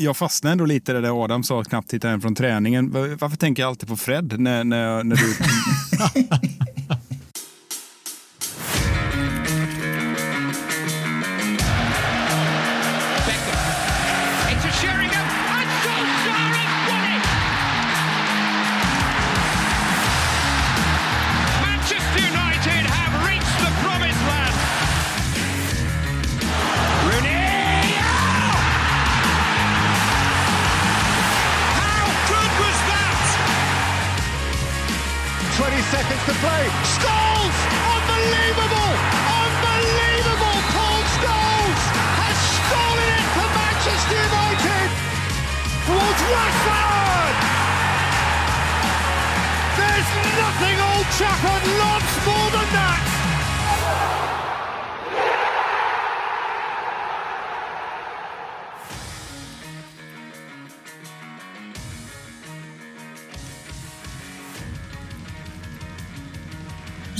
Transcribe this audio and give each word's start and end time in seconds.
jag 0.00 0.16
fastnade 0.16 0.52
ändå 0.52 0.64
lite 0.64 0.92
där, 0.92 1.02
där 1.02 1.24
Adam 1.24 1.42
sa 1.42 1.64
knappt 1.64 1.90
titta 1.90 2.08
hem 2.08 2.20
från 2.20 2.34
träningen. 2.34 2.90
Varför 2.92 3.36
tänker 3.36 3.62
jag 3.62 3.68
alltid 3.68 3.88
på 3.88 3.96
Fred 3.96 4.40
när, 4.40 4.64
när, 4.64 5.04
när 5.04 5.16
du... 5.16 5.34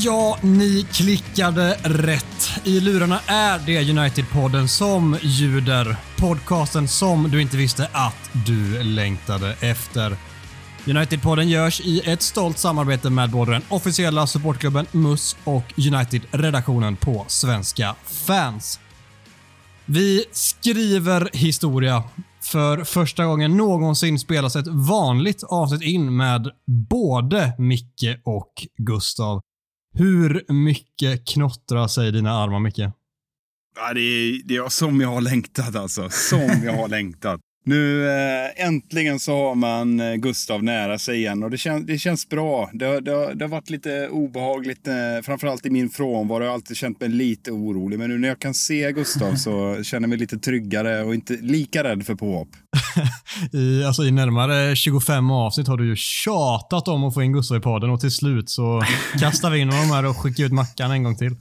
Ja, 0.02 0.38
ni 0.42 0.86
klickade 0.92 1.76
rätt. 1.82 2.60
I 2.64 2.80
lurarna 2.80 3.20
är 3.26 3.58
det 3.66 3.82
United-podden 3.82 4.66
som 4.66 5.16
ljuder. 5.22 5.96
Podcasten 6.16 6.88
som 6.88 7.30
du 7.30 7.42
inte 7.42 7.56
visste 7.56 7.88
att 7.92 8.30
du 8.46 8.82
längtade 8.82 9.56
efter. 9.60 10.16
United-podden 10.86 11.48
görs 11.48 11.80
i 11.80 12.00
ett 12.04 12.22
stolt 12.22 12.58
samarbete 12.58 13.10
med 13.10 13.30
både 13.30 13.52
den 13.52 13.62
officiella 13.68 14.26
supportklubben 14.26 14.86
MUS 14.92 15.36
och 15.44 15.64
United-redaktionen 15.76 16.96
på 16.96 17.24
Svenska 17.28 17.94
fans. 18.04 18.80
Vi 19.84 20.24
skriver 20.32 21.30
historia. 21.32 22.02
För 22.42 22.84
första 22.84 23.24
gången 23.24 23.56
någonsin 23.56 24.18
spelas 24.18 24.56
ett 24.56 24.68
vanligt 24.68 25.42
avsnitt 25.42 25.82
in 25.82 26.16
med 26.16 26.48
både 26.90 27.52
Micke 27.58 28.20
och 28.24 28.52
Gustav. 28.78 29.40
Hur 29.94 30.52
mycket 30.52 31.26
knottrar 31.26 31.88
sig 31.88 32.12
dina 32.12 32.30
armar, 32.30 32.60
Micke? 32.60 32.78
Ja, 33.76 33.94
det, 33.94 34.00
är, 34.00 34.42
det 34.44 34.56
är 34.56 34.68
som 34.68 35.00
jag 35.00 35.08
har 35.08 35.20
längtat 35.20 35.76
alltså. 35.76 36.10
Som 36.10 36.62
jag 36.64 36.72
har 36.72 36.88
längtat. 36.88 37.40
Nu 37.64 38.08
äh, 38.08 38.66
äntligen 38.66 39.20
så 39.20 39.48
har 39.48 39.54
man 39.54 40.00
äh, 40.00 40.14
Gustav 40.14 40.62
nära 40.62 40.98
sig 40.98 41.16
igen 41.16 41.42
och 41.42 41.50
det, 41.50 41.58
kän, 41.58 41.86
det 41.86 41.98
känns 41.98 42.28
bra. 42.28 42.70
Det, 42.72 43.00
det, 43.00 43.34
det, 43.34 43.44
har 43.44 43.48
varit 43.48 43.70
lite 43.70 44.08
obehagligt, 44.08 44.88
äh, 44.88 44.94
framförallt 45.22 45.66
i 45.66 45.70
min 45.70 45.90
frånvaro. 45.90 46.42
Jag 46.42 46.50
har 46.50 46.54
alltid 46.54 46.76
känt 46.76 47.00
mig 47.00 47.08
lite 47.08 47.50
orolig. 47.50 47.98
Men 47.98 48.10
nu 48.10 48.18
när 48.18 48.28
jag 48.28 48.38
kan 48.38 48.54
se 48.54 48.92
Gustav 48.92 49.34
så 49.34 49.82
känner 49.82 50.02
jag 50.02 50.08
mig 50.08 50.18
lite 50.18 50.38
tryggare 50.38 51.02
och 51.02 51.14
inte 51.14 51.32
lika 51.32 51.84
rädd 51.84 52.06
för 52.06 52.14
påhopp. 52.14 52.48
I, 53.52 53.84
alltså, 53.84 54.02
I 54.02 54.10
närmare 54.10 54.76
25 54.76 55.30
avsnitt 55.30 55.68
har 55.68 55.76
du 55.76 55.86
ju 55.86 55.96
tjatat 55.96 56.88
om 56.88 57.04
att 57.04 57.14
få 57.14 57.22
in 57.22 57.32
Gustav 57.32 57.56
i 57.56 57.60
podden 57.60 57.90
och 57.90 58.00
till 58.00 58.10
slut 58.10 58.50
så 58.50 58.82
kastar 59.20 59.50
vi 59.50 59.58
in 59.58 59.70
honom 59.70 59.90
här 59.90 60.06
och 60.06 60.16
skickar 60.16 60.44
ut 60.44 60.52
Mackan 60.52 60.90
en 60.90 61.02
gång 61.02 61.16
till. 61.16 61.36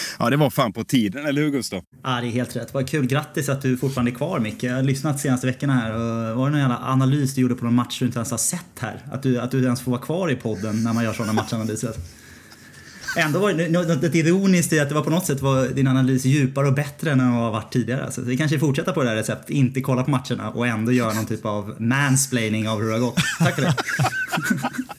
Ja, 0.18 0.30
det 0.30 0.36
var 0.36 0.50
fan 0.50 0.72
på 0.72 0.84
tiden, 0.84 1.26
eller 1.26 1.42
hur 1.42 1.50
Gustav? 1.50 1.82
Ja, 2.02 2.20
det 2.20 2.26
är 2.26 2.30
helt 2.30 2.56
rätt. 2.56 2.74
Vad 2.74 2.88
kul. 2.88 3.06
Grattis 3.06 3.48
att 3.48 3.62
du 3.62 3.76
fortfarande 3.76 4.10
är 4.10 4.14
kvar 4.14 4.38
Micke. 4.38 4.62
Jag 4.62 4.74
har 4.74 4.82
lyssnat 4.82 5.16
de 5.16 5.22
senaste 5.22 5.46
veckorna 5.46 5.72
här 5.72 5.92
och 5.92 6.36
var 6.36 6.44
det 6.44 6.50
någon 6.50 6.60
jävla 6.60 6.78
analys 6.78 7.34
du 7.34 7.40
gjorde 7.40 7.54
på 7.54 7.64
någon 7.64 7.74
match 7.74 7.98
du 7.98 8.06
inte 8.06 8.18
ens 8.18 8.30
har 8.30 8.38
sett 8.38 8.78
här? 8.78 9.02
Att 9.12 9.22
du, 9.22 9.40
att 9.40 9.50
du 9.50 9.64
ens 9.64 9.80
får 9.80 9.90
vara 9.90 10.02
kvar 10.02 10.30
i 10.30 10.36
podden 10.36 10.84
när 10.84 10.92
man 10.92 11.04
gör 11.04 11.12
sådana 11.12 11.32
matchanalyser. 11.32 11.92
Ändå 13.16 13.38
var 13.38 13.52
det 13.52 13.68
något 13.68 14.14
ironiskt 14.14 14.72
i 14.72 14.80
att 14.80 14.88
det 14.88 14.94
var 14.94 15.02
på 15.02 15.10
något 15.10 15.26
sätt 15.26 15.40
var 15.40 15.68
din 15.68 15.88
analys 15.88 16.24
djupare 16.24 16.66
och 16.66 16.74
bättre 16.74 17.10
än 17.10 17.18
den 17.18 17.26
har 17.26 17.50
varit 17.50 17.72
tidigare. 17.72 18.12
Så 18.12 18.22
vi 18.22 18.36
kanske 18.36 18.58
fortsätter 18.58 18.92
på 18.92 19.02
det 19.02 19.08
här 19.08 19.16
receptet, 19.16 19.50
inte 19.50 19.80
kolla 19.80 20.02
på 20.02 20.10
matcherna 20.10 20.50
och 20.50 20.66
ändå 20.66 20.92
göra 20.92 21.14
någon 21.14 21.26
typ 21.26 21.46
av 21.46 21.74
mansplaining 21.78 22.68
av 22.68 22.80
hur 22.80 22.86
det 22.86 22.92
har 22.92 23.00
gått. 23.00 23.18
Tack 23.38 23.54
för 23.54 23.62
det. 23.62 23.74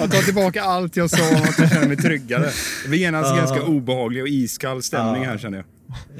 Jag 0.00 0.10
tar 0.10 0.22
tillbaka 0.22 0.62
allt 0.62 0.96
jag 0.96 1.10
sa 1.10 1.36
om 1.36 1.42
att 1.42 1.58
jag 1.58 1.70
känner 1.70 1.88
mig 1.88 1.96
tryggare. 1.96 2.50
Det 2.82 2.88
blir 2.88 2.98
genast 2.98 3.30
uh, 3.30 3.36
ganska 3.36 3.62
obehaglig 3.62 4.22
och 4.22 4.28
iskall 4.28 4.82
stämning 4.82 5.22
uh, 5.22 5.28
här 5.28 5.38
känner 5.38 5.56
jag. 5.58 5.66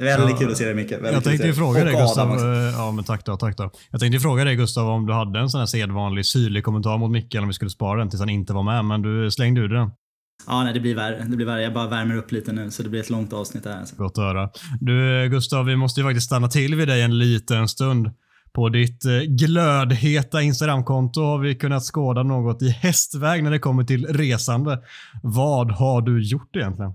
Väldigt 0.05 0.39
kul 0.39 0.51
att 0.51 0.57
se 0.57 0.65
dig 0.65 0.73
Micke. 0.73 0.91
Jag 0.91 1.23
tänkte 1.23 1.47
ju 1.47 1.53
fråga 1.53 1.83
dig 1.83 1.95
Gustav. 1.95 2.37
Ja, 2.77 2.91
men 2.91 3.03
tack 3.03 3.25
då, 3.25 3.37
tack 3.37 3.57
då. 3.57 3.71
Jag 3.91 3.99
tänkte 3.99 4.19
fråga 4.19 4.43
dig 4.43 4.55
Gustav 4.55 4.89
om 4.89 5.05
du 5.05 5.13
hade 5.13 5.39
en 5.39 5.49
sån 5.49 5.59
här 5.59 5.65
sedvanlig 5.65 6.25
syrlig 6.25 6.63
kommentar 6.63 6.97
mot 6.97 7.11
Micke 7.11 7.35
eller 7.35 7.41
om 7.41 7.47
vi 7.47 7.53
skulle 7.53 7.71
spara 7.71 7.99
den 7.99 8.09
tills 8.09 8.19
han 8.19 8.29
inte 8.29 8.53
var 8.53 8.63
med. 8.63 8.85
Men 8.85 9.01
du 9.01 9.31
slängde 9.31 9.61
ur 9.61 9.67
den. 9.67 9.89
Ja, 10.47 10.63
nej, 10.63 10.73
det 10.73 10.79
blir 10.79 10.95
värre. 10.95 11.25
Det 11.29 11.35
blir 11.35 11.45
värre. 11.45 11.61
Jag 11.61 11.73
bara 11.73 11.87
värmer 11.87 12.17
upp 12.17 12.31
lite 12.31 12.51
nu 12.51 12.71
så 12.71 12.83
det 12.83 12.89
blir 12.89 13.01
ett 13.01 13.09
långt 13.09 13.33
avsnitt 13.33 13.65
här. 13.65 13.79
Alltså. 13.79 13.95
Gott 13.95 14.17
att 14.17 14.23
höra. 14.23 14.49
Du 14.79 15.29
Gustav, 15.29 15.65
vi 15.65 15.75
måste 15.75 15.99
ju 15.99 16.07
faktiskt 16.07 16.25
stanna 16.25 16.47
till 16.47 16.75
vid 16.75 16.87
dig 16.87 17.01
en 17.01 17.17
liten 17.17 17.67
stund. 17.67 18.09
På 18.53 18.69
ditt 18.69 19.05
eh, 19.05 19.19
glödheta 19.19 20.41
Instagramkonto 20.41 21.21
har 21.21 21.37
vi 21.37 21.55
kunnat 21.55 21.83
skåda 21.83 22.23
något 22.23 22.61
i 22.61 22.69
hästväg 22.69 23.43
när 23.43 23.51
det 23.51 23.59
kommer 23.59 23.83
till 23.83 24.05
resande. 24.05 24.79
Vad 25.23 25.71
har 25.71 26.01
du 26.01 26.23
gjort 26.23 26.55
egentligen? 26.55 26.93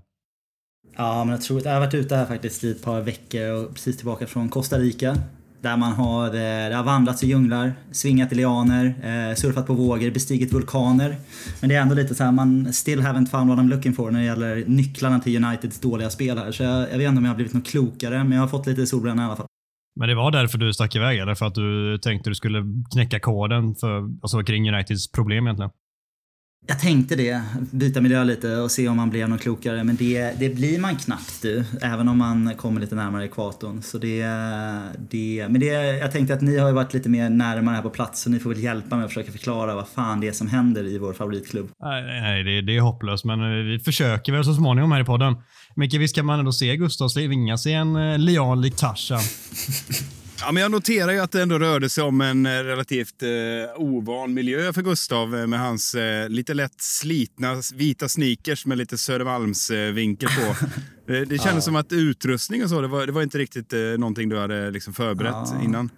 Ja, 0.97 1.23
men 1.23 1.31
jag 1.31 1.41
tror 1.41 1.57
att 1.57 1.65
jag 1.65 1.73
har 1.73 1.79
varit 1.79 1.93
ute 1.93 2.15
här 2.15 2.25
faktiskt 2.25 2.63
i 2.63 2.71
ett 2.71 2.83
par 2.83 3.01
veckor 3.01 3.51
och 3.51 3.73
precis 3.73 3.97
tillbaka 3.97 4.27
från 4.27 4.49
Costa 4.49 4.77
Rica. 4.77 5.17
Där 5.61 5.77
man 5.77 5.91
har, 5.91 6.27
eh, 6.27 6.69
det 6.69 6.75
har 6.75 6.83
vandrat 6.83 7.23
i 7.23 7.27
djunglar, 7.27 7.73
svingat 7.91 8.31
i 8.31 8.35
lianer, 8.35 8.85
eh, 8.85 9.35
surfat 9.35 9.67
på 9.67 9.73
vågor, 9.73 10.11
bestigit 10.11 10.53
vulkaner. 10.53 11.15
Men 11.59 11.69
det 11.69 11.75
är 11.75 11.81
ändå 11.81 11.95
lite 11.95 12.15
så 12.15 12.23
här, 12.23 12.31
man 12.31 12.73
still 12.73 12.99
haven't 12.99 13.25
found 13.25 13.49
what 13.49 13.59
I'm 13.59 13.69
looking 13.69 13.93
for 13.93 14.11
när 14.11 14.19
det 14.19 14.25
gäller 14.25 14.63
nycklarna 14.67 15.19
till 15.19 15.45
Uniteds 15.45 15.79
dåliga 15.79 16.09
spel 16.09 16.37
här. 16.37 16.51
Så 16.51 16.63
jag, 16.63 16.81
jag 16.91 16.97
vet 16.97 17.07
inte 17.07 17.17
om 17.17 17.25
jag 17.25 17.31
har 17.31 17.35
blivit 17.35 17.53
något 17.53 17.67
klokare, 17.67 18.23
men 18.23 18.31
jag 18.31 18.39
har 18.39 18.47
fått 18.47 18.67
lite 18.67 18.87
solbränna 18.87 19.21
i 19.21 19.25
alla 19.25 19.35
fall. 19.35 19.47
Men 19.99 20.09
det 20.09 20.15
var 20.15 20.31
därför 20.31 20.57
du 20.57 20.73
stack 20.73 20.95
iväg, 20.95 21.19
eller 21.19 21.35
för 21.35 21.45
att 21.45 21.55
du 21.55 21.97
tänkte 21.97 22.29
du 22.29 22.35
skulle 22.35 22.63
knäcka 22.93 23.19
koden 23.19 23.75
för, 23.75 23.97
alltså 24.21 24.43
kring 24.43 24.73
Uniteds 24.73 25.11
problem 25.11 25.47
egentligen? 25.47 25.71
Jag 26.69 26.79
tänkte 26.79 27.15
det, 27.15 27.41
byta 27.71 28.01
miljö 28.01 28.23
lite 28.23 28.57
och 28.57 28.71
se 28.71 28.87
om 28.87 28.97
man 28.97 29.09
blev 29.09 29.29
något 29.29 29.41
klokare. 29.41 29.83
Men 29.83 29.95
det, 29.95 30.39
det 30.39 30.55
blir 30.55 30.79
man 30.79 30.95
knappt 30.95 31.41
du, 31.41 31.63
även 31.81 32.07
om 32.07 32.17
man 32.17 32.53
kommer 32.57 32.81
lite 32.81 32.95
närmare 32.95 33.25
ekvatorn. 33.25 33.81
Så 33.81 33.97
det, 33.97 34.23
det, 35.09 35.47
men 35.49 35.59
det, 35.59 35.97
jag 35.97 36.11
tänkte 36.11 36.33
att 36.33 36.41
ni 36.41 36.57
har 36.57 36.67
ju 36.67 36.73
varit 36.73 36.93
lite 36.93 37.09
mer 37.09 37.29
närmare 37.29 37.75
här 37.75 37.81
på 37.81 37.89
plats 37.89 38.21
så 38.21 38.29
ni 38.29 38.39
får 38.39 38.49
väl 38.49 38.63
hjälpa 38.63 38.95
mig 38.95 39.05
att 39.05 39.11
försöka 39.11 39.31
förklara 39.31 39.75
vad 39.75 39.87
fan 39.87 40.19
det 40.19 40.27
är 40.27 40.31
som 40.31 40.47
händer 40.47 40.83
i 40.83 40.97
vår 40.97 41.13
favoritklubb. 41.13 41.69
Nej, 41.79 42.03
nej 42.03 42.43
det, 42.43 42.61
det 42.61 42.77
är 42.77 42.81
hopplöst, 42.81 43.25
men 43.25 43.65
vi 43.67 43.79
försöker 43.79 44.31
väl 44.31 44.43
så 44.43 44.53
småningom 44.53 44.91
här 44.91 45.01
i 45.01 45.05
podden. 45.05 45.35
Micke, 45.77 45.93
visst 45.93 46.15
kan 46.15 46.25
man 46.25 46.39
ändå 46.39 46.51
se 46.51 46.75
Gustav 46.77 47.09
svinga 47.09 47.57
sig 47.57 47.73
en 47.73 48.25
lian 48.25 48.61
lik 48.61 48.75
Tarzan? 48.75 49.21
Ja, 50.39 50.51
men 50.51 50.63
jag 50.63 50.71
noterar 50.71 51.11
ju 51.11 51.19
att 51.19 51.31
det 51.31 51.41
ändå 51.41 51.59
rörde 51.59 51.89
sig 51.89 52.03
om 52.03 52.21
en 52.21 52.47
relativt 52.47 53.23
eh, 53.23 53.29
ovan 53.75 54.33
miljö 54.33 54.73
för 54.73 54.81
Gustav 54.81 55.29
med 55.29 55.59
hans 55.59 55.95
eh, 55.95 56.29
lite 56.29 56.53
lätt 56.53 56.81
slitna 56.81 57.55
vita 57.73 58.09
sneakers 58.09 58.65
med 58.65 58.77
lite 58.77 58.97
Södermalmsvinkel 58.97 60.29
eh, 60.29 60.47
på. 60.47 60.65
det, 61.07 61.25
det 61.25 61.37
kändes 61.37 61.55
ja. 61.55 61.61
som 61.61 61.75
att 61.75 61.91
utrustning 61.91 62.63
och 62.63 62.69
så, 62.69 62.81
det 62.81 62.87
var, 62.87 63.05
det 63.05 63.11
var 63.11 63.23
inte 63.23 63.37
riktigt 63.37 63.73
eh, 63.73 63.79
någonting 63.79 64.29
du 64.29 64.39
hade 64.39 64.71
liksom 64.71 64.93
förberett 64.93 65.33
ja. 65.33 65.63
innan. 65.63 65.89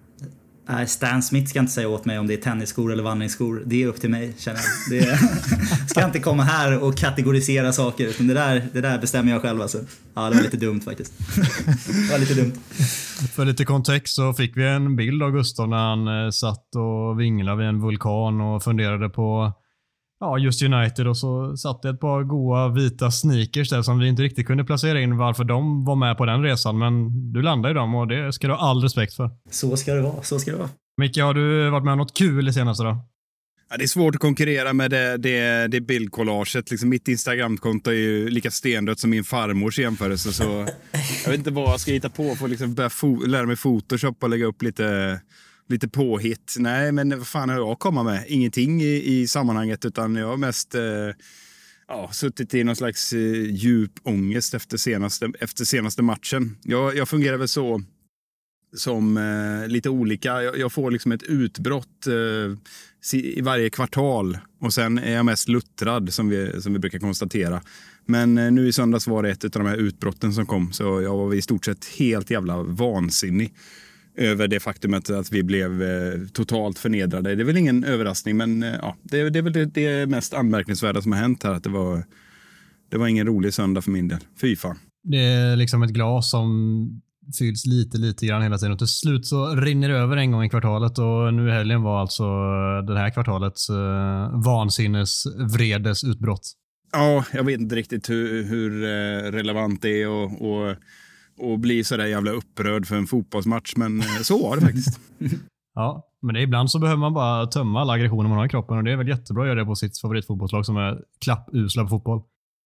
Nej, 0.71 0.87
Stan 0.87 1.21
Smith 1.21 1.49
ska 1.49 1.59
inte 1.59 1.71
säga 1.71 1.89
åt 1.89 2.05
mig 2.05 2.19
om 2.19 2.27
det 2.27 2.33
är 2.33 2.41
tennisskor 2.41 2.91
eller 2.91 3.03
vandringsskor. 3.03 3.63
Det 3.65 3.83
är 3.83 3.87
upp 3.87 4.01
till 4.01 4.09
mig, 4.09 4.33
känner 4.37 4.59
jag. 4.59 4.99
Det 4.99 5.19
ska 5.89 6.05
inte 6.05 6.19
komma 6.19 6.43
här 6.43 6.83
och 6.83 6.97
kategorisera 6.97 7.73
saker. 7.73 8.07
Utan 8.07 8.27
det, 8.27 8.33
där, 8.33 8.67
det 8.73 8.81
där 8.81 8.99
bestämmer 8.99 9.31
jag 9.31 9.41
själv. 9.41 9.61
Alltså. 9.61 9.77
Ja, 10.13 10.29
det 10.29 10.35
var 10.35 10.43
lite 10.43 10.57
dumt 10.57 10.81
faktiskt. 10.81 11.13
det 12.07 12.11
var 12.11 12.19
lite 12.19 12.33
dumt. 12.33 12.53
För 13.35 13.45
lite 13.45 13.65
kontext 13.65 14.15
så 14.15 14.33
fick 14.33 14.57
vi 14.57 14.67
en 14.67 14.95
bild 14.95 15.23
av 15.23 15.31
Gustav 15.31 15.69
när 15.69 15.77
han 15.77 16.25
eh, 16.25 16.29
satt 16.29 16.75
och 16.75 17.19
vinglade 17.19 17.57
vid 17.57 17.67
en 17.67 17.81
vulkan 17.81 18.41
och 18.41 18.63
funderade 18.63 19.09
på 19.09 19.53
ja, 20.19 20.37
just 20.37 20.63
United 20.63 21.07
och 21.07 21.17
så 21.17 21.57
satt 21.57 21.81
det 21.81 21.89
ett 21.89 21.99
par 21.99 22.23
goa 22.23 22.67
vita 22.67 23.11
sneakers 23.11 23.69
där 23.69 23.81
som 23.81 23.99
vi 23.99 24.07
inte 24.07 24.21
riktigt 24.21 24.47
kunde 24.47 24.63
placera 24.63 25.01
in 25.01 25.17
varför 25.17 25.43
de 25.43 25.85
var 25.85 25.95
med 25.95 26.17
på 26.17 26.25
den 26.25 26.43
resan. 26.43 26.77
Men 26.77 27.11
du 27.33 27.41
landade 27.41 27.71
i 27.71 27.75
dem 27.75 27.95
och 27.95 28.07
det 28.07 28.33
ska 28.33 28.47
du 28.47 28.53
ha 28.53 28.69
all 28.69 28.81
respekt 28.81 29.13
för. 29.13 29.29
Så 29.49 29.77
ska 29.77 29.93
det 29.93 30.01
vara. 30.01 30.23
Så 30.23 30.39
ska 30.39 30.51
det 30.51 30.57
vara. 30.57 30.69
Micke, 30.97 31.17
har 31.17 31.33
du 31.33 31.69
varit 31.69 31.83
med 31.83 31.91
om 31.91 31.97
något 31.97 32.17
kul 32.17 32.47
i 32.47 32.53
senaste 32.53 32.83
då? 32.83 33.05
Ja, 33.71 33.77
det 33.77 33.83
är 33.83 33.87
svårt 33.87 34.15
att 34.15 34.21
konkurrera 34.21 34.73
med 34.73 34.91
det, 34.91 35.17
det, 35.17 35.67
det 35.67 35.81
bildcollaget. 35.81 36.71
Liksom 36.71 36.89
mitt 36.89 37.07
Instagramkonto 37.07 37.89
är 37.89 37.95
ju 37.95 38.29
lika 38.29 38.51
stendött 38.51 38.99
som 38.99 39.09
min 39.09 39.23
farmors 39.23 39.79
jämförelse. 39.79 40.33
Så 40.33 40.43
jag 41.23 41.31
vet 41.31 41.37
inte 41.37 41.51
vad 41.51 41.69
jag 41.69 41.79
ska 41.79 41.91
hitta 41.91 42.09
på 42.09 42.35
för 42.35 42.45
att 42.45 42.51
liksom 42.51 42.73
börja 42.73 42.89
lära 43.27 43.45
mig 43.45 43.57
Photoshop 43.57 44.23
och 44.23 44.29
lägga 44.29 44.45
upp 44.45 44.61
lite, 44.61 45.19
lite 45.69 45.87
påhitt. 45.87 46.55
Nej, 46.59 46.91
men 46.91 47.17
vad 47.17 47.27
fan 47.27 47.49
har 47.49 47.55
jag 47.55 47.69
att 47.69 47.79
komma 47.79 48.03
med? 48.03 48.25
Ingenting 48.27 48.81
i, 48.81 49.03
i 49.05 49.27
sammanhanget, 49.27 49.85
utan 49.85 50.15
jag 50.15 50.27
har 50.27 50.37
mest 50.37 50.75
eh, 50.75 50.81
ja, 51.87 52.09
suttit 52.11 52.53
i 52.53 52.63
någon 52.63 52.75
slags 52.75 53.13
eh, 53.13 53.51
djup 53.51 53.91
ångest 54.03 54.53
efter 54.53 54.77
senaste, 54.77 55.31
efter 55.39 55.65
senaste 55.65 56.01
matchen. 56.01 56.57
Jag, 56.63 56.95
jag 56.95 57.09
fungerar 57.09 57.37
väl 57.37 57.47
så 57.47 57.81
som 58.73 59.17
eh, 59.17 59.67
lite 59.67 59.89
olika. 59.89 60.43
Jag, 60.43 60.57
jag, 60.57 60.71
får 60.71 60.91
liksom 60.91 61.11
ett 61.11 61.23
utbrott 61.23 62.07
eh, 62.07 63.19
i 63.19 63.41
varje 63.41 63.69
kvartal 63.69 64.37
och 64.59 64.73
sen 64.73 64.97
är 64.97 65.13
jag 65.13 65.25
mest 65.25 65.47
luttrad 65.47 66.13
som 66.13 66.29
vi, 66.29 66.61
som 66.61 66.73
vi 66.73 66.79
brukar 66.79 66.99
konstatera. 66.99 67.61
Men 68.05 68.37
eh, 68.37 68.51
nu 68.51 68.67
i 68.67 68.73
söndags 68.73 69.07
var 69.07 69.23
det 69.23 69.29
ett 69.29 69.43
av 69.43 69.51
de 69.51 69.65
här 69.65 69.77
utbrotten 69.77 70.33
som 70.33 70.45
kom 70.45 70.73
så 70.73 71.01
jag 71.01 71.17
var 71.17 71.33
i 71.33 71.41
stort 71.41 71.65
sett 71.65 71.85
helt 71.85 72.31
jävla 72.31 72.63
vansinnig 72.63 73.53
över 74.19 74.47
det 74.47 74.59
faktumet 74.59 75.09
att 75.09 75.31
vi 75.31 75.43
blev 75.43 75.83
eh, 75.83 76.27
totalt 76.33 76.79
förnedrade. 76.79 77.35
Det 77.35 77.43
är 77.43 77.45
väl 77.45 77.57
ingen 77.57 77.83
överraskning, 77.83 78.37
men 78.37 78.63
eh, 78.63 78.75
ja, 78.81 78.95
det, 79.03 79.29
det 79.29 79.39
är 79.39 79.43
väl 79.43 79.53
det, 79.53 79.65
det, 79.65 80.09
mest 80.09 80.33
anmärkningsvärda 80.33 81.01
som 81.01 81.11
har 81.11 81.19
hänt 81.19 81.43
här. 81.43 81.53
Att 81.53 81.63
det 81.63 81.69
var, 81.69 82.03
det 82.91 82.97
var 82.97 83.07
ingen 83.07 83.27
rolig 83.27 83.53
söndag 83.53 83.81
för 83.81 83.91
min 83.91 84.07
del. 84.07 84.19
Fy 84.41 84.55
fan. 84.55 84.79
Det 85.03 85.17
är 85.17 85.55
liksom 85.55 85.83
ett 85.83 85.89
glas 85.89 86.31
som 86.31 87.01
fylls 87.39 87.65
lite, 87.65 87.97
lite 87.97 88.25
grann 88.25 88.41
hela 88.41 88.57
tiden. 88.57 88.71
Och 88.71 88.77
till 88.77 88.87
slut 88.87 89.25
så 89.25 89.55
rinner 89.55 89.89
det 89.89 89.95
över 89.95 90.17
en 90.17 90.31
gång 90.31 90.43
i 90.43 90.49
kvartalet 90.49 90.97
och 90.97 91.33
nu 91.33 91.49
i 91.49 91.51
helgen 91.51 91.81
var 91.81 92.01
alltså 92.01 92.23
det 92.87 92.99
här 92.99 93.09
kvartalets 93.09 93.69
uh, 93.69 94.43
vansinnesvredes 94.45 96.03
utbrott. 96.03 96.51
Ja, 96.91 97.25
jag 97.33 97.43
vet 97.43 97.59
inte 97.59 97.75
riktigt 97.75 98.09
hur, 98.09 98.43
hur 98.43 98.81
relevant 99.31 99.81
det 99.81 100.01
är 100.01 100.09
och, 100.09 100.51
och 100.51 100.75
och 101.39 101.59
bli 101.59 101.83
sådär 101.83 102.05
jävla 102.05 102.31
upprörd 102.31 102.87
för 102.87 102.95
en 102.95 103.07
fotbollsmatch, 103.07 103.73
men 103.75 103.99
eh, 103.99 104.05
så 104.05 104.43
var 104.43 104.55
det 104.55 104.61
faktiskt. 104.61 104.99
ja, 105.75 106.03
men 106.21 106.35
det, 106.35 106.41
ibland 106.41 106.71
så 106.71 106.79
behöver 106.79 106.99
man 106.99 107.13
bara 107.13 107.47
tömma 107.47 107.81
alla 107.81 107.93
aggressioner 107.93 108.29
man 108.29 108.37
har 108.37 108.45
i 108.45 108.49
kroppen 108.49 108.77
och 108.77 108.83
det 108.83 108.91
är 108.91 108.97
väl 108.97 109.07
jättebra 109.07 109.43
att 109.43 109.47
göra 109.47 109.59
det 109.59 109.65
på 109.65 109.75
sitt 109.75 109.97
favoritfotbollslag 109.97 110.65
som 110.65 110.77
är 110.77 111.01
klappusla 111.19 111.83
på 111.83 111.89
fotboll. 111.89 112.21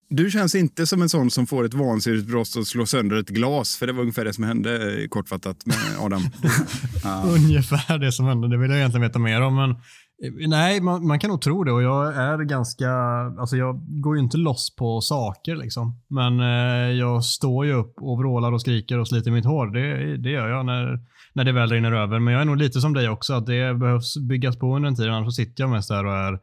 Du 0.09 0.31
känns 0.31 0.55
inte 0.55 0.87
som 0.87 1.01
en 1.01 1.09
sån 1.09 1.31
som 1.31 1.47
får 1.47 1.65
ett 1.65 1.73
vansinnesbrott 1.73 2.55
och 2.55 2.67
slår 2.67 2.85
sönder 2.85 3.15
ett 3.17 3.29
glas, 3.29 3.77
för 3.77 3.87
det 3.87 3.93
var 3.93 4.01
ungefär 4.01 4.25
det 4.25 4.33
som 4.33 4.43
hände 4.43 5.01
eh, 5.01 5.07
kortfattat 5.07 5.65
med 5.65 5.77
Adam. 5.99 6.21
ja. 7.03 7.23
Ungefär 7.27 7.97
det 7.97 8.11
som 8.11 8.25
hände, 8.25 8.49
det 8.49 8.57
vill 8.57 8.69
jag 8.69 8.79
egentligen 8.79 9.07
veta 9.07 9.19
mer 9.19 9.41
om. 9.41 9.55
Men 9.55 9.75
Eh, 10.23 10.47
nej, 10.47 10.81
man, 10.81 11.07
man, 11.07 11.19
kan 11.19 11.29
nog 11.29 11.41
tro 11.41 11.63
det 11.63 11.71
och 11.71 11.83
jag 11.83 12.15
är 12.15 12.37
ganska, 12.37 12.91
alltså 13.39 13.55
jag 13.55 13.81
går 14.01 14.15
ju 14.15 14.23
inte 14.23 14.37
loss 14.37 14.75
på 14.75 15.01
saker 15.01 15.55
liksom. 15.55 16.01
Men 16.07 16.39
eh, 16.39 16.91
jag 16.91 17.23
står 17.23 17.65
ju 17.65 17.73
upp 17.73 17.95
och 18.01 18.17
vrålar 18.17 18.51
och 18.51 18.61
skriker 18.61 18.99
och 18.99 19.07
sliter 19.07 19.31
mitt 19.31 19.45
hår. 19.45 19.67
Det, 19.67 20.17
det 20.17 20.29
gör 20.29 20.49
jag 20.49 20.65
när, 20.65 20.99
när 21.33 21.43
det 21.43 21.51
väl 21.51 21.69
rinner 21.69 21.91
över. 21.91 22.19
Men 22.19 22.33
jag 22.33 22.41
är 22.41 22.45
nog 22.45 22.57
lite 22.57 22.81
som 22.81 22.93
dig 22.93 23.09
också, 23.09 23.33
att 23.33 23.45
det 23.45 23.79
behövs 23.79 24.17
byggas 24.17 24.59
på 24.59 24.75
under 24.75 24.89
en 24.89 24.95
tid. 24.95 25.09
Annars 25.09 25.35
sitter 25.35 25.63
jag 25.63 25.69
mest 25.69 25.89
där 25.89 26.05
och 26.05 26.13
är 26.13 26.39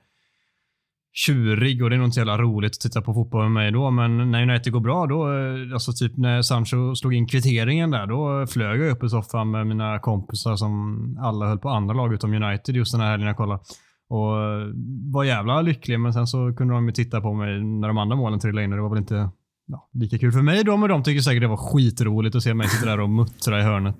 tjurig 1.12 1.82
och 1.82 1.90
det 1.90 1.96
är 1.96 1.98
nog 1.98 2.06
inte 2.06 2.14
så 2.14 2.20
jävla 2.20 2.38
roligt 2.38 2.70
att 2.70 2.80
titta 2.80 3.02
på 3.02 3.14
fotboll 3.14 3.42
med 3.42 3.52
mig 3.52 3.72
då. 3.72 3.90
Men 3.90 4.30
när 4.30 4.42
United 4.42 4.72
går 4.72 4.80
bra, 4.80 5.06
då, 5.06 5.32
eh, 5.32 5.72
alltså 5.72 5.92
typ 5.92 6.16
när 6.16 6.42
Sancho 6.42 6.94
slog 6.94 7.14
in 7.14 7.26
kvitteringen 7.26 7.90
där, 7.90 8.06
då 8.06 8.46
flög 8.46 8.80
jag 8.80 8.90
upp 8.90 9.04
i 9.04 9.08
soffan 9.08 9.50
med 9.50 9.66
mina 9.66 9.98
kompisar 9.98 10.56
som 10.56 10.98
alla 11.20 11.46
höll 11.46 11.58
på 11.58 11.68
andra 11.68 11.94
lag 11.94 12.14
utom 12.14 12.34
United 12.34 12.76
just 12.76 12.92
den 12.92 13.00
här 13.00 13.10
helgen 13.10 13.26
jag 13.26 13.36
kollade. 13.36 13.60
Och 14.08 14.42
eh, 14.42 14.68
var 15.12 15.24
jävla 15.24 15.62
lycklig, 15.62 16.00
men 16.00 16.12
sen 16.12 16.26
så 16.26 16.54
kunde 16.56 16.74
de 16.74 16.86
ju 16.86 16.92
titta 16.92 17.20
på 17.20 17.34
mig 17.34 17.64
när 17.64 17.88
de 17.88 17.98
andra 17.98 18.16
målen 18.16 18.40
trillade 18.40 18.64
in 18.64 18.72
och 18.72 18.76
det 18.76 18.82
var 18.82 18.90
väl 18.90 18.98
inte 18.98 19.30
ja, 19.66 19.88
lika 19.92 20.18
kul 20.18 20.32
för 20.32 20.42
mig 20.42 20.64
då, 20.64 20.76
men 20.76 20.88
de 20.88 21.02
tycker 21.02 21.20
säkert 21.20 21.42
det 21.42 21.48
var 21.48 21.72
skitroligt 21.72 22.36
att 22.36 22.42
se 22.42 22.54
mig 22.54 22.68
sitta 22.68 22.86
där 22.86 23.00
och 23.00 23.10
muttra 23.10 23.60
i 23.60 23.62
hörnet. 23.62 23.96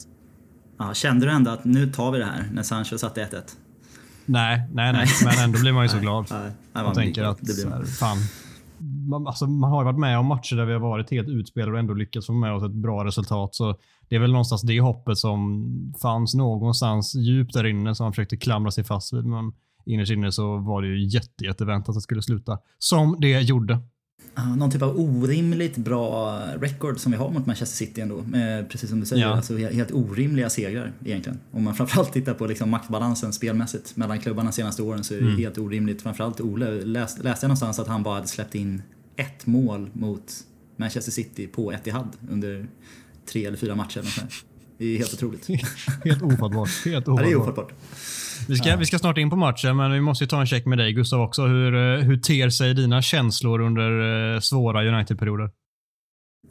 Ja, 0.78 0.94
kände 0.94 1.26
du 1.26 1.32
ändå 1.32 1.50
att 1.50 1.64
nu 1.64 1.86
tar 1.86 2.12
vi 2.12 2.18
det 2.18 2.24
här 2.24 2.44
när 2.52 2.62
Sancho 2.62 2.98
satte 2.98 3.24
1-1? 3.24 3.56
Nej, 4.30 4.68
nej, 4.72 4.92
nej. 4.92 5.06
Men 5.24 5.44
ändå 5.44 5.60
blir 5.60 5.72
man 5.72 5.82
ju 5.82 5.88
så 5.88 5.98
glad. 5.98 6.26
Nej, 6.30 6.50
nej, 6.72 6.84
man 6.84 6.94
tänker 6.94 7.24
att, 7.24 7.38
det 7.38 7.44
blir... 7.44 7.84
fan. 7.84 8.16
Man, 9.08 9.26
alltså, 9.26 9.46
man 9.46 9.70
har 9.70 9.84
varit 9.84 9.98
med 9.98 10.18
om 10.18 10.26
matcher 10.26 10.56
där 10.56 10.64
vi 10.64 10.72
har 10.72 10.80
varit 10.80 11.10
helt 11.10 11.28
utspelade 11.28 11.72
och 11.72 11.78
ändå 11.78 11.94
lyckats 11.94 12.26
få 12.26 12.32
med 12.32 12.52
oss 12.52 12.62
ett 12.62 12.70
bra 12.70 13.04
resultat. 13.04 13.54
Så 13.54 13.76
det 14.08 14.16
är 14.16 14.20
väl 14.20 14.32
någonstans 14.32 14.62
det 14.62 14.80
hoppet 14.80 15.18
som 15.18 15.66
fanns 16.02 16.34
någonstans 16.34 17.14
djupt 17.14 17.54
där 17.54 17.66
inne 17.66 17.94
som 17.94 18.04
man 18.04 18.12
försökte 18.12 18.36
klamra 18.36 18.70
sig 18.70 18.84
fast 18.84 19.12
vid. 19.12 19.24
Men 19.24 19.52
innerst 19.86 20.12
inne 20.12 20.32
så 20.32 20.56
var 20.56 20.82
det 20.82 20.88
ju 20.88 21.06
jätte, 21.08 21.44
jätteväntat 21.44 21.88
att 21.88 21.94
det 21.94 22.00
skulle 22.00 22.22
sluta 22.22 22.58
som 22.78 23.16
det 23.20 23.40
gjorde 23.40 23.78
någon 24.46 24.70
typ 24.70 24.82
av 24.82 25.00
orimligt 25.00 25.76
bra 25.76 26.40
record 26.60 26.98
som 26.98 27.12
vi 27.12 27.18
har 27.18 27.30
mot 27.30 27.46
Manchester 27.46 27.76
City 27.76 28.00
ändå. 28.00 28.24
precis 28.68 28.90
som 28.90 29.00
du 29.00 29.06
säger, 29.06 29.22
ja. 29.22 29.36
alltså 29.36 29.56
helt 29.56 29.90
orimliga 29.90 30.50
segrar 30.50 30.92
egentligen. 31.04 31.38
Om 31.50 31.64
man 31.64 31.74
framförallt 31.74 32.12
tittar 32.12 32.34
på 32.34 32.46
liksom 32.46 32.70
maktbalansen 32.70 33.32
spelmässigt 33.32 33.96
mellan 33.96 34.20
klubbarna 34.20 34.50
de 34.50 34.54
senaste 34.54 34.82
åren 34.82 35.04
så 35.04 35.14
är 35.14 35.18
det 35.18 35.24
mm. 35.24 35.38
helt 35.38 35.58
orimligt. 35.58 36.02
Framförallt 36.02 36.40
Ole, 36.40 36.70
läste, 36.70 37.22
läste 37.22 37.44
jag 37.44 37.48
någonstans 37.48 37.78
att 37.78 37.88
han 37.88 38.02
bara 38.02 38.14
hade 38.14 38.28
släppt 38.28 38.54
in 38.54 38.82
ett 39.16 39.46
mål 39.46 39.90
mot 39.92 40.32
Manchester 40.76 41.12
City 41.12 41.46
på 41.46 41.72
Etihad 41.72 42.08
under 42.30 42.66
tre 43.26 43.46
eller 43.46 43.56
fyra 43.56 43.74
matcher. 43.74 44.02
Det 44.78 44.84
är 44.84 44.98
helt 44.98 45.14
otroligt. 45.14 45.46
helt 46.04 46.22
ofattbart. 46.22 46.84
Helt 46.84 47.08
ofattbart. 47.08 47.18
Ja, 47.18 47.24
det 47.24 47.30
är 47.30 47.36
ofattbart. 47.36 47.72
Vi 48.48 48.56
ska, 48.56 48.68
ja. 48.68 48.76
vi 48.76 48.86
ska 48.86 48.98
snart 48.98 49.18
in 49.18 49.30
på 49.30 49.36
matchen, 49.36 49.76
men 49.76 49.92
vi 49.92 50.00
måste 50.00 50.26
ta 50.26 50.40
en 50.40 50.46
check 50.46 50.66
med 50.66 50.78
dig 50.78 50.92
Gustav 50.92 51.20
också. 51.20 51.46
Hur, 51.46 51.74
eh, 51.74 52.04
hur 52.04 52.16
ter 52.16 52.50
sig 52.50 52.74
dina 52.74 53.02
känslor 53.02 53.60
under 53.60 53.90
eh, 54.34 54.40
svåra 54.40 54.84
United-perioder? 54.84 55.50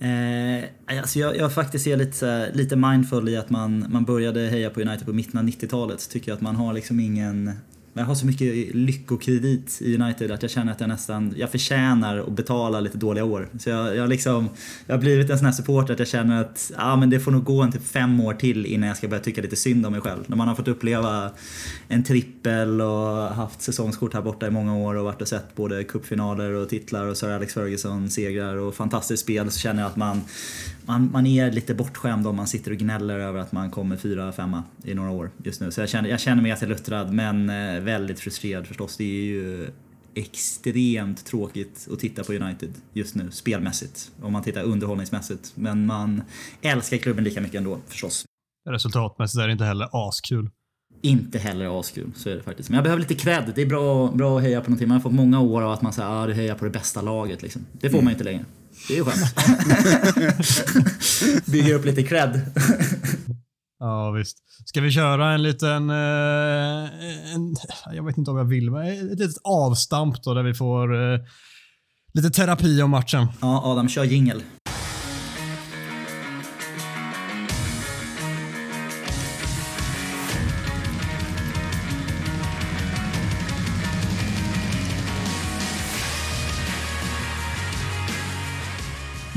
Eh, 0.02 1.00
alltså 1.00 1.20
jag, 1.20 1.38
jag 1.38 1.54
faktiskt 1.54 1.88
är 1.88 1.98
lite, 1.98 2.52
lite 2.54 2.76
mindful 2.76 3.30
i 3.30 3.38
att 3.38 3.50
man, 3.50 3.86
man 3.90 4.06
började 4.06 4.40
heja 4.48 4.70
på 4.70 4.82
United 4.82 5.06
på 5.06 5.14
mitten 5.14 5.40
av 5.40 5.46
90-talet. 5.46 6.10
Tycker 6.10 6.34
att 6.34 6.42
man 6.42 6.56
har 6.56 6.74
liksom 6.74 7.00
ingen 7.00 7.52
jag 7.94 8.06
har 8.06 8.16
så 8.16 8.26
mycket 8.26 8.76
lyckokredit 8.76 9.78
i 9.82 9.96
United 9.96 10.32
att 10.32 10.42
jag 10.42 10.52
känner 10.52 10.72
att 10.72 10.80
jag 10.80 10.90
nästan, 10.90 11.34
jag 11.38 11.52
förtjänar 11.52 12.18
att 12.18 12.32
betala 12.32 12.80
lite 12.80 12.98
dåliga 12.98 13.24
år. 13.24 13.50
Så 13.60 13.70
jag, 13.70 13.96
jag, 13.96 14.10
liksom, 14.10 14.50
jag 14.86 14.96
har 14.96 15.00
blivit 15.00 15.30
en 15.30 15.38
sån 15.38 15.46
här 15.46 15.54
supporter 15.54 15.94
att 15.94 16.00
jag 16.00 16.08
känner 16.08 16.42
att 16.42 16.72
ja, 16.78 16.96
men 16.96 17.10
det 17.10 17.20
får 17.20 17.32
nog 17.32 17.44
gå 17.44 17.62
en 17.62 17.72
typ 17.72 17.88
fem 17.88 18.20
år 18.20 18.34
till 18.34 18.66
innan 18.66 18.88
jag 18.88 18.98
ska 18.98 19.08
börja 19.08 19.24
tycka 19.24 19.42
lite 19.42 19.56
synd 19.56 19.86
om 19.86 19.92
mig 19.92 20.02
själv. 20.02 20.24
När 20.28 20.38
man 20.38 20.48
har 20.48 20.56
fått 20.56 20.68
uppleva 20.68 21.32
en 21.88 22.04
trippel 22.04 22.82
och 22.82 23.18
haft 23.36 23.62
säsongskort 23.62 24.14
här 24.14 24.22
borta 24.22 24.48
i 24.48 24.52
många 24.52 24.78
år 24.78 24.96
och 24.96 25.06
varit 25.06 25.22
och 25.22 25.28
sett 25.28 25.56
både 25.56 25.84
cupfinaler 25.84 26.52
och 26.52 26.70
titlar 26.70 27.06
och 27.06 27.18
Sir 27.18 27.30
Alex 27.30 27.54
Ferguson 27.54 28.10
segrar 28.10 28.56
och 28.56 28.76
fantastiskt 28.76 29.24
spel 29.24 29.52
så 29.52 29.60
känner 29.60 29.82
jag 29.82 29.90
att 29.90 29.96
man, 29.96 30.22
man, 30.90 31.12
man 31.12 31.26
är 31.26 31.52
lite 31.52 31.74
bortskämd 31.74 32.28
om 32.28 32.36
man 32.36 32.48
sitter 32.48 32.72
och 32.72 32.78
gnäller 32.78 33.20
över 33.20 33.40
att 33.40 33.52
man 33.52 33.72
kommer 33.72 33.98
fyra, 33.98 34.32
femma 34.32 34.64
i 34.84 34.94
några 34.94 35.12
år 35.12 35.32
just 35.44 35.62
nu. 35.62 35.72
Så 35.72 35.82
jag 35.82 35.90
känner, 35.90 36.10
jag 36.10 36.20
känner 36.20 36.42
mig 36.42 36.50
ganska 36.50 36.66
luttrad 36.66 37.14
men 37.14 37.50
eh, 37.50 37.81
väldigt 37.81 38.19
frustrerad 38.19 38.68
förstås. 38.68 38.98
Det 38.98 39.04
är 39.04 39.24
ju 39.24 39.69
extremt 40.16 41.26
tråkigt 41.26 41.88
att 41.92 42.00
titta 42.00 42.24
på 42.24 42.34
United 42.34 42.74
just 42.94 43.16
nu, 43.16 43.31
spelmässigt. 43.31 44.12
Om 44.22 44.34
man 44.34 44.44
tittar 44.44 44.64
underhållningsmässigt. 44.64 45.52
Men 45.56 45.86
man 45.86 46.22
älskar 46.62 46.98
klubben 46.98 47.24
lika 47.24 47.42
mycket 47.42 47.58
ändå 47.58 47.80
förstås. 47.88 48.26
Resultatmässigt 48.69 49.42
är 49.42 49.48
det 49.48 49.52
inte 49.52 49.66
heller 49.66 49.90
askul. 49.92 50.50
Inte 51.02 51.40
heller 51.40 51.80
askul, 51.80 52.12
så 52.16 52.30
är 52.30 52.36
det 52.36 52.44
faktiskt. 52.44 52.69
Men 52.69 52.76
jag 52.76 52.84
behöver 52.84 53.02
lite 53.02 53.16
cred. 53.16 53.52
Det 53.56 53.62
är 53.62 53.66
bra, 53.66 54.12
bra 54.12 54.38
att 54.38 54.44
heja 54.44 54.62
på 54.62 54.69
någonting. 54.69 54.88
Man 54.88 54.96
har 54.96 55.02
fått 55.02 55.14
många 55.14 55.40
år 55.40 55.62
av 55.62 55.72
att 55.72 55.81
man 55.81 55.94
säger 55.94 56.10
att 56.10 56.16
ah, 56.16 56.28
du 56.28 56.34
hejar 56.34 56.56
på 56.56 56.66
det 56.66 56.72
bästa 56.72 57.02
laget. 57.02 57.42
Liksom. 57.42 57.66
Det 57.72 57.90
får 57.90 57.98
mm. 57.98 58.06
man 58.06 58.12
inte 58.12 58.24
längre. 58.24 58.46
Det 58.88 58.94
är 58.94 58.98
ju 58.98 59.06
skönt. 59.06 59.36
Bygger 61.45 61.74
upp 61.74 61.86
lite 61.86 62.04
cred. 62.04 62.42
Ja, 63.81 64.12
visst. 64.12 64.38
Ska 64.66 64.81
vi 64.81 64.92
köra 64.92 65.33
en 65.33 65.44
liten, 65.44 65.90
eh, 65.90 67.36
en, 67.36 67.56
jag 67.94 68.06
vet 68.06 68.18
inte 68.18 68.31
om 68.31 68.38
jag 68.38 68.45
vill, 68.45 68.71
men 68.71 68.88
ett 68.88 69.19
litet 69.19 69.42
avstamp 69.44 70.24
då 70.24 70.33
där 70.33 70.44
vi 70.44 70.54
får 70.54 71.14
eh, 71.14 71.19
lite 72.14 72.30
terapi 72.30 72.81
om 72.81 72.90
matchen. 72.90 73.28
Ja, 73.42 73.62
Adam, 73.66 73.90
kör 73.90 74.04
jingel. 74.04 74.44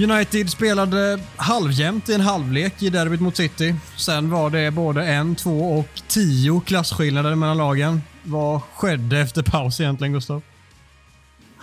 United 0.03 0.51
spelade 0.51 1.19
halvjämnt 1.37 2.09
i 2.09 2.15
en 2.15 2.21
halvlek 2.21 2.83
i 2.83 2.91
derbyt 2.91 3.21
mot 3.21 3.37
City. 3.37 3.75
Sen 3.97 4.31
var 4.31 4.51
det 4.51 4.71
både 4.71 5.05
en, 5.07 5.35
två 5.35 5.79
och 5.79 6.03
tio 6.09 6.61
klasskillnader 6.67 7.35
mellan 7.35 7.57
lagen. 7.57 8.03
Vad 8.23 8.61
skedde 8.75 9.19
efter 9.19 9.43
paus 9.43 9.81
egentligen, 9.81 10.13
Gustav? 10.13 10.43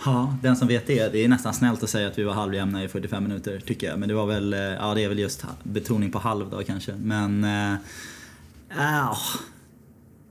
Ja, 0.04 0.36
den 0.42 0.56
som 0.56 0.68
vet 0.68 0.86
det. 0.86 1.12
Det 1.12 1.24
är 1.24 1.28
nästan 1.28 1.54
snällt 1.54 1.82
att 1.82 1.90
säga 1.90 2.08
att 2.08 2.18
vi 2.18 2.22
var 2.22 2.34
halvjämna 2.34 2.84
i 2.84 2.88
45 2.88 3.22
minuter, 3.22 3.60
tycker 3.66 3.86
jag. 3.86 3.98
Men 3.98 4.08
det 4.08 4.14
var 4.14 4.26
väl, 4.26 4.52
eh, 4.52 4.60
ja 4.60 4.94
det 4.94 5.04
är 5.04 5.08
väl 5.08 5.18
just 5.18 5.44
betoning 5.62 6.12
på 6.12 6.18
halv 6.18 6.50
då 6.50 6.62
kanske. 6.62 6.92
Men, 6.92 7.44
äh, 7.44 7.74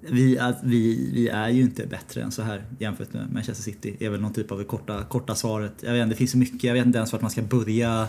vi, 0.01 0.39
att 0.39 0.59
vi, 0.63 1.09
vi 1.13 1.27
är 1.27 1.49
ju 1.49 1.61
inte 1.61 1.87
bättre 1.87 2.21
än 2.21 2.31
så 2.31 2.41
här 2.41 2.63
jämfört 2.79 3.13
med 3.13 3.33
Manchester 3.33 3.63
City. 3.63 3.95
Det 3.99 4.05
är 4.05 4.09
väl 4.09 4.21
någon 4.21 4.33
typ 4.33 4.51
av 4.51 4.57
det 4.57 4.63
korta, 4.63 5.03
korta 5.03 5.35
svaret. 5.35 5.73
Jag 5.81 5.93
vet, 5.93 6.01
inte, 6.01 6.13
det 6.13 6.17
finns 6.17 6.31
så 6.31 6.37
mycket, 6.37 6.63
jag 6.63 6.73
vet 6.73 6.85
inte 6.85 6.97
ens 6.97 7.11
vart 7.11 7.21
man 7.21 7.31
ska 7.31 7.41
börja 7.41 8.07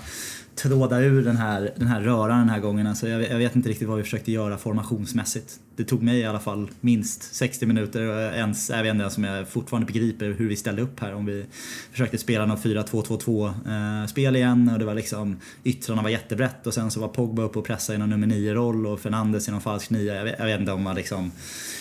tråda 0.55 1.01
ur 1.01 1.25
den 1.25 1.37
här, 1.37 1.73
den 1.77 1.87
här 1.87 2.01
röran 2.01 2.39
den 2.39 2.49
här 2.49 2.61
gången. 2.61 2.87
Alltså 2.87 3.09
jag, 3.09 3.23
jag 3.23 3.39
vet 3.39 3.57
inte 3.57 3.69
riktigt 3.69 3.89
vad 3.89 3.97
vi 3.97 4.03
försökte 4.03 4.33
göra 4.33 4.59
formationsmässigt. 4.59 5.61
Det 5.81 5.85
tog 5.85 6.03
mig 6.03 6.19
i 6.19 6.25
alla 6.25 6.41
fall 6.41 6.71
minst 6.81 7.35
60 7.35 7.67
minuter. 7.67 8.09
Och 8.09 8.37
ens, 8.37 8.71
jag 8.71 8.83
vet 8.83 8.91
inte 8.91 9.03
ens 9.03 9.17
om 9.17 9.25
jag 9.25 9.49
fortfarande 9.49 9.87
begriper 9.87 10.35
hur 10.39 10.49
vi 10.49 10.57
ställde 10.57 10.83
upp 10.83 11.01
här. 11.01 11.15
Om 11.15 11.27
vi 11.27 11.45
försökte 11.93 12.19
spela 12.19 12.47
någon 12.47 12.57
4-2-2-2 12.57 14.03
eh, 14.03 14.07
spel 14.07 14.37
igen 14.37 14.71
och 14.73 14.79
det 14.79 14.85
var 14.85 14.95
liksom 14.95 15.37
yttrarna 15.65 16.03
var 16.03 16.11
jättebrett 16.11 16.67
och 16.67 16.75
sen 16.75 16.91
så 16.91 17.01
var 17.01 17.09
Pogba 17.09 17.43
uppe 17.43 17.59
och 17.59 17.65
pressade 17.65 17.97
i 17.97 17.99
någon 17.99 18.11
nummer 18.11 18.27
9-roll 18.27 18.87
och 18.87 19.01
Fernandes 19.01 19.49
i 19.49 19.51
någon 19.51 19.61
falsk 19.61 19.91
9. 19.91 20.15
Jag 20.15 20.25
vet, 20.25 20.35
jag 20.39 20.47
vet 20.47 20.61
inte 20.61 20.73
om 20.73 20.83
man 20.83 20.97
liksom 20.97 21.31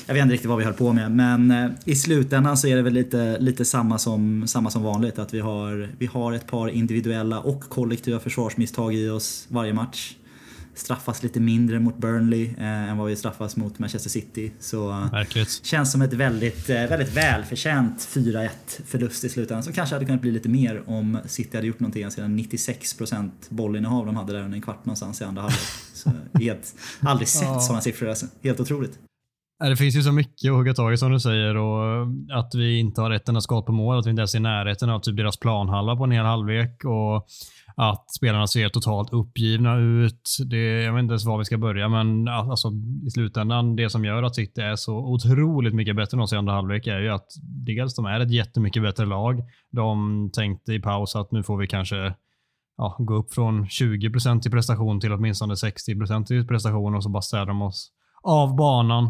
jag 0.06 0.14
vet 0.14 0.22
inte 0.22 0.34
riktigt 0.34 0.50
vad 0.50 0.58
vi 0.58 0.64
höll 0.64 0.74
på 0.74 0.94
med 0.94 1.12
men 1.12 1.52
eh, 1.52 1.70
i 1.86 1.96
slutändan 1.96 2.58
så 2.58 2.68
är 2.68 2.76
det 2.76 2.82
väl 2.82 2.94
lite, 2.94 3.38
lite 3.40 3.66
samma, 3.66 3.98
som, 3.98 4.48
samma 4.48 4.70
som 4.70 4.84
vanligt. 4.84 5.20
Att 5.20 5.34
vi 5.34 5.40
har, 5.40 5.90
vi 5.98 6.06
har 6.06 6.34
ett 6.34 6.48
par 6.48 6.68
individuella 6.68 7.40
och 7.40 7.62
kollektiva 7.62 8.20
försvarsmisstag 8.20 8.96
i 8.96 9.10
oss 9.10 9.48
varje 9.50 9.74
match. 9.74 10.16
Straffas 10.74 11.24
lite 11.24 11.40
mindre 11.40 11.80
mot 11.80 11.98
Burnley 11.98 12.46
eh, 12.58 12.90
än 12.90 12.98
vad 12.98 13.08
vi 13.08 13.16
straffas 13.16 13.58
mot 13.58 13.80
Manchester 13.80 14.10
City. 14.10 14.52
Så 14.60 14.88
Verkligt. 15.12 15.66
känns 15.66 15.92
som 15.92 16.02
ett 16.02 16.14
väldigt, 16.14 16.70
eh, 16.70 16.76
väldigt 16.76 17.14
välförtjänt 17.18 18.02
4-1 18.02 18.50
förlust 18.86 19.24
i 19.24 19.30
slutändan. 19.30 19.64
Som 19.64 19.74
kanske 19.74 19.96
hade 19.96 20.06
kunnat 20.06 20.22
bli 20.22 20.32
lite 20.32 20.50
mer 20.50 20.84
om 20.90 21.20
City 21.26 21.58
hade 21.58 21.68
gjort 21.68 21.80
någonting 21.80 22.12
sedan 22.12 22.36
96% 22.40 23.32
bollinnehav 23.50 24.06
de 24.06 24.16
hade 24.16 24.34
där 24.34 24.42
under 24.44 24.56
en 24.56 24.62
kvart 24.62 24.86
någonstans 24.86 25.22
i 25.22 25.24
andra 25.24 25.42
halvlek. 25.42 25.60
Så 25.94 26.12
helt, 26.40 26.76
aldrig 27.00 27.28
sett 27.28 27.44
Ja. 27.48 27.60
sådana 27.60 27.82
siffror 27.82 28.10
alltså. 28.10 28.26
Helt 28.44 28.60
otroligt. 28.60 29.00
Det 29.70 29.76
finns 29.76 29.96
ju 29.96 30.02
så 30.04 30.12
mycket 30.12 30.50
att 30.52 30.58
hugga 30.58 30.74
tag 30.74 30.94
i 30.94 30.98
som 30.98 31.12
du 31.12 31.20
säger 31.20 31.56
och 31.58 32.08
att 32.34 32.56
vi 32.56 32.80
inte 32.80 33.02
har 33.02 33.12
ett 33.12 33.28
enda 33.30 33.42
skott 33.42 33.66
på 33.66 33.72
mål, 33.72 34.00
att 34.00 34.06
vi 34.06 34.10
inte 34.10 34.20
ens 34.20 34.34
är 34.34 34.38
i 34.40 34.42
närheten 34.42 34.90
av 34.90 35.00
typ 35.00 35.18
deras 35.18 35.38
planhalva 35.38 35.96
på 35.96 36.04
en 36.04 36.12
hel 36.12 36.26
halvlek 36.26 36.86
och 36.86 37.28
att 37.82 38.12
spelarna 38.12 38.48
ser 38.48 38.70
totalt 38.70 39.14
uppgivna 39.14 39.78
ut. 39.78 40.38
Det, 40.46 40.84
jag 40.84 40.94
vet 40.94 41.02
inte 41.02 41.12
ens 41.12 41.26
var 41.26 41.38
vi 41.38 41.46
ska 41.46 41.58
börja, 41.58 41.90
men 41.90 42.28
alltså, 42.28 42.72
i 43.08 43.10
slutändan, 43.10 43.76
det 43.76 43.90
som 43.90 44.06
gör 44.06 44.24
att 44.24 44.36
City 44.36 44.62
är 44.62 44.76
så 44.76 44.98
otroligt 44.98 45.74
mycket 45.74 45.96
bättre 45.96 46.18
än 46.18 46.22
oss 46.22 46.34
i 46.34 46.36
andra 46.36 46.54
halvlek 46.54 46.88
är 46.88 47.00
ju 47.00 47.10
att 47.10 47.28
dels 47.66 47.96
de 47.96 48.06
är 48.06 48.20
ett 48.20 48.32
jättemycket 48.32 48.84
bättre 48.84 49.06
lag. 49.06 49.44
De 49.72 50.30
tänkte 50.34 50.74
i 50.74 50.80
paus 50.80 51.16
att 51.16 51.32
nu 51.32 51.44
får 51.44 51.58
vi 51.58 51.68
kanske 51.68 52.16
ja, 52.78 52.96
gå 53.00 53.16
upp 53.16 53.34
från 53.34 53.66
20% 53.66 54.48
i 54.48 54.52
prestation 54.52 55.00
till 55.00 55.14
åtminstone 55.14 55.54
60% 55.54 56.34
i 56.34 56.48
prestation 56.48 56.96
och 56.96 57.04
så 57.04 57.10
bara 57.10 57.22
städar 57.22 57.46
de 57.46 57.62
oss 57.62 57.92
av 58.24 58.56
banan. 58.56 59.10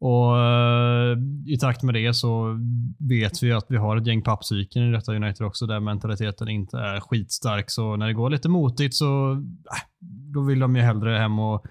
Och 0.00 0.38
eh, 0.38 1.18
I 1.46 1.58
takt 1.58 1.82
med 1.82 1.94
det 1.94 2.14
så 2.14 2.58
vet 2.98 3.42
vi 3.42 3.52
att 3.52 3.66
vi 3.68 3.76
har 3.76 3.96
ett 3.96 4.06
gäng 4.06 4.22
pappsyken 4.22 4.82
i 4.82 4.92
detta 4.92 5.14
United 5.14 5.46
också 5.46 5.66
där 5.66 5.80
mentaliteten 5.80 6.48
inte 6.48 6.78
är 6.78 7.00
skitstark. 7.00 7.70
Så 7.70 7.96
när 7.96 8.06
det 8.06 8.12
går 8.12 8.30
lite 8.30 8.48
motigt 8.48 8.94
så 8.94 9.32
äh, 9.32 10.08
då 10.34 10.42
vill 10.42 10.58
de 10.58 10.76
ju 10.76 10.82
hellre 10.82 11.18
hem 11.18 11.38
och 11.38 11.66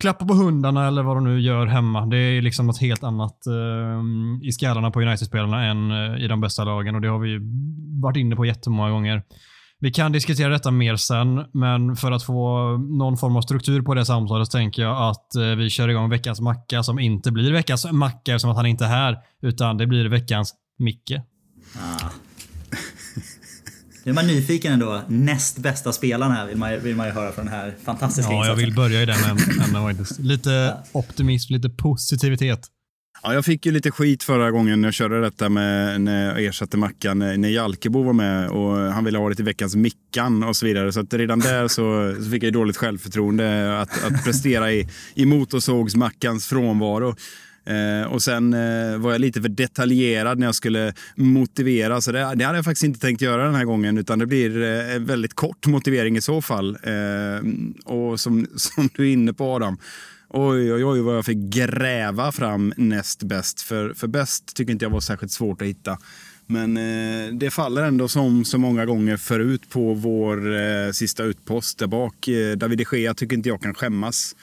klappa 0.00 0.24
på 0.24 0.34
hundarna 0.34 0.86
eller 0.86 1.02
vad 1.02 1.16
de 1.16 1.24
nu 1.24 1.40
gör 1.40 1.66
hemma. 1.66 2.06
Det 2.06 2.16
är 2.16 2.42
liksom 2.42 2.66
något 2.66 2.80
helt 2.80 3.04
annat 3.04 3.46
eh, 3.46 4.48
i 4.48 4.52
skallarna 4.52 4.90
på 4.90 5.00
United-spelarna 5.00 5.64
än 5.64 5.90
eh, 5.90 6.24
i 6.24 6.28
de 6.28 6.40
bästa 6.40 6.64
lagen 6.64 6.94
och 6.94 7.00
det 7.00 7.08
har 7.08 7.18
vi 7.18 7.28
ju 7.28 7.40
varit 8.02 8.16
inne 8.16 8.36
på 8.36 8.44
jättemånga 8.44 8.90
gånger. 8.90 9.22
Vi 9.86 9.92
kan 9.92 10.12
diskutera 10.12 10.48
detta 10.48 10.70
mer 10.70 10.96
sen, 10.96 11.44
men 11.52 11.96
för 11.96 12.12
att 12.12 12.22
få 12.22 12.76
någon 12.76 13.16
form 13.16 13.36
av 13.36 13.40
struktur 13.40 13.82
på 13.82 13.94
det 13.94 14.06
samtalet 14.06 14.46
så 14.46 14.50
tänker 14.58 14.82
jag 14.82 15.10
att 15.10 15.34
eh, 15.34 15.42
vi 15.42 15.70
kör 15.70 15.88
igång 15.88 16.10
veckans 16.10 16.40
macka 16.40 16.82
som 16.82 16.98
inte 16.98 17.32
blir 17.32 17.52
veckans 17.52 17.86
macka 17.92 18.38
som 18.38 18.50
att 18.50 18.56
han 18.56 18.66
inte 18.66 18.84
är 18.84 18.88
här, 18.88 19.16
utan 19.42 19.76
det 19.76 19.86
blir 19.86 20.04
veckans 20.08 20.54
Micke. 20.78 21.12
Ah. 21.76 22.08
Nu 24.04 24.10
är 24.10 24.14
man 24.14 24.26
nyfiken 24.26 24.72
ändå. 24.72 25.02
Näst 25.08 25.58
bästa 25.58 25.92
spelaren 25.92 26.32
här 26.32 26.46
vill 26.46 26.56
man, 26.56 26.80
vill 26.80 26.96
man 26.96 27.06
ju 27.06 27.12
höra 27.12 27.32
från 27.32 27.44
den 27.44 27.54
här 27.54 27.74
fantastiska 27.84 28.32
Ja, 28.32 28.36
jag 28.36 28.44
insatsen. 28.44 28.64
vill 28.64 28.74
börja 28.74 29.02
i 29.02 29.06
den 29.06 29.24
änden 29.64 29.82
faktiskt. 29.82 30.20
Lite 30.20 30.76
optimism, 30.92 31.52
lite 31.52 31.68
positivitet. 31.68 32.60
Ja, 33.22 33.34
jag 33.34 33.44
fick 33.44 33.66
ju 33.66 33.72
lite 33.72 33.90
skit 33.90 34.22
förra 34.22 34.50
gången 34.50 34.80
när 34.80 34.88
jag 34.88 34.94
körde 34.94 35.20
detta 35.20 35.48
med 35.48 36.00
när 36.00 36.26
jag 36.26 36.44
ersatte 36.44 36.76
Mackan 36.76 37.22
eh, 37.22 37.38
när 37.38 37.48
Jalkebo 37.48 38.02
var 38.02 38.12
med 38.12 38.48
och 38.48 38.76
han 38.76 39.04
ville 39.04 39.18
ha 39.18 39.28
det 39.28 39.34
till 39.34 39.44
veckans 39.44 39.76
Mickan 39.76 40.42
och 40.42 40.56
så 40.56 40.66
vidare. 40.66 40.92
Så 40.92 41.00
att 41.00 41.14
redan 41.14 41.38
där 41.38 41.68
så, 41.68 42.14
så 42.24 42.30
fick 42.30 42.42
jag 42.42 42.48
ju 42.48 42.50
dåligt 42.50 42.76
självförtroende 42.76 43.80
att, 43.80 44.04
att 44.04 44.24
prestera 44.24 44.72
i, 44.72 44.88
i 45.14 45.26
motorsågsmackans 45.26 46.46
frånvaro. 46.46 47.14
Eh, 47.66 48.12
och 48.12 48.22
sen 48.22 48.54
eh, 48.54 48.98
var 48.98 49.12
jag 49.12 49.20
lite 49.20 49.42
för 49.42 49.48
detaljerad 49.48 50.38
när 50.38 50.46
jag 50.46 50.54
skulle 50.54 50.94
motivera. 51.16 52.00
Så 52.00 52.12
det, 52.12 52.18
det 52.18 52.44
hade 52.44 52.58
jag 52.58 52.64
faktiskt 52.64 52.84
inte 52.84 53.00
tänkt 53.00 53.22
göra 53.22 53.44
den 53.44 53.54
här 53.54 53.64
gången. 53.64 53.98
Utan 53.98 54.18
det 54.18 54.26
blir 54.26 54.62
eh, 54.62 54.94
en 54.94 55.04
väldigt 55.04 55.34
kort 55.34 55.66
motivering 55.66 56.16
i 56.16 56.20
så 56.20 56.42
fall. 56.42 56.78
Eh, 56.82 57.50
och 57.84 58.20
som, 58.20 58.46
som 58.56 58.88
du 58.94 59.08
är 59.08 59.12
inne 59.12 59.32
på 59.32 59.44
Adam. 59.44 59.78
Oj, 60.28 60.72
oj, 60.72 60.84
oj 60.84 61.00
vad 61.00 61.16
jag 61.16 61.24
fick 61.24 61.38
gräva 61.38 62.32
fram 62.32 62.72
näst 62.76 63.22
bäst. 63.22 63.60
För, 63.60 63.94
för 63.94 64.06
bäst 64.06 64.56
tycker 64.56 64.72
inte 64.72 64.84
jag 64.84 64.90
var 64.90 65.00
särskilt 65.00 65.32
svårt 65.32 65.62
att 65.62 65.68
hitta. 65.68 65.98
Men 66.46 66.76
eh, 66.76 67.34
det 67.34 67.50
faller 67.50 67.82
ändå 67.82 68.08
som 68.08 68.44
så 68.44 68.58
många 68.58 68.86
gånger 68.86 69.16
förut 69.16 69.70
på 69.70 69.94
vår 69.94 70.56
eh, 70.56 70.90
sista 70.92 71.24
utpost 71.24 71.78
där 71.78 71.86
bak. 71.86 72.28
Eh, 72.28 72.56
David 72.56 72.78
de 72.78 72.98
Gea 72.98 73.14
tycker 73.14 73.36
inte 73.36 73.48
jag 73.48 73.62
kan 73.62 73.74
skämmas. 73.74 74.36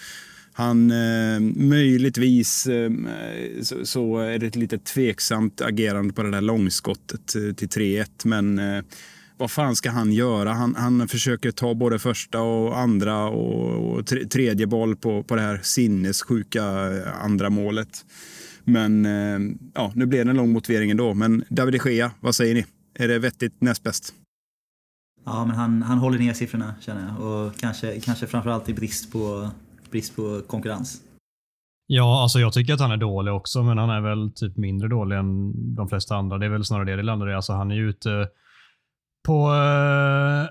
Han 0.54 0.92
eh, 0.92 1.40
möjligtvis 1.56 2.68
eh, 2.68 2.92
så, 3.62 3.86
så 3.86 4.18
är 4.18 4.40
det 4.40 4.48
ett 4.48 4.56
lite 4.56 4.78
tveksamt 4.78 5.62
agerande 5.62 6.14
på 6.14 6.24
det 6.24 6.32
där 6.32 6.42
långskottet 6.42 7.36
eh, 7.36 7.54
till 7.54 7.68
3-1. 7.68 8.06
Men 8.24 8.60
eh, 8.60 8.84
vad 9.38 9.52
fan 9.52 9.76
ska 9.76 9.92
han 9.92 10.12
göra? 10.12 10.54
Han, 10.54 10.76
han 10.76 11.08
försöker 11.08 11.52
ta 11.52 11.74
både 11.74 12.00
första 12.00 12.42
och 12.42 12.80
andra 12.80 13.24
och, 13.26 13.94
och 13.94 14.08
tre, 14.08 14.26
tredje 14.26 14.68
boll 14.68 14.96
på, 14.96 15.24
på 15.24 15.36
det 15.36 15.42
här 15.42 15.60
sinnessjuka 15.64 16.64
eh, 16.64 17.24
andra 17.24 17.50
målet. 17.50 18.06
Men 18.64 19.06
eh, 19.06 19.56
ja, 19.74 19.92
nu 19.96 20.06
blev 20.06 20.26
det 20.26 20.32
en 20.32 20.38
lång 20.38 20.52
motivering 20.52 20.92
ändå. 20.92 21.14
Men 21.14 21.44
David 21.50 21.82
de 21.84 21.92
Gea, 21.92 22.12
vad 22.20 22.36
säger 22.36 22.54
ni? 22.56 22.66
Är 23.00 23.08
det 23.08 23.20
vettigt 23.20 23.62
näst 23.62 23.84
bäst? 23.84 24.14
Ja, 25.26 25.46
men 25.46 25.56
han, 25.56 25.82
han 25.82 25.98
håller 25.98 26.20
ner 26.20 26.34
siffrorna 26.34 26.76
känner 26.82 27.08
jag. 27.08 27.28
Och 27.28 27.56
kanske, 27.56 28.00
kanske 28.00 28.28
framförallt 28.28 28.70
i 28.70 28.74
brist 28.74 29.12
på, 29.12 29.50
brist 29.92 30.16
på 30.16 30.42
konkurrens. 30.48 31.02
Ja, 31.88 32.22
alltså 32.22 32.40
jag 32.40 32.54
tycker 32.54 32.74
att 32.74 32.80
han 32.80 32.92
är 32.92 32.98
dålig 32.98 33.34
också, 33.34 33.64
men 33.64 33.78
han 33.78 33.90
är 33.90 34.02
väl 34.02 34.32
typ 34.36 34.58
mindre 34.58 34.88
dålig 34.88 35.18
än 35.18 35.54
de 35.76 35.90
flesta 35.90 36.16
andra. 36.16 36.38
Det 36.38 36.46
är 36.46 36.50
väl 36.50 36.66
snarare 36.66 36.86
det 36.86 36.96
det 36.96 37.04
landar 37.04 37.30
i. 37.30 37.34
Alltså 37.34 37.54
han 37.54 37.72
är 37.72 37.76
ju 37.76 37.90
ute 37.90 38.28
på 39.24 39.54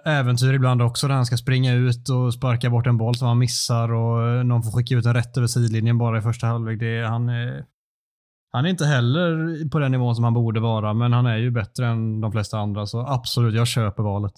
äh, 0.04 0.12
äventyr 0.12 0.52
ibland 0.52 0.82
också 0.82 1.08
där 1.08 1.14
han 1.14 1.26
ska 1.26 1.36
springa 1.36 1.74
ut 1.74 2.08
och 2.08 2.34
sparka 2.34 2.70
bort 2.70 2.86
en 2.86 2.96
boll 2.96 3.14
som 3.14 3.28
han 3.28 3.38
missar 3.38 3.92
och 3.92 4.28
eh, 4.28 4.44
någon 4.44 4.62
får 4.62 4.70
skicka 4.70 4.94
ut 4.94 5.04
den 5.04 5.14
rätt 5.14 5.36
över 5.36 5.46
sidlinjen 5.46 5.98
bara 5.98 6.18
i 6.18 6.22
första 6.22 6.46
halvlek. 6.46 6.80
Det 6.80 6.96
är, 6.98 7.04
han, 7.04 7.28
är, 7.28 7.64
han 8.52 8.64
är 8.64 8.68
inte 8.68 8.84
heller 8.84 9.68
på 9.68 9.78
den 9.78 9.92
nivån 9.92 10.14
som 10.14 10.24
han 10.24 10.34
borde 10.34 10.60
vara, 10.60 10.94
men 10.94 11.12
han 11.12 11.26
är 11.26 11.36
ju 11.36 11.50
bättre 11.50 11.86
än 11.86 12.20
de 12.20 12.32
flesta 12.32 12.58
andra, 12.58 12.86
så 12.86 13.06
absolut, 13.06 13.54
jag 13.54 13.66
köper 13.66 14.02
valet. 14.02 14.34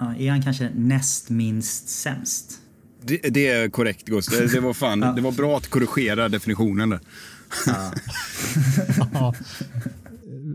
Ja, 0.00 0.14
är 0.18 0.30
han 0.30 0.42
kanske 0.42 0.70
näst 0.74 1.30
minst 1.30 1.88
sämst? 1.88 2.58
Det, 3.02 3.16
det 3.16 3.48
är 3.48 3.68
korrekt, 3.68 4.06
Gustav. 4.06 4.38
Det, 4.40 4.52
det, 4.52 4.60
var 4.60 4.72
fan, 4.72 5.00
det 5.00 5.20
var 5.20 5.32
bra 5.32 5.56
att 5.56 5.70
korrigera 5.70 6.28
definitionen 6.28 6.90
där. 6.90 7.00
Ja. 7.66 9.32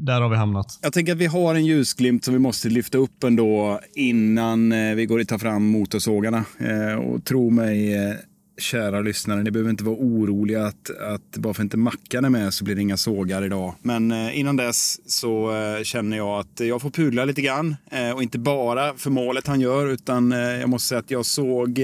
Där 0.01 0.21
har 0.21 0.29
vi 0.29 0.35
hamnat. 0.35 0.79
Jag 0.81 0.93
tänker 0.93 1.11
att 1.11 1.17
vi 1.17 1.25
har 1.25 1.55
en 1.55 1.65
ljusglimt 1.65 2.25
som 2.25 2.33
vi 2.33 2.39
måste 2.39 2.69
lyfta 2.69 2.97
upp 2.97 3.23
ändå 3.23 3.79
innan 3.95 4.71
eh, 4.71 4.95
vi 4.95 5.05
går 5.05 5.19
och 5.19 5.27
tar 5.27 5.37
fram 5.37 5.65
motorsågarna. 5.65 6.45
Eh, 6.59 6.99
och 6.99 7.25
tro 7.25 7.49
mig, 7.49 7.95
eh, 7.95 8.15
kära 8.57 9.01
lyssnare, 9.01 9.43
ni 9.43 9.51
behöver 9.51 9.69
inte 9.69 9.83
vara 9.83 9.95
oroliga 9.95 10.65
att, 10.65 10.89
att 10.89 11.37
bara 11.37 11.53
för 11.53 11.63
inte 11.63 11.77
Mackan 11.77 12.25
är 12.25 12.29
med 12.29 12.53
så 12.53 12.63
blir 12.63 12.75
det 12.75 12.81
inga 12.81 12.97
sågar 12.97 13.45
idag. 13.45 13.73
Men 13.81 14.11
innan 14.11 14.55
dess 14.55 14.99
så 15.11 15.51
känner 15.83 16.17
jag 16.17 16.39
att 16.39 16.59
jag 16.59 16.81
får 16.81 16.89
pudla 16.89 17.25
lite 17.25 17.41
grann. 17.41 17.75
Och 18.15 18.23
inte 18.23 18.39
bara 18.39 18.93
för 18.93 19.09
målet 19.09 19.47
han 19.47 19.61
gör, 19.61 19.87
utan 19.87 20.31
jag 20.31 20.69
måste 20.69 20.87
säga 20.87 20.99
att 20.99 21.11
jag 21.11 21.25
såg 21.25 21.79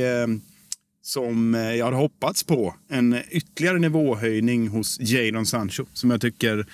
som 1.01 1.53
jag 1.53 1.85
hade 1.85 1.97
hoppats 1.97 2.43
på. 2.43 2.75
En 2.89 3.17
ytterligare 3.29 3.79
nivåhöjning 3.79 4.67
hos 4.67 4.99
Jadon 4.99 5.45
Sancho 5.45 5.85
som 5.93 6.11
jag 6.11 6.21
tycker, 6.21 6.65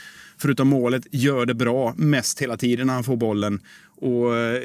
förutom 0.41 0.67
målet, 0.67 1.07
gör 1.11 1.45
det 1.45 1.53
bra 1.53 1.93
mest 1.97 2.41
hela 2.41 2.57
tiden 2.57 2.87
när 2.87 2.93
han 2.93 3.03
får 3.03 3.17
bollen. 3.17 3.59
Och 4.01 4.35
eh, 4.37 4.61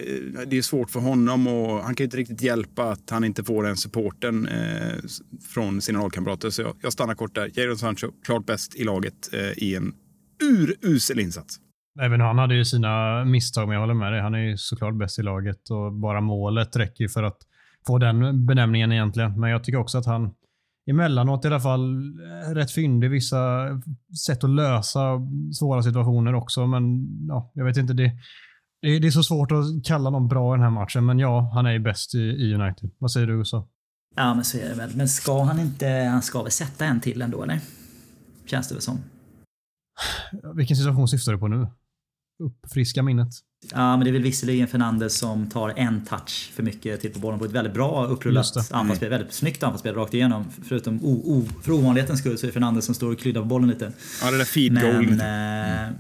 Det 0.47 0.59
är 0.59 0.63
svårt 0.63 0.91
för 0.91 1.01
honom 1.01 1.47
och 1.47 1.85
han 1.85 1.95
kan 1.95 2.05
inte 2.05 2.17
riktigt 2.17 2.43
hjälpa 2.43 2.85
att 2.85 3.11
han 3.11 3.25
inte 3.25 3.45
får 3.45 3.63
den 3.63 3.77
supporten 3.77 4.49
eh, 4.49 4.95
från 5.55 5.81
sina 5.81 6.01
lagkamrater. 6.03 6.51
Så 6.51 6.63
jag, 6.63 6.77
jag 6.83 6.93
stannar 6.93 7.15
kort 7.15 7.35
där. 7.35 7.51
Jadon 7.55 7.79
Sancho, 7.79 8.07
klart 8.25 8.47
bäst 8.47 8.75
i 8.75 8.85
laget 8.85 9.33
eh, 9.33 9.63
i 9.65 9.75
en 9.75 9.93
urusel 10.43 11.21
insats. 11.21 11.57
Även 12.01 12.21
han 12.21 12.39
hade 12.39 12.55
ju 12.55 12.65
sina 12.65 13.25
misstag, 13.25 13.69
men 13.69 13.75
jag 13.75 13.81
håller 13.81 13.95
med 13.95 14.13
dig. 14.13 14.21
Han 14.21 14.35
är 14.35 14.39
ju 14.39 14.57
såklart 14.57 14.99
bäst 14.99 15.19
i 15.19 15.23
laget 15.23 15.71
och 15.71 15.93
bara 15.93 16.21
målet 16.21 16.77
räcker 16.77 17.05
ju 17.05 17.09
för 17.09 17.23
att 17.23 17.39
få 17.87 17.99
den 17.99 18.47
benämningen 18.47 18.93
egentligen. 18.93 19.41
Men 19.41 19.51
jag 19.51 19.65
tycker 19.65 19.79
också 19.79 19.99
att 19.99 20.07
han 20.07 20.35
emellanåt 20.91 21.45
i 21.45 21.49
alla 21.49 21.61
fall 21.61 21.97
eh, 22.21 22.55
rätt 22.55 22.71
fyndig 22.71 23.11
vissa 23.11 23.69
sätt 24.27 24.45
att 24.45 24.51
lösa 24.51 25.21
svåra 25.59 25.83
situationer 25.83 26.35
också. 26.35 26.67
Men 26.67 27.09
ja, 27.29 27.53
jag 27.55 27.65
vet 27.65 27.77
inte. 27.77 27.93
Det, 27.93 28.13
det, 28.83 28.99
det 28.99 29.07
är 29.07 29.11
så 29.11 29.23
svårt 29.23 29.53
att 29.53 29.85
kalla 29.85 30.11
någon 30.11 30.29
bra 30.29 30.55
i 30.55 30.57
den 30.57 30.63
här 30.63 30.71
matchen, 30.71 31.07
men 31.07 31.19
ja, 31.19 31.51
han 31.55 31.67
är 31.67 31.73
ju 31.73 31.79
bäst 31.79 32.15
i, 32.15 32.19
i 32.19 32.55
United. 32.55 32.91
Vad 32.99 33.11
säger 33.11 33.27
du 33.27 33.37
Gustav? 33.37 33.69
Ja, 34.17 34.35
men 34.35 34.45
så 34.45 34.59
är 34.59 34.69
det 34.69 34.75
väl. 34.75 34.97
Men 34.97 35.09
ska 35.09 35.43
han 35.43 35.61
inte... 35.61 35.89
Han 35.89 36.23
ska 36.23 36.43
väl 36.43 36.53
sätta 36.53 36.85
en 36.85 37.01
till 37.01 37.23
ändå, 37.23 37.43
eller? 37.43 37.61
Känns 38.47 38.69
det 38.69 38.75
väl 38.75 38.83
som. 38.83 38.99
Vilken 40.55 40.77
situation 40.77 41.09
syftar 41.09 41.33
du 41.33 41.39
på 41.39 41.49
nu? 41.49 41.67
Uppfriska 42.43 43.03
minnet. 43.03 43.29
Ja, 43.73 43.97
men 43.97 44.05
det 44.05 44.11
är 44.11 44.13
väl 44.13 44.23
visserligen 44.23 44.69
Fernandes 44.69 45.19
som 45.19 45.51
tar 45.51 45.73
en 45.77 46.05
touch 46.05 46.53
för 46.55 46.63
mycket 46.63 47.01
till 47.01 47.13
på 47.13 47.19
bollen 47.19 47.39
på 47.39 47.45
ett 47.45 47.53
väldigt 47.53 47.75
bra 47.75 48.07
upprullat 48.07 48.71
anfallsspel. 48.71 49.11
Väldigt 49.11 49.33
snyggt 49.33 49.63
anfallsspel 49.63 49.95
rakt 49.95 50.15
igenom. 50.15 50.45
Förutom 50.69 51.05
o, 51.05 51.23
o, 51.25 51.49
för 51.63 51.73
ovanlighetens 51.73 52.21
skull 52.21 52.39
så 52.39 52.47
är 52.47 52.49
det 52.49 52.53
Fernandes 52.53 52.85
som 52.85 52.95
står 52.95 53.13
och 53.13 53.19
kryddar 53.19 53.41
på 53.41 53.47
bollen 53.47 53.69
lite. 53.69 53.93
Ja, 54.23 54.31
det 54.31 54.39
där 54.39 54.45
feed 54.45 54.73
men, 54.73 54.83
goal. 54.83 55.11
Eh, 55.11 55.17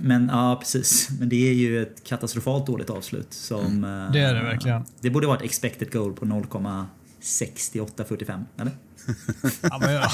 men 0.01 0.31
ja, 0.33 0.57
precis. 0.61 1.09
Men 1.19 1.29
det 1.29 1.51
är 1.51 1.55
ju 1.55 1.83
ett 1.83 2.05
katastrofalt 2.05 2.67
dåligt 2.67 2.91
avslut. 2.91 3.29
Som, 3.31 3.67
mm. 3.67 4.13
Det 4.13 4.21
är 4.21 4.35
det 4.35 4.43
verkligen. 4.43 4.85
Det 5.01 5.11
borde 5.11 5.27
varit 5.27 5.43
expected 5.43 5.93
goal 5.93 6.13
på 6.13 6.27
0,6845, 6.27 8.45
eller? 8.61 8.73
ja, 9.63 9.79
men 9.81 9.93
ja. 9.93 10.11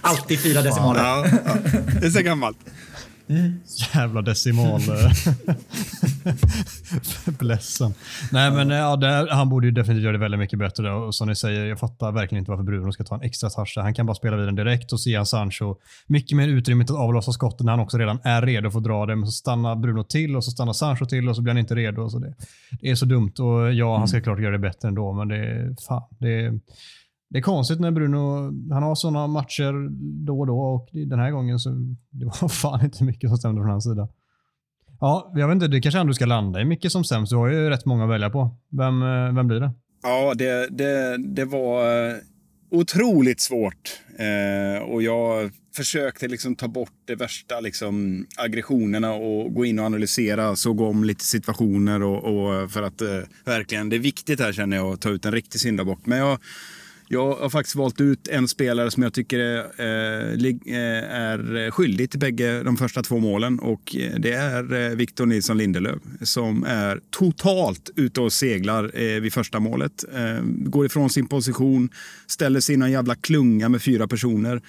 Alltid 0.00 0.40
fyra 0.40 0.62
decimaler. 0.62 1.00
Ja, 1.00 1.26
ja. 1.44 1.56
Det 2.00 2.06
är 2.06 2.10
så 2.10 2.22
gammalt. 2.22 2.58
Mm. 3.28 3.60
Jävla 3.94 4.22
decimal. 4.22 4.80
Blessen. 7.38 7.94
Nej, 8.32 8.50
men 8.50 8.70
ja, 8.70 8.96
det, 8.96 9.28
han 9.30 9.48
borde 9.48 9.66
ju 9.66 9.72
definitivt 9.72 10.04
göra 10.04 10.12
det 10.12 10.18
väldigt 10.18 10.40
mycket 10.40 10.58
bättre. 10.58 10.92
Och 10.92 11.14
som 11.14 11.28
ni 11.28 11.36
säger, 11.36 11.66
jag 11.66 11.78
fattar 11.78 12.12
verkligen 12.12 12.42
inte 12.42 12.50
varför 12.50 12.64
Bruno 12.64 12.92
ska 12.92 13.04
ta 13.04 13.14
en 13.14 13.22
extra 13.22 13.50
touch. 13.50 13.74
Han 13.76 13.94
kan 13.94 14.06
bara 14.06 14.14
spela 14.14 14.36
vidare 14.36 14.54
direkt 14.54 14.92
och 14.92 15.00
se 15.00 15.26
Sancho 15.26 15.76
mycket 16.06 16.36
mer 16.36 16.48
utrymme 16.48 16.84
att 16.84 16.90
avlossa 16.90 17.32
skotten 17.32 17.66
när 17.66 17.72
han 17.72 17.80
också 17.80 17.98
redan 17.98 18.18
är 18.24 18.42
redo 18.42 18.70
för 18.70 18.78
att 18.78 18.84
dra 18.84 19.06
det. 19.06 19.16
Men 19.16 19.26
så 19.26 19.32
stannar 19.32 19.76
Bruno 19.76 20.04
till 20.04 20.36
och 20.36 20.44
så 20.44 20.50
stannar 20.50 20.72
Sancho 20.72 21.06
till 21.06 21.28
och 21.28 21.36
så 21.36 21.42
blir 21.42 21.52
han 21.52 21.58
inte 21.58 21.74
redo. 21.74 22.08
Så 22.08 22.18
det, 22.18 22.34
det 22.80 22.90
är 22.90 22.94
så 22.94 23.06
dumt 23.06 23.32
och 23.38 23.72
ja, 23.72 23.98
han 23.98 24.08
ska 24.08 24.16
mm. 24.16 24.24
klart 24.24 24.40
göra 24.40 24.52
det 24.52 24.58
bättre 24.58 24.88
ändå, 24.88 25.12
men 25.12 25.28
det, 25.28 25.76
fan, 25.88 26.02
det 26.18 26.60
det 27.34 27.38
är 27.38 27.42
konstigt 27.42 27.80
när 27.80 27.90
Bruno, 27.90 28.52
han 28.74 28.82
har 28.82 28.94
sådana 28.94 29.26
matcher 29.26 29.88
då 30.24 30.40
och 30.40 30.46
då 30.46 30.60
och 30.60 30.88
den 30.92 31.18
här 31.18 31.30
gången 31.30 31.58
så 31.58 31.70
det 32.10 32.24
var 32.24 32.48
fan 32.62 32.84
inte 32.84 33.04
mycket 33.04 33.30
som 33.30 33.36
stämde 33.36 33.60
från 33.60 33.70
hans 33.70 33.84
sida. 33.84 34.08
Ja, 35.00 35.32
jag 35.34 35.48
vet 35.48 35.54
inte, 35.54 35.68
det 35.68 35.80
kanske 35.80 36.00
ändå 36.00 36.12
ska 36.12 36.26
landa 36.26 36.60
i 36.60 36.64
mycket 36.64 36.92
som 36.92 37.04
sämst. 37.04 37.30
Du 37.30 37.36
har 37.36 37.48
ju 37.48 37.70
rätt 37.70 37.84
många 37.84 38.04
att 38.04 38.10
välja 38.10 38.30
på. 38.30 38.56
Vem, 38.70 39.02
eh, 39.02 39.34
vem 39.34 39.46
blir 39.46 39.60
det? 39.60 39.70
Ja, 40.02 40.34
det, 40.34 40.68
det, 40.70 41.16
det 41.18 41.44
var 41.44 42.08
eh, 42.08 42.16
otroligt 42.70 43.40
svårt. 43.40 44.00
Eh, 44.18 44.82
och 44.82 45.02
jag 45.02 45.50
försökte 45.76 46.28
liksom 46.28 46.56
ta 46.56 46.68
bort 46.68 46.92
de 47.04 47.14
värsta 47.14 47.60
liksom, 47.60 48.26
aggressionerna 48.36 49.12
och 49.12 49.54
gå 49.54 49.64
in 49.64 49.78
och 49.78 49.84
analysera, 49.84 50.56
såg 50.56 50.80
om 50.80 51.04
lite 51.04 51.24
situationer 51.24 52.02
och, 52.02 52.24
och 52.24 52.70
för 52.70 52.82
att 52.82 53.00
eh, 53.00 53.20
verkligen, 53.44 53.88
det 53.88 53.96
är 53.96 54.00
viktigt 54.00 54.40
här 54.40 54.52
känner 54.52 54.76
jag 54.76 54.92
att 54.92 55.00
ta 55.00 55.10
ut 55.10 55.24
en 55.24 55.32
riktig 55.32 55.60
syndabock. 55.60 56.06
Men 56.06 56.18
jag 56.18 56.38
jag 57.14 57.34
har 57.34 57.50
faktiskt 57.50 57.76
valt 57.76 58.00
ut 58.00 58.28
en 58.28 58.48
spelare 58.48 58.90
som 58.90 59.02
jag 59.02 59.12
tycker 59.12 59.38
är, 59.38 59.58
eh, 59.58 60.76
eh 60.76 61.14
är 61.14 61.70
skyldig 61.70 62.10
till 62.10 62.20
bägge 62.20 62.62
de 62.62 62.76
första 62.76 63.02
två 63.02 63.18
målen 63.18 63.58
och 63.58 63.96
eh, 63.96 64.14
det 64.18 64.32
är 64.32 64.90
eh, 64.90 64.96
Victor 64.96 65.26
Nilsson 65.26 65.58
Lindelöf 65.58 66.02
som 66.22 66.64
är 66.64 67.00
totalt 67.10 67.90
ute 67.96 68.20
och 68.20 68.32
seglar 68.32 68.90
eh, 69.00 69.20
vid 69.20 69.32
första 69.32 69.60
målet. 69.60 70.04
Går 70.44 70.86
ifrån 70.86 71.10
sin 71.10 71.26
position, 71.26 71.88
ställer 72.26 72.60
sig 72.60 72.74
i 72.74 72.78
någon 72.78 72.90
jävla 72.90 73.14
klunga 73.14 73.68
med 73.68 73.82
fyra 73.82 74.08
personer. 74.08 74.60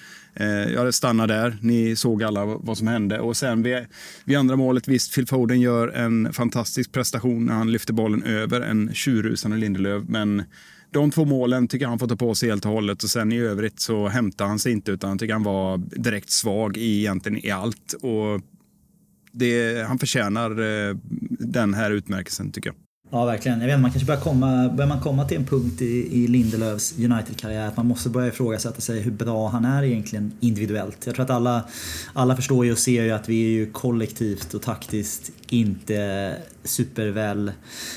Jag 0.74 0.94
stannar 0.94 1.26
där. 1.26 1.58
Ni 1.60 1.96
såg 1.96 2.22
alla 2.22 2.44
vad 2.44 2.78
som 2.78 2.86
hände. 2.86 3.20
Och 3.20 3.36
sen 3.36 3.62
vid, 3.62 3.86
vid 4.24 4.36
andra 4.36 4.56
målet, 4.56 4.88
visst, 4.88 5.14
Phil 5.14 5.26
Foden 5.26 5.60
gör 5.60 5.88
en 5.88 6.32
fantastisk 6.32 6.92
prestation 6.92 7.46
när 7.46 7.54
han 7.54 7.72
lyfter 7.72 7.92
bollen 7.92 8.22
över 8.22 8.60
en 8.60 8.94
tjurrusande 8.94 9.56
Lindelöf. 9.56 10.02
Men 10.08 10.42
de 10.96 11.10
två 11.10 11.24
målen 11.24 11.68
tycker 11.68 11.84
jag 11.84 11.90
han 11.90 11.98
får 11.98 12.08
ta 12.08 12.16
på 12.16 12.34
sig 12.34 12.48
helt 12.48 12.64
och 12.64 12.70
hållet 12.70 13.02
och 13.02 13.10
sen 13.10 13.32
i 13.32 13.38
övrigt 13.38 13.80
så 13.80 14.08
hämtar 14.08 14.46
han 14.46 14.58
sig 14.58 14.72
inte 14.72 14.92
utan 14.92 15.18
tycker 15.18 15.32
han 15.32 15.42
var 15.42 15.78
direkt 15.78 16.30
svag 16.30 16.76
i 16.76 16.98
egentligen 16.98 17.46
i 17.46 17.50
allt. 17.50 17.92
Och 17.92 18.40
det, 19.32 19.86
han 19.86 19.98
förtjänar 19.98 20.50
eh, 20.50 20.96
den 21.30 21.74
här 21.74 21.90
utmärkelsen 21.90 22.52
tycker 22.52 22.70
jag. 22.70 22.85
Ja, 23.16 23.24
verkligen. 23.24 23.60
Jag 23.60 23.66
vet, 23.66 23.80
man 23.80 23.90
kanske 23.90 24.06
börjar 24.06 24.20
komma, 24.20 24.68
börjar 24.68 24.88
man 24.88 25.00
komma 25.00 25.24
till 25.24 25.36
en 25.36 25.44
punkt 25.44 25.82
i, 25.82 26.24
i 26.24 26.26
Lindelöfs 26.26 26.94
United-karriär 26.98 27.68
att 27.68 27.76
man 27.76 27.86
måste 27.86 28.08
börja 28.08 28.28
ifrågasätta 28.28 28.80
sig 28.80 29.00
hur 29.00 29.10
bra 29.10 29.48
han 29.48 29.64
är 29.64 29.82
egentligen 29.82 30.32
individuellt. 30.40 31.06
Jag 31.06 31.14
tror 31.14 31.24
att 31.24 31.30
alla, 31.30 31.64
alla 32.12 32.36
förstår 32.36 32.64
ju 32.64 32.72
och 32.72 32.78
ser 32.78 33.02
ju 33.02 33.10
att 33.10 33.28
vi 33.28 33.44
är 33.44 33.50
ju 33.50 33.70
kollektivt 33.72 34.54
och 34.54 34.62
taktiskt 34.62 35.30
inte 35.48 36.36
superväl 36.64 37.52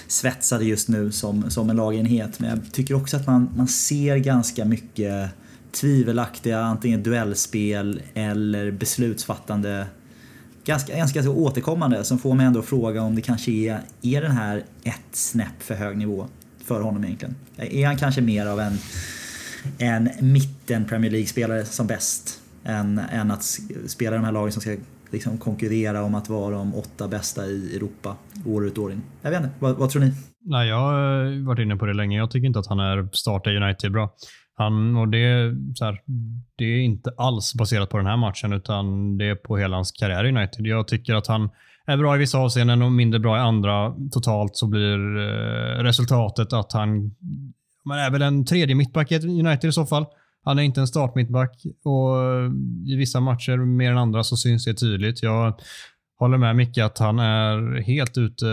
svetsade 0.08 0.66
just 0.66 0.88
nu 0.90 1.12
som, 1.12 1.52
som 1.52 1.70
en 1.70 1.76
lagenhet. 1.76 2.40
Men 2.40 2.50
jag 2.50 2.72
tycker 2.72 2.94
också 2.94 3.18
att 3.18 3.28
man, 3.28 3.50
man 3.56 3.68
ser 3.68 4.18
ganska 4.18 4.66
mycket 4.66 5.30
tvivelaktiga 5.72 6.60
antingen 6.60 7.04
duellspel 7.04 8.02
eller 8.14 8.72
beslutsfattande 8.72 9.86
ganska, 10.70 10.98
ganska 10.98 11.30
återkommande 11.30 12.04
som 12.04 12.18
får 12.18 12.36
mig 12.36 12.46
ändå 12.46 12.60
att 12.60 12.66
fråga 12.66 13.02
om 13.02 13.16
det 13.16 13.22
kanske 13.22 13.52
är, 13.52 13.82
är 14.02 14.22
den 14.22 14.32
här 14.32 14.64
ett 14.84 15.10
snäpp 15.12 15.62
för 15.62 15.76
hög 15.76 15.98
nivå 15.98 16.28
för 16.66 16.82
honom 16.82 17.04
egentligen? 17.04 17.36
Är 17.58 17.88
han 17.88 17.98
kanske 17.98 18.22
mer 18.22 18.46
av 18.46 18.60
en, 18.60 18.78
en 19.78 20.10
mitten 20.20 20.86
Premier 20.86 21.12
League-spelare 21.12 21.66
som 21.66 21.88
bäst 21.88 22.42
än, 22.64 23.02
än 23.12 23.32
att 23.32 23.60
spela 23.88 24.16
de 24.16 24.26
här 24.26 24.32
lagen 24.32 24.52
som 24.52 24.62
ska 24.62 24.76
liksom 25.12 25.38
konkurrera 25.38 26.04
om 26.04 26.16
att 26.16 26.30
vara 26.30 26.56
de 26.56 26.76
åtta 26.76 27.08
bästa 27.08 27.46
i 27.46 27.76
Europa 27.76 28.16
år 28.46 28.66
ut 28.66 28.78
och 28.78 28.84
år 28.84 28.92
in? 28.92 29.02
Jag 29.22 29.32
vet 29.32 29.40
inte, 29.40 29.54
vad, 29.60 29.76
vad 29.76 29.90
tror 29.90 30.02
ni? 30.02 30.14
Nej, 30.42 30.68
jag 30.68 30.80
har 30.80 31.46
varit 31.46 31.60
inne 31.60 31.76
på 31.76 31.86
det 31.86 31.94
länge. 31.94 32.18
Jag 32.18 32.32
tycker 32.32 32.48
inte 32.48 32.60
att 32.60 32.68
han 32.68 32.80
är 32.80 33.10
starta 33.12 33.50
United 33.50 33.92
bra. 33.92 34.16
Han, 34.60 34.96
och 34.96 35.08
det, 35.08 35.56
så 35.76 35.86
här, 35.86 36.02
det 36.56 36.66
är 36.66 36.80
inte 36.80 37.14
alls 37.18 37.54
baserat 37.54 37.90
på 37.90 37.98
den 37.98 38.06
här 38.06 38.18
matchen, 38.18 38.54
utan 38.54 39.18
det 39.18 39.26
är 39.26 39.36
på 39.36 39.58
hela 39.58 39.76
hans 39.76 39.92
karriär 39.92 40.26
i 40.26 40.30
United. 40.30 40.66
Jag 40.66 40.88
tycker 40.88 41.16
att 41.16 41.28
han 41.28 41.50
är 41.86 41.98
bra 41.98 42.16
i 42.16 42.20
vissa 42.20 42.38
avseenden 42.38 42.82
och 42.82 42.92
mindre 42.92 43.20
bra 43.20 43.38
i 43.38 43.40
andra. 43.40 43.96
Totalt 44.12 44.58
så 44.58 44.68
blir 44.68 45.18
eh, 45.18 45.84
resultatet 45.84 46.54
att 46.54 46.74
han 46.74 47.16
man 47.86 48.00
är 48.00 48.12
väl 48.12 48.22
en 48.22 48.46
tredje 48.46 48.76
mittback 48.76 49.12
i 49.12 49.16
United 49.16 49.70
i 49.70 49.72
så 49.72 49.86
fall. 49.86 50.06
Han 50.44 50.60
är 50.60 50.64
inte 50.64 50.82
en 50.82 50.88
startmittback 50.88 51.64
och 51.84 52.24
eh, 52.24 52.52
i 52.88 52.96
vissa 52.96 53.20
matcher 53.20 53.58
mer 53.58 53.92
än 53.92 53.98
andra 53.98 54.24
så 54.24 54.38
syns 54.38 54.66
det 54.66 54.74
tydligt. 54.74 55.24
Jag 55.24 55.54
håller 56.20 56.38
med 56.38 56.56
Micke 56.56 56.78
att 56.78 56.98
han 56.98 57.20
är 57.20 57.82
helt 57.82 58.18
ute 58.18 58.46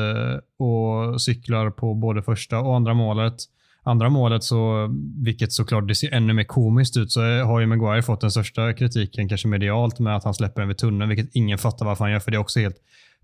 och 0.59 1.23
cyklar 1.23 1.71
på 1.71 1.95
både 1.95 2.23
första 2.23 2.59
och 2.59 2.77
andra 2.77 2.95
målet 2.95 3.37
andra 3.87 4.09
målet, 4.11 4.45
så, 4.45 4.89
vilket 5.25 5.53
såklart 5.53 5.89
det 5.89 5.95
ser 5.95 6.15
ännu 6.15 6.33
mer 6.33 6.45
komiskt 6.45 6.97
ut, 6.97 7.13
så 7.13 7.21
har 7.21 7.61
ju 7.61 7.67
Maguire 7.67 8.03
fått 8.03 8.21
den 8.21 8.31
största 8.31 8.73
kritiken, 8.73 9.29
kanske 9.29 9.49
medialt, 9.49 9.99
med 9.99 10.17
att 10.17 10.25
han 10.25 10.35
släpper 10.35 10.61
den 10.61 10.69
vid 10.69 10.79
tunneln, 10.79 11.09
vilket 11.09 11.37
ingen 11.37 11.59
fattar 11.59 11.87
varför 11.87 12.05
han 12.05 12.13
gör, 12.13 12.21
för 12.21 12.31
det 12.31 12.37
är 12.37 12.41
också 12.41 12.61
helt 12.61 12.77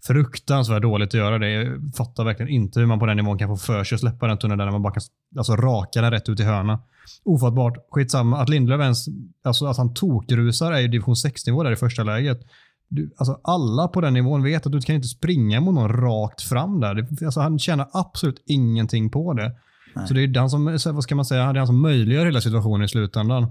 fruktansvärt 0.07 0.83
dåligt 0.83 1.09
att 1.09 1.15
göra 1.15 1.39
det. 1.39 1.51
Jag 1.51 1.95
fattar 1.97 2.25
verkligen 2.25 2.53
inte 2.53 2.81
hur 2.81 2.87
man 2.87 2.99
på 2.99 3.07
den 3.07 3.17
nivån 3.17 3.39
kan 3.39 3.49
få 3.49 3.57
för 3.57 3.85
sig 3.85 3.97
att 3.97 4.01
släppa 4.01 4.27
den 4.27 4.39
tunneln 4.39 4.59
där 4.59 4.71
man 4.71 4.83
bara 4.83 4.93
kan 4.93 5.03
alltså, 5.39 5.57
raka 5.57 6.01
den 6.01 6.11
rätt 6.11 6.29
ut 6.29 6.41
i 6.41 6.43
hörna. 6.43 6.81
Ofattbart. 7.25 7.77
Skitsamma. 7.91 8.39
Att 8.39 8.49
Lindelöf 8.49 8.81
ens, 8.81 9.07
alltså 9.45 9.67
att 9.67 9.77
han 9.77 9.95
tokrusar 9.95 10.73
är 10.73 10.81
ju 10.81 10.89
division 10.89 11.15
6-nivå 11.15 11.63
där 11.63 11.73
i 11.73 11.77
första 11.77 12.05
läget. 12.05 12.41
Du, 12.89 13.15
alltså 13.17 13.41
alla 13.45 13.89
på 13.89 14.01
den 14.01 14.15
nivån 14.15 14.43
vet 14.43 14.67
att 14.67 14.73
du 14.73 14.81
kan 14.81 14.95
inte 14.95 15.09
springa 15.09 15.61
mot 15.61 15.75
någon 15.75 15.93
rakt 15.93 16.43
fram 16.43 16.81
där. 16.81 16.95
Det, 16.95 17.25
alltså 17.25 17.41
han 17.41 17.59
tjänar 17.59 17.89
absolut 17.93 18.43
ingenting 18.47 19.11
på 19.11 19.33
det. 19.33 19.53
Nej. 19.95 20.09
Så 20.09 20.15
det 20.15 20.23
är 20.23 20.27
den 20.27 20.51
som, 20.51 20.79
vad 20.85 21.03
ska 21.03 21.15
man 21.15 21.25
säga, 21.25 21.53
det 21.53 21.57
är 21.57 21.59
han 21.59 21.67
som 21.67 21.83
möjliggör 21.83 22.27
hela 22.27 22.41
situationen 22.41 22.85
i 22.85 22.89
slutändan. 22.89 23.47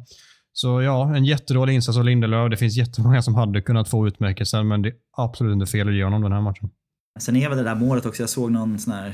Så 0.54 0.82
ja, 0.82 1.16
en 1.16 1.26
jättedålig 1.26 1.74
insats 1.74 1.98
av 1.98 2.04
Lindelöf. 2.04 2.52
Det 2.52 2.58
finns 2.58 2.78
jättemånga 2.78 3.22
som 3.22 3.36
hade 3.36 3.62
kunnat 3.62 3.90
få 3.90 4.08
utmärkelsen, 4.08 4.68
men 4.68 4.82
det 4.82 4.90
är 4.90 4.96
absolut 5.18 5.54
inte 5.54 5.66
fel 5.66 5.88
att 5.88 5.94
ge 5.94 6.04
honom 6.04 6.22
den 6.22 6.32
här 6.32 6.42
matchen. 6.42 6.70
Sen 7.20 7.36
är 7.36 7.50
väl 7.50 7.58
det 7.58 7.64
där 7.64 7.76
målet 7.76 8.06
också, 8.06 8.24
jag 8.24 8.30
såg 8.30 8.52
någon 8.52 8.80
sån 8.80 8.94
här 8.94 9.14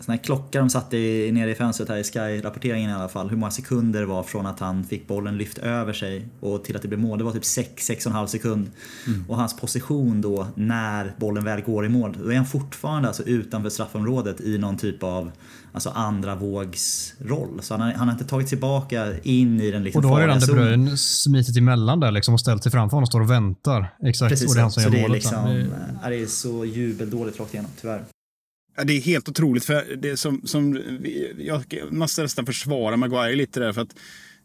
sån 0.00 0.12
här 0.12 0.18
klocka 0.18 0.58
de 0.58 0.70
satte 0.70 0.96
i, 0.96 1.32
nere 1.32 1.50
i 1.50 1.54
fönstret 1.54 1.88
här 1.88 1.96
i 1.96 2.04
Sky-rapporteringen 2.04 2.90
i 2.90 2.92
alla 2.92 3.08
fall. 3.08 3.28
Hur 3.28 3.36
många 3.36 3.50
sekunder 3.50 4.00
det 4.00 4.06
var 4.06 4.22
från 4.22 4.46
att 4.46 4.60
han 4.60 4.84
fick 4.84 5.08
bollen 5.08 5.38
lyft 5.38 5.58
över 5.58 5.92
sig 5.92 6.26
och 6.40 6.64
till 6.64 6.76
att 6.76 6.82
det 6.82 6.88
blev 6.88 7.00
mål. 7.00 7.18
Det 7.18 7.24
var 7.24 7.32
typ 7.32 7.42
6-6,5 7.42 8.26
sekund. 8.26 8.70
Mm. 9.06 9.24
Och 9.28 9.36
hans 9.36 9.56
position 9.56 10.20
då 10.20 10.46
när 10.54 11.12
bollen 11.16 11.44
väl 11.44 11.60
går 11.60 11.86
i 11.86 11.88
mål, 11.88 12.16
då 12.22 12.32
är 12.32 12.36
han 12.36 12.46
fortfarande 12.46 13.08
alltså 13.08 13.22
utanför 13.22 13.70
straffområdet 13.70 14.40
i 14.40 14.58
någon 14.58 14.76
typ 14.76 15.02
av 15.02 15.30
alltså 15.74 15.90
andra 15.90 16.34
vågs 16.34 17.14
roll. 17.18 17.62
Så 17.62 17.74
han 17.74 17.80
har, 17.80 17.92
han 17.92 18.08
har 18.08 18.12
inte 18.12 18.24
tagit 18.24 18.48
tillbaka 18.48 19.20
in 19.22 19.60
i 19.60 19.70
den 19.70 19.84
liksom 19.84 19.98
Och 19.98 20.02
då 20.02 20.08
har 20.08 20.20
redan 20.20 20.40
De 20.40 20.46
Bruyne 20.46 20.96
smitit 20.96 21.56
emellan 21.56 22.00
där 22.00 22.10
liksom 22.10 22.34
och 22.34 22.40
ställt 22.40 22.62
sig 22.62 22.72
framför 22.72 22.90
honom 22.90 23.02
och 23.02 23.08
står 23.08 23.20
och 23.20 23.30
väntar. 23.30 23.94
Exakt. 24.02 24.30
Precis, 24.30 24.48
och 24.48 24.54
det 24.54 24.60
är 24.60 24.62
han 24.62 24.70
som 24.70 24.82
så 24.82 24.88
gör 24.88 24.92
det 24.92 24.98
är 24.98 25.02
målet. 25.02 25.14
Liksom, 25.14 25.44
det... 25.44 26.10
det 26.10 26.16
är 26.16 26.26
så 26.26 26.64
jubeldåligt 26.64 27.40
rakt 27.40 27.54
igenom, 27.54 27.70
tyvärr. 27.80 28.04
Ja, 28.76 28.84
det 28.84 28.92
är 28.92 29.00
helt 29.00 29.28
otroligt. 29.28 29.64
För 29.64 29.96
det 29.96 30.16
som, 30.16 30.42
som, 30.44 30.80
jag 31.38 31.64
måste 31.90 32.22
nästan 32.22 32.46
försvara 32.46 32.96
Maguire 32.96 33.36
lite 33.36 33.60
där. 33.60 33.72
För 33.72 33.82
att 33.82 33.94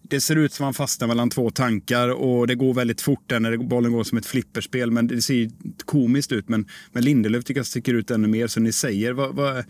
det 0.01 0.21
ser 0.21 0.35
ut 0.35 0.53
som 0.53 0.63
att 0.63 0.67
han 0.67 0.73
fastnar 0.73 1.07
mellan 1.07 1.29
två 1.29 1.49
tankar 1.49 2.09
och 2.09 2.47
det 2.47 2.55
går 2.55 2.73
väldigt 2.73 3.01
fort 3.01 3.23
där 3.25 3.39
när 3.39 3.57
bollen 3.57 3.91
går 3.91 4.03
som 4.03 4.17
ett 4.17 4.25
flipperspel. 4.25 4.91
Men 4.91 5.07
det 5.07 5.21
ser 5.21 5.49
komiskt 5.85 6.31
ut. 6.31 6.49
Men, 6.49 6.67
men 6.91 7.03
Lindelöf 7.03 7.43
tycker 7.43 7.59
jag 7.59 7.67
sticker 7.67 7.93
ut 7.93 8.11
ännu 8.11 8.27
mer. 8.27 8.47
Så 8.47 8.59
ni 8.59 8.71
säger, 8.71 9.13
vad, 9.13 9.35
vad, 9.35 9.63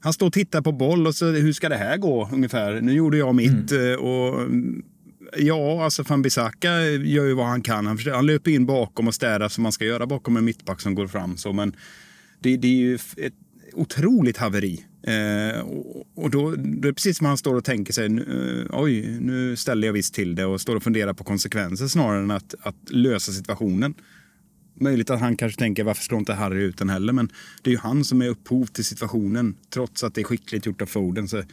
han 0.00 0.12
står 0.12 0.26
och 0.26 0.32
tittar 0.32 0.62
på 0.62 0.72
boll 0.72 1.06
och 1.06 1.14
så 1.14 1.26
hur 1.26 1.52
ska 1.52 1.68
det 1.68 1.76
här 1.76 1.96
gå 1.96 2.28
ungefär? 2.32 2.80
Nu 2.80 2.92
gjorde 2.92 3.16
jag 3.16 3.34
mitt 3.34 3.72
mm. 3.72 4.00
och 4.00 4.48
Ja, 5.36 5.84
alltså 5.84 6.02
van 6.02 6.22
Bissaka 6.22 6.80
gör 6.90 7.24
ju 7.24 7.34
vad 7.34 7.46
han 7.46 7.62
kan. 7.62 7.86
Han, 7.86 7.98
han 8.12 8.26
löper 8.26 8.50
in 8.50 8.66
bakom 8.66 9.08
och 9.08 9.14
städar 9.14 9.48
som 9.48 9.62
man 9.62 9.72
ska 9.72 9.84
göra 9.84 10.06
bakom 10.06 10.36
en 10.36 10.44
mittback 10.44 10.80
som 10.80 10.94
går 10.94 11.06
fram. 11.06 11.36
Så, 11.36 11.52
men 11.52 11.76
det, 12.40 12.56
det 12.56 12.68
är 12.68 12.72
ju 12.72 12.94
ett 12.94 13.34
otroligt 13.72 14.36
haveri. 14.36 14.84
Eh, 15.02 15.60
och 16.14 16.30
då, 16.30 16.50
då 16.50 16.50
är 16.50 16.56
det 16.82 16.94
precis 16.94 17.16
som 17.18 17.26
han 17.26 17.38
står 17.38 17.54
och 17.54 17.64
tänker 17.64 17.92
sig, 17.92 18.08
uh, 18.08 18.66
oj, 18.70 19.18
nu 19.20 19.56
ställer 19.56 19.88
jag 19.88 19.92
visst 19.92 20.14
till 20.14 20.34
det 20.34 20.44
och 20.44 20.60
står 20.60 20.76
och 20.76 20.82
funderar 20.82 21.14
på 21.14 21.24
konsekvenser 21.24 21.86
snarare 21.86 22.22
än 22.22 22.30
att, 22.30 22.54
att 22.60 22.90
lösa 22.90 23.32
situationen. 23.32 23.94
Möjligt 24.80 25.10
att 25.10 25.20
han 25.20 25.36
kanske 25.36 25.58
tänker, 25.58 25.84
varför 25.84 26.02
slår 26.02 26.18
inte 26.18 26.32
Harry 26.32 26.62
ut 26.62 26.78
den 26.78 26.90
heller? 26.90 27.12
Men 27.12 27.28
det 27.62 27.70
är 27.70 27.72
ju 27.72 27.78
han 27.78 28.04
som 28.04 28.22
är 28.22 28.28
upphov 28.28 28.66
till 28.66 28.84
situationen, 28.84 29.56
trots 29.70 30.04
att 30.04 30.14
det 30.14 30.20
är 30.20 30.24
skickligt 30.24 30.66
gjort 30.66 30.82
av 30.82 30.86
Foden. 30.86 31.28
Så, 31.28 31.38
äh, 31.38 31.44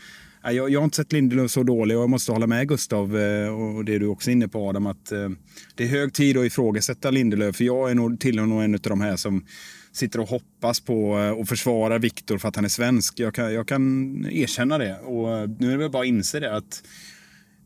jag, 0.44 0.70
jag 0.70 0.80
har 0.80 0.84
inte 0.84 0.98
sett 0.98 1.14
Lindelöf 1.14 1.52
så 1.52 1.64
dålig 1.64 1.98
och 1.98 2.04
jag 2.04 2.10
måste 2.10 2.32
hålla 2.32 2.48
med 2.48 2.68
Gustav 2.68 3.18
eh, 3.18 3.48
och 3.48 3.86
det 3.86 3.96
är 3.96 4.00
du 4.00 4.08
också 4.08 4.32
inne 4.32 4.48
på 4.48 4.70
Adam, 4.70 4.88
att 4.88 5.12
eh, 5.12 5.30
det 5.76 5.84
är 5.84 5.88
hög 5.88 6.14
tid 6.14 6.38
att 6.38 6.46
ifrågasätta 6.46 7.12
Lindelöf. 7.12 7.56
För 7.56 7.64
jag 7.64 7.92
är 7.92 7.96
nog, 7.96 8.20
tillhör 8.20 8.46
nog 8.46 8.64
en 8.64 8.74
av 8.74 8.80
de 8.82 9.02
här 9.02 9.16
som 9.16 9.46
sitter 9.92 10.20
och 10.20 10.30
hoppas 10.30 10.80
på 10.80 11.10
och 11.12 11.48
försvarar 11.48 12.00
Viktor 12.00 12.38
för 12.38 12.48
att 12.48 12.56
han 12.56 12.66
är 12.66 12.70
svensk. 12.70 13.20
Jag 13.20 13.34
kan, 13.34 13.54
jag 13.54 13.68
kan 13.68 14.26
erkänna 14.32 14.78
det. 14.78 15.00
Och 15.00 15.50
nu 15.60 15.68
är 15.68 15.72
det 15.72 15.78
väl 15.78 15.92
bara 15.92 16.04
att 16.04 16.08
inse 16.08 16.40
det 16.40 16.56
att 16.56 16.84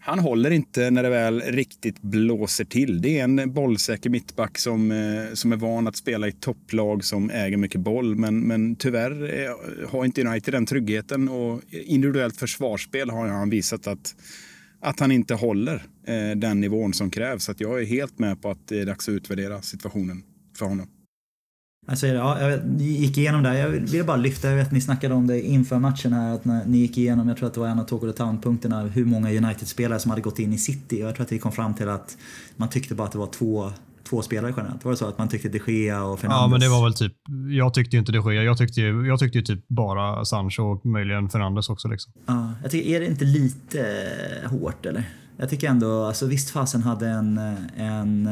han 0.01 0.19
håller 0.19 0.51
inte 0.51 0.91
när 0.91 1.03
det 1.03 1.09
väl 1.09 1.41
riktigt 1.41 2.01
blåser 2.01 2.65
till. 2.65 3.01
Det 3.01 3.19
är 3.19 3.23
en 3.23 3.53
bollsäker 3.53 4.09
mittback 4.09 4.57
som, 4.57 4.91
eh, 4.91 5.33
som 5.33 5.51
är 5.51 5.55
van 5.55 5.87
att 5.87 5.95
spela 5.95 6.27
i 6.27 6.31
topplag 6.31 7.03
som 7.03 7.29
äger 7.29 7.57
mycket 7.57 7.81
boll. 7.81 8.15
Men, 8.15 8.39
men 8.39 8.75
tyvärr 8.75 9.43
eh, 9.43 9.89
har 9.89 10.05
inte 10.05 10.21
United 10.21 10.53
den 10.53 10.65
tryggheten 10.65 11.29
och 11.29 11.61
individuellt 11.71 12.37
försvarsspel 12.37 13.09
har 13.09 13.27
han 13.27 13.49
visat 13.49 13.87
att, 13.87 14.15
att 14.81 14.99
han 14.99 15.11
inte 15.11 15.33
håller 15.33 15.83
eh, 16.07 16.37
den 16.37 16.59
nivån 16.59 16.93
som 16.93 17.11
krävs. 17.11 17.43
Så 17.43 17.53
jag 17.57 17.81
är 17.81 17.85
helt 17.85 18.19
med 18.19 18.41
på 18.41 18.51
att 18.51 18.67
det 18.67 18.79
är 18.81 18.85
dags 18.85 19.09
att 19.09 19.13
utvärdera 19.13 19.61
situationen 19.61 20.23
för 20.57 20.65
honom. 20.65 20.87
Alltså, 21.89 22.07
ja, 22.07 22.41
jag 22.41 22.81
gick 22.81 23.17
igenom 23.17 23.43
det. 23.43 23.59
Jag 23.59 23.69
ville 23.69 24.03
bara 24.03 24.17
lyfta, 24.17 24.49
jag 24.49 24.55
vet 24.55 24.67
att 24.67 24.73
ni 24.73 24.81
snackade 24.81 25.13
om 25.13 25.27
det 25.27 25.41
inför 25.41 25.79
matchen 25.79 26.13
här, 26.13 26.33
att 26.33 26.45
när 26.45 26.65
ni 26.65 26.77
gick 26.77 26.97
igenom, 26.97 27.27
jag 27.27 27.37
tror 27.37 27.47
att 27.47 27.53
det 27.53 27.59
var 27.59 27.67
en 27.67 27.79
av 27.79 27.83
Talk 27.83 28.03
of 28.03 28.11
the 28.11 28.17
Town-punkterna, 28.17 28.81
hur 28.81 29.05
många 29.05 29.29
United-spelare 29.29 29.99
som 29.99 30.09
hade 30.09 30.21
gått 30.21 30.39
in 30.39 30.53
i 30.53 30.57
City. 30.57 30.99
Jag 30.99 31.15
tror 31.15 31.25
att 31.25 31.31
vi 31.31 31.39
kom 31.39 31.51
fram 31.51 31.73
till 31.73 31.89
att 31.89 32.17
man 32.55 32.69
tyckte 32.69 32.95
bara 32.95 33.07
att 33.07 33.11
det 33.11 33.17
var 33.17 33.27
två 33.27 33.71
två 34.09 34.21
spelare 34.21 34.53
generellt? 34.57 34.85
Var 34.85 34.91
det 34.91 34.97
så 34.97 35.07
att 35.07 35.17
man 35.17 35.29
tyckte 35.29 35.49
de 35.49 35.59
Gea 35.67 36.03
och 36.03 36.19
Fernandes? 36.19 36.41
Ja, 36.41 36.47
men 36.47 36.59
det 36.59 36.69
var 36.69 36.83
väl 36.83 36.93
typ, 36.93 37.13
jag 37.49 37.73
tyckte 37.73 37.95
ju 37.95 37.99
inte 37.99 38.11
de 38.11 38.33
Gea. 38.33 38.43
Jag 38.43 38.57
tyckte 38.57 38.81
ju, 38.81 39.07
jag 39.07 39.19
tyckte 39.19 39.37
ju 39.37 39.43
typ 39.43 39.67
bara 39.67 40.25
Sancho 40.25 40.63
och 40.63 40.85
möjligen 40.85 41.29
Fernandes 41.29 41.69
också. 41.69 41.87
Liksom. 41.87 42.13
Ja, 42.25 42.53
jag 42.61 42.71
tycker, 42.71 42.95
är 42.95 42.99
det 42.99 43.05
inte 43.05 43.25
lite 43.25 43.85
hårt 44.45 44.85
eller? 44.85 45.03
Jag 45.37 45.49
tycker 45.49 45.69
ändå, 45.69 46.03
alltså 46.03 46.25
visst 46.25 46.49
fasen 46.49 46.83
hade 46.83 47.07
en, 47.07 47.37
en, 47.77 48.27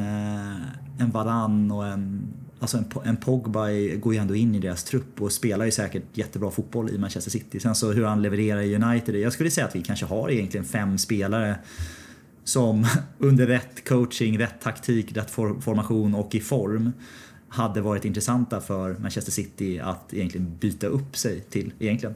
en 1.00 1.12
Varann 1.12 1.72
och 1.72 1.88
en 1.88 2.34
Alltså 2.60 2.78
en, 2.78 2.86
en 3.04 3.18
Pogba 3.18 3.68
går 3.96 4.14
ju 4.14 4.20
ändå 4.20 4.36
in 4.36 4.56
i 4.56 4.60
deras 4.60 4.84
trupp 4.84 5.22
och 5.22 5.32
spelar 5.32 5.66
ju 5.66 5.72
säkert 5.72 6.04
jättebra 6.14 6.52
fotboll 6.52 6.90
i 6.90 6.98
Manchester 6.98 7.32
City. 7.32 7.60
Sen 7.60 7.76
så 7.76 7.92
hur 7.92 8.06
han 8.06 8.22
levererar 8.22 8.62
i 8.62 8.76
United, 8.76 9.16
jag 9.16 9.34
skulle 9.34 9.52
säga 9.52 9.68
att 9.68 9.76
vi 9.76 9.84
kanske 9.84 10.06
har 10.06 10.32
egentligen 10.32 10.66
fem 10.66 10.98
spelare 10.98 11.56
som 12.44 12.86
under 13.18 13.48
rätt 13.48 13.88
coaching, 13.88 14.40
rätt 14.40 14.62
taktik, 14.62 15.18
rätt 15.18 15.32
formation 15.32 16.16
och 16.16 16.36
i 16.36 16.40
form 16.40 16.92
hade 17.50 17.82
varit 17.82 18.06
intressanta 18.06 18.62
för 18.62 18.94
Manchester 18.94 19.32
City 19.32 19.80
att 19.80 20.14
egentligen 20.14 20.58
byta 20.60 20.88
upp 20.88 21.18
sig 21.18 21.42
till 21.42 21.74
egentligen. 21.80 22.16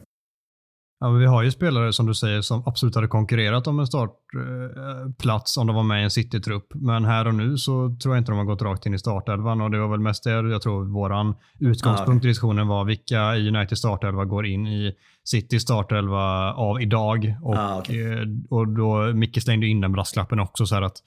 Ja, 1.03 1.09
vi 1.09 1.25
har 1.25 1.43
ju 1.43 1.51
spelare 1.51 1.93
som 1.93 2.05
du 2.05 2.13
säger 2.13 2.41
som 2.41 2.63
absolut 2.65 2.95
hade 2.95 3.07
konkurrerat 3.07 3.67
om 3.67 3.79
en 3.79 3.87
startplats 3.87 5.57
om 5.57 5.67
de 5.67 5.75
var 5.75 5.83
med 5.83 6.01
i 6.01 6.03
en 6.03 6.11
City-trupp. 6.11 6.67
Men 6.73 7.05
här 7.05 7.27
och 7.27 7.35
nu 7.35 7.57
så 7.57 7.97
tror 8.03 8.15
jag 8.15 8.21
inte 8.21 8.31
de 8.31 8.37
har 8.37 8.45
gått 8.45 8.61
rakt 8.61 8.85
in 8.85 8.93
i 8.93 8.99
startelvan 8.99 9.61
och 9.61 9.71
det 9.71 9.79
var 9.79 9.87
väl 9.87 9.99
mest 9.99 10.23
det 10.23 10.31
jag 10.31 10.61
tror 10.61 10.85
våran 10.85 11.35
utgångspunkt 11.59 12.25
i 12.25 12.27
diskussionen 12.27 12.67
var. 12.67 12.85
Vilka 12.85 13.35
i 13.35 13.47
United 13.47 13.77
startelva 13.77 14.25
går 14.25 14.45
in 14.45 14.67
i 14.67 14.93
City 15.23 15.59
startelva 15.59 16.53
av 16.53 16.81
idag? 16.81 17.35
Och, 17.41 17.55
ah, 17.55 17.79
okay. 17.79 18.01
Eh, 18.01 18.27
och 18.49 18.67
då 18.67 19.13
Micke 19.13 19.43
slängde 19.43 19.67
in 19.67 19.81
den 19.81 19.91
brasklappen 19.91 20.39
också 20.39 20.65
så 20.65 20.75
här 20.75 20.81
att 20.81 20.97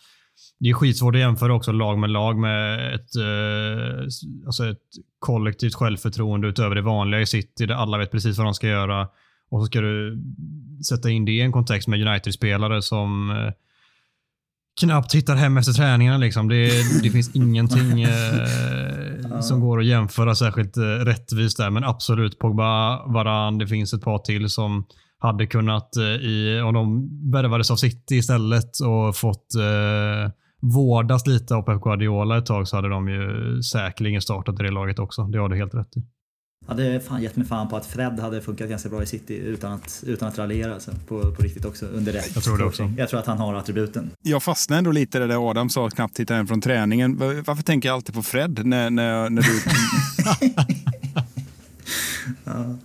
det 0.61 0.69
är 0.69 0.75
skitsvårt 0.75 1.15
att 1.15 1.21
jämföra 1.21 1.55
också 1.55 1.73
lag 1.73 1.99
med 1.99 2.11
lag 2.11 2.39
med 2.39 2.95
ett, 2.95 3.17
eh, 3.17 4.05
alltså 4.47 4.67
ett 4.71 4.79
kollektivt 5.19 5.75
självförtroende 5.75 6.49
utöver 6.49 6.75
det 6.75 6.83
vanliga 6.83 7.21
i 7.21 7.27
City 7.27 7.67
där 7.67 7.75
alla 7.75 7.99
vet 7.99 8.11
precis 8.11 8.39
vad 8.39 8.47
de 8.47 8.55
ska 8.55 8.67
göra 8.67 9.09
och 9.51 9.61
så 9.61 9.67
ska 9.67 9.81
du 9.81 10.23
sätta 10.89 11.11
in 11.11 11.25
det 11.25 11.33
i 11.33 11.41
en 11.41 11.53
kontext 11.53 11.89
med 11.89 12.09
United-spelare 12.09 12.83
som 12.83 13.31
eh, 13.31 13.53
knappt 14.81 15.15
hittar 15.15 15.37
hem 15.37 15.57
efter 15.57 15.73
träningarna. 15.73 16.19
Liksom. 16.19 16.49
Det, 16.49 16.71
det 17.03 17.11
finns 17.11 17.31
ingenting 17.35 18.03
eh, 18.03 19.41
som 19.41 19.61
går 19.61 19.81
att 19.81 19.87
jämföra 19.87 20.35
särskilt 20.35 20.77
eh, 20.77 20.83
rättvist 20.83 21.57
där. 21.57 21.71
Men 21.71 21.85
absolut, 21.85 22.39
Pogba, 22.39 23.03
Varan, 23.07 23.59
det 23.59 23.67
finns 23.67 23.95
ett 23.95 24.03
par 24.03 24.19
till 24.19 24.49
som 24.49 24.87
hade 25.19 25.47
kunnat, 25.47 25.97
eh, 25.97 26.05
i, 26.05 26.61
om 26.61 26.75
de 26.75 27.09
värvades 27.33 27.71
av 27.71 27.77
City 27.77 28.17
istället 28.17 28.81
och 28.81 29.17
fått 29.17 29.55
eh, 29.55 30.33
vårdas 30.61 31.27
lite 31.27 31.55
av 31.55 31.63
Pep 31.63 31.81
Guardiola 31.81 32.39
ett 32.39 32.47
tag 32.47 32.69
så 32.69 32.77
hade 32.77 32.89
de 32.89 33.09
ju 33.09 33.63
säkerligen 33.63 34.21
startat 34.21 34.61
i 34.61 34.63
det 34.63 34.71
laget 34.71 34.99
också. 34.99 35.23
Det 35.23 35.39
har 35.39 35.49
du 35.49 35.57
helt 35.57 35.75
rätt 35.75 35.97
i 35.97 36.03
hade 36.67 37.01
fan 37.01 37.23
gett 37.23 37.37
mig 37.37 37.47
fan 37.47 37.69
på 37.69 37.77
att 37.77 37.87
Fred 37.87 38.21
hade 38.21 38.41
funkat 38.41 38.69
ganska 38.69 38.89
bra 38.89 39.03
i 39.03 39.07
City 39.07 39.35
utan 39.35 39.73
att, 39.73 40.05
utan 40.07 40.29
att 40.29 40.39
raljera 40.39 40.75
alltså, 40.75 40.91
på, 41.09 41.35
på 41.35 41.43
riktigt 41.43 41.65
också. 41.65 41.87
Under 41.87 42.13
rätt 42.13 42.31
jag 42.35 42.45
tror 42.45 42.59
det 42.59 42.65
också. 42.65 42.93
Jag 42.99 43.09
tror 43.09 43.21
att 43.21 43.27
han 43.27 43.39
har 43.39 43.55
attributen. 43.55 44.11
Jag 44.23 44.43
fastnade 44.43 44.79
ändå 44.79 44.93
lite 44.93 45.19
där, 45.19 45.29
där 45.29 45.51
Adam 45.51 45.71
sa 45.71 45.91
knappt 45.91 46.17
titta 46.17 46.35
hem 46.35 46.47
från 46.47 46.61
träningen. 46.61 47.17
Varför 47.19 47.63
tänker 47.63 47.89
jag 47.89 47.95
alltid 47.95 48.15
på 48.15 48.23
Fred 48.23 48.67
när, 48.67 48.91
när, 48.91 49.31
när 49.31 49.43
du... 49.43 49.61
ja. 52.45 52.77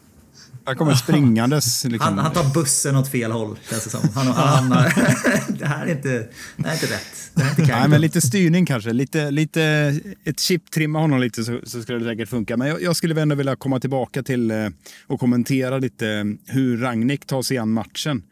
Han 0.70 0.78
kommer 0.78 0.96
springandes. 0.96 1.86
Liksom. 1.86 2.00
Han, 2.00 2.18
han, 2.18 2.34
tar 2.34 2.54
bussen 2.54 2.96
åt 2.96 3.12
fel 3.12 3.32
håll, 3.32 3.60
känns 3.70 3.84
det 3.84 3.90
som. 3.90 4.10
Han, 4.16 4.28
han, 4.28 4.70
det, 5.50 5.66
här 5.66 5.86
är 5.86 5.92
inte, 5.92 6.28
det 6.58 6.64
här 6.64 6.70
är 6.70 6.74
inte 6.74 6.86
rätt. 6.86 7.32
Det 7.34 7.44
här 7.44 7.56
är 7.56 7.60
inte 7.60 7.76
Nej, 7.76 7.90
men 7.90 8.02
lite 8.02 8.22
styrning 8.22 8.66
kanske. 8.66 8.94
Lite, 8.94 9.32
lite, 9.32 9.62
ett 10.24 10.40
chip 10.40 10.72
trimma 10.72 11.00
honom 11.00 11.20
lite 11.20 11.44
så, 11.44 11.60
så 11.64 11.82
skulle 11.82 12.00
det 12.00 12.06
säkert 12.06 12.30
funka. 12.30 12.58
Men 12.58 12.68
jag, 12.68 12.82
jag 12.82 12.96
skulle 12.96 13.22
ändå 13.22 13.36
vilja 13.36 13.56
komma 13.56 13.80
tillbaka 13.80 14.24
till 14.24 14.52
eh, 14.52 14.68
och 15.08 15.20
kommentera 15.20 15.78
lite 15.78 16.36
hur 16.46 16.78
Ragnik 16.78 17.26
tar 17.26 17.42
sig 17.42 17.58
an 17.58 17.72
matchen. 17.72 18.24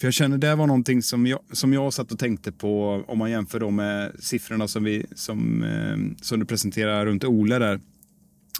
För 0.00 0.06
jag 0.06 0.14
känner 0.14 0.38
det 0.38 0.54
var 0.54 0.66
någonting 0.66 1.02
som 1.02 1.26
jag, 1.26 1.40
som 1.52 1.72
jag 1.72 1.92
satt 1.92 2.12
och 2.12 2.18
tänkte 2.18 2.52
på 2.52 3.04
om 3.06 3.18
man 3.18 3.30
jämför 3.30 3.60
då 3.60 3.70
med 3.70 4.12
siffrorna 4.18 4.68
som, 4.68 4.84
vi, 4.84 5.06
som, 5.14 5.62
eh, 5.62 6.22
som 6.22 6.40
du 6.40 6.46
presenterar 6.46 7.06
runt 7.06 7.24
Ole 7.24 7.58
där. 7.58 7.80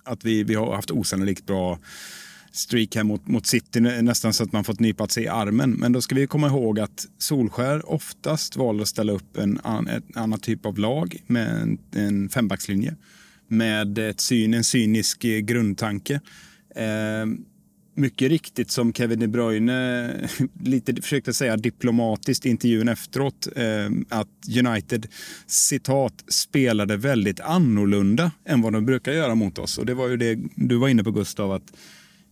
Att 0.04 0.24
vi, 0.24 0.42
vi 0.42 0.54
har 0.54 0.74
haft 0.74 0.90
osannolikt 0.90 1.46
bra 1.46 1.78
streak 2.56 2.96
här 2.96 3.04
mot, 3.04 3.26
mot 3.26 3.46
City, 3.46 3.80
nästan 3.80 4.32
så 4.32 4.44
att 4.44 4.52
man 4.52 4.64
fått 4.64 4.80
nypat 4.80 5.10
sig 5.10 5.24
i 5.24 5.28
armen. 5.28 5.70
Men 5.70 5.92
då 5.92 6.00
ska 6.00 6.14
vi 6.14 6.26
komma 6.26 6.46
ihåg 6.46 6.80
att 6.80 7.06
Solskär 7.18 7.90
oftast 7.90 8.56
valde 8.56 8.82
att 8.82 8.88
ställa 8.88 9.12
upp 9.12 9.36
en, 9.36 9.60
an, 9.62 9.88
en 9.88 10.02
annan 10.14 10.38
typ 10.38 10.66
av 10.66 10.78
lag 10.78 11.16
med 11.26 11.48
en, 11.48 11.78
en 11.92 12.28
fembackslinje 12.28 12.94
med 13.48 13.98
ett 13.98 14.20
syn, 14.20 14.54
en 14.54 14.64
cynisk 14.64 15.24
eh, 15.24 15.38
grundtanke. 15.38 16.20
Eh, 16.76 17.26
mycket 17.94 18.28
riktigt 18.28 18.70
som 18.70 18.92
Kevin 18.92 19.20
De 19.20 19.28
Bruyne 19.28 20.28
lite 20.62 21.02
försökte 21.02 21.32
säga 21.32 21.56
diplomatiskt 21.56 22.46
i 22.46 22.48
intervjun 22.48 22.88
efteråt 22.88 23.48
eh, 23.56 23.90
att 24.08 24.28
United 24.66 25.06
citat 25.46 26.24
spelade 26.28 26.96
väldigt 26.96 27.40
annorlunda 27.40 28.30
än 28.44 28.62
vad 28.62 28.72
de 28.72 28.86
brukar 28.86 29.12
göra 29.12 29.34
mot 29.34 29.58
oss. 29.58 29.78
Och 29.78 29.86
det 29.86 29.94
var 29.94 30.08
ju 30.08 30.16
det 30.16 30.38
du 30.54 30.76
var 30.76 30.88
inne 30.88 31.04
på 31.04 31.10
Gustav 31.10 31.52
att 31.52 31.72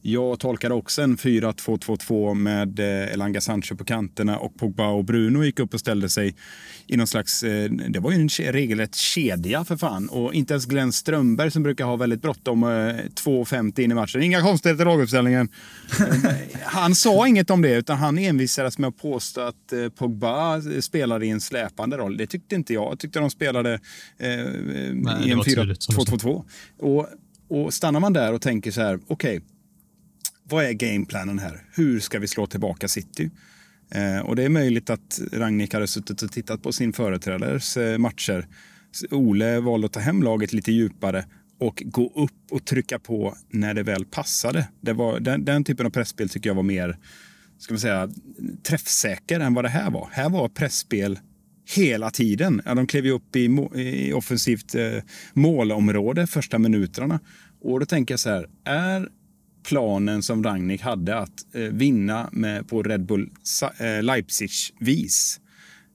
jag 0.06 0.40
tolkade 0.40 0.74
också 0.74 1.02
en 1.02 1.16
4-2-2-2 1.16 2.34
med 2.34 2.78
eh, 2.78 3.12
Elanga 3.12 3.40
Sancho 3.40 3.76
på 3.76 3.84
kanterna 3.84 4.38
och 4.38 4.56
Pogba 4.56 4.88
och 4.88 5.04
Bruno 5.04 5.44
gick 5.44 5.60
upp 5.60 5.74
och 5.74 5.80
ställde 5.80 6.08
sig 6.08 6.34
i 6.86 6.96
någon 6.96 7.06
slags... 7.06 7.42
Eh, 7.42 7.70
det 7.70 8.00
var 8.00 8.10
ju 8.10 8.20
en 8.20 8.28
regelrätt 8.28 8.94
kedja 8.94 9.64
för 9.64 9.76
fan. 9.76 10.08
Och 10.08 10.34
inte 10.34 10.54
ens 10.54 10.66
Glenn 10.66 10.92
Strömberg 10.92 11.50
som 11.50 11.62
brukar 11.62 11.84
ha 11.84 11.96
väldigt 11.96 12.22
bråttom, 12.22 12.62
eh, 12.62 12.68
2.50 12.68 13.80
in 13.80 13.90
i 13.90 13.94
matchen. 13.94 14.22
Inga 14.22 14.42
konstigheter 14.42 14.82
i 14.82 14.84
laguppställningen. 14.84 15.48
han 16.62 16.94
sa 16.94 17.26
inget 17.26 17.50
om 17.50 17.62
det, 17.62 17.74
utan 17.74 17.96
han 17.96 18.18
envisades 18.18 18.78
med 18.78 18.88
att 18.88 18.98
påstå 18.98 19.40
att 19.40 19.72
eh, 19.72 19.88
Pogba 19.88 20.62
spelade 20.80 21.26
i 21.26 21.30
en 21.30 21.40
släpande 21.40 21.96
roll. 21.96 22.16
Det 22.16 22.26
tyckte 22.26 22.54
inte 22.54 22.74
jag. 22.74 22.92
Jag 22.92 22.98
tyckte 22.98 23.20
de 23.20 23.30
spelade 23.30 23.72
eh, 23.72 24.28
Nej, 24.92 25.28
i 25.28 25.30
en 25.30 25.38
4-2-2-2. 25.38 26.44
Och, 26.78 27.06
och 27.48 27.74
stannar 27.74 28.00
man 28.00 28.12
där 28.12 28.32
och 28.32 28.42
tänker 28.42 28.70
så 28.70 28.80
här, 28.80 28.98
okej, 29.08 29.36
okay, 29.36 29.53
vad 30.48 30.64
är 30.64 30.72
gameplanen 30.72 31.38
här? 31.38 31.62
Hur 31.74 32.00
ska 32.00 32.18
vi 32.18 32.28
slå 32.28 32.46
tillbaka 32.46 32.88
City? 32.88 33.30
Eh, 33.90 34.18
och 34.18 34.36
det 34.36 34.42
är 34.42 34.48
möjligt 34.48 34.90
att 34.90 35.20
Ragnik 35.32 35.74
hade 35.74 35.86
suttit 35.86 36.22
och 36.22 36.32
tittat 36.32 36.62
på 36.62 36.72
sin 36.72 36.92
företrädares 36.92 37.76
eh, 37.76 37.98
matcher. 37.98 38.46
Ole 39.10 39.60
valde 39.60 39.86
att 39.86 39.92
ta 39.92 40.00
hem 40.00 40.22
laget 40.22 40.52
lite 40.52 40.72
djupare 40.72 41.24
och 41.60 41.82
gå 41.86 42.12
upp 42.14 42.52
och 42.52 42.64
trycka 42.64 42.98
på 42.98 43.36
när 43.50 43.74
det 43.74 43.82
väl 43.82 44.04
passade. 44.04 44.68
Det 44.80 44.92
var, 44.92 45.20
den, 45.20 45.44
den 45.44 45.64
typen 45.64 45.86
av 45.86 45.90
pressspel 45.90 46.28
tycker 46.28 46.50
jag 46.50 46.54
var 46.54 46.62
mer 46.62 46.98
ska 47.58 47.74
man 47.74 47.80
säga, 47.80 48.08
träffsäker 48.62 49.40
än 49.40 49.54
vad 49.54 49.64
det 49.64 49.68
här 49.68 49.90
var. 49.90 50.08
Här 50.12 50.30
var 50.30 50.48
pressspel 50.48 51.18
hela 51.76 52.10
tiden. 52.10 52.62
Ja, 52.64 52.74
de 52.74 52.86
klev 52.86 53.06
ju 53.06 53.12
upp 53.12 53.36
i, 53.36 53.68
i 53.74 54.12
offensivt 54.12 54.74
eh, 54.74 55.02
målområde 55.32 56.26
första 56.26 56.58
minuterna. 56.58 57.20
Och 57.60 57.80
då 57.80 57.86
tänker 57.86 58.12
jag 58.12 58.20
så 58.20 58.30
här, 58.30 58.48
är 58.64 59.08
planen 59.64 60.22
som 60.22 60.44
Rangnick 60.44 60.80
hade 60.82 61.18
att 61.18 61.54
eh, 61.54 61.60
vinna 61.60 62.28
med, 62.32 62.68
på 62.68 62.82
Red 62.82 63.06
Bull 63.06 63.30
eh, 63.78 64.02
Leipzig-vis 64.02 65.40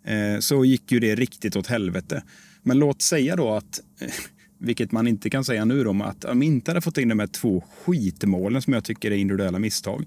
eh, 0.05 0.39
så 0.39 0.65
gick 0.65 0.91
ju 0.91 0.99
det 0.99 1.15
riktigt 1.15 1.55
åt 1.55 1.67
helvete. 1.67 2.23
Men 2.63 2.79
låt 2.79 3.01
säga 3.01 3.35
då 3.35 3.53
att, 3.53 3.81
eh, 4.01 4.07
vilket 4.59 4.91
man 4.91 5.07
inte 5.07 5.29
kan 5.29 5.45
säga 5.45 5.65
nu 5.65 5.83
då, 5.83 6.03
att 6.03 6.21
de 6.21 6.43
inte 6.43 6.71
hade 6.71 6.81
fått 6.81 6.97
in 6.97 7.07
de 7.07 7.19
här 7.19 7.27
två 7.27 7.63
skitmålen 7.83 8.61
som 8.61 8.73
jag 8.73 8.83
tycker 8.83 9.11
är 9.11 9.15
individuella 9.15 9.59
misstag. 9.59 10.05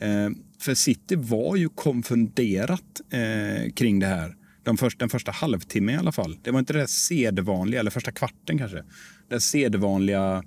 Eh, 0.00 0.30
för 0.60 0.74
City 0.74 1.16
var 1.16 1.56
ju 1.56 1.68
konfunderat 1.68 3.00
eh, 3.10 3.72
kring 3.72 3.98
det 3.98 4.06
här. 4.06 4.36
De 4.62 4.76
första, 4.76 4.98
den 4.98 5.08
första 5.08 5.32
halvtimmen 5.32 5.94
i 5.94 5.98
alla 5.98 6.12
fall. 6.12 6.38
Det 6.42 6.50
var 6.50 6.58
inte 6.58 6.72
det 6.72 6.88
sedvanliga, 6.88 7.80
eller 7.80 7.90
första 7.90 8.12
kvarten 8.12 8.58
kanske. 8.58 8.84
Det 9.28 9.40
sedvanliga, 9.40 10.44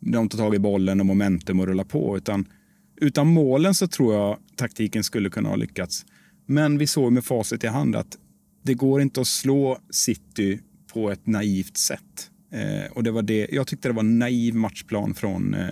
de 0.00 0.28
tar 0.28 0.38
tag 0.38 0.54
i 0.54 0.58
bollen 0.58 1.00
och 1.00 1.06
momentum 1.06 1.60
och 1.60 1.66
rullar 1.66 1.84
på. 1.84 2.16
Utan, 2.16 2.48
utan 2.96 3.26
målen 3.26 3.74
så 3.74 3.86
tror 3.86 4.14
jag 4.14 4.38
taktiken 4.56 5.04
skulle 5.04 5.30
kunna 5.30 5.48
ha 5.48 5.56
lyckats. 5.56 6.06
Men 6.46 6.78
vi 6.78 6.86
såg 6.86 7.12
med 7.12 7.24
facit 7.24 7.64
i 7.64 7.66
hand 7.66 7.96
att 7.96 8.18
det 8.62 8.74
går 8.74 9.02
inte 9.02 9.20
att 9.20 9.26
slå 9.26 9.78
City 9.90 10.60
på 10.92 11.10
ett 11.10 11.26
naivt 11.26 11.76
sätt. 11.76 12.30
Eh, 12.52 12.92
och 12.92 13.02
det 13.02 13.10
var 13.10 13.22
det, 13.22 13.48
jag 13.52 13.66
tyckte 13.66 13.88
det 13.88 13.92
var 13.92 14.02
en 14.02 14.18
naiv 14.18 14.54
matchplan 14.54 15.14
från 15.14 15.54
eh, 15.54 15.68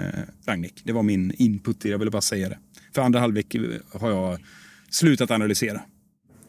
Ragnik. 0.46 0.82
Det 0.84 0.92
var 0.92 1.02
min 1.02 1.32
input, 1.38 1.84
jag 1.84 1.98
ville 1.98 2.10
bara 2.10 2.22
säga 2.22 2.48
det. 2.48 2.58
För 2.94 3.02
andra 3.02 3.20
halvlek 3.20 3.56
har 3.92 4.10
jag 4.10 4.38
slutat 4.90 5.30
analysera. 5.30 5.80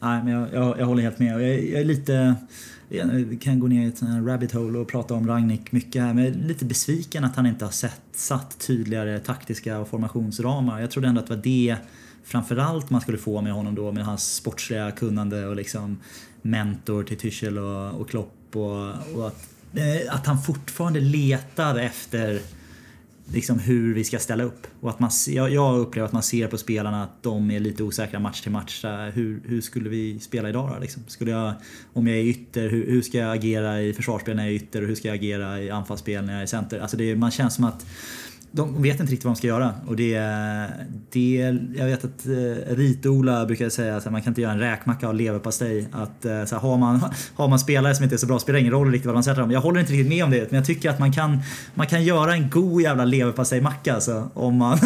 Nej, 0.00 0.24
men 0.24 0.32
jag, 0.32 0.54
jag, 0.54 0.78
jag 0.78 0.86
håller 0.86 1.02
helt 1.02 1.18
med. 1.18 1.32
Jag 1.32 1.42
jag 1.42 1.80
är 1.80 1.84
lite... 1.84 2.34
Jag 2.88 3.38
kan 3.40 3.60
gå 3.60 3.66
ner 3.66 3.86
i 3.86 3.88
ett 3.88 4.02
rabbit 4.02 4.52
hole 4.52 4.78
och 4.78 4.88
prata 4.88 5.14
om 5.14 5.28
Ragnik 5.28 5.72
mycket 5.72 6.02
här, 6.02 6.14
men 6.14 6.24
jag 6.24 6.34
är 6.34 6.38
lite 6.38 6.64
besviken 6.64 7.24
att 7.24 7.36
han 7.36 7.46
inte 7.46 7.64
har 7.64 7.72
sett, 7.72 8.00
satt 8.12 8.58
tydligare 8.58 9.18
taktiska 9.18 9.78
och 9.78 9.88
formationsramar. 9.88 10.80
Jag 10.80 10.90
trodde 10.90 11.08
ändå 11.08 11.20
att 11.20 11.26
det 11.26 11.34
var 11.34 11.42
det 11.42 11.76
framförallt 12.24 12.90
man 12.90 13.00
skulle 13.00 13.18
få 13.18 13.40
med 13.40 13.52
honom 13.52 13.74
då, 13.74 13.92
med 13.92 14.04
hans 14.04 14.34
sportsliga 14.34 14.90
kunnande 14.90 15.46
och 15.46 15.56
liksom 15.56 15.98
mentor 16.42 17.02
till 17.02 17.18
Tyschel 17.18 17.58
och, 17.58 18.00
och 18.00 18.10
Klopp 18.10 18.32
och, 18.52 18.88
och 19.14 19.26
att, 19.26 19.48
eh, 19.74 20.14
att 20.14 20.26
han 20.26 20.42
fortfarande 20.42 21.00
letar 21.00 21.78
efter 21.78 22.40
liksom 23.32 23.58
hur 23.58 23.94
vi 23.94 24.04
ska 24.04 24.18
ställa 24.18 24.44
upp. 24.44 24.66
Och 24.80 24.90
att 24.90 25.00
man, 25.00 25.10
jag, 25.28 25.50
jag 25.52 25.78
upplever 25.78 26.06
att 26.06 26.12
man 26.12 26.22
ser 26.22 26.48
på 26.48 26.58
spelarna 26.58 27.02
att 27.02 27.22
de 27.22 27.50
är 27.50 27.60
lite 27.60 27.82
osäkra 27.82 28.20
match 28.20 28.40
till 28.40 28.52
match. 28.52 28.84
Hur, 29.12 29.40
hur 29.44 29.60
skulle 29.60 29.88
vi 29.88 30.18
spela 30.18 30.48
idag 30.48 30.70
då? 30.74 30.80
Liksom? 30.80 31.02
Skulle 31.06 31.30
jag, 31.30 31.54
om 31.92 32.06
jag 32.06 32.16
är 32.16 32.22
ytter, 32.22 32.68
hur, 32.68 32.86
hur 32.90 33.02
ska 33.02 33.18
jag 33.18 33.36
agera 33.36 33.82
i 33.82 33.92
försvarsspel 33.92 34.36
när 34.36 34.42
jag 34.42 34.52
är 34.52 34.56
ytter 34.56 34.82
och 34.82 34.88
hur 34.88 34.94
ska 34.94 35.08
jag 35.08 35.14
agera 35.14 35.60
i 35.60 35.70
anfallsspel 35.70 36.24
när 36.24 36.32
jag 36.32 36.42
är 36.42 36.46
center? 36.46 36.78
Alltså 36.80 36.96
det, 36.96 37.16
man 37.16 37.30
känns 37.30 37.54
som 37.54 37.64
att 37.64 37.86
de 38.56 38.82
vet 38.82 39.00
inte 39.00 39.12
riktigt 39.12 39.24
vad 39.24 39.34
de 39.34 39.36
ska 39.36 39.46
göra. 39.46 39.74
Och 39.86 39.96
det, 39.96 40.18
det, 41.12 41.58
jag 41.76 41.86
vet 41.86 42.04
att 42.04 42.26
eh, 42.26 42.74
Rit-Ola 42.74 43.46
brukar 43.46 43.68
säga 43.68 43.96
att 43.96 44.10
man 44.12 44.22
kan 44.22 44.30
inte 44.30 44.40
göra 44.40 44.52
en 44.52 44.58
räkmacka 44.58 45.08
av 45.08 45.14
leverpastej. 45.14 45.88
Att, 45.92 46.24
eh, 46.24 46.44
så 46.44 46.54
här, 46.54 46.62
har, 46.62 46.76
man, 46.76 47.00
har 47.34 47.48
man 47.48 47.58
spelare 47.58 47.94
som 47.94 48.02
inte 48.02 48.16
är 48.16 48.18
så 48.18 48.26
bra 48.26 48.38
spelar 48.38 48.58
ingen 48.58 48.72
roll 48.72 48.92
riktigt 48.92 49.06
vad 49.06 49.14
man 49.14 49.24
sätter 49.24 49.40
dem. 49.40 49.50
Jag 49.50 49.60
håller 49.60 49.80
inte 49.80 49.92
riktigt 49.92 50.08
med 50.08 50.24
om 50.24 50.30
det, 50.30 50.50
men 50.50 50.56
jag 50.56 50.64
tycker 50.64 50.90
att 50.90 50.98
man 50.98 51.12
kan, 51.12 51.38
man 51.74 51.86
kan 51.86 52.04
göra 52.04 52.34
en 52.34 52.50
god 52.50 52.82
jävla 52.82 53.04
leverpastejmacka 53.04 53.94
alltså, 53.94 54.30
om 54.34 54.56
man, 54.56 54.78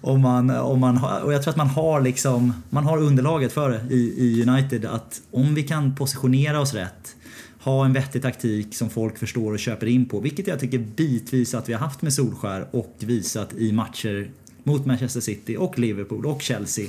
om 0.00 0.20
man, 0.20 0.50
om 0.50 0.80
man, 0.80 1.04
och 1.24 1.32
jag 1.32 1.42
tror 1.42 1.50
att 1.50 1.56
man 1.56 1.66
har, 1.66 2.00
liksom, 2.00 2.54
man 2.70 2.84
har 2.84 2.98
underlaget 2.98 3.52
för 3.52 3.70
det 3.70 3.94
i, 3.94 4.14
i 4.18 4.42
United. 4.48 4.84
Att 4.84 5.20
om 5.30 5.54
vi 5.54 5.62
kan 5.62 5.94
positionera 5.94 6.60
oss 6.60 6.74
rätt 6.74 7.16
ha 7.62 7.84
en 7.84 7.92
vettig 7.92 8.22
taktik 8.22 8.74
som 8.74 8.90
folk 8.90 9.18
förstår 9.18 9.52
och 9.52 9.58
köper 9.58 9.86
in 9.86 10.08
på, 10.08 10.20
vilket 10.20 10.46
jag 10.46 10.60
tycker 10.60 10.78
bitvis 10.78 11.54
att 11.54 11.68
vi 11.68 11.72
har 11.72 11.80
haft 11.80 12.02
med 12.02 12.12
Solskär 12.12 12.66
och 12.70 12.94
visat 12.98 13.54
i 13.54 13.72
matcher 13.72 14.30
mot 14.62 14.86
Manchester 14.86 15.20
City 15.20 15.56
och 15.56 15.78
Liverpool 15.78 16.26
och 16.26 16.42
Chelsea 16.42 16.86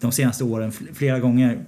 de 0.00 0.12
senaste 0.12 0.44
åren 0.44 0.72
flera 0.72 1.18
gånger 1.20 1.64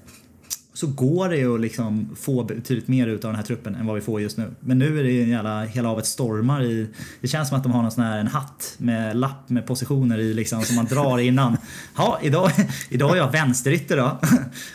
så 0.77 0.87
går 0.87 1.29
det 1.29 1.37
ju 1.37 1.55
att 1.55 1.61
liksom 1.61 2.17
få 2.17 2.45
betydligt 2.45 2.89
mer 2.89 3.07
ut 3.07 3.25
av 3.25 3.31
den 3.31 3.37
här 3.37 3.43
truppen 3.43 3.75
än 3.75 3.87
vad 3.87 3.95
vi 3.95 4.01
får 4.01 4.21
just 4.21 4.39
nu. 4.39 4.51
Men 4.61 4.79
nu 4.79 4.99
är 4.99 5.03
det 5.03 5.11
ju 5.11 5.23
en 5.23 5.29
jävla, 5.29 5.65
hela 5.65 5.89
havet 5.89 6.07
stormar 6.07 6.63
i... 6.63 6.87
Det 7.21 7.29
känns 7.29 7.49
som 7.49 7.57
att 7.57 7.63
de 7.63 7.73
har 7.73 7.83
någon 7.83 7.91
sån 7.91 8.05
här 8.05 8.19
en 8.19 8.27
hatt 8.27 8.75
med 8.79 9.17
lapp 9.17 9.49
med 9.49 9.67
positioner 9.67 10.19
i 10.19 10.35
liksom 10.35 10.63
som 10.63 10.77
man 10.77 10.85
drar 10.85 11.19
innan. 11.19 11.56
Ja, 11.97 12.19
idag, 12.23 12.51
idag 12.91 13.13
är 13.13 13.17
jag 13.17 13.33
vänsterytter 13.33 13.97
då. 13.97 14.19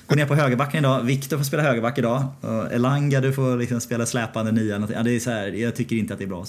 Går 0.08 0.16
ner 0.16 0.26
på 0.26 0.36
högerbacken 0.36 0.80
idag. 0.80 1.04
Viktor 1.04 1.38
får 1.38 1.44
spela 1.44 1.64
högerback 1.64 1.98
idag. 1.98 2.24
Elanga 2.72 3.22
du 3.22 3.34
får 3.34 3.58
liksom 3.58 3.82
spela 3.82 4.06
släpande 4.06 4.52
nia. 4.52 4.88
Ja, 4.94 5.04
det 5.04 5.12
är 5.16 5.20
så 5.20 5.30
här, 5.30 5.48
jag 5.48 5.76
tycker 5.76 5.96
inte 5.96 6.14
att 6.14 6.20
det 6.20 6.26
är 6.26 6.30
bra. 6.30 6.46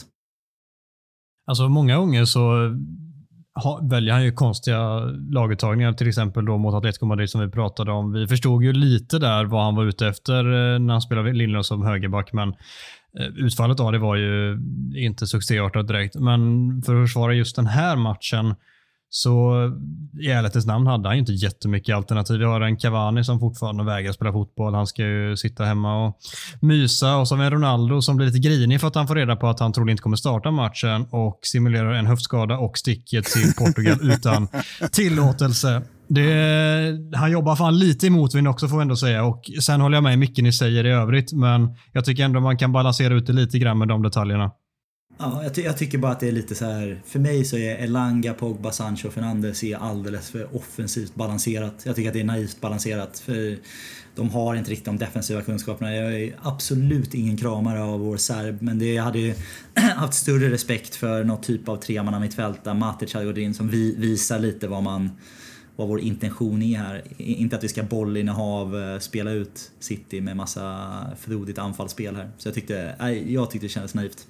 Alltså 1.47 1.69
många 1.69 1.97
gånger 1.97 2.25
så 2.25 2.71
ha, 3.55 3.81
väljer 3.91 4.15
han 4.15 4.25
ju 4.25 4.33
konstiga 4.33 4.99
laguttagningar, 5.31 5.93
till 5.93 6.09
exempel 6.09 6.45
då 6.45 6.59
mot 6.59 6.75
Atletico 6.75 7.07
Madrid 7.07 7.31
som 7.31 7.41
vi 7.41 7.49
pratade 7.49 7.93
om. 7.93 8.13
Vi 8.13 8.27
förstod 8.27 8.65
ju 8.65 8.73
lite 8.73 9.19
där 9.19 9.45
vad 9.45 9.65
han 9.65 9.75
var 9.75 9.85
ute 9.85 10.07
efter 10.07 10.45
eh, 10.45 10.79
när 10.79 10.93
han 10.93 11.03
spelade 11.03 11.33
Lindlöf 11.33 11.67
som 11.67 11.83
högerback, 11.83 12.33
men 12.33 12.49
eh, 13.19 13.27
utfallet 13.37 13.81
av 13.81 13.93
det 13.93 13.99
var 13.99 14.17
ju 14.17 14.59
inte 14.95 15.27
succéartat 15.27 15.89
direkt. 15.89 16.15
Men 16.15 16.41
för 16.83 16.95
att 16.95 17.09
försvara 17.09 17.35
just 17.35 17.57
den 17.57 17.67
här 17.67 17.97
matchen 17.97 18.55
så 19.15 19.55
i 20.21 20.31
ärlighetens 20.31 20.67
namn 20.67 20.87
hade 20.87 21.09
han 21.09 21.17
ju 21.17 21.21
inte 21.21 21.33
jättemycket 21.33 21.97
alternativ. 21.97 22.39
Vi 22.39 22.45
har 22.45 22.61
en 22.61 22.77
Cavani 22.77 23.25
som 23.25 23.41
fortfarande 23.41 23.85
vägrar 23.85 24.13
spela 24.13 24.33
fotboll. 24.33 24.75
Han 24.75 24.87
ska 24.87 25.03
ju 25.03 25.37
sitta 25.37 25.65
hemma 25.65 26.07
och 26.07 26.19
mysa. 26.61 27.17
Och 27.17 27.29
så 27.29 27.35
har 27.35 27.41
vi 27.41 27.47
en 27.47 27.53
Ronaldo 27.53 28.03
som 28.03 28.17
blir 28.17 28.27
lite 28.27 28.39
grinig 28.39 28.81
för 28.81 28.89
att 28.89 28.95
han 28.95 29.07
får 29.07 29.15
reda 29.15 29.37
på 29.37 29.49
att 29.49 29.61
han 29.61 29.73
troligen 29.73 29.95
inte 29.95 30.03
kommer 30.03 30.17
starta 30.17 30.51
matchen 30.51 31.07
och 31.11 31.39
simulerar 31.43 31.93
en 31.93 32.07
höftskada 32.07 32.59
och 32.59 32.79
sticker 32.79 33.23
till 33.23 33.55
Portugal 33.59 33.99
utan 34.13 34.49
tillåtelse. 34.93 35.83
Det, 36.09 36.99
han 37.17 37.31
jobbar 37.31 37.57
fan 37.57 37.79
lite 37.79 38.07
i 38.07 38.11
motvind 38.11 38.49
också 38.49 38.69
får 38.69 38.77
vi 38.77 38.83
ändå 38.83 38.97
säga. 38.97 39.25
Och 39.25 39.45
sen 39.61 39.81
håller 39.81 39.97
jag 39.97 40.05
med 40.05 40.19
mycket 40.19 40.45
ni 40.45 40.53
säger 40.53 40.87
i 40.87 40.91
övrigt, 40.91 41.33
men 41.33 41.77
jag 41.93 42.05
tycker 42.05 42.25
ändå 42.25 42.41
man 42.41 42.59
kan 42.59 42.73
balansera 42.73 43.15
ut 43.15 43.27
det 43.27 43.33
lite 43.33 43.59
grann 43.59 43.79
med 43.79 43.89
de 43.89 44.03
detaljerna. 44.03 44.51
Ja, 45.23 45.43
jag, 45.43 45.55
ty 45.55 45.63
jag, 45.63 45.79
tycker 45.79 45.99
bara 45.99 46.13
att 46.13 46.21
det 46.21 46.29
är 46.29 46.33
lite 46.33 46.55
så 46.55 46.65
här. 46.65 47.03
För 47.07 47.19
mig 47.19 47.45
så 47.45 47.57
är 47.57 47.77
Elanga, 47.77 48.35
Pogba, 48.35 48.73
Sancho 48.73 49.09
och 49.09 49.15
Fernandes 49.15 49.65
är 49.65 49.77
alldeles 49.77 50.31
för 50.31 50.57
offensivt 50.57 51.15
balanserat. 51.15 51.83
Jag 51.85 51.97
tycker 51.97 52.09
att 52.09 52.15
det 52.15 52.21
är 52.21 52.25
naivt 52.25 52.61
balanserat. 52.61 53.19
För 53.19 53.59
de 54.15 54.31
har 54.31 54.55
inte 54.55 54.71
riktigt 54.71 54.85
de 54.85 54.99
defensiva 54.99 55.43
kunskaperna. 55.43 55.95
Jag 55.95 56.21
är 56.21 56.37
absolut 56.43 57.15
ingen 57.15 57.37
kramare 57.37 57.83
av 57.83 58.01
vår 58.01 58.17
serb, 58.17 58.63
men 58.63 58.79
det, 58.79 58.95
jag 58.95 59.05
hade 59.05 59.19
ju 59.19 59.35
haft 59.75 60.15
större 60.15 60.51
respekt 60.51 60.95
för 60.95 61.25
något 61.25 61.43
typ 61.43 61.69
av 61.69 61.77
tremanna 61.77 62.21
mittfält 62.21 62.65
där 62.65 62.75
Matic 62.75 63.15
hade 63.15 63.27
gått 63.27 63.37
in 63.37 63.55
som 63.55 63.69
vi, 63.69 63.95
visar 63.97 64.39
lite 64.39 64.69
vad 64.69 64.83
man 64.83 65.11
vad 65.77 65.89
vår 65.89 66.01
intention 66.01 66.63
är 66.63 66.79
här. 66.79 67.05
Inte 67.17 67.57
att 67.57 67.65
vi 67.65 67.69
ska 67.69 67.83
bollinnehav, 67.83 68.83
eh, 68.83 68.99
spela 68.99 69.31
ut 69.31 69.71
City 69.81 70.21
med 70.21 70.37
massa 70.37 70.91
frodigt 71.21 71.59
anfallsspel 71.59 72.17
här. 72.17 72.31
Så 72.39 72.49
jag 72.49 72.55
tyckte, 72.55 72.95
jag 73.27 73.51
tyckte 73.51 73.67
det 73.67 73.71
kändes 73.71 73.95
naivt. 73.95 74.27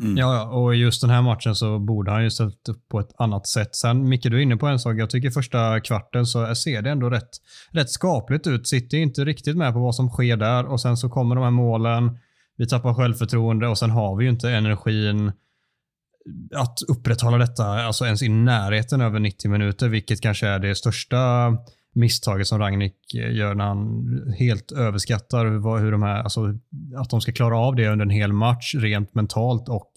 Mm. 0.00 0.16
Ja, 0.16 0.44
och 0.44 0.74
just 0.74 1.00
den 1.00 1.10
här 1.10 1.22
matchen 1.22 1.54
så 1.54 1.78
borde 1.78 2.10
han 2.10 2.22
ju 2.22 2.30
ställt 2.30 2.68
upp 2.68 2.88
på 2.88 3.00
ett 3.00 3.10
annat 3.18 3.46
sätt. 3.46 3.76
Sen, 3.76 4.08
Micke, 4.08 4.22
du 4.22 4.36
är 4.36 4.42
inne 4.42 4.56
på 4.56 4.66
en 4.66 4.78
sak. 4.78 4.96
Jag 4.96 5.10
tycker 5.10 5.30
första 5.30 5.80
kvarten 5.80 6.26
så 6.26 6.54
ser 6.54 6.82
det 6.82 6.90
ändå 6.90 7.10
rätt, 7.10 7.30
rätt 7.70 7.90
skapligt 7.90 8.46
ut. 8.46 8.68
City 8.68 8.96
är 8.96 9.02
inte 9.02 9.24
riktigt 9.24 9.56
med 9.56 9.72
på 9.72 9.78
vad 9.78 9.94
som 9.94 10.08
sker 10.08 10.36
där 10.36 10.66
och 10.66 10.80
sen 10.80 10.96
så 10.96 11.08
kommer 11.08 11.34
de 11.34 11.44
här 11.44 11.50
målen. 11.50 12.18
Vi 12.56 12.66
tappar 12.66 12.94
självförtroende 12.94 13.68
och 13.68 13.78
sen 13.78 13.90
har 13.90 14.16
vi 14.16 14.24
ju 14.24 14.30
inte 14.30 14.50
energin 14.50 15.32
att 16.54 16.78
upprätthålla 16.88 17.38
detta 17.38 17.64
alltså 17.64 18.04
ens 18.04 18.22
i 18.22 18.28
närheten 18.28 19.00
över 19.00 19.20
90 19.20 19.50
minuter, 19.50 19.88
vilket 19.88 20.20
kanske 20.20 20.46
är 20.46 20.58
det 20.58 20.74
största 20.74 21.52
misstaget 21.94 22.46
som 22.46 22.58
Ragnik 22.58 23.14
eh, 23.14 23.32
gör 23.32 23.54
när 23.54 23.64
han 23.64 24.34
helt 24.38 24.72
överskattar 24.72 25.46
hur, 25.46 25.78
hur 25.78 25.92
de 25.92 26.02
här, 26.02 26.22
alltså, 26.22 26.54
att 26.96 27.10
de 27.10 27.20
ska 27.20 27.32
klara 27.32 27.58
av 27.58 27.76
det 27.76 27.88
under 27.88 28.04
en 28.04 28.10
hel 28.10 28.32
match 28.32 28.74
rent 28.74 29.14
mentalt 29.14 29.68
och 29.68 29.92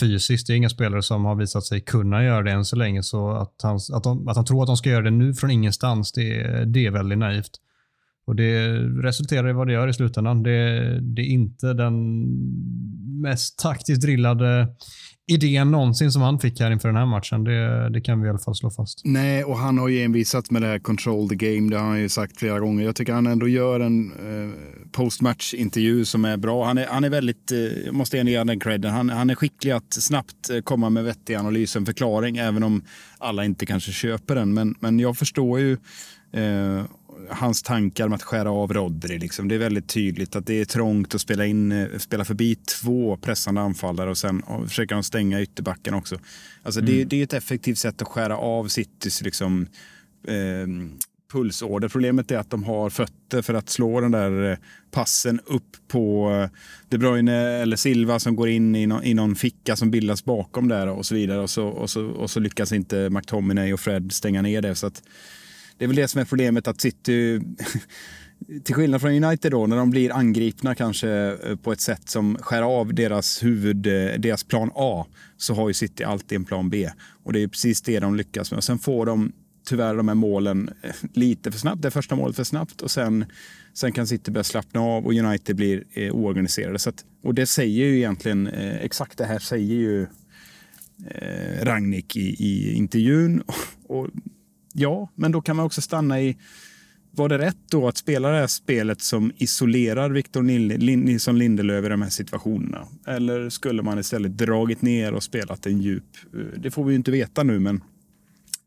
fysiskt. 0.00 0.46
Det 0.46 0.52
är 0.52 0.56
inga 0.56 0.68
spelare 0.68 1.02
som 1.02 1.24
har 1.24 1.34
visat 1.34 1.64
sig 1.64 1.80
kunna 1.80 2.24
göra 2.24 2.42
det 2.42 2.50
än 2.50 2.64
så 2.64 2.76
länge. 2.76 3.02
Så 3.02 3.30
att 3.30 3.54
han, 3.62 3.78
att, 3.92 4.04
de, 4.04 4.28
att 4.28 4.36
han 4.36 4.44
tror 4.44 4.62
att 4.62 4.66
de 4.66 4.76
ska 4.76 4.90
göra 4.90 5.04
det 5.04 5.10
nu 5.10 5.34
från 5.34 5.50
ingenstans, 5.50 6.12
det, 6.12 6.64
det 6.64 6.86
är 6.86 6.90
väldigt 6.90 7.18
naivt. 7.18 7.60
Och 8.26 8.36
Det 8.36 8.68
resulterar 8.78 9.48
i 9.48 9.52
vad 9.52 9.66
det 9.66 9.72
gör 9.72 9.88
i 9.88 9.92
slutändan. 9.92 10.42
Det, 10.42 11.00
det 11.00 11.22
är 11.22 11.26
inte 11.26 11.72
den 11.72 12.24
mest 13.22 13.58
taktiskt 13.58 14.02
drillade 14.02 14.68
idén 15.26 15.70
någonsin 15.70 16.12
som 16.12 16.22
han 16.22 16.38
fick 16.38 16.60
här 16.60 16.70
inför 16.70 16.88
den 16.88 16.96
här 16.96 17.06
matchen. 17.06 17.44
Det, 17.44 17.90
det 17.90 18.00
kan 18.00 18.20
vi 18.20 18.26
i 18.26 18.30
alla 18.30 18.38
fall 18.38 18.54
slå 18.54 18.70
fast. 18.70 19.00
Nej, 19.04 19.44
och 19.44 19.58
han 19.58 19.78
har 19.78 19.88
ju 19.88 20.02
envisat 20.02 20.50
med 20.50 20.62
det 20.62 20.68
här 20.68 20.78
control 20.78 21.28
the 21.28 21.34
game. 21.34 21.70
Det 21.70 21.78
har 21.78 21.86
han 21.86 22.00
ju 22.00 22.08
sagt 22.08 22.38
flera 22.38 22.60
gånger. 22.60 22.84
Jag 22.84 22.96
tycker 22.96 23.12
han 23.12 23.26
ändå 23.26 23.48
gör 23.48 23.80
en 23.80 24.12
eh, 24.12 24.54
postmatch-intervju 24.92 26.04
som 26.04 26.24
är 26.24 26.36
bra. 26.36 26.64
Han 26.64 26.78
är, 26.78 26.86
han 26.86 27.04
är 27.04 27.10
väldigt, 27.10 27.52
eh, 27.52 27.92
måste 27.92 28.16
jag 28.16 28.28
ge 28.28 28.44
den 28.44 28.60
credden, 28.60 28.92
han, 28.92 29.10
han 29.10 29.30
är 29.30 29.34
skicklig 29.34 29.72
att 29.72 29.92
snabbt 29.92 30.50
eh, 30.50 30.60
komma 30.60 30.90
med 30.90 31.04
vettig 31.04 31.34
analys, 31.34 31.76
en 31.76 31.86
förklaring, 31.86 32.36
även 32.36 32.62
om 32.62 32.82
alla 33.18 33.44
inte 33.44 33.66
kanske 33.66 33.92
köper 33.92 34.34
den. 34.34 34.54
Men, 34.54 34.74
men 34.80 35.00
jag 35.00 35.16
förstår 35.16 35.60
ju 35.60 35.72
eh, 36.32 36.84
hans 37.30 37.62
tankar 37.62 38.08
med 38.08 38.16
att 38.16 38.22
skära 38.22 38.50
av 38.50 38.72
Rodri. 38.72 39.18
Liksom. 39.18 39.48
Det 39.48 39.54
är 39.54 39.58
väldigt 39.58 39.88
tydligt 39.88 40.36
att 40.36 40.46
det 40.46 40.60
är 40.60 40.64
trångt 40.64 41.14
att 41.14 41.20
spela, 41.20 41.46
in, 41.46 41.72
eh, 41.72 41.98
spela 41.98 42.24
förbi 42.24 42.54
två 42.54 43.16
pressande 43.16 43.60
anfallare 43.60 44.10
och 44.10 44.18
sen 44.18 44.40
och 44.40 44.68
försöker 44.68 44.94
de 44.94 45.02
stänga 45.02 45.42
ytterbacken 45.42 45.94
också. 45.94 46.18
Alltså 46.62 46.80
mm. 46.80 46.92
det, 46.92 47.04
det, 47.04 47.20
är 47.20 47.24
ett 47.24 47.32
effektivt 47.32 47.78
sätt 47.78 48.02
att 48.02 48.08
skära 48.08 48.36
av 48.36 48.68
Citys 48.68 49.22
liksom, 49.22 49.66
eh, 50.28 50.66
pulsorder. 51.32 51.88
Problemet 51.88 52.30
är 52.30 52.38
att 52.38 52.50
de 52.50 52.64
har 52.64 52.90
fötter 52.90 53.42
för 53.42 53.54
att 53.54 53.68
slå 53.68 54.00
den 54.00 54.10
där 54.10 54.50
eh, 54.50 54.58
passen 54.90 55.40
upp 55.46 55.76
på 55.88 56.30
eh, 56.30 56.58
De 56.88 56.98
Bruyne 56.98 57.32
eller 57.32 57.76
Silva 57.76 58.18
som 58.18 58.36
går 58.36 58.48
in 58.48 58.76
i 58.76 58.86
någon, 58.86 59.04
i 59.04 59.14
någon 59.14 59.34
ficka 59.34 59.76
som 59.76 59.90
bildas 59.90 60.24
bakom 60.24 60.68
där 60.68 60.88
och 60.88 61.06
så 61.06 61.14
vidare. 61.14 61.40
Och 61.40 61.50
så, 61.50 61.66
och 61.66 61.90
så, 61.90 62.06
och 62.06 62.30
så 62.30 62.40
lyckas 62.40 62.72
inte 62.72 63.10
McTominay 63.10 63.72
och 63.72 63.80
Fred 63.80 64.12
stänga 64.12 64.42
ner 64.42 64.62
det. 64.62 64.74
Så 64.74 64.86
att, 64.86 65.02
det 65.78 65.84
är 65.84 65.86
väl 65.86 65.96
det 65.96 66.08
som 66.08 66.20
är 66.20 66.24
problemet 66.24 66.68
att 66.68 66.80
City 66.80 67.40
till 68.64 68.74
skillnad 68.74 69.00
från 69.00 69.24
United 69.24 69.52
då, 69.52 69.66
när 69.66 69.76
de 69.76 69.90
blir 69.90 70.12
angripna 70.12 70.74
kanske 70.74 71.10
eh, 71.10 71.56
på 71.56 71.72
ett 71.72 71.80
sätt 71.80 72.08
som 72.08 72.36
skär 72.40 72.62
av 72.62 72.94
deras 72.94 73.44
huvud, 73.44 73.86
eh, 73.86 74.18
deras 74.18 74.44
plan 74.44 74.70
A, 74.74 75.06
så 75.36 75.54
har 75.54 75.68
ju 75.68 75.74
City 75.74 76.04
alltid 76.04 76.36
en 76.36 76.44
plan 76.44 76.70
B. 76.70 76.90
Och 77.24 77.32
det 77.32 77.42
är 77.42 77.48
precis 77.48 77.82
det 77.82 78.00
de 78.00 78.16
lyckas 78.16 78.50
med. 78.50 78.58
Och 78.58 78.64
sen 78.64 78.78
får 78.78 79.06
de 79.06 79.32
tyvärr 79.66 79.94
de 79.94 80.08
här 80.08 80.14
målen 80.14 80.70
eh, 80.82 80.94
lite 81.12 81.52
för 81.52 81.58
snabbt. 81.58 81.82
Det 81.82 81.90
första 81.90 82.16
målet 82.16 82.36
för 82.36 82.44
snabbt 82.44 82.82
och 82.82 82.90
sen, 82.90 83.24
sen 83.74 83.92
kan 83.92 84.06
City 84.06 84.30
börja 84.30 84.44
slappna 84.44 84.80
av 84.80 85.06
och 85.06 85.14
United 85.14 85.56
blir 85.56 85.84
eh, 85.92 86.14
oorganiserade. 86.14 86.78
Så 86.78 86.88
att, 86.90 87.04
och 87.22 87.34
det 87.34 87.46
säger 87.46 87.84
ju 87.84 87.96
egentligen, 87.96 88.46
eh, 88.46 88.76
exakt 88.76 89.18
det 89.18 89.24
här 89.24 89.38
säger 89.38 89.74
ju 89.74 90.02
eh, 91.10 91.64
Ragnik 91.64 92.16
i, 92.16 92.44
i 92.44 92.74
intervjun. 92.74 93.42
och, 93.86 93.96
Och, 93.96 94.10
ja, 94.74 95.10
men 95.14 95.32
då 95.32 95.40
kan 95.40 95.56
man 95.56 95.66
också 95.66 95.80
stanna 95.80 96.20
i 96.20 96.36
var 97.16 97.28
det 97.28 97.38
rätt 97.38 97.56
då 97.70 97.88
att 97.88 97.96
spela 97.96 98.28
det 98.28 98.38
här 98.38 98.46
spelet 98.46 99.00
som 99.00 99.32
isolerar 99.36 100.10
Victor 100.10 100.42
Nilsson 100.42 101.38
Lindelöf 101.38 101.84
i 101.84 101.88
de 101.88 102.02
här 102.02 102.10
situationerna? 102.10 102.86
Eller 103.06 103.50
skulle 103.50 103.82
man 103.82 103.98
istället 103.98 104.38
dragit 104.38 104.82
ner 104.82 105.14
och 105.14 105.22
spelat 105.22 105.66
en 105.66 105.80
djup? 105.80 106.04
Eh, 106.34 106.60
det 106.60 106.70
får 106.70 106.84
vi 106.84 106.92
ju 106.92 106.96
inte 106.96 107.10
veta 107.10 107.42
nu, 107.42 107.58
men 107.58 107.76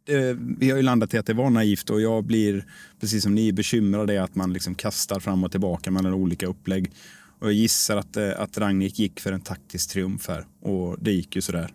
eh, 0.07 0.37
vi 0.59 0.69
har 0.69 0.77
ju 0.77 0.83
landat 0.83 1.13
i 1.13 1.17
att 1.17 1.25
det 1.25 1.33
var 1.33 1.49
naivt 1.49 1.89
och 1.89 2.01
jag 2.01 2.23
blir, 2.23 2.65
precis 2.99 3.23
som 3.23 3.35
ni, 3.35 3.53
bekymrad 3.53 4.11
i 4.11 4.17
att 4.17 4.35
man 4.35 4.53
liksom 4.53 4.75
kastar 4.75 5.19
fram 5.19 5.43
och 5.43 5.51
tillbaka 5.51 5.91
mellan 5.91 6.13
olika 6.13 6.47
upplägg. 6.47 6.91
Och 7.39 7.47
jag 7.47 7.53
gissar 7.53 7.97
att, 7.97 8.17
eh, 8.17 8.39
att 8.39 8.57
Ragnik 8.57 8.99
gick 8.99 9.19
för 9.19 9.31
en 9.31 9.41
taktisk 9.41 9.89
triumf 9.89 10.27
här 10.27 10.45
och 10.61 10.97
det 10.99 11.11
gick 11.11 11.35
ju 11.35 11.41
sådär. 11.41 11.71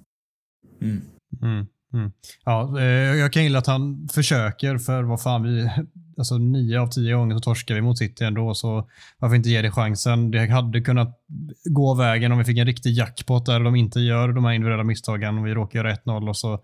Mm. 0.80 1.00
Mm. 1.42 1.66
Mm. 1.92 2.12
Ja, 2.44 2.78
eh, 2.78 2.84
jag 3.16 3.32
kan 3.32 3.42
gilla 3.42 3.58
att 3.58 3.66
han 3.66 4.08
försöker, 4.12 4.78
för 4.78 5.02
vad 5.02 5.22
fan, 5.22 5.42
vi, 5.42 5.70
alltså 6.18 6.38
nio 6.38 6.80
av 6.80 6.86
tio 6.86 7.14
gånger 7.14 7.34
så 7.34 7.40
torskar 7.40 7.74
vi 7.74 7.80
mot 7.80 7.98
City 7.98 8.24
ändå, 8.24 8.54
så 8.54 8.88
varför 9.18 9.36
inte 9.36 9.48
ge 9.48 9.62
det 9.62 9.70
chansen? 9.70 10.30
Det 10.30 10.46
hade 10.46 10.80
kunnat 10.80 11.18
gå 11.64 11.94
vägen 11.94 12.32
om 12.32 12.38
vi 12.38 12.44
fick 12.44 12.58
en 12.58 12.66
riktig 12.66 12.90
jackpot 12.90 13.46
där 13.46 13.60
de 13.60 13.76
inte 13.76 14.00
gör 14.00 14.32
de 14.32 14.44
här 14.44 14.52
individuella 14.52 14.84
misstagen 14.84 15.38
och 15.38 15.46
vi 15.46 15.54
råkar 15.54 15.78
göra 15.78 15.94
1-0 15.94 16.28
och 16.28 16.36
så 16.36 16.60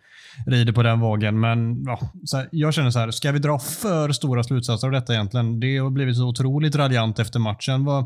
rider 0.46 0.72
på 0.72 0.82
den 0.82 1.00
vågen. 1.00 1.40
Men 1.40 1.82
ja, 1.84 2.00
här, 2.34 2.48
jag 2.52 2.74
känner 2.74 2.90
så 2.90 2.98
här, 2.98 3.10
ska 3.10 3.32
vi 3.32 3.38
dra 3.38 3.58
för 3.58 4.12
stora 4.12 4.42
slutsatser 4.44 4.86
av 4.86 4.92
detta 4.92 5.14
egentligen? 5.14 5.60
Det 5.60 5.78
har 5.78 5.90
blivit 5.90 6.16
så 6.16 6.28
otroligt 6.28 6.76
radiant 6.76 7.18
efter 7.18 7.38
matchen. 7.38 7.84
Vad, 7.84 8.04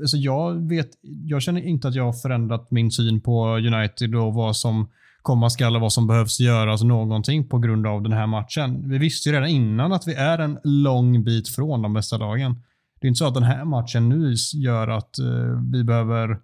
alltså 0.00 0.16
jag, 0.16 0.68
vet, 0.68 0.88
jag 1.02 1.42
känner 1.42 1.60
inte 1.60 1.88
att 1.88 1.94
jag 1.94 2.04
har 2.04 2.12
förändrat 2.12 2.70
min 2.70 2.90
syn 2.90 3.20
på 3.20 3.56
United 3.56 4.14
och 4.14 4.34
vad 4.34 4.56
som 4.56 4.88
komma 5.22 5.50
skall 5.50 5.74
och 5.74 5.80
vad 5.80 5.92
som 5.92 6.06
behövs 6.06 6.40
göras 6.40 6.82
någonting 6.82 7.48
på 7.48 7.58
grund 7.58 7.86
av 7.86 8.02
den 8.02 8.12
här 8.12 8.26
matchen. 8.26 8.88
Vi 8.88 8.98
visste 8.98 9.28
ju 9.28 9.34
redan 9.34 9.48
innan 9.48 9.92
att 9.92 10.08
vi 10.08 10.14
är 10.14 10.38
en 10.38 10.58
lång 10.64 11.24
bit 11.24 11.48
från 11.48 11.82
de 11.82 11.94
bästa 11.94 12.16
lagen. 12.16 12.62
Det 13.00 13.06
är 13.06 13.08
inte 13.08 13.18
så 13.18 13.26
att 13.26 13.34
den 13.34 13.42
här 13.42 13.64
matchen 13.64 14.08
nu 14.08 14.34
gör 14.54 14.88
att 14.88 15.18
eh, 15.18 15.62
vi 15.72 15.84
behöver 15.84 16.38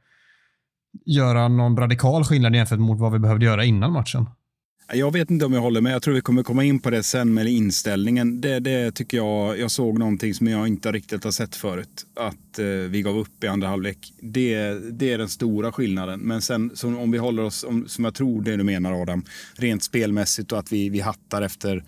göra 1.06 1.48
någon 1.48 1.76
radikal 1.76 2.24
skillnad 2.24 2.54
jämfört 2.54 2.78
mot 2.78 3.00
vad 3.00 3.12
vi 3.12 3.18
behövde 3.18 3.44
göra 3.44 3.64
innan 3.64 3.92
matchen. 3.92 4.26
Jag 4.92 5.12
vet 5.12 5.30
inte 5.30 5.44
om 5.44 5.52
jag 5.52 5.60
håller 5.60 5.80
med. 5.80 5.92
Jag 5.92 6.02
tror 6.02 6.14
vi 6.14 6.20
kommer 6.20 6.42
komma 6.42 6.64
in 6.64 6.80
på 6.80 6.90
det 6.90 7.02
sen 7.02 7.34
med 7.34 7.46
inställningen. 7.46 8.40
Det, 8.40 8.60
det 8.60 8.92
tycker 8.92 9.16
jag, 9.16 9.58
jag 9.58 9.70
såg 9.70 9.98
någonting 9.98 10.34
som 10.34 10.46
jag 10.46 10.68
inte 10.68 10.92
riktigt 10.92 11.24
har 11.24 11.30
sett 11.30 11.56
förut. 11.56 12.06
Att 12.16 12.58
eh, 12.58 12.66
vi 12.66 13.02
gav 13.02 13.18
upp 13.18 13.44
i 13.44 13.46
andra 13.46 13.68
halvlek. 13.68 14.12
Det, 14.20 14.74
det 14.92 15.12
är 15.12 15.18
den 15.18 15.28
stora 15.28 15.72
skillnaden. 15.72 16.20
Men 16.20 16.42
sen 16.42 16.70
om 16.82 17.10
vi 17.10 17.18
håller 17.18 17.42
oss, 17.42 17.64
om, 17.64 17.88
som 17.88 18.04
jag 18.04 18.14
tror 18.14 18.42
det 18.42 18.56
du 18.56 18.64
menar 18.64 19.02
Adam, 19.02 19.24
rent 19.54 19.82
spelmässigt 19.82 20.52
och 20.52 20.58
att 20.58 20.72
vi, 20.72 20.88
vi 20.88 21.00
hattar 21.00 21.42
efter 21.42 21.84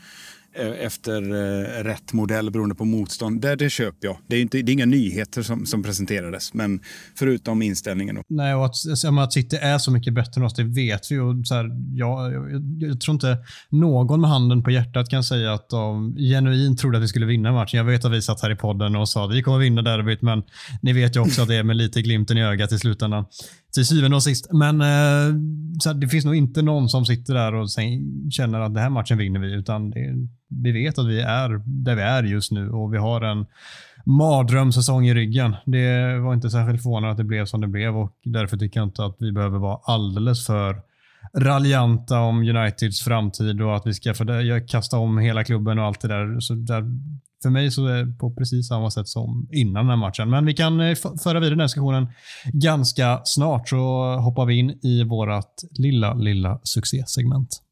Eh, 0.58 0.86
efter 0.86 1.22
eh, 1.22 1.84
rätt 1.84 2.12
modell 2.12 2.50
beroende 2.50 2.74
på 2.74 2.84
motstånd. 2.84 3.40
Det, 3.40 3.56
det 3.56 3.70
köper 3.70 4.06
jag. 4.06 4.18
Det 4.26 4.36
är, 4.36 4.40
inte, 4.40 4.62
det 4.62 4.70
är 4.70 4.72
inga 4.72 4.86
nyheter 4.86 5.42
som, 5.42 5.66
som 5.66 5.82
presenterades, 5.82 6.54
men 6.54 6.80
förutom 7.18 7.62
inställningen. 7.62 8.18
Nej, 8.28 8.54
och 8.54 8.64
att, 8.64 8.74
alltså, 8.90 9.08
att 9.08 9.32
City 9.32 9.56
är 9.56 9.78
så 9.78 9.90
mycket 9.90 10.14
bättre 10.14 10.40
än 10.40 10.44
oss, 10.44 10.54
det 10.54 10.64
vet 10.64 11.10
vi. 11.10 11.18
Och 11.18 11.34
så 11.44 11.54
här, 11.54 11.70
jag, 11.94 12.32
jag, 12.32 12.62
jag, 12.78 13.00
tror 13.00 13.14
inte 13.14 13.38
någon 13.70 14.20
med 14.20 14.30
handen 14.30 14.62
på 14.62 14.70
hjärtat 14.70 15.08
kan 15.08 15.24
säga 15.24 15.52
att 15.52 15.68
de 15.68 16.16
genuint 16.16 16.78
trodde 16.78 16.98
att 16.98 17.04
vi 17.04 17.08
skulle 17.08 17.26
vinna 17.26 17.52
matchen. 17.52 17.78
Jag 17.78 17.84
vet 17.84 18.04
att 18.04 18.12
vi 18.12 18.22
satt 18.22 18.42
här 18.42 18.50
i 18.50 18.56
podden 18.56 18.96
och 18.96 19.08
sa 19.08 19.24
att 19.24 19.34
vi 19.34 19.42
kommer 19.42 19.58
vinna 19.58 19.82
derbyt, 19.82 20.22
men 20.22 20.42
ni 20.82 20.92
vet 20.92 21.16
ju 21.16 21.20
också 21.20 21.42
att 21.42 21.48
det 21.48 21.56
är 21.56 21.62
med 21.62 21.76
lite 21.76 22.02
glimten 22.02 22.38
i 22.38 22.42
ögat 22.42 22.72
i 22.72 22.78
slutändan 22.78 23.24
till 23.74 23.86
syvende 23.86 24.16
och 24.16 24.22
sist. 24.22 24.52
Men 24.52 24.80
eh, 24.80 25.34
så 25.80 25.88
här, 25.88 25.94
det 25.94 26.08
finns 26.08 26.24
nog 26.24 26.34
inte 26.34 26.62
någon 26.62 26.88
som 26.88 27.06
sitter 27.06 27.34
där 27.34 27.54
och 27.54 27.68
känner 28.30 28.60
att 28.60 28.74
den 28.74 28.82
här 28.82 28.90
matchen 28.90 29.18
vinner 29.18 29.40
vi, 29.40 29.54
utan 29.54 29.90
det, 29.90 30.28
vi 30.48 30.72
vet 30.72 30.98
att 30.98 31.08
vi 31.08 31.20
är 31.20 31.62
där 31.64 31.94
vi 31.96 32.02
är 32.02 32.22
just 32.22 32.52
nu 32.52 32.70
och 32.70 32.94
vi 32.94 32.98
har 32.98 33.20
en 33.20 33.46
mardrömssäsong 34.06 35.06
i 35.06 35.14
ryggen. 35.14 35.56
Det 35.66 36.18
var 36.18 36.34
inte 36.34 36.50
särskilt 36.50 36.82
förvånande 36.82 37.10
att 37.10 37.16
det 37.16 37.24
blev 37.24 37.44
som 37.46 37.60
det 37.60 37.66
blev 37.66 37.96
och 37.96 38.12
därför 38.24 38.56
tycker 38.56 38.80
jag 38.80 38.86
inte 38.86 39.04
att 39.04 39.16
vi 39.18 39.32
behöver 39.32 39.58
vara 39.58 39.80
alldeles 39.84 40.46
för 40.46 40.80
raljanta 41.34 42.20
om 42.20 42.38
Uniteds 42.38 43.00
framtid 43.00 43.62
och 43.62 43.76
att 43.76 43.86
vi 43.86 43.94
ska 43.94 44.14
för 44.14 44.68
kasta 44.68 44.98
om 44.98 45.18
hela 45.18 45.44
klubben 45.44 45.78
och 45.78 45.84
allt 45.84 46.00
det 46.00 46.08
där. 46.08 46.40
Så 46.40 46.54
där 46.54 46.84
för 47.42 47.50
mig 47.50 47.70
så 47.70 47.86
är 47.86 48.04
det 48.04 48.12
på 48.12 48.34
precis 48.34 48.68
samma 48.68 48.90
sätt 48.90 49.08
som 49.08 49.48
innan 49.52 49.84
den 49.84 49.90
här 49.90 49.96
matchen. 49.96 50.30
Men 50.30 50.46
vi 50.46 50.54
kan 50.54 50.80
eh, 50.80 50.94
föra 51.22 51.40
vidare 51.40 51.50
den 51.50 51.60
här 51.60 51.66
diskussionen 51.66 52.08
ganska 52.44 53.20
snart 53.24 53.68
så 53.68 53.76
hoppar 54.16 54.46
vi 54.46 54.54
in 54.54 54.70
i 54.82 55.04
vårt 55.04 55.78
lilla, 55.78 56.14
lilla 56.14 56.60
succésegment. 56.62 57.62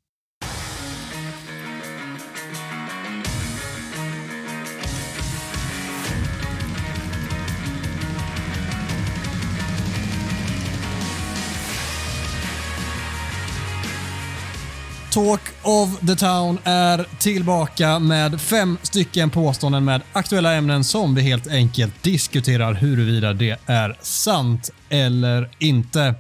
Talk 15.15 15.41
of 15.63 16.01
the 16.01 16.17
Town 16.17 16.59
är 16.65 17.07
tillbaka 17.19 17.99
med 17.99 18.41
fem 18.41 18.79
stycken 18.83 19.31
påståenden 19.31 19.85
med 19.85 20.03
aktuella 20.13 20.55
ämnen 20.55 20.85
som 20.85 21.15
vi 21.15 21.23
helt 21.23 21.47
enkelt 21.47 22.03
diskuterar 22.03 22.75
huruvida 22.75 23.33
det 23.33 23.61
är 23.67 23.99
sant 24.01 24.71
eller 24.89 25.51
inte. 25.59 26.15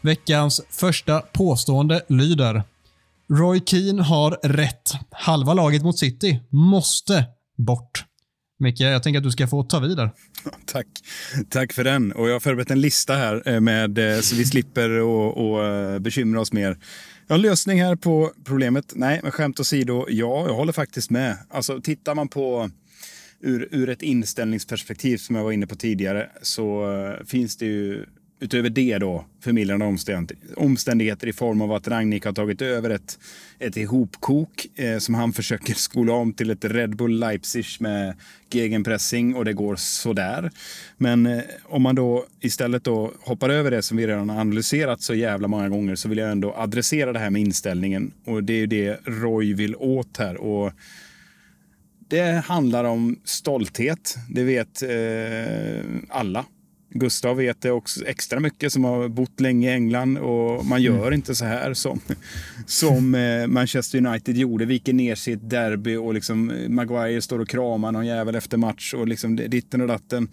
Veckans 0.00 0.60
första 0.70 1.20
påstående 1.20 2.02
lyder 2.08 2.62
Roy 3.32 3.60
Keane 3.66 4.02
har 4.02 4.30
rätt. 4.42 4.92
Halva 5.10 5.54
laget 5.54 5.82
mot 5.82 5.98
City 5.98 6.40
måste 6.50 7.24
bort. 7.58 8.04
Micke, 8.58 8.80
jag 8.80 9.02
tänker 9.02 9.18
att 9.18 9.24
du 9.24 9.30
ska 9.30 9.48
få 9.48 9.62
ta 9.62 9.78
vid 9.78 9.96
där. 9.96 10.10
Tack. 10.66 10.86
Tack 11.50 11.72
för 11.72 11.84
den. 11.84 12.12
Och 12.12 12.28
jag 12.28 12.32
har 12.32 12.40
förberett 12.40 12.70
en 12.70 12.80
lista 12.80 13.14
här 13.14 13.42
eh, 13.48 13.60
med, 13.60 13.98
eh, 13.98 14.20
så 14.20 14.36
vi 14.36 14.44
slipper 14.44 14.90
och, 14.90 15.50
och 15.50 15.64
eh, 15.64 15.98
bekymra 15.98 16.40
oss 16.40 16.52
mer. 16.52 16.76
Jag 17.30 17.34
har 17.34 17.38
en 17.38 17.42
lösning 17.42 17.82
här 17.82 17.96
på 17.96 18.32
problemet. 18.44 18.92
Nej, 18.96 19.20
men 19.22 19.32
skämt 19.32 19.60
åsido, 19.60 20.06
ja, 20.08 20.46
jag 20.46 20.54
håller 20.54 20.72
faktiskt 20.72 21.10
med. 21.10 21.36
Alltså, 21.50 21.80
tittar 21.80 22.14
man 22.14 22.28
på 22.28 22.70
ur, 23.40 23.68
ur 23.70 23.88
ett 23.88 24.02
inställningsperspektiv 24.02 25.16
som 25.16 25.36
jag 25.36 25.44
var 25.44 25.52
inne 25.52 25.66
på 25.66 25.76
tidigare 25.76 26.30
så 26.42 26.92
eh, 26.92 27.26
finns 27.26 27.56
det 27.56 27.66
ju 27.66 28.06
utöver 28.40 28.70
det 28.70 28.98
då, 28.98 29.24
förmildrande 29.40 29.96
omständigheter 30.56 31.26
i 31.26 31.32
form 31.32 31.60
av 31.60 31.72
att 31.72 31.88
Ragnik 31.88 32.24
har 32.24 32.32
tagit 32.32 32.62
över 32.62 32.90
ett, 32.90 33.18
ett 33.58 33.76
ihopkok 33.76 34.66
eh, 34.74 34.98
som 34.98 35.14
han 35.14 35.32
försöker 35.32 35.74
skola 35.74 36.12
om 36.12 36.32
till 36.32 36.50
ett 36.50 36.64
Red 36.64 36.96
Bull 36.96 37.18
Leipzig 37.18 37.66
med 37.80 38.14
gegenpressing 38.50 39.34
och 39.34 39.44
det 39.44 39.52
går 39.52 39.76
sådär. 39.76 40.50
Men 40.96 41.26
eh, 41.26 41.42
om 41.64 41.82
man 41.82 41.94
då 41.94 42.26
istället 42.40 42.84
då 42.84 43.12
hoppar 43.20 43.48
över 43.48 43.70
det 43.70 43.82
som 43.82 43.96
vi 43.96 44.06
redan 44.06 44.30
har 44.30 44.40
analyserat 44.40 45.02
så 45.02 45.14
jävla 45.14 45.48
många 45.48 45.68
gånger 45.68 45.94
så 45.94 46.08
vill 46.08 46.18
jag 46.18 46.30
ändå 46.30 46.54
adressera 46.56 47.12
det 47.12 47.18
här 47.18 47.30
med 47.30 47.42
inställningen 47.42 48.12
och 48.24 48.44
det 48.44 48.52
är 48.52 48.58
ju 48.58 48.66
det 48.66 49.00
Roy 49.04 49.54
vill 49.54 49.76
åt 49.76 50.16
här. 50.16 50.36
Och 50.36 50.72
det 52.08 52.44
handlar 52.46 52.84
om 52.84 53.20
stolthet, 53.24 54.16
det 54.28 54.42
vet 54.44 54.82
eh, 54.82 55.84
alla 56.08 56.44
Gustav 56.90 57.36
vet 57.36 57.62
det 57.62 57.70
också 57.70 58.04
extra 58.06 58.40
mycket 58.40 58.72
som 58.72 58.84
har 58.84 59.08
bott 59.08 59.40
länge 59.40 59.70
i 59.70 59.72
England 59.72 60.18
och 60.18 60.66
man 60.66 60.82
gör 60.82 61.02
mm. 61.02 61.12
inte 61.12 61.34
så 61.34 61.44
här 61.44 61.74
som, 61.74 62.00
som 62.66 63.14
eh, 63.14 63.46
Manchester 63.46 64.06
United 64.06 64.36
gjorde. 64.36 64.64
Viker 64.64 64.92
ner 64.92 65.14
sitt 65.14 65.50
derby 65.50 65.96
och 65.96 66.14
liksom 66.14 66.50
eh, 66.50 66.68
Maguire 66.68 67.22
står 67.22 67.38
och 67.38 67.48
kramar 67.48 67.92
någon 67.92 68.06
jävel 68.06 68.34
efter 68.34 68.56
match 68.56 68.94
och 68.94 69.08
liksom 69.08 69.36
ditten 69.36 69.80
och 69.80 69.88
datten. 69.88 70.28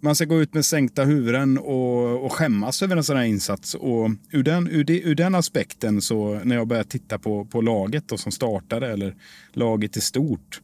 Man 0.00 0.16
ska 0.16 0.24
gå 0.24 0.42
ut 0.42 0.54
med 0.54 0.64
sänkta 0.64 1.04
huvuden 1.04 1.58
och, 1.58 2.24
och 2.24 2.32
skämmas 2.32 2.82
över 2.82 2.96
en 2.96 3.04
sån 3.04 3.16
här 3.16 3.24
insats. 3.24 3.74
Och 3.74 4.10
ur 4.30 4.42
den, 4.42 4.68
ur, 4.68 4.84
de, 4.84 5.02
ur 5.02 5.14
den 5.14 5.34
aspekten 5.34 6.02
så 6.02 6.40
när 6.44 6.56
jag 6.56 6.66
börjar 6.66 6.84
titta 6.84 7.18
på, 7.18 7.44
på 7.44 7.60
laget 7.60 8.08
då 8.08 8.16
som 8.16 8.32
startade 8.32 8.92
eller 8.92 9.14
laget 9.52 9.96
i 9.96 10.00
stort 10.00 10.60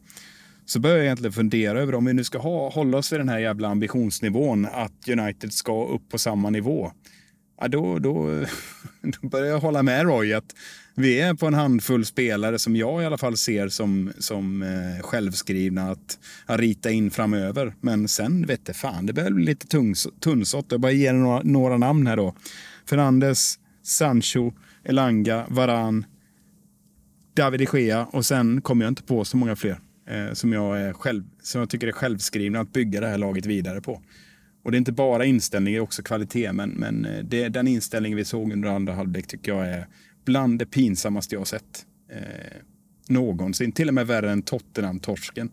så 0.72 0.80
börjar 0.80 0.96
jag 0.96 1.04
egentligen 1.04 1.32
fundera 1.32 1.80
över 1.80 1.94
om 1.94 2.04
vi 2.04 2.12
nu 2.12 2.24
ska 2.24 2.38
ha, 2.38 2.70
hålla 2.70 2.98
oss 2.98 3.12
vid 3.12 3.20
den 3.20 3.28
här 3.28 3.38
jävla 3.38 3.68
ambitionsnivån 3.68 4.66
att 4.72 5.08
United 5.08 5.52
ska 5.52 5.86
upp 5.86 6.08
på 6.08 6.18
samma 6.18 6.50
nivå. 6.50 6.92
Ja, 7.60 7.68
då, 7.68 7.98
då, 7.98 8.44
då 9.02 9.28
börjar 9.28 9.46
jag 9.46 9.60
hålla 9.60 9.82
med 9.82 10.02
Roy 10.02 10.32
att 10.32 10.54
vi 10.94 11.20
är 11.20 11.34
på 11.34 11.46
en 11.46 11.54
handfull 11.54 12.06
spelare 12.06 12.58
som 12.58 12.76
jag 12.76 13.02
i 13.02 13.06
alla 13.06 13.18
fall 13.18 13.36
ser 13.36 13.68
som, 13.68 14.12
som 14.18 14.62
eh, 14.62 15.02
självskrivna 15.02 15.90
att, 15.90 16.18
att 16.46 16.60
rita 16.60 16.90
in 16.90 17.10
framöver. 17.10 17.74
Men 17.80 18.08
sen 18.08 18.46
vet 18.46 18.66
det 18.66 18.74
fan, 18.74 19.06
det 19.06 19.12
börjar 19.12 19.30
bli 19.30 19.44
lite 19.44 19.66
tunnsått. 20.20 20.66
Jag 20.68 20.80
bara 20.80 20.92
ger 20.92 21.12
några, 21.12 21.42
några 21.42 21.76
namn 21.76 22.06
här 22.06 22.16
då. 22.16 22.34
Fernandes, 22.88 23.58
Sancho, 23.82 24.52
Elanga, 24.84 25.46
Varan, 25.48 26.04
David 27.36 27.60
de 27.60 27.78
Gea 27.78 28.06
och 28.06 28.26
sen 28.26 28.62
kommer 28.62 28.84
jag 28.84 28.90
inte 28.90 29.02
på 29.02 29.24
så 29.24 29.36
många 29.36 29.56
fler 29.56 29.78
eh, 30.06 30.32
som, 30.32 30.52
jag 30.52 30.80
är 30.80 30.92
själv, 30.92 31.24
som 31.42 31.58
jag 31.58 31.70
tycker 31.70 31.86
är 31.86 31.92
självskrivna 31.92 32.60
att 32.60 32.72
bygga 32.72 33.00
det 33.00 33.06
här 33.06 33.18
laget 33.18 33.46
vidare 33.46 33.80
på. 33.80 34.02
Och 34.64 34.70
det 34.70 34.76
är 34.76 34.78
inte 34.78 34.92
bara 34.92 35.24
inställning, 35.24 35.72
det 35.72 35.78
är 35.78 35.82
också 35.82 36.02
kvalitet. 36.02 36.52
Men, 36.52 36.70
men 36.70 37.04
eh, 37.04 37.24
det, 37.24 37.48
den 37.48 37.68
inställningen 37.68 38.16
vi 38.16 38.24
såg 38.24 38.52
under 38.52 38.68
andra 38.68 38.94
halvlek 38.94 39.26
tycker 39.26 39.52
jag 39.52 39.68
är 39.68 39.86
bland 40.24 40.58
det 40.58 40.66
pinsammaste 40.66 41.34
jag 41.34 41.40
har 41.40 41.44
sett 41.44 41.86
eh, 42.12 42.58
någonsin. 43.08 43.72
Till 43.72 43.88
och 43.88 43.94
med 43.94 44.06
värre 44.06 44.30
än 44.30 44.42
Tottenham-torsken. 44.42 45.50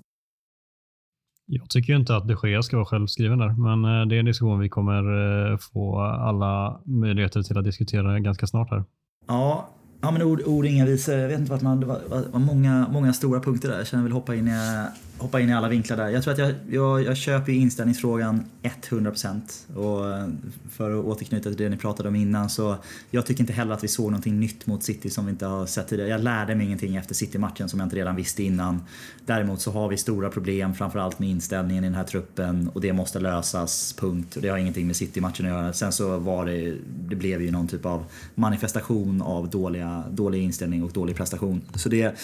Jag 1.52 1.70
tycker 1.70 1.96
inte 1.96 2.16
att 2.16 2.28
de 2.28 2.50
Gea 2.50 2.62
ska 2.62 2.78
vara 2.78 2.86
självskriven 2.86 3.38
där, 3.38 3.50
men 3.50 4.02
eh, 4.02 4.08
det 4.08 4.16
är 4.16 4.20
en 4.20 4.26
diskussion 4.26 4.60
vi 4.60 4.70
kommer 4.70 5.04
eh, 5.52 5.58
få 5.58 6.00
alla 6.02 6.82
möjligheter 6.86 7.42
till 7.42 7.58
att 7.58 7.66
diskutera 7.66 8.20
ganska 8.20 8.48
snart 8.48 8.72
här. 8.72 8.84
Ja, 9.28 9.70
Ja 10.02 10.12
men 10.12 10.22
ord, 10.22 10.42
ord 10.46 10.66
inga 10.66 10.86
visor. 10.86 11.16
Jag 11.16 11.28
vet 11.28 11.40
inte 11.40 11.52
vart 11.52 11.62
man, 11.62 11.80
det 11.80 11.86
var, 11.86 12.02
var, 12.32 12.40
många, 12.40 12.88
många 12.92 13.14
stora 13.14 13.40
punkter 13.40 13.70
där. 13.70 13.78
Jag 13.78 13.88
känner 13.88 14.02
jag 14.02 14.04
vill 14.04 14.14
hoppa 14.14 14.36
in 14.36 14.48
i 14.48 14.86
hoppa 15.20 15.40
in 15.40 15.50
i 15.50 15.54
alla 15.54 15.70
vinklar 15.70 15.98
där. 15.98 16.10
Jag 16.10 16.24
tror 16.24 16.34
att 16.34 16.40
jag, 16.40 16.54
jag, 16.70 17.04
jag 17.04 17.18
köper 17.18 17.52
inställningsfrågan 17.52 18.46
100% 18.64 19.42
och 19.76 20.18
eh, 20.18 20.28
för 20.70 21.00
att 21.00 21.06
återknyta 21.06 21.50
till 21.50 21.58
det 21.58 21.70
ni 21.70 21.78
pratade 21.78 22.10
om 22.10 22.16
innan 22.16 22.50
så 22.50 22.76
jag 23.12 23.26
tycker 23.26 23.42
inte 23.42 23.54
heller 23.54 23.74
att 23.74 23.84
vi 23.84 23.88
såg 23.88 24.06
någonting 24.06 24.40
nytt 24.40 24.68
mot 24.68 24.84
City 24.84 25.10
som 25.10 25.26
vi 25.26 25.32
inte 25.32 25.46
har 25.46 25.66
sett 25.66 25.88
tidigare. 25.88 26.10
Jag 26.10 26.24
lärde 26.24 26.56
mig 26.56 26.66
ingenting 26.66 26.96
efter 26.96 27.16
City-matchen 27.16 27.70
som 27.70 27.80
jag 27.80 27.86
inte 27.86 27.96
redan 27.96 28.16
visste 28.16 28.44
innan. 28.44 28.82
Däremot 29.26 29.62
så 29.62 29.72
har 29.72 29.90
vi 29.90 29.98
stora 29.98 30.30
problem 30.30 30.74
framförallt 30.74 31.20
med 31.20 31.30
inställningen 31.30 31.84
i 31.84 31.88
den 31.88 31.96
här 31.96 32.04
truppen 32.04 32.70
och 32.74 32.82
det 32.82 32.94
måste 32.94 33.20
lösas, 33.20 33.96
punkt. 34.00 34.36
Och 34.36 34.42
det 34.42 34.50
har 34.50 34.58
ingenting 34.58 34.88
med 34.88 34.96
City-matchen 34.96 35.46
att 35.46 35.52
göra. 35.52 35.74
Sen 35.74 35.92
så 35.92 36.18
var 36.18 36.46
det, 36.46 36.76
det 37.10 37.16
blev 37.16 37.42
ju 37.42 37.52
någon 37.52 37.68
typ 37.68 37.86
av 37.86 38.04
manifestation 38.36 39.22
av 39.22 39.50
dåliga, 39.50 40.04
dålig 40.12 40.44
inställning 40.44 40.84
och 40.84 40.92
dålig 40.92 41.16
prestation. 41.16 41.62
Så 41.76 41.90
det, 41.90 42.16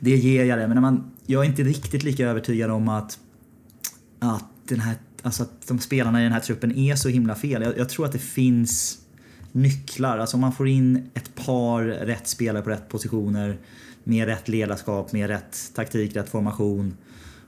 det 0.00 0.16
ger 0.16 0.44
jag 0.44 0.58
det. 0.58 0.66
Men 0.66 0.74
när 0.74 0.82
man 0.82 1.10
jag 1.26 1.44
är 1.44 1.48
inte 1.48 1.62
riktigt 1.62 2.02
lika 2.02 2.34
övertygad 2.42 2.70
om 2.70 2.88
att, 2.88 3.18
att, 4.18 4.44
den 4.68 4.80
här, 4.80 4.96
alltså 5.22 5.42
att 5.42 5.68
de 5.68 5.78
spelarna 5.78 6.20
i 6.20 6.24
den 6.24 6.32
här 6.32 6.40
truppen 6.40 6.78
är 6.78 6.96
så 6.96 7.08
himla 7.08 7.34
fel. 7.34 7.62
Jag, 7.62 7.78
jag 7.78 7.88
tror 7.88 8.06
att 8.06 8.12
det 8.12 8.18
finns 8.18 8.98
nycklar. 9.52 10.18
Alltså 10.18 10.36
om 10.36 10.40
man 10.40 10.52
får 10.52 10.68
in 10.68 11.10
ett 11.14 11.34
par 11.34 11.82
rätt 11.82 12.28
spelare 12.28 12.62
på 12.62 12.70
rätt 12.70 12.88
positioner 12.88 13.58
med 14.04 14.26
rätt 14.26 14.48
ledarskap, 14.48 15.12
med 15.12 15.28
rätt 15.28 15.72
taktik, 15.74 16.16
rätt 16.16 16.28
formation 16.28 16.96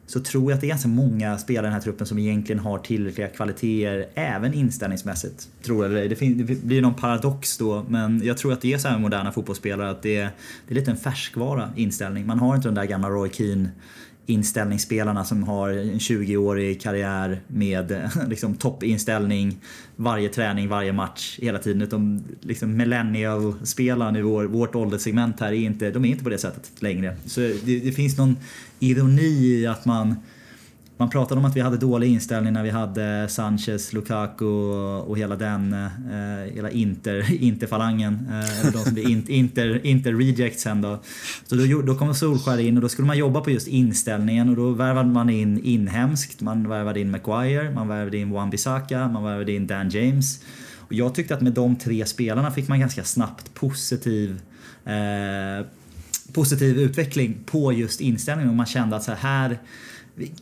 så 0.07 0.21
tror 0.21 0.51
jag 0.51 0.55
att 0.55 0.61
det 0.61 0.67
är 0.67 0.69
ganska 0.69 0.89
många 0.89 1.39
spelare 1.39 1.67
i 1.67 1.69
den 1.69 1.73
här 1.73 1.81
truppen 1.81 2.07
som 2.07 2.19
egentligen 2.19 2.59
har 2.59 2.79
tillräckliga 2.79 3.29
kvaliteter 3.29 4.09
även 4.15 4.55
inställningsmässigt. 4.55 5.49
Tror 5.63 5.85
jag 5.85 5.93
det, 5.93 6.09
det, 6.09 6.45
det 6.45 6.65
blir 6.65 6.83
någon 6.83 6.95
paradox 6.95 7.59
då, 7.59 7.85
men 7.89 8.23
jag 8.25 8.39
tror 8.39 8.53
att 8.53 8.61
det 8.61 8.73
är 8.73 8.79
så 8.79 8.89
här 8.89 8.95
med 8.95 9.03
moderna 9.03 9.33
fotbollsspelare 9.33 9.91
att 9.91 10.03
det 10.03 10.17
är, 10.17 10.31
det 10.69 10.75
är 10.75 10.79
lite 10.79 10.91
en 10.91 10.97
färskvara 10.97 11.71
inställning. 11.77 12.27
Man 12.27 12.39
har 12.39 12.57
inte 12.57 12.69
den 12.69 12.75
där 12.75 12.85
gamla 12.85 13.09
Roy 13.09 13.31
Keane 13.31 13.69
inställningsspelarna 14.27 15.25
som 15.25 15.43
har 15.43 15.71
en 15.71 15.99
20-årig 15.99 16.81
karriär 16.81 17.41
med 17.47 18.11
liksom, 18.29 18.55
toppinställning 18.55 19.57
varje 19.97 20.29
träning, 20.29 20.69
varje 20.69 20.93
match 20.93 21.39
hela 21.43 21.59
tiden. 21.59 21.83
Utan 21.83 22.25
liksom, 22.41 22.77
millennial-spelarna 22.77 24.19
i 24.19 24.23
vår, 24.23 24.45
vårt 24.45 24.75
ålderssegment 24.75 25.41
här 25.41 25.49
är 25.49 25.53
inte, 25.53 25.91
de 25.91 26.05
är 26.05 26.09
inte 26.09 26.25
på 26.25 26.31
det 26.31 26.39
sättet 26.39 26.83
längre. 26.83 27.17
Så 27.27 27.41
det, 27.41 27.79
det 27.79 27.93
finns 27.93 28.19
någon 28.19 28.37
ironi 28.79 29.61
i 29.61 29.67
att 29.67 29.85
man 29.85 30.17
man 30.97 31.11
pratade 31.11 31.39
om 31.39 31.45
att 31.45 31.57
vi 31.57 31.61
hade 31.61 31.77
dålig 31.77 32.09
inställning 32.09 32.53
när 32.53 32.63
vi 32.63 32.71
hade 32.71 33.29
Sanchez, 33.29 33.93
Lukaku 33.93 34.45
och 35.07 35.19
hela 35.19 35.37
den, 35.37 35.73
eh, 35.73 36.55
hela 36.55 36.71
Inter, 36.71 37.33
Interfalangen. 37.43 38.29
Eh, 38.31 38.73
de 38.73 38.85
som 38.85 38.95
blir 38.95 39.31
Inter, 39.31 39.87
Inter 39.87 40.13
Reject 40.13 40.61
sen 40.61 40.83
då. 40.83 41.03
Så 41.47 41.55
då, 41.55 41.83
då 41.83 41.95
kom 41.95 42.15
Solskär 42.15 42.59
in 42.59 42.77
och 42.77 42.83
då 42.83 42.89
skulle 42.89 43.07
man 43.07 43.19
jobba 43.19 43.41
på 43.41 43.51
just 43.51 43.69
inställningen 43.69 44.49
och 44.49 44.57
då 44.57 44.71
värvade 44.71 45.09
man 45.09 45.31
in 45.31 45.65
inhemskt. 45.65 46.41
Man 46.41 46.69
värvade 46.69 47.01
in 47.01 47.11
Maguire, 47.11 47.71
man 47.71 47.89
värvade 47.89 48.19
in 48.19 48.33
Wan-Bissaka, 48.33 49.09
man 49.09 49.25
värvade 49.25 49.53
in 49.53 49.67
Dan 49.67 49.89
James. 49.89 50.41
Och 50.79 50.95
jag 50.95 51.15
tyckte 51.15 51.35
att 51.35 51.41
med 51.41 51.53
de 51.53 51.77
tre 51.77 52.07
spelarna 52.07 52.51
fick 52.51 52.69
man 52.69 52.81
ganska 52.81 53.05
snabbt 53.05 53.55
positiv 53.55 54.41
eh, 54.85 55.67
positiv 56.33 56.79
utveckling 56.79 57.37
på 57.47 57.73
just 57.73 58.01
inställningen 58.01 58.51
och 58.51 58.57
man 58.57 58.67
kände 58.67 58.97
att 58.97 59.03
så 59.03 59.13
här 59.13 59.59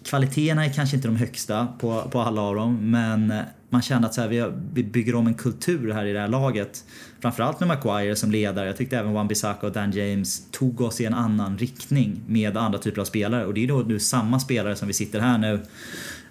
Kvaliteterna 0.05 0.65
är 0.65 0.73
kanske 0.73 0.97
inte 0.97 1.09
de 1.09 1.17
högsta 1.17 1.69
på, 1.79 2.09
på 2.11 2.21
alla 2.21 2.43
av 2.43 2.55
dem 2.55 2.91
men 2.91 3.33
man 3.73 3.83
kände 3.83 4.09
att 4.09 4.15
så 4.15 4.21
här, 4.21 4.29
vi, 4.29 4.51
vi 4.75 4.85
bygger 4.85 5.15
om 5.15 5.27
en 5.27 5.35
kultur 5.35 5.93
här 5.93 6.05
i 6.05 6.13
det 6.13 6.21
här 6.21 6.29
laget. 6.29 6.85
Framförallt 7.21 7.61
med 7.61 7.69
Maguire 7.69 8.17
som 8.17 8.31
ledare. 8.31 8.67
Jag 8.67 8.77
tyckte 8.77 8.99
även 8.99 9.13
Wan-Bissaka 9.13 9.67
och 9.67 9.73
Dan 9.73 9.91
James 9.91 10.51
tog 10.51 10.81
oss 10.81 11.01
i 11.01 11.05
en 11.05 11.15
annan 11.15 11.59
riktning 11.59 12.21
med 12.27 12.57
andra 12.57 12.79
typer 12.79 13.01
av 13.01 13.05
spelare. 13.05 13.47
Och 13.47 13.55
det 13.55 13.65
är 13.65 13.69
då 13.69 13.79
nu 13.79 14.01
samma 14.01 14.41
spelare 14.41 14.77
som 14.77 14.89
vi 14.89 14.95
sitter 14.95 15.21
här 15.21 15.39
nu 15.39 15.61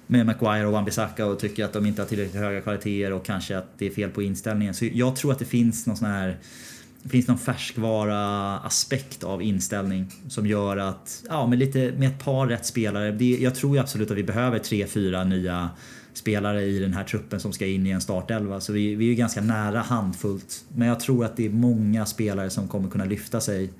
med 0.07 0.25
Maguire 0.25 0.65
och 0.65 0.73
Wan-Bissaka 0.73 1.23
och 1.23 1.39
tycker 1.39 1.65
att 1.65 1.73
de 1.73 1.85
inte 1.85 2.01
har 2.01 2.07
tillräckligt 2.07 2.41
höga 2.41 2.61
kvaliteter 2.61 3.13
och 3.13 3.25
kanske 3.25 3.57
att 3.57 3.77
det 3.77 3.85
är 3.85 3.91
fel 3.91 4.09
på 4.09 4.21
inställningen. 4.21 4.73
Så 4.73 4.85
jag 4.93 5.15
tror 5.15 5.31
att 5.31 5.39
det 5.39 5.45
finns 5.45 5.87
någon 5.87 5.97
sån 5.97 6.07
här 6.07 6.37
det 7.03 7.09
finns 7.09 7.27
någon 7.27 7.37
färskvara-aspekt 7.37 9.23
av 9.23 9.41
inställning 9.41 10.11
som 10.27 10.47
gör 10.47 10.77
att, 10.77 11.23
ja, 11.29 11.47
med, 11.47 11.59
lite, 11.59 11.93
med 11.97 12.07
ett 12.07 12.23
par 12.23 12.47
rätt 12.47 12.65
spelare. 12.65 13.11
Det, 13.11 13.37
jag 13.37 13.55
tror 13.55 13.75
ju 13.75 13.81
absolut 13.81 14.11
att 14.11 14.17
vi 14.17 14.23
behöver 14.23 14.59
tre, 14.59 14.87
fyra 14.87 15.23
nya 15.23 15.69
spelare 16.13 16.63
i 16.63 16.79
den 16.79 16.93
här 16.93 17.03
truppen 17.03 17.39
som 17.39 17.53
ska 17.53 17.65
in 17.65 17.87
i 17.87 17.89
en 17.89 18.01
startelva. 18.01 18.59
Så 18.59 18.73
vi, 18.73 18.95
vi 18.95 19.11
är 19.11 19.15
ganska 19.15 19.41
nära 19.41 19.81
handfullt. 19.81 20.65
Men 20.75 20.87
jag 20.87 20.99
tror 20.99 21.25
att 21.25 21.37
det 21.37 21.45
är 21.45 21.49
många 21.49 22.05
spelare 22.05 22.49
som 22.49 22.67
kommer 22.67 22.89
kunna 22.89 23.05
lyfta 23.05 23.41
sig 23.41 23.73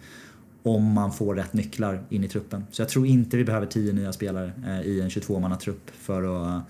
om 0.63 0.93
man 0.93 1.11
får 1.11 1.35
rätt 1.35 1.53
nycklar 1.53 2.03
in 2.09 2.23
i 2.23 2.27
truppen. 2.27 2.63
Så 2.71 2.81
jag 2.81 2.89
tror 2.89 3.05
inte 3.05 3.37
vi 3.37 3.43
behöver 3.43 3.65
tio 3.67 3.93
nya 3.93 4.13
spelare 4.13 4.51
eh, 4.67 4.81
i 4.81 5.01
en 5.01 5.09
22-mannatrupp 5.09 5.91
för 5.91 6.23
att, 6.23 6.63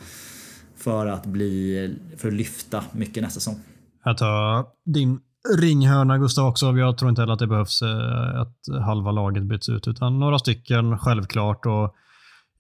för 0.76 1.08
att 1.08 1.26
bli, 1.26 1.96
för 2.18 2.28
att 2.28 2.34
lyfta 2.34 2.84
mycket 2.92 3.24
nästa 3.24 3.40
säsong. 3.40 3.60
Jag 4.04 4.18
tar 4.18 4.66
din 4.86 5.20
ringhörna 5.60 6.18
Gustav 6.18 6.48
också. 6.48 6.78
Jag 6.78 6.98
tror 6.98 7.10
inte 7.10 7.22
heller 7.22 7.34
att 7.34 7.40
det 7.40 7.48
behövs 7.48 7.82
eh, 7.82 8.42
att 8.42 8.86
halva 8.86 9.12
laget 9.12 9.44
byts 9.44 9.70
ut, 9.70 9.88
utan 9.88 10.20
några 10.20 10.40
stycken 10.40 10.98
självklart. 10.98 11.66
Och 11.66 11.96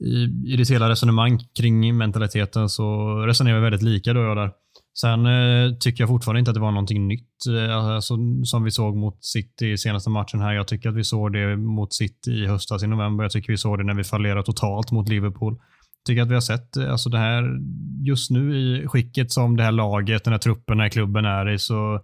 i, 0.05 0.23
I 0.53 0.57
ditt 0.57 0.71
hela 0.71 0.89
resonemang 0.89 1.39
kring 1.59 1.97
mentaliteten 1.97 2.69
så 2.69 3.15
resonerar 3.25 3.55
vi 3.55 3.63
väldigt 3.63 3.81
lika 3.81 4.13
du 4.13 4.19
och 4.19 4.25
jag 4.25 4.37
där. 4.37 4.51
Sen 4.99 5.25
eh, 5.25 5.73
tycker 5.79 6.01
jag 6.01 6.09
fortfarande 6.09 6.39
inte 6.39 6.51
att 6.51 6.55
det 6.55 6.61
var 6.61 6.71
någonting 6.71 7.07
nytt 7.07 7.47
eh, 7.49 7.77
alltså, 7.77 8.17
som 8.43 8.63
vi 8.63 8.71
såg 8.71 8.95
mot 8.95 9.25
City 9.25 9.71
i 9.71 9.77
senaste 9.77 10.09
matchen 10.09 10.41
här. 10.41 10.53
Jag 10.53 10.67
tycker 10.67 10.89
att 10.89 10.95
vi 10.95 11.03
såg 11.03 11.33
det 11.33 11.57
mot 11.57 11.93
City 11.93 12.31
i 12.31 12.45
höstas 12.45 12.83
i 12.83 12.87
november. 12.87 13.23
Jag 13.23 13.31
tycker 13.31 13.53
vi 13.53 13.57
såg 13.57 13.77
det 13.77 13.83
när 13.83 13.93
vi 13.93 14.03
fallerade 14.03 14.43
totalt 14.43 14.91
mot 14.91 15.09
Liverpool. 15.09 15.53
Jag 15.53 16.05
tycker 16.05 16.21
att 16.21 16.29
vi 16.29 16.33
har 16.33 16.41
sett 16.41 16.77
eh, 16.77 16.91
alltså 16.91 17.09
det 17.09 17.17
här 17.17 17.57
just 18.07 18.31
nu 18.31 18.57
i 18.57 18.87
skicket 18.87 19.31
som 19.31 19.57
det 19.57 19.63
här 19.63 19.71
laget, 19.71 20.23
den 20.23 20.33
här 20.33 20.39
truppen, 20.39 20.77
den 20.77 20.79
här 20.79 20.89
klubben 20.89 21.25
är 21.25 21.49
i 21.49 21.59
så 21.59 22.01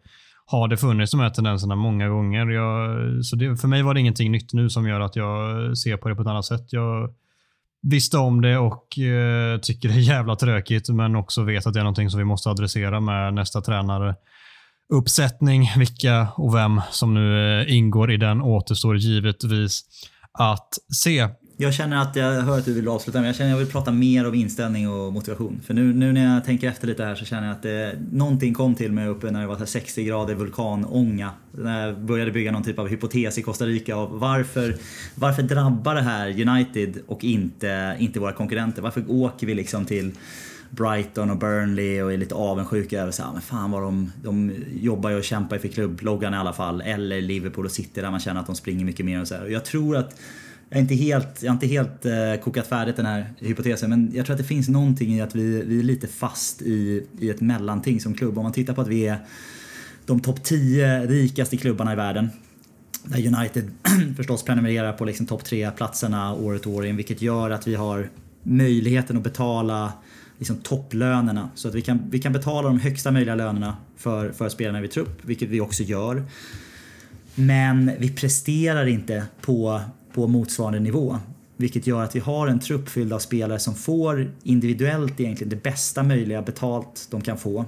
har 0.50 0.68
det 0.68 0.78
funnits 0.78 1.12
de 1.12 1.20
här 1.20 1.30
tendenserna 1.30 1.76
många 1.76 2.10
gånger. 2.10 2.48
Jag, 2.48 3.26
så 3.26 3.36
det, 3.36 3.58
för 3.58 3.68
mig 3.68 3.84
var 3.84 3.94
det 3.94 4.00
ingenting 4.00 4.32
nytt 4.32 4.54
nu 4.54 4.70
som 4.70 4.88
gör 4.88 5.00
att 5.00 5.16
jag 5.16 5.78
ser 5.78 5.98
på 5.98 6.10
det 6.10 6.16
på 6.16 6.22
ett 6.22 6.28
annat 6.28 6.46
sätt. 6.46 6.68
Jag 6.70 7.14
visste 7.82 8.18
om 8.18 8.42
det 8.42 8.58
och 8.58 9.00
eh, 9.00 9.60
tycker 9.60 9.90
det 9.90 9.96
är 9.96 10.00
jävla 10.00 10.36
tråkigt 10.36 10.90
men 10.90 11.16
också 11.16 11.44
vet 11.44 11.68
att 11.68 11.74
det 11.74 11.80
är 11.80 11.84
någonting 11.84 12.10
som 12.10 12.18
vi 12.18 12.26
måste 12.26 12.50
adressera 12.50 13.00
med 13.00 13.34
nästa 13.34 13.62
tränare 13.62 14.16
uppsättning. 14.94 15.72
Vilka 15.78 16.28
och 16.38 16.56
vem 16.56 16.82
som 16.92 17.14
nu 17.14 17.60
eh, 17.62 17.76
ingår 17.76 18.12
i 18.12 18.18
den 18.18 18.42
återstår 18.42 18.98
givetvis 18.98 19.84
att 20.40 20.70
se. 21.04 21.28
Jag 21.60 21.74
känner 21.74 22.02
att 22.02 22.16
jag 22.16 22.42
hör 22.42 22.58
att 22.58 22.66
du 22.66 22.74
vill 22.74 22.88
avsluta, 22.88 23.20
men 23.20 23.28
jag 23.28 23.36
känner 23.36 23.52
att 23.52 23.60
jag 23.60 23.66
vill 23.66 23.72
prata 23.72 23.92
mer 23.92 24.28
om 24.28 24.34
inställning 24.34 24.90
och 24.90 25.14
motivation. 25.14 25.62
För 25.66 25.74
nu, 25.74 25.94
nu 25.94 26.14
när 26.14 26.34
jag 26.34 26.46
tänker 26.46 26.68
efter 26.68 26.88
lite 26.88 27.04
här 27.04 27.16
så 27.16 27.26
känner 27.26 27.48
jag 27.48 27.56
att 27.56 27.62
det, 27.62 27.96
någonting 28.12 28.54
kom 28.54 28.76
till 28.76 28.92
mig 28.92 29.08
uppe 29.08 29.32
när 29.32 29.42
det 29.42 29.48
var 29.48 29.66
60 29.66 30.04
grader 30.04 30.36
vulkanånga. 30.36 31.32
När 31.52 31.88
jag 31.88 32.00
började 32.00 32.32
bygga 32.32 32.52
någon 32.52 32.64
typ 32.64 32.80
av 32.80 32.88
hypotes 32.88 33.38
i 33.38 33.42
Costa 33.42 33.66
Rica 33.66 33.96
av 33.96 34.20
varför, 34.20 34.76
varför 35.16 35.44
drabbar 35.44 35.96
det 35.96 36.02
här 36.02 36.50
United 36.50 36.98
och 37.08 37.24
inte, 37.24 37.96
inte 38.00 38.20
våra 38.20 38.32
konkurrenter? 38.32 38.82
Varför 38.82 39.04
åker 39.08 39.48
vi 39.48 39.56
liksom 39.56 39.86
till 39.86 40.12
Brighton 40.70 41.30
och 41.30 41.38
Burnley 41.38 42.02
och 42.02 42.14
är 42.14 42.18
lite 42.18 42.36
avundsjuka 42.36 43.02
över 43.02 43.12
så 43.12 43.24
här, 43.24 43.32
men 43.34 43.42
fan 43.42 43.72
vad 43.72 43.82
de, 43.82 44.12
de 44.24 44.52
jobbar 44.82 45.10
ju 45.10 45.18
och 45.18 45.24
kämpar 45.24 45.58
för 45.58 45.68
klubbloggan 45.68 46.34
i 46.34 46.38
alla 46.38 46.54
fall. 46.54 46.82
Eller 46.82 47.22
Liverpool 47.22 47.66
och 47.66 47.72
City 47.72 48.02
där 48.02 48.12
man 48.12 48.20
känner 48.20 48.40
att 48.40 48.48
de 48.48 48.56
springer 48.56 48.86
mycket 48.86 49.06
mer 49.06 49.22
och 49.22 49.28
så 49.28 49.36
här. 49.36 49.44
Och 49.44 49.52
jag 49.52 49.66
tror 49.66 49.98
att 49.98 50.16
jag, 50.70 50.78
är 50.78 50.82
inte 50.82 50.96
helt, 50.96 51.44
jag 51.44 51.50
har 51.52 51.56
inte 51.56 51.68
helt 51.68 52.06
eh, 52.06 52.44
kokat 52.44 52.68
färdigt 52.68 52.96
den 52.96 53.06
här 53.06 53.34
hypotesen 53.40 53.90
men 53.90 54.12
jag 54.14 54.26
tror 54.26 54.34
att 54.34 54.42
det 54.42 54.48
finns 54.48 54.70
någonting 54.70 55.14
i 55.16 55.22
att 55.22 55.36
vi, 55.36 55.62
vi 55.62 55.80
är 55.80 55.84
lite 55.84 56.08
fast 56.08 56.62
i, 56.62 57.08
i 57.20 57.30
ett 57.30 57.42
mellanting 57.42 58.02
som 58.02 58.14
klubb. 58.14 58.38
Om 58.38 58.44
man 58.44 58.54
tittar 58.54 58.74
på 58.74 58.82
att 58.82 58.88
vi 58.88 59.08
är 59.08 59.20
de 60.06 60.20
topp 60.20 60.44
10 60.44 61.06
rikaste 61.06 61.58
klubbarna 61.58 61.94
i 61.94 61.96
världen 61.96 62.30
där 63.04 63.28
United 63.28 63.72
förstås 64.18 64.44
prenumererar 64.44 64.94
på 64.94 65.06
liksom 65.06 65.26
topp 65.26 65.44
3-platserna 65.44 66.34
året 66.34 66.66
och 66.66 66.74
år 66.74 66.86
in 66.86 66.96
vilket 66.96 67.22
gör 67.22 67.50
att 67.50 67.68
vi 67.68 67.76
har 67.76 68.10
möjligheten 68.44 69.18
att 69.18 69.24
betala 69.24 69.94
liksom 70.38 70.58
topplönerna. 70.58 71.50
Så 71.56 71.68
att 71.68 71.76
vi 71.76 71.82
kan, 71.82 72.10
vi 72.10 72.20
kan 72.20 72.34
betala 72.34 72.68
de 72.68 72.80
högsta 72.80 73.12
möjliga 73.12 73.36
lönerna 73.36 73.78
för, 73.98 74.32
för 74.32 74.50
spelarna 74.50 74.84
i 74.84 74.88
trupp, 74.88 75.20
vilket 75.22 75.50
vi 75.50 75.62
också 75.62 75.84
gör. 75.84 76.24
Men 77.36 77.92
vi 78.00 78.10
presterar 78.10 78.86
inte 78.86 79.26
på, 79.42 79.82
på 80.18 80.28
motsvarande 80.28 80.80
nivå. 80.80 81.20
Vilket 81.58 81.88
gör 81.88 82.04
att 82.04 82.16
vi 82.16 82.20
har 82.20 82.48
en 82.48 82.60
trupp 82.60 82.90
fylld 82.90 83.14
av 83.14 83.20
spelare 83.20 83.60
som 83.60 83.76
får 83.76 84.32
individuellt 84.44 85.20
egentligen 85.20 85.50
det 85.50 85.64
bästa 85.64 86.04
möjliga 86.04 86.42
betalt 86.42 87.08
de 87.12 87.22
kan 87.22 87.38
få. 87.38 87.66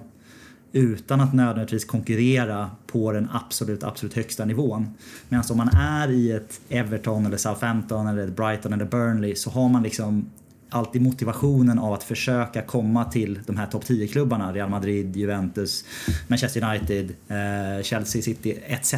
Utan 0.71 1.21
att 1.21 1.33
nödvändigtvis 1.33 1.85
konkurrera 1.85 2.71
på 2.87 3.11
den 3.11 3.29
absolut, 3.31 3.83
absolut 3.83 4.13
högsta 4.13 4.45
nivån. 4.45 4.93
Medan 5.29 5.45
om 5.51 5.57
man 5.57 5.69
är 5.69 6.11
i 6.11 6.31
ett 6.31 6.61
Everton 6.69 7.25
eller 7.25 7.37
Southampton 7.37 8.07
eller 8.07 8.27
Brighton 8.27 8.73
eller 8.73 8.85
Burnley 8.85 9.35
så 9.35 9.49
har 9.49 9.69
man 9.69 9.83
liksom 9.83 10.29
alltid 10.69 11.01
motivationen 11.01 11.79
av 11.79 11.93
att 11.93 12.03
försöka 12.03 12.61
komma 12.61 13.05
till 13.05 13.39
de 13.45 13.57
här 13.57 13.65
topp 13.65 13.83
10-klubbarna. 13.83 14.53
Real 14.53 14.69
Madrid, 14.69 15.15
Juventus, 15.15 15.85
Manchester 16.27 16.63
United, 16.63 17.11
eh, 17.27 17.83
Chelsea 17.83 18.21
City 18.21 18.57
etc. 18.67 18.95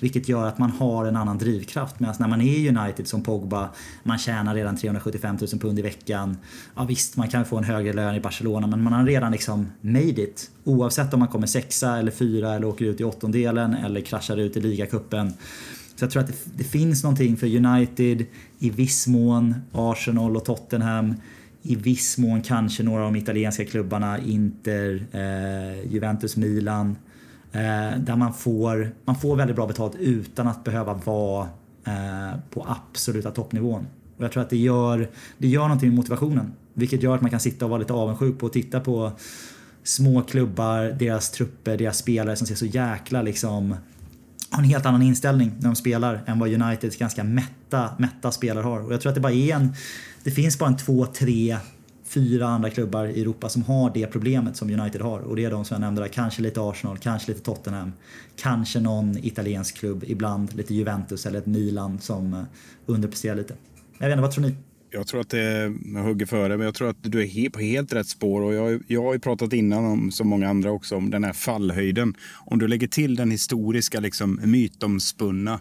Vilket 0.00 0.28
gör 0.28 0.46
att 0.46 0.58
man 0.58 0.70
har 0.70 1.06
en 1.06 1.16
annan 1.16 1.38
drivkraft. 1.38 2.00
Medan 2.00 2.14
när 2.18 2.28
man 2.28 2.40
är 2.40 2.78
United 2.78 3.08
som 3.08 3.22
Pogba, 3.22 3.68
man 4.02 4.18
tjänar 4.18 4.54
redan 4.54 4.76
375 4.76 5.36
000 5.40 5.60
pund 5.60 5.78
i 5.78 5.82
veckan. 5.82 6.36
Ja 6.76 6.84
visst, 6.84 7.16
man 7.16 7.28
kan 7.28 7.44
få 7.44 7.58
en 7.58 7.64
högre 7.64 7.92
lön 7.92 8.14
i 8.14 8.20
Barcelona 8.20 8.66
men 8.66 8.82
man 8.82 8.92
har 8.92 9.06
redan 9.06 9.32
liksom 9.32 9.72
made 9.80 10.22
it. 10.22 10.50
Oavsett 10.64 11.14
om 11.14 11.18
man 11.18 11.28
kommer 11.28 11.46
sexa 11.46 11.98
eller 11.98 12.10
fyra 12.10 12.54
eller 12.54 12.66
åker 12.66 12.84
ut 12.84 13.00
i 13.00 13.04
åttondelen 13.04 13.74
eller 13.74 14.00
kraschar 14.00 14.36
ut 14.36 14.56
i 14.56 14.60
ligacupen. 14.60 15.32
Så 16.02 16.04
jag 16.04 16.10
tror 16.12 16.22
att 16.22 16.28
det, 16.28 16.56
det, 16.56 16.64
finns 16.64 17.02
någonting 17.02 17.36
för 17.36 17.66
United, 17.66 18.26
i 18.58 18.70
viss 18.70 19.06
mån 19.06 19.54
Arsenal 19.72 20.36
och 20.36 20.44
Tottenham, 20.44 21.14
i 21.62 21.76
viss 21.76 22.18
mån 22.18 22.42
kanske 22.42 22.82
några 22.82 23.06
av 23.06 23.12
de 23.12 23.18
italienska 23.18 23.64
klubbarna, 23.64 24.18
Inter, 24.18 25.06
eh, 25.12 25.92
Juventus, 25.92 26.36
Milan. 26.36 26.96
Eh, 27.52 27.98
där 27.98 28.16
man 28.16 28.34
får, 28.34 28.94
man 29.04 29.16
får 29.16 29.36
väldigt 29.36 29.56
bra 29.56 29.66
betalt 29.66 29.94
utan 29.94 30.48
att 30.48 30.64
behöva 30.64 30.94
vara 30.94 31.48
eh, 31.86 32.38
på 32.50 32.66
absoluta 32.68 33.30
toppnivån. 33.30 33.86
Och 34.16 34.24
jag 34.24 34.32
tror 34.32 34.42
att 34.42 34.50
det 34.50 34.58
gör, 34.58 35.08
det 35.38 35.48
gör 35.48 35.62
någonting 35.62 35.88
med 35.88 35.96
motivationen. 35.96 36.52
Vilket 36.74 37.02
gör 37.02 37.14
att 37.14 37.20
man 37.20 37.30
kan 37.30 37.40
sitta 37.40 37.64
och 37.64 37.70
vara 37.70 37.80
lite 37.80 37.92
avundsjuk 37.92 38.38
på 38.38 38.46
och 38.46 38.52
titta 38.52 38.80
på 38.80 39.12
små 39.82 40.22
klubbar, 40.22 40.96
deras 40.98 41.30
trupper, 41.30 41.76
deras 41.76 41.98
spelare 41.98 42.36
som 42.36 42.46
ser 42.46 42.54
så 42.54 42.66
jäkla 42.66 43.22
liksom 43.22 43.74
har 44.52 44.62
en 44.62 44.68
helt 44.68 44.86
annan 44.86 45.02
inställning 45.02 45.52
när 45.58 45.66
de 45.66 45.76
spelar 45.76 46.22
än 46.26 46.38
vad 46.38 46.52
Uniteds 46.52 46.96
ganska 46.96 47.24
mätta, 47.24 47.90
mätta 47.98 48.32
spelare 48.32 48.64
har. 48.64 48.80
Och 48.80 48.92
jag 48.92 49.00
tror 49.00 49.10
att 49.10 49.14
det 49.14 49.20
bara 49.20 49.32
är 49.32 49.54
en... 49.54 49.74
Det 50.24 50.30
finns 50.30 50.58
bara 50.58 50.68
en 50.68 50.76
två, 50.76 51.06
tre, 51.06 51.56
fyra 52.04 52.48
andra 52.48 52.70
klubbar 52.70 53.06
i 53.06 53.20
Europa 53.20 53.48
som 53.48 53.62
har 53.62 53.90
det 53.94 54.06
problemet 54.06 54.56
som 54.56 54.70
United 54.70 55.00
har. 55.00 55.20
Och 55.20 55.36
det 55.36 55.44
är 55.44 55.50
de 55.50 55.64
som 55.64 55.74
jag 55.74 55.80
nämnde 55.80 56.02
där. 56.02 56.08
Kanske 56.08 56.42
lite 56.42 56.60
Arsenal, 56.60 56.98
kanske 56.98 57.32
lite 57.32 57.44
Tottenham. 57.44 57.92
Kanske 58.36 58.80
någon 58.80 59.18
italiensk 59.18 59.76
klubb, 59.76 60.04
ibland 60.06 60.54
lite 60.54 60.74
Juventus 60.74 61.26
eller 61.26 61.38
ett 61.38 61.46
Milan 61.46 61.98
som 61.98 62.34
eh, 62.34 62.42
underpresterar 62.86 63.36
lite. 63.36 63.54
Jag 63.98 64.06
vet 64.06 64.12
inte, 64.12 64.22
vad 64.22 64.30
tror 64.30 64.44
ni? 64.44 64.54
Jag 64.94 65.06
tror 65.06 65.20
att 65.20 65.30
det, 65.30 65.74
jag 65.94 66.02
hugger 66.02 66.26
före, 66.26 66.56
men 66.56 66.64
jag 66.64 66.74
tror 66.74 66.88
att 66.88 66.96
du 67.00 67.22
är 67.22 67.50
på 67.50 67.58
helt 67.58 67.92
rätt 67.92 68.08
spår. 68.08 68.40
Och 68.40 68.54
jag, 68.54 68.82
jag 68.86 69.02
har 69.02 69.12
ju 69.12 69.18
pratat 69.18 69.52
innan, 69.52 69.84
om, 69.84 70.10
som 70.10 70.28
många 70.28 70.48
andra 70.48 70.70
också, 70.70 70.96
om 70.96 71.10
den 71.10 71.24
här 71.24 71.32
fallhöjden. 71.32 72.14
Om 72.34 72.58
du 72.58 72.68
lägger 72.68 72.86
till 72.86 73.16
den 73.16 73.30
historiska, 73.30 74.00
liksom, 74.00 74.40
mytomspunna 74.44 75.60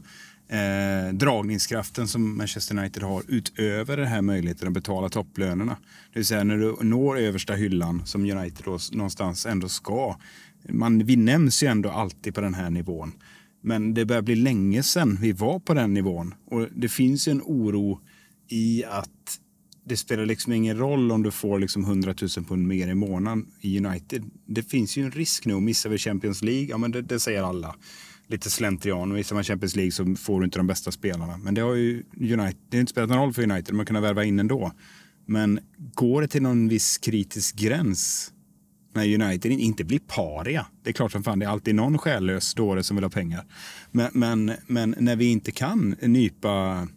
eh, 0.50 1.14
dragningskraften 1.14 2.08
som 2.08 2.38
Manchester 2.38 2.78
United 2.78 3.04
har 3.04 3.24
utöver 3.28 3.98
den 3.98 4.08
här 4.08 4.22
möjligheten 4.22 4.68
att 4.68 4.74
betala 4.74 5.10
topplönerna. 5.10 5.78
Det 6.14 6.20
vill 6.20 6.26
säga 6.26 6.44
när 6.44 6.58
du 6.58 6.76
når 6.82 7.20
översta 7.20 7.54
hyllan, 7.54 8.06
som 8.06 8.22
United 8.22 8.66
då 8.66 8.78
någonstans 8.92 9.46
ändå 9.46 9.70
ska. 9.70 10.16
Man, 10.70 11.06
vi 11.06 11.16
nämns 11.16 11.64
ju 11.64 11.68
ändå 11.68 11.90
alltid 11.90 12.36
på 12.36 12.42
den 12.42 12.54
här 12.54 12.70
nivån. 12.70 13.12
Men 13.64 13.94
det 13.94 14.06
börjar 14.06 14.22
bli 14.22 14.36
länge 14.36 14.84
sedan 14.84 15.18
vi 15.22 15.32
var 15.32 15.60
på 15.60 15.74
den 15.74 15.94
nivån. 15.94 16.34
Och 16.46 16.68
det 16.72 16.90
finns 16.90 17.28
ju 17.28 17.32
en 17.32 17.42
oro 17.42 18.00
i 18.52 18.84
att 18.84 19.40
det 19.86 19.98
spelar 19.98 20.26
liksom 20.26 20.54
ingen 20.54 20.78
roll 20.78 21.12
om 21.12 21.24
du 21.24 21.32
får 21.32 21.60
liksom 21.60 21.84
100 21.84 22.14
000 22.38 22.46
pund 22.46 22.68
mer 22.68 22.88
i 22.88 22.96
månaden 22.96 23.48
i 23.62 23.86
United. 23.86 24.24
Det 24.46 24.64
finns 24.64 24.98
ju 24.98 25.04
en 25.04 25.12
risk 25.12 25.46
nu. 25.46 25.60
Missar 25.60 25.90
vi 25.90 25.98
Champions 25.98 26.42
League, 26.42 26.66
ja 26.70 26.78
men 26.78 26.92
det, 26.92 27.02
det 27.02 27.20
säger 27.20 27.44
alla. 27.44 27.76
Lite 28.28 28.50
slentrian. 28.50 29.14
Missar 29.14 29.36
man 29.36 29.44
Champions 29.44 29.76
League 29.76 29.92
så 29.92 30.16
får 30.16 30.40
du 30.40 30.46
inte 30.46 30.60
de 30.60 30.68
bästa 30.68 30.92
spelarna. 30.92 31.38
Men 31.38 31.54
det 31.54 31.62
har 31.62 31.74
ju 31.74 32.04
United, 32.20 32.58
det 32.70 32.78
har 32.78 32.80
inte 32.80 32.92
spelat 32.92 33.10
någon 33.10 33.20
roll 33.20 33.34
för 33.34 33.44
United. 33.44 33.76
Man 33.76 33.86
kan 33.86 34.02
värva 34.02 34.24
in 34.24 34.40
ändå. 34.40 34.72
Men 35.26 35.60
går 35.94 36.22
det 36.22 36.28
till 36.28 36.42
någon 36.42 36.68
viss 36.68 36.98
kritisk 36.98 37.56
gräns 37.56 38.34
när 38.94 39.24
United 39.24 39.52
inte 39.52 39.84
blir 39.84 40.00
paria. 40.00 40.66
Det 40.84 40.90
är 40.90 40.94
klart 40.94 41.12
som 41.12 41.24
fan, 41.24 41.40
det 41.40 41.46
är 41.46 41.50
alltid 41.50 41.76
någon 41.76 41.98
själlös 41.98 42.54
dåre 42.54 42.84
som 42.84 42.96
vill 42.96 43.04
ha 43.04 43.10
pengar. 43.10 43.46
Men, 43.92 44.10
men, 44.14 44.52
men 44.68 44.96
när 45.00 45.16
vi 45.16 45.26
inte 45.26 45.52
kan 45.52 45.96
nypa 46.02 46.88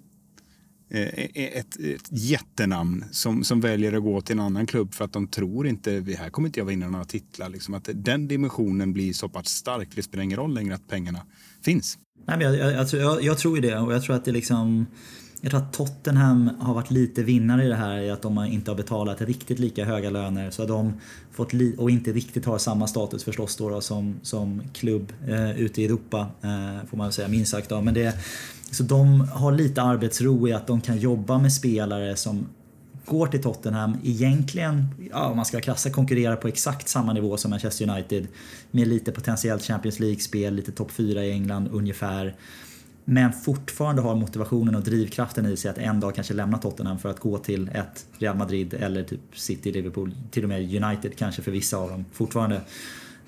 Eh, 0.95 1.01
eh, 1.01 1.59
ett, 1.59 1.77
ett 1.81 2.09
jättenamn 2.11 3.05
som, 3.11 3.45
som 3.45 3.61
väljer 3.61 3.93
att 3.93 4.03
gå 4.03 4.21
till 4.21 4.33
en 4.33 4.41
annan 4.41 4.67
klubb 4.67 4.95
för 4.95 5.05
att 5.05 5.13
de 5.13 5.29
tror 5.29 5.67
inte, 5.67 5.91
här 6.19 6.31
kommer 6.31 6.49
inte 6.49 6.61
jag 6.61 6.65
vinna 6.65 6.89
några 6.89 7.05
titlar. 7.05 7.49
Liksom, 7.49 7.75
att 7.75 7.89
den 7.95 8.29
dimensionen 8.29 8.93
blir 8.93 9.13
så 9.13 9.29
pass 9.29 9.49
stark, 9.49 9.89
det 9.95 10.03
spelar 10.03 10.25
ingen 10.25 10.39
roll 10.39 10.55
längre 10.55 10.75
att 10.75 10.89
pengarna 10.89 11.21
finns. 11.65 11.99
Nej, 12.27 12.39
men 12.39 12.47
jag, 12.47 12.57
jag, 12.57 12.79
alltså, 12.79 12.97
jag, 12.97 13.23
jag 13.23 13.39
tror 13.39 13.57
ju 13.57 13.63
det 13.63 13.79
och 13.79 13.95
jag 13.95 14.03
tror 14.03 14.17
att 14.17 14.25
det 14.25 14.33
liksom 14.33 14.87
jag 15.41 15.51
tror 15.51 15.61
att 15.61 15.73
Tottenham 15.73 16.51
har 16.61 16.75
varit 16.75 16.91
lite 16.91 17.23
vinnare 17.23 17.65
i 17.65 17.69
det 17.69 17.75
här 17.75 17.99
i 17.99 18.11
att 18.11 18.23
de 18.23 18.39
inte 18.45 18.71
har 18.71 18.77
betalat 18.77 19.21
riktigt 19.21 19.59
lika 19.59 19.85
höga 19.85 20.11
löner. 20.11 20.51
Så 20.51 20.67
de 20.67 20.93
fått 21.33 21.53
och 21.79 21.91
inte 21.91 22.13
riktigt 22.13 22.45
har 22.45 22.59
samma 22.59 22.87
status 22.87 23.25
förstås 23.25 23.57
då, 23.57 23.69
då 23.71 23.81
som, 23.81 24.15
som 24.23 24.63
klubb 24.73 25.13
eh, 25.29 25.61
ute 25.61 25.83
i 25.83 25.85
Europa. 25.85 26.27
Eh, 26.43 26.89
får 26.91 26.97
man 26.97 27.07
väl 27.07 27.13
säga 27.13 27.29
minst 27.29 27.51
sagt. 27.51 27.69
Då. 27.69 27.81
Men 27.81 27.95
det, 27.95 28.15
så 28.75 28.83
de 28.83 29.21
har 29.21 29.53
lite 29.53 29.83
arbetsro 29.83 30.49
i 30.49 30.53
att 30.53 30.67
de 30.67 30.81
kan 30.81 30.99
jobba 30.99 31.39
med 31.39 31.53
spelare 31.53 32.17
som 32.17 32.47
går 33.07 33.27
till 33.27 33.43
Tottenham 33.43 33.97
egentligen, 34.05 34.87
ja, 35.11 35.27
om 35.27 35.37
man 35.37 35.45
ska 35.45 35.57
vara 35.57 35.65
krassa, 35.65 35.91
konkurrerar 35.91 36.37
på 36.37 36.49
exakt 36.49 36.89
samma 36.89 37.13
nivå 37.13 37.37
som 37.37 37.51
Manchester 37.51 37.91
United. 37.91 38.27
Med 38.71 38.89
lite 38.89 39.13
potentiellt 39.13 39.63
Champions 39.63 40.01
League-spel, 40.01 40.55
lite 40.55 40.73
topp 40.73 40.91
4 40.91 41.25
i 41.25 41.31
England 41.31 41.69
ungefär. 41.73 42.35
Men 43.05 43.33
fortfarande 43.33 44.03
har 44.03 44.15
motivationen 44.15 44.75
och 44.75 44.83
drivkraften 44.83 45.47
i 45.47 45.57
sig 45.57 45.71
att 45.71 45.79
en 45.79 46.01
dag 46.01 46.15
kanske 46.15 46.35
lämna 46.35 46.59
Tottenham 46.59 46.99
för 46.99 47.09
att 47.09 47.21
gå 47.21 47.39
till 47.39 47.69
ett 47.69 48.07
Real 48.19 48.37
Madrid 48.37 48.75
eller 48.75 49.03
typ 49.03 49.21
City, 49.35 49.73
Liverpool, 49.73 50.15
till 50.31 50.43
och 50.43 50.49
med 50.49 50.85
United 50.85 51.17
kanske 51.17 51.43
för 51.43 51.51
vissa 51.51 51.77
av 51.77 51.91
dem 51.91 52.05
fortfarande. 52.13 52.57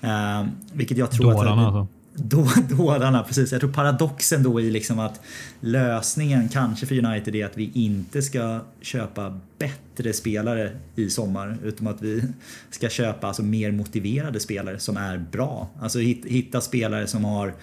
Uh, 0.03 0.47
vilket 0.73 0.97
jag 0.97 1.11
tror 1.11 1.31
Dårarna 1.31 1.67
att... 1.67 1.75
alltså 1.75 1.96
då, 2.17 2.47
dådarna, 2.69 3.23
precis. 3.23 3.51
Jag 3.51 3.61
tror 3.61 3.71
paradoxen 3.71 4.43
då 4.43 4.61
i 4.61 4.71
liksom 4.71 4.99
att 4.99 5.21
lösningen 5.59 6.49
kanske 6.49 6.85
för 6.85 7.05
United 7.05 7.35
är 7.35 7.45
att 7.45 7.57
vi 7.57 7.71
inte 7.73 8.21
ska 8.21 8.59
köpa 8.81 9.39
bättre 9.57 10.13
spelare 10.13 10.71
i 10.95 11.09
sommar 11.09 11.57
utan 11.63 11.87
att 11.87 12.01
vi 12.01 12.23
ska 12.69 12.89
köpa 12.89 13.27
alltså 13.27 13.43
mer 13.43 13.71
motiverade 13.71 14.39
spelare 14.39 14.79
som 14.79 14.97
är 14.97 15.17
bra. 15.17 15.69
Alltså 15.81 15.99
hitta 15.99 16.61
spelare 16.61 17.07
som 17.07 17.25
har 17.25 17.53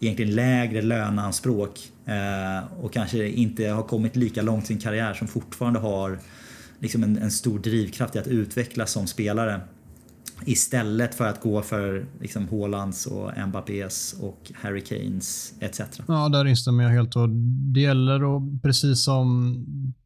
egentligen 0.00 0.34
lägre 0.34 0.82
löneanspråk 0.82 1.90
eh, 2.06 2.84
och 2.84 2.92
kanske 2.92 3.28
inte 3.28 3.68
har 3.68 3.82
kommit 3.82 4.16
lika 4.16 4.42
långt 4.42 4.64
i 4.64 4.66
sin 4.66 4.78
karriär 4.78 5.14
som 5.14 5.28
fortfarande 5.28 5.78
har 5.78 6.18
liksom 6.78 7.02
en, 7.02 7.18
en 7.18 7.30
stor 7.30 7.58
drivkraft 7.58 8.16
i 8.16 8.18
att 8.18 8.26
utvecklas 8.26 8.92
som 8.92 9.06
spelare. 9.06 9.60
Istället 10.44 11.14
för 11.14 11.28
att 11.28 11.40
gå 11.40 11.62
för 11.62 12.06
liksom 12.20 12.48
Haalands 12.48 13.06
och 13.06 13.30
Mbappés 13.48 14.16
och 14.20 14.52
Harry 14.54 14.80
Kanes 14.80 15.54
etc. 15.60 15.80
Ja, 16.08 16.28
där 16.28 16.44
instämmer 16.44 16.84
jag 16.84 16.90
helt. 16.90 17.16
Och 17.16 17.28
det 17.74 17.80
gäller 17.80 18.36
att, 18.36 18.62
precis 18.62 19.04
som 19.04 19.56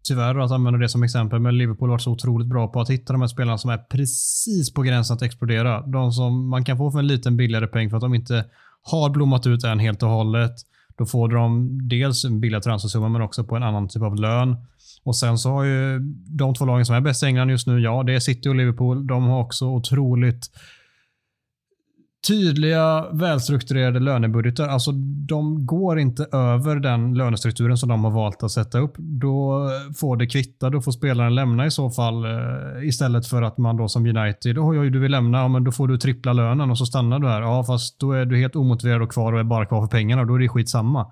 tyvärr 0.09 0.39
att 0.39 0.51
använda 0.51 0.79
det 0.79 0.89
som 0.89 1.03
exempel, 1.03 1.41
men 1.41 1.59
Liverpool 1.59 1.89
har 1.89 1.95
varit 1.95 2.03
så 2.03 2.13
otroligt 2.13 2.49
bra 2.49 2.69
på 2.69 2.81
att 2.81 2.91
hitta 2.91 3.13
de 3.13 3.21
här 3.21 3.29
spelarna 3.29 3.59
som 3.59 3.71
är 3.71 3.79
precis 3.79 4.75
på 4.75 4.83
gränsen 4.83 5.17
att 5.17 5.23
explodera. 5.23 5.87
De 5.87 6.13
som 6.13 6.49
man 6.49 6.65
kan 6.65 6.77
få 6.77 6.91
för 6.91 6.99
en 6.99 7.07
liten 7.07 7.37
billigare 7.37 7.67
peng 7.67 7.91
för 7.91 7.97
att 7.97 8.03
de 8.03 8.15
inte 8.15 8.45
har 8.83 9.11
blommat 9.11 9.47
ut 9.47 9.65
än 9.65 9.79
helt 9.79 10.03
och 10.03 10.09
hållet. 10.09 10.53
Då 10.99 11.07
får 11.07 11.29
de 11.29 11.69
dels 11.89 12.25
en 12.25 12.41
billigare 12.41 12.63
transfersumma 12.63 13.09
men 13.09 13.23
också 13.23 13.45
på 13.45 13.57
en 13.57 13.63
annan 13.63 13.89
typ 13.89 14.03
av 14.03 14.17
lön. 14.17 14.57
Och 15.03 15.17
sen 15.17 15.39
så 15.39 15.51
har 15.51 15.65
ju 15.65 15.99
de 16.39 16.55
två 16.55 16.65
lagen 16.65 16.87
som 16.87 16.95
är 16.95 17.01
bäst 17.01 17.23
i 17.23 17.27
England 17.27 17.51
just 17.51 17.67
nu, 17.67 17.81
ja, 17.81 18.03
det 18.03 18.15
är 18.15 18.21
City 18.21 18.49
och 18.49 18.55
Liverpool. 18.55 19.07
De 19.07 19.27
har 19.27 19.41
också 19.41 19.67
otroligt 19.67 20.51
tydliga, 22.29 23.07
välstrukturerade 23.13 24.01
lönebudgetar. 24.01 24.69
Alltså 24.69 24.93
de 25.29 25.67
går 25.67 25.99
inte 25.99 26.27
över 26.33 26.77
den 26.77 27.15
lönestrukturen 27.15 27.77
som 27.77 27.89
de 27.89 28.05
har 28.05 28.11
valt 28.11 28.43
att 28.43 28.51
sätta 28.51 28.79
upp. 28.79 28.95
Då 28.99 29.69
får 29.97 30.17
det 30.17 30.27
kvitta. 30.27 30.71
Då 30.71 30.81
får 30.81 30.93
spelaren 30.93 31.35
lämna 31.35 31.67
i 31.67 31.71
så 31.71 31.91
fall 31.91 32.25
eh, 32.25 32.89
istället 32.89 33.27
för 33.27 33.43
att 33.43 33.59
man 33.59 33.77
då 33.77 33.89
som 33.89 34.07
United, 34.07 34.59
oj, 34.59 34.79
oj, 34.79 34.91
du 34.91 34.99
vill 34.99 35.11
lämna, 35.11 35.39
ja, 35.39 35.49
men 35.49 35.65
då 35.65 35.73
får 35.73 35.89
du 35.89 35.99
trippla 35.99 36.33
lönen 36.33 36.71
och 36.71 36.79
så 36.79 36.87
stannar 36.87 37.19
du 37.19 37.29
här. 37.29 37.41
Ja, 37.43 37.65
fast 37.65 38.01
då 38.01 38.13
är 38.13 38.25
du 38.27 38.39
helt 38.39 38.57
omotiverad 38.57 39.03
och 39.03 39.13
kvar 39.13 39.33
och 39.33 39.41
är 39.41 39.45
bara 39.45 39.67
kvar 39.67 39.81
för 39.81 39.89
pengarna. 39.89 40.25
Då 40.25 40.35
är 40.35 40.39
det 40.39 40.49
skitsamma. 40.49 41.07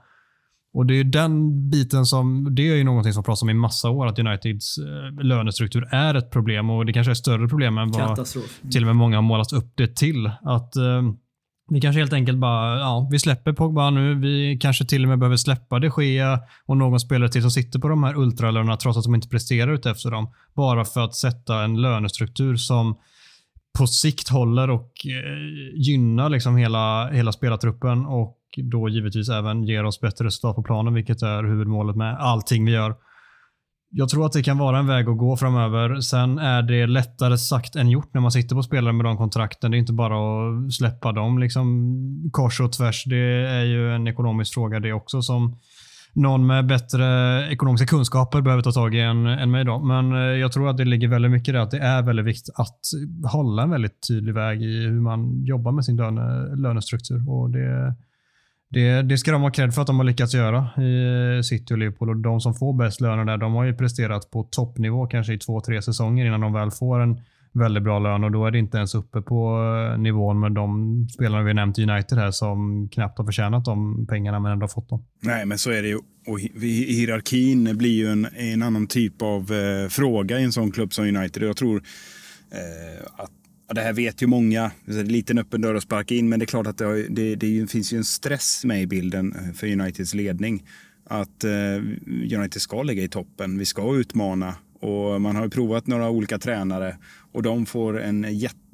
Och 0.73 0.87
Det 0.87 0.95
är 0.95 1.05
den 1.05 1.71
biten 1.71 2.07
som, 2.07 2.55
det 2.55 2.69
är 2.69 2.77
ju 2.77 2.85
någonting 2.85 3.13
som 3.13 3.25
pratas 3.25 3.43
om 3.43 3.51
i 3.51 3.55
massa 3.55 3.91
år, 3.91 4.07
att 4.07 4.19
Uniteds 4.19 4.79
eh, 4.79 5.25
lönestruktur 5.25 5.89
är 5.91 6.15
ett 6.15 6.31
problem 6.31 6.71
och 6.71 6.87
det 6.87 6.93
kanske 6.93 7.11
är 7.11 7.13
ett 7.13 7.19
större 7.19 7.49
problem 7.49 7.79
än 7.79 7.91
vad 7.91 8.27
till 8.73 8.83
och 8.83 8.87
med 8.87 8.97
många 8.97 9.17
har 9.17 9.23
målat 9.23 9.53
upp 9.53 9.73
det 9.77 9.97
till. 9.97 10.27
Att 10.27 10.77
eh, 10.77 11.03
vi 11.71 11.81
kanske 11.81 12.01
helt 12.01 12.13
enkelt 12.13 12.39
bara, 12.39 12.79
ja, 12.79 13.09
vi 13.11 13.19
släpper 13.19 13.53
Pogba 13.53 13.91
nu. 13.91 14.15
Vi 14.15 14.59
kanske 14.61 14.85
till 14.85 15.03
och 15.03 15.09
med 15.09 15.19
behöver 15.19 15.37
släppa 15.37 15.79
de 15.79 15.91
Gea 15.99 16.41
och 16.67 16.77
någon 16.77 17.01
spelare 17.01 17.29
till 17.29 17.43
som 17.43 17.51
sitter 17.51 17.79
på 17.79 17.89
de 17.89 18.05
här 18.05 18.17
ultralönerna 18.17 18.77
trots 18.77 18.99
att 18.99 19.05
de 19.05 19.15
inte 19.15 19.29
presterar 19.29 19.73
ut 19.73 19.87
efter 19.87 20.11
dem. 20.11 20.31
Bara 20.57 20.85
för 20.85 21.01
att 21.01 21.15
sätta 21.15 21.65
en 21.65 21.81
lönestruktur 21.81 22.57
som 22.57 22.99
på 23.79 23.87
sikt 23.87 24.29
håller 24.29 24.71
och 24.71 24.93
eh, 25.07 25.81
gynnar 25.89 26.29
liksom 26.29 26.57
hela, 26.57 27.11
hela 27.11 27.33
spelartruppen 27.33 28.07
och 28.07 28.39
då 28.71 28.89
givetvis 28.89 29.29
även 29.29 29.65
ger 29.65 29.85
oss 29.85 30.01
bättre 30.01 30.25
resultat 30.25 30.57
på 30.57 30.63
planen, 30.63 30.95
vilket 30.95 31.23
är 31.23 31.45
huvudmålet 31.45 31.97
med 31.97 32.17
allting 32.19 32.65
vi 32.65 32.73
gör. 32.73 32.95
Jag 33.91 34.09
tror 34.09 34.27
att 34.27 34.33
det 34.33 34.43
kan 34.43 34.59
vara 34.59 34.79
en 34.79 34.87
väg 34.87 35.09
att 35.09 35.19
gå 35.19 35.37
framöver. 35.37 36.01
Sen 36.01 36.39
är 36.39 36.63
det 36.63 36.87
lättare 36.87 37.39
sagt 37.39 37.77
än 37.77 37.91
gjort 37.91 38.15
när 38.15 38.21
man 38.21 38.33
sitter 38.33 38.57
på 38.57 38.63
spelare 38.63 38.93
med 38.93 39.05
de 39.05 39.17
kontrakten. 39.17 39.71
Det 39.71 39.77
är 39.77 39.79
inte 39.79 39.93
bara 39.93 40.17
att 40.17 40.73
släppa 40.73 41.13
dem 41.13 41.39
liksom 41.39 42.31
kors 42.33 42.61
och 42.61 42.73
tvärs. 42.73 43.05
Det 43.05 43.47
är 43.49 43.65
ju 43.65 43.95
en 43.95 44.09
ekonomisk 44.09 44.55
fråga 44.55 44.81
det 44.81 44.93
också 44.93 45.23
som 45.23 45.57
någon 46.13 46.47
med 46.47 46.67
bättre 46.67 47.05
ekonomiska 47.51 47.87
kunskaper 47.87 48.41
behöver 48.41 48.63
ta 48.63 48.73
tag 48.73 48.95
i 48.95 49.01
än, 49.01 49.27
än 49.27 49.51
mig. 49.51 49.65
Då. 49.65 49.79
Men 49.79 50.13
eh, 50.13 50.19
jag 50.19 50.53
tror 50.53 50.69
att 50.69 50.77
det 50.77 50.85
ligger 50.85 51.09
väldigt 51.09 51.31
mycket 51.31 51.49
i 51.49 51.53
det 51.53 51.63
att 51.63 51.71
det 51.71 51.79
är 51.79 52.03
väldigt 52.03 52.27
viktigt 52.27 52.55
att 52.55 52.81
hålla 53.33 53.63
en 53.63 53.71
väldigt 53.71 54.09
tydlig 54.09 54.35
väg 54.35 54.63
i 54.63 54.87
hur 54.87 55.01
man 55.01 55.45
jobbar 55.45 55.73
med 55.73 55.85
sin 55.85 55.97
löne, 55.97 56.57
lönestruktur. 56.57 57.31
Och 57.31 57.51
det, 57.51 57.95
det, 58.71 59.03
det 59.03 59.19
ska 59.19 59.33
de 59.33 59.43
ha 59.43 59.51
cred 59.51 59.75
för 59.75 59.81
att 59.81 59.87
de 59.87 59.97
har 59.97 60.05
lyckats 60.05 60.35
göra 60.35 60.83
i 60.83 61.37
eh, 61.37 61.43
City 61.43 61.75
och 61.75 61.79
Liverpool. 61.79 62.11
Och 62.11 62.17
de 62.17 62.41
som 62.41 62.55
får 62.55 62.75
bäst 62.75 63.01
löner 63.01 63.25
där, 63.25 63.37
de 63.37 63.55
har 63.55 63.65
ju 63.65 63.75
presterat 63.75 64.31
på 64.31 64.43
toppnivå 64.43 65.07
kanske 65.07 65.33
i 65.33 65.39
två, 65.39 65.61
tre 65.61 65.83
säsonger 65.83 66.27
innan 66.27 66.41
de 66.41 66.53
väl 66.53 66.71
får 66.71 67.01
en 67.01 67.21
väldigt 67.59 67.83
bra 67.83 67.99
lön 67.99 68.25
och 68.25 68.33
då 68.33 68.47
är 68.47 68.51
det 68.51 68.59
inte 68.59 68.77
ens 68.77 68.95
uppe 68.95 69.23
på 69.23 69.59
eh, 69.93 70.01
nivån 70.01 70.41
med 70.41 70.53
de 70.53 71.09
spelarna 71.09 71.43
vi 71.43 71.55
nämnt 71.55 71.79
i 71.79 71.83
United 71.83 72.19
här 72.19 72.31
som 72.31 72.89
knappt 72.89 73.19
har 73.19 73.25
förtjänat 73.25 73.65
de 73.65 74.07
pengarna 74.07 74.41
men 74.41 74.53
ändå 74.53 74.63
har 74.63 74.69
fått 74.69 74.89
dem. 74.89 75.05
Nej, 75.23 75.47
men 75.47 75.59
så 75.59 75.71
är 75.71 75.83
det 75.83 75.89
ju. 75.89 75.99
Och 76.27 76.41
hierarkin 76.41 77.79
blir 77.79 77.97
ju 77.97 78.07
en, 78.07 78.29
en 78.37 78.63
annan 78.63 78.87
typ 78.87 79.23
av 79.23 79.53
eh, 79.53 79.89
fråga 79.89 80.41
i 80.41 80.45
en 80.45 80.53
sån 80.53 80.71
klubb 80.71 80.93
som 80.93 81.05
United. 81.05 81.43
Jag 81.43 81.57
tror 81.57 81.83
eh, 82.53 83.23
att 83.23 83.31
Ja, 83.69 83.75
det 83.75 83.81
här 83.81 83.93
vet 83.93 84.23
ju 84.23 84.27
många. 84.27 84.71
Det 84.85 84.95
är 84.95 85.01
en 85.01 85.09
liten 85.09 85.39
öppen 85.39 85.61
dörr 85.61 85.75
att 85.75 85.83
sparka 85.83 86.15
in, 86.15 86.29
men 86.29 86.39
det 86.39 86.45
är 86.45 86.47
klart 86.47 86.67
att 86.67 86.79
det, 86.79 86.85
har, 86.85 87.07
det, 87.09 87.35
det 87.35 87.71
finns 87.71 87.93
ju 87.93 87.97
en 87.97 88.05
stress 88.05 88.65
med 88.65 88.83
i 88.83 88.87
bilden 88.87 89.33
eh, 89.33 89.53
för 89.53 89.73
Uniteds 89.73 90.15
ledning. 90.15 90.63
Att 91.05 91.45
eh, 91.45 91.77
United 92.39 92.63
ska 92.63 92.83
ligga 92.83 93.03
i 93.03 93.09
toppen. 93.09 93.59
Vi 93.59 93.65
ska 93.65 93.97
utmana 93.97 94.55
och 94.81 95.21
man 95.21 95.37
har 95.37 95.45
ju 95.45 95.51
provat 95.51 95.87
några 95.87 96.11
olika 96.11 96.39
tränare 96.39 96.97
och 97.33 97.43
de 97.43 97.67
får 97.67 98.01
en 98.01 98.27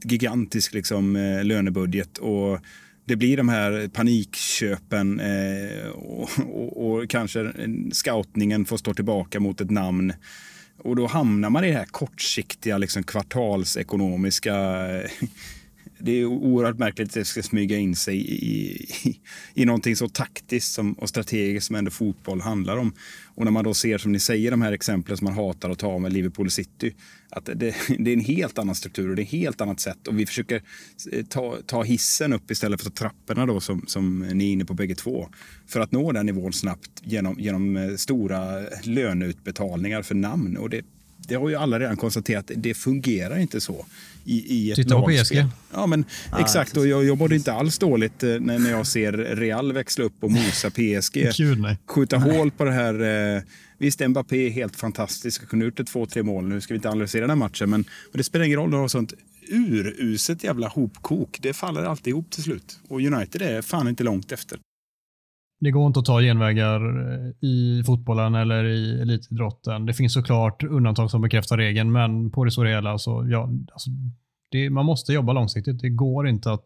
gigantisk 0.04 0.74
liksom, 0.74 1.16
eh, 1.16 1.44
lönebudget. 1.44 2.18
Och 2.18 2.60
det 3.04 3.16
blir 3.16 3.36
de 3.36 3.48
här 3.48 3.88
panikköpen 3.88 5.20
eh, 5.20 5.88
och, 5.88 6.28
och, 6.38 6.86
och, 6.86 7.10
kanske 7.10 7.52
scoutningen 7.92 8.64
får 8.64 8.76
stå 8.76 8.94
tillbaka 8.94 9.40
mot 9.40 9.60
ett 9.60 9.70
namn. 9.70 10.12
Och 10.82 10.96
då 10.96 11.06
hamnar 11.06 11.50
man 11.50 11.64
i 11.64 11.68
det 11.68 11.76
här 11.76 11.84
kortsiktiga 11.84 12.78
liksom 12.78 13.02
kvartalsekonomiska 13.02 14.56
eh, 14.96 15.10
det 16.04 16.12
är 16.12 16.24
oerhört 16.24 16.78
märkligt 16.78 17.08
att 17.08 17.14
det 17.14 17.24
ska 17.24 17.42
smyga 17.42 17.78
in 17.78 17.96
sig 17.96 18.16
i, 18.16 18.44
i, 19.08 19.20
i 19.54 19.64
någonting 19.64 19.96
så 19.96 20.08
taktiskt 20.08 20.72
som, 20.72 20.92
och 20.92 21.08
strategiskt 21.08 21.66
som 21.66 21.76
ändå 21.76 21.90
fotboll 21.90 22.40
handlar 22.40 22.76
om. 22.76 22.94
Och 23.34 23.44
när 23.44 23.50
man 23.50 23.64
då 23.64 23.74
ser, 23.74 23.98
som 23.98 24.12
ni 24.12 24.20
säger, 24.20 24.50
de 24.50 24.62
här 24.62 24.72
exemplen 24.72 25.16
som 25.16 25.24
man 25.24 25.34
hatar 25.34 25.70
att 25.70 25.78
ta 25.78 25.98
med 25.98 26.12
Liverpool 26.12 26.50
City, 26.50 26.94
att 27.30 27.44
det, 27.44 27.54
det 27.98 28.10
är 28.10 28.14
en 28.14 28.20
helt 28.20 28.58
annan 28.58 28.74
struktur 28.74 29.10
och 29.10 29.16
det 29.16 29.22
är 29.22 29.24
ett 29.24 29.30
helt 29.30 29.60
annat 29.60 29.80
sätt. 29.80 30.08
Och 30.08 30.18
vi 30.18 30.26
försöker 30.26 30.62
eh, 31.12 31.24
ta, 31.24 31.56
ta 31.66 31.82
hissen 31.82 32.32
upp 32.32 32.50
istället 32.50 32.82
för 32.82 32.90
trapporna 32.90 33.46
då, 33.46 33.60
som, 33.60 33.84
som 33.86 34.18
ni 34.18 34.48
är 34.48 34.52
inne 34.52 34.64
på 34.64 34.74
bägge 34.74 34.94
två. 34.94 35.28
För 35.66 35.80
att 35.80 35.92
nå 35.92 36.12
den 36.12 36.26
nivån 36.26 36.52
snabbt 36.52 37.02
genom, 37.02 37.40
genom 37.40 37.76
eh, 37.76 37.94
stora 37.96 38.60
löneutbetalningar 38.82 40.02
för 40.02 40.14
namn. 40.14 40.56
Och 40.56 40.70
det, 40.70 40.84
det 41.28 41.34
har 41.34 41.48
ju 41.48 41.54
alla 41.54 41.80
redan 41.80 41.96
konstaterat, 41.96 42.50
det 42.56 42.74
fungerar 42.74 43.38
inte 43.38 43.60
så 43.60 43.86
i, 44.24 44.56
i 44.56 44.70
ett 44.70 44.76
Titta 44.76 45.00
på 45.00 45.06
PSG. 45.06 45.44
Ja, 45.72 45.86
men 45.86 46.04
ah, 46.30 46.40
exakt. 46.40 46.76
Och 46.76 46.86
jag, 46.86 47.04
jag 47.04 47.18
mådde 47.18 47.34
inte 47.34 47.52
alls 47.52 47.78
dåligt 47.78 48.22
eh, 48.22 48.28
när, 48.28 48.58
när 48.58 48.70
jag 48.70 48.86
ser 48.86 49.12
Real 49.12 49.72
växla 49.72 50.04
upp 50.04 50.14
och 50.20 50.30
mosa 50.30 50.70
PSG. 50.70 51.30
Gud, 51.36 51.60
nej. 51.60 51.78
Skjuta 51.86 52.18
nej. 52.18 52.36
hål 52.36 52.50
på 52.50 52.64
det 52.64 52.72
här. 52.72 53.34
Eh, 53.36 53.42
visst, 53.78 54.08
Mbappé 54.08 54.46
är 54.46 54.50
helt 54.50 54.76
fantastisk. 54.76 55.42
och 55.42 55.48
kunde 55.48 55.64
gjort 55.64 55.80
ett 55.80 55.86
två, 55.86 56.06
tre 56.06 56.22
mål. 56.22 56.48
Nu 56.48 56.60
ska 56.60 56.74
vi 56.74 56.76
inte 56.76 56.88
analysera 56.88 57.20
den 57.20 57.30
här 57.30 57.36
matchen, 57.36 57.70
men, 57.70 57.80
men 57.80 58.18
det 58.18 58.24
spelar 58.24 58.44
ingen 58.44 58.58
roll. 58.58 58.70
Det 58.70 58.76
har 58.76 58.88
sånt 58.88 59.14
uruset 59.48 60.44
jävla 60.44 60.68
hopkok. 60.68 61.38
Det 61.40 61.52
faller 61.52 61.82
alltid 61.82 62.08
ihop 62.08 62.30
till 62.30 62.42
slut. 62.42 62.78
Och 62.88 63.00
United 63.00 63.42
är 63.42 63.62
fan 63.62 63.88
inte 63.88 64.04
långt 64.04 64.32
efter. 64.32 64.58
Det 65.64 65.70
går 65.70 65.86
inte 65.86 65.98
att 65.98 66.04
ta 66.04 66.20
genvägar 66.20 66.80
eh, 66.80 67.48
i 67.48 67.82
fotbollen 67.86 68.34
eller 68.34 68.64
i 68.64 69.00
elitidrotten. 69.02 69.86
Det 69.86 69.94
finns 69.94 70.12
såklart 70.12 70.62
undantag 70.62 71.10
som 71.10 71.20
bekräftar 71.20 71.56
regeln, 71.56 71.92
men 71.92 72.30
på 72.30 72.44
det 72.44 72.50
stora 72.50 72.68
hela 72.68 72.98
så 72.98 73.26
ja, 73.28 73.50
alltså, 73.72 73.90
det, 74.50 74.70
man 74.70 74.84
måste 74.84 75.12
jobba 75.12 75.32
långsiktigt. 75.32 75.80
Det 75.80 75.88
går 75.88 76.28
inte 76.28 76.52
att 76.52 76.62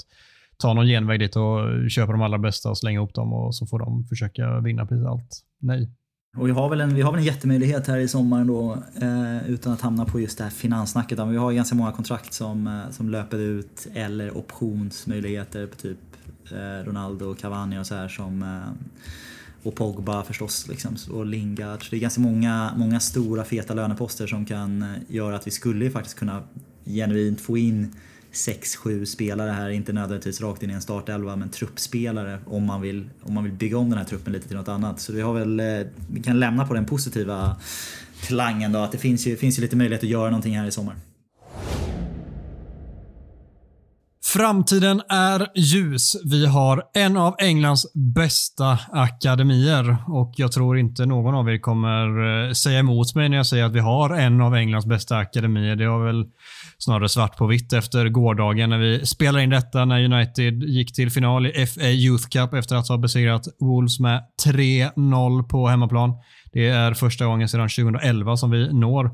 ta 0.57 0.75
någon 0.75 0.87
genväg 0.87 1.21
dit 1.21 1.37
och 1.37 1.91
köpa 1.91 2.13
de 2.13 2.23
allra 2.23 2.39
bästa 2.39 2.71
och 2.71 2.79
slänga 2.79 2.99
ihop 2.99 3.15
dem 3.15 3.33
och 3.33 3.55
så 3.55 3.67
får 3.67 3.79
de 3.79 4.05
försöka 4.05 4.61
vinna 4.61 4.87
precis 4.87 5.07
allt. 5.07 5.41
Nej. 5.61 5.91
Och 6.37 6.49
vi 6.49 6.53
har 6.53 6.69
väl 6.69 6.81
en, 6.81 6.95
vi 6.95 7.03
har 7.03 7.13
väl 7.13 7.21
en 7.21 7.27
jättemöjlighet 7.27 7.87
här 7.87 7.99
i 7.99 8.09
sommar 8.09 8.45
då, 8.45 8.79
eh, 9.03 9.51
utan 9.51 9.73
att 9.73 9.81
hamna 9.81 10.05
på 10.05 10.21
just 10.21 10.39
det 10.39 10.45
här 10.45 10.51
finanssnacket. 10.51 11.19
Vi 11.19 11.37
har 11.37 11.53
ganska 11.53 11.77
många 11.77 11.93
kontrakt 11.93 12.33
som, 12.33 12.67
eh, 12.67 12.91
som 12.91 13.09
löper 13.09 13.39
ut 13.39 13.89
eller 13.95 14.37
optionsmöjligheter 14.37 15.67
på 15.67 15.77
typ 15.77 15.99
Eh, 16.53 16.85
Ronaldo, 16.85 17.35
Cavani 17.35 17.79
och 17.79 17.87
så 17.87 17.95
här 17.95 18.09
som 18.09 18.43
eh, 18.43 18.99
och 19.63 19.75
Pogba 19.75 20.25
förstås 20.25 20.69
liksom, 20.69 20.97
och 21.11 21.27
Lingard. 21.27 21.85
Det 21.91 21.97
är 21.97 22.01
ganska 22.01 22.21
många, 22.21 22.73
många 22.77 23.01
stora 23.01 23.45
feta 23.45 23.75
löneposter 23.75 24.27
som 24.27 24.45
kan 24.45 24.83
eh, 24.83 24.89
göra 25.09 25.37
att 25.37 25.47
vi 25.47 25.51
skulle 25.51 25.91
faktiskt 25.91 26.19
kunna 26.19 26.43
genuint 26.85 27.41
få 27.41 27.59
in 27.59 27.95
6-7 28.33 29.05
spelare 29.05 29.51
här, 29.51 29.71
inte 29.71 29.93
nödvändigtvis 29.93 30.41
rakt 30.41 30.63
in 30.63 30.71
i 30.71 30.73
en 30.73 30.83
startelva, 30.83 31.37
men 31.37 31.49
truppspelare 31.49 32.39
om 32.47 32.65
man, 32.65 32.81
vill, 32.81 33.11
om 33.23 33.35
man 33.35 33.45
vill 33.45 33.53
bygga 33.53 33.79
om 33.79 33.91
den 33.91 33.99
här 33.99 34.05
truppen 34.05 34.33
lite 34.33 34.49
till 34.49 34.57
något 34.57 34.69
annat. 34.69 35.01
Så 35.01 35.13
vi, 35.13 35.21
har 35.21 35.35
väl, 35.35 35.61
eh, 35.61 35.87
vi 36.11 36.23
kan 36.23 36.41
lämna 36.41 36.67
på 36.67 36.75
den 36.75 36.87
positiva 36.87 37.57
klangen 38.21 38.73
då, 38.73 38.79
att 38.79 38.93
det 38.93 38.99
finns 38.99 39.27
ju, 39.27 39.37
finns 39.37 39.59
ju 39.59 39.63
lite 39.63 39.77
möjlighet 39.77 40.03
att 40.03 40.11
göra 40.11 40.31
någonting 40.31 40.59
här 40.59 40.67
i 40.67 40.71
sommar. 40.71 40.95
Framtiden 44.33 45.03
är 45.09 45.47
ljus. 45.55 46.17
Vi 46.25 46.47
har 46.47 46.83
en 46.95 47.17
av 47.17 47.35
Englands 47.39 47.93
bästa 47.95 48.79
akademier 48.93 49.97
och 50.07 50.33
jag 50.37 50.53
tror 50.53 50.79
inte 50.79 51.07
någon 51.07 51.35
av 51.35 51.51
er 51.51 51.59
kommer 51.59 52.07
eh, 52.47 52.53
säga 52.53 52.79
emot 52.79 53.15
mig 53.15 53.29
när 53.29 53.37
jag 53.37 53.47
säger 53.47 53.65
att 53.65 53.73
vi 53.73 53.81
har 53.81 54.11
en 54.11 54.41
av 54.41 54.55
Englands 54.55 54.87
bästa 54.87 55.17
akademier. 55.17 55.77
Det 55.77 55.85
har 55.85 56.05
väl 56.05 56.25
snarare 56.79 57.09
svart 57.09 57.37
på 57.37 57.47
vitt 57.47 57.73
efter 57.73 58.09
gårdagen 58.09 58.71
när 58.71 58.79
vi 58.79 59.07
spelar 59.07 59.41
in 59.41 59.51
detta 59.51 59.85
när 59.85 60.05
United 60.05 60.63
gick 60.63 60.95
till 60.95 61.11
final 61.11 61.47
i 61.47 61.67
FA 61.67 61.89
Youth 61.89 62.29
Cup 62.29 62.55
efter 62.55 62.77
att 62.77 62.89
ha 62.89 62.97
besegrat 62.97 63.49
Wolves 63.61 64.01
med 64.01 64.23
3-0 64.47 65.43
på 65.43 65.69
hemmaplan. 65.69 66.15
Det 66.53 66.69
är 66.69 66.95
första 66.95 67.27
gången 67.27 67.49
sedan 67.49 67.69
2011 67.69 68.37
som 68.37 68.51
vi 68.51 68.73
når 68.73 69.11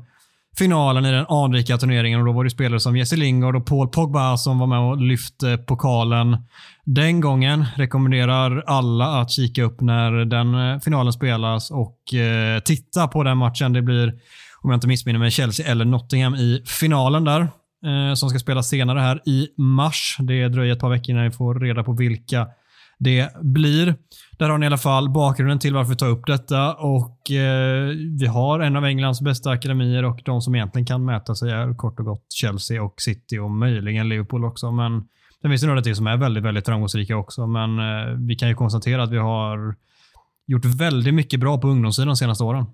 finalen 0.57 1.05
i 1.05 1.11
den 1.11 1.25
anrika 1.29 1.77
turneringen 1.77 2.19
och 2.19 2.25
då 2.25 2.31
var 2.31 2.43
det 2.43 2.49
spelare 2.49 2.79
som 2.79 2.97
Jesse 2.97 3.15
Lingard 3.15 3.55
och 3.55 3.65
Paul 3.65 3.87
Pogba 3.87 4.37
som 4.37 4.59
var 4.59 4.67
med 4.67 4.79
och 4.79 5.01
lyfte 5.01 5.57
pokalen 5.57 6.37
den 6.85 7.21
gången. 7.21 7.65
Rekommenderar 7.75 8.63
alla 8.67 9.05
att 9.05 9.31
kika 9.31 9.63
upp 9.63 9.81
när 9.81 10.11
den 10.11 10.55
eh, 10.55 10.79
finalen 10.79 11.13
spelas 11.13 11.71
och 11.71 12.13
eh, 12.13 12.59
titta 12.59 13.07
på 13.07 13.23
den 13.23 13.37
matchen. 13.37 13.73
Det 13.73 13.81
blir, 13.81 14.07
om 14.61 14.69
jag 14.69 14.77
inte 14.77 14.87
missminner 14.87 15.19
mig, 15.19 15.31
Chelsea 15.31 15.71
eller 15.71 15.85
Nottingham 15.85 16.35
i 16.35 16.63
finalen 16.65 17.23
där 17.23 17.41
eh, 17.41 18.13
som 18.15 18.29
ska 18.29 18.39
spelas 18.39 18.69
senare 18.69 18.99
här 18.99 19.21
i 19.25 19.47
mars. 19.57 20.17
Det 20.19 20.47
dröjer 20.47 20.73
ett 20.73 20.79
par 20.79 20.89
veckor 20.89 21.09
innan 21.09 21.23
vi 21.23 21.31
får 21.31 21.59
reda 21.59 21.83
på 21.83 21.93
vilka 21.93 22.47
det 22.99 23.29
blir. 23.41 23.95
Där 24.37 24.49
har 24.49 24.57
ni 24.57 24.65
i 24.65 24.67
alla 24.67 24.77
fall 24.77 25.09
bakgrunden 25.09 25.59
till 25.59 25.73
varför 25.73 25.89
vi 25.89 25.95
tar 25.95 26.09
upp 26.09 26.25
detta 26.27 26.73
och 26.73 27.31
eh, 27.31 27.87
vi 28.19 28.27
har 28.27 28.59
en 28.59 28.75
av 28.75 28.85
Englands 28.85 29.21
bästa 29.21 29.49
akademier 29.49 30.05
och 30.05 30.21
de 30.25 30.41
som 30.41 30.55
egentligen 30.55 30.85
kan 30.85 31.05
mäta 31.05 31.35
sig 31.35 31.51
är 31.51 31.75
kort 31.75 31.99
och 31.99 32.05
gott 32.05 32.33
Chelsea 32.33 32.83
och 32.83 33.01
City 33.01 33.37
och 33.37 33.51
möjligen 33.51 34.09
Liverpool 34.09 34.45
också. 34.45 34.71
Men 34.71 35.03
det 35.41 35.49
finns 35.49 35.63
några 35.63 35.81
till 35.81 35.95
som 35.95 36.07
är 36.07 36.17
väldigt, 36.17 36.43
väldigt 36.43 36.65
framgångsrika 36.65 37.17
också. 37.17 37.47
Men 37.47 37.79
eh, 37.79 38.13
vi 38.27 38.35
kan 38.35 38.49
ju 38.49 38.55
konstatera 38.55 39.03
att 39.03 39.11
vi 39.11 39.17
har 39.17 39.75
gjort 40.47 40.65
väldigt 40.65 41.13
mycket 41.13 41.39
bra 41.39 41.57
på 41.57 41.67
ungdomssidan 41.67 42.07
de 42.07 42.15
senaste 42.15 42.43
åren. 42.43 42.65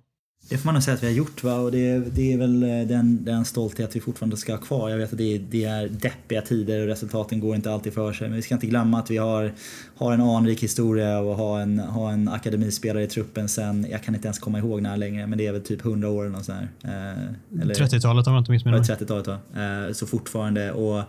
Det 0.50 0.58
får 0.58 0.66
man 0.66 0.74
nog 0.74 0.84
säga 0.84 0.96
att 0.96 1.04
vi 1.04 1.08
har 1.08 1.14
gjort 1.14 1.44
va? 1.44 1.56
och 1.56 1.72
det, 1.72 1.98
det 1.98 2.34
är 2.34 2.38
väl 2.38 2.64
eh, 2.64 2.70
den, 2.70 3.26
den 3.26 3.46
stolthet 3.46 3.96
vi 3.96 4.00
fortfarande 4.00 4.38
ska 4.38 4.54
ha 4.54 4.60
kvar. 4.60 4.90
Jag 4.90 4.98
vet 4.98 5.12
att 5.12 5.18
det, 5.18 5.38
det 5.38 5.64
är 5.64 5.88
deppiga 5.88 6.42
tider 6.42 6.82
och 6.82 6.88
resultaten 6.88 7.40
går 7.40 7.56
inte 7.56 7.72
alltid 7.74 7.94
för 7.94 8.14
sig. 8.14 8.28
Men 8.28 8.36
vi 8.36 8.42
ska 8.42 8.54
inte 8.54 8.68
glömma 8.68 9.00
att 9.00 9.12
vi 9.12 9.18
har, 9.18 9.54
har 9.96 10.14
en 10.14 10.22
anrik 10.22 10.64
historia 10.64 11.20
och 11.20 11.36
har 11.36 11.60
en, 11.60 11.80
har 11.80 12.12
en 12.12 12.28
akademispelare 12.28 13.04
i 13.04 13.08
truppen 13.08 13.50
sen, 13.50 13.88
jag 13.92 14.04
kan 14.04 14.16
inte 14.16 14.28
ens 14.28 14.40
komma 14.40 14.60
ihåg 14.60 14.82
när 14.82 14.98
längre, 14.98 15.28
men 15.28 15.38
det 15.38 15.48
är 15.48 15.52
väl 15.52 15.62
typ 15.62 15.86
100 15.86 16.10
år 16.10 16.26
eller 16.26 16.38
något 16.38 16.46
sånt 16.46 16.62
eh, 16.84 16.90
30-talet 17.52 18.28
om 18.28 18.34
jag 18.34 18.42
inte 18.42 18.52
missminner 18.52 18.78
mig. 18.78 18.88
30-talet 18.88 19.28
va? 19.28 19.38
Eh, 19.88 19.94
så 19.94 20.08
fortfarande, 20.08 20.72
och 20.72 21.04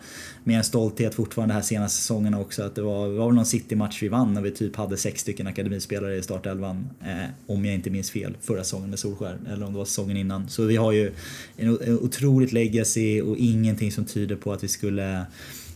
med 0.44 0.56
en 0.56 0.64
stolthet 0.64 1.14
fortfarande 1.14 1.54
här 1.54 1.60
senaste 1.60 2.00
säsongerna 2.00 2.40
också, 2.40 2.62
att 2.62 2.74
det 2.74 2.82
var, 2.82 3.08
det 3.08 3.14
var 3.14 3.26
väl 3.26 3.34
någon 3.34 3.46
City-match 3.46 4.02
vi 4.02 4.08
vann 4.08 4.34
när 4.34 4.40
vi 4.40 4.50
typ 4.50 4.76
hade 4.76 4.96
sex 4.96 5.20
stycken 5.20 5.46
akademispelare 5.46 6.16
i 6.16 6.22
startelvan, 6.22 6.90
eh, 7.00 7.30
om 7.46 7.64
jag 7.64 7.74
inte 7.74 7.90
minns 7.90 8.10
fel, 8.10 8.36
förra 8.40 8.64
säsongen 8.64 8.90
med 8.90 8.98
Solskjaer 8.98 9.21
där, 9.22 9.38
eller 9.52 9.66
om 9.66 9.72
det 9.72 9.78
var 9.78 9.84
säsongen 9.84 10.16
innan. 10.16 10.48
Så 10.48 10.64
vi 10.64 10.76
har 10.76 10.92
ju 10.92 11.12
en, 11.56 11.78
otroligt 12.00 12.52
legacy 12.52 13.20
och 13.20 13.36
ingenting 13.36 13.92
som 13.92 14.04
tyder 14.04 14.36
på 14.36 14.52
att 14.52 14.64
vi 14.64 14.68
skulle 14.68 15.26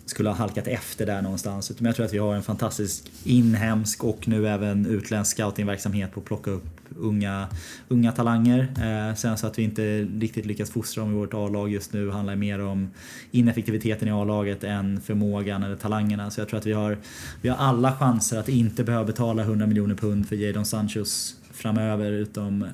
skulle 0.06 0.28
ha 0.28 0.36
halkat 0.36 0.66
efter 0.66 1.06
där 1.06 1.22
någonstans. 1.22 1.70
Utan 1.70 1.86
jag 1.86 1.96
tror 1.96 2.06
att 2.06 2.12
vi 2.12 2.18
har 2.18 2.34
en 2.34 2.42
fantastisk 2.42 3.12
inhemsk 3.24 4.04
och 4.04 4.28
nu 4.28 4.48
även 4.48 4.86
utländsk 4.86 5.36
scoutingverksamhet 5.36 6.12
på 6.12 6.20
att 6.20 6.26
plocka 6.26 6.50
upp 6.50 6.64
unga, 6.98 7.48
unga 7.88 8.12
talanger. 8.12 8.60
Eh, 8.60 9.14
sen 9.14 9.38
så 9.38 9.46
att 9.46 9.58
vi 9.58 9.62
inte 9.62 10.02
riktigt 10.02 10.46
lyckats 10.46 10.70
fostra 10.70 11.02
dem 11.02 11.12
i 11.12 11.16
vårt 11.16 11.34
A-lag 11.34 11.72
just 11.72 11.92
nu 11.92 12.10
handlar 12.10 12.36
mer 12.36 12.60
om 12.60 12.90
ineffektiviteten 13.30 14.08
i 14.08 14.10
A-laget 14.10 14.64
än 14.64 15.00
förmågan 15.00 15.62
eller 15.62 15.76
talangerna. 15.76 16.30
Så 16.30 16.40
jag 16.40 16.48
tror 16.48 16.58
att 16.58 16.66
vi 16.66 16.72
har, 16.72 16.98
vi 17.42 17.48
har 17.48 17.56
alla 17.56 17.96
chanser 17.96 18.38
att 18.38 18.48
inte 18.48 18.84
behöva 18.84 19.04
betala 19.04 19.42
100 19.42 19.66
miljoner 19.66 19.94
pund 19.94 20.28
för 20.28 20.36
Jadon 20.36 20.64
Sanchos 20.64 21.36
framöver 21.52 22.12
utom 22.12 22.64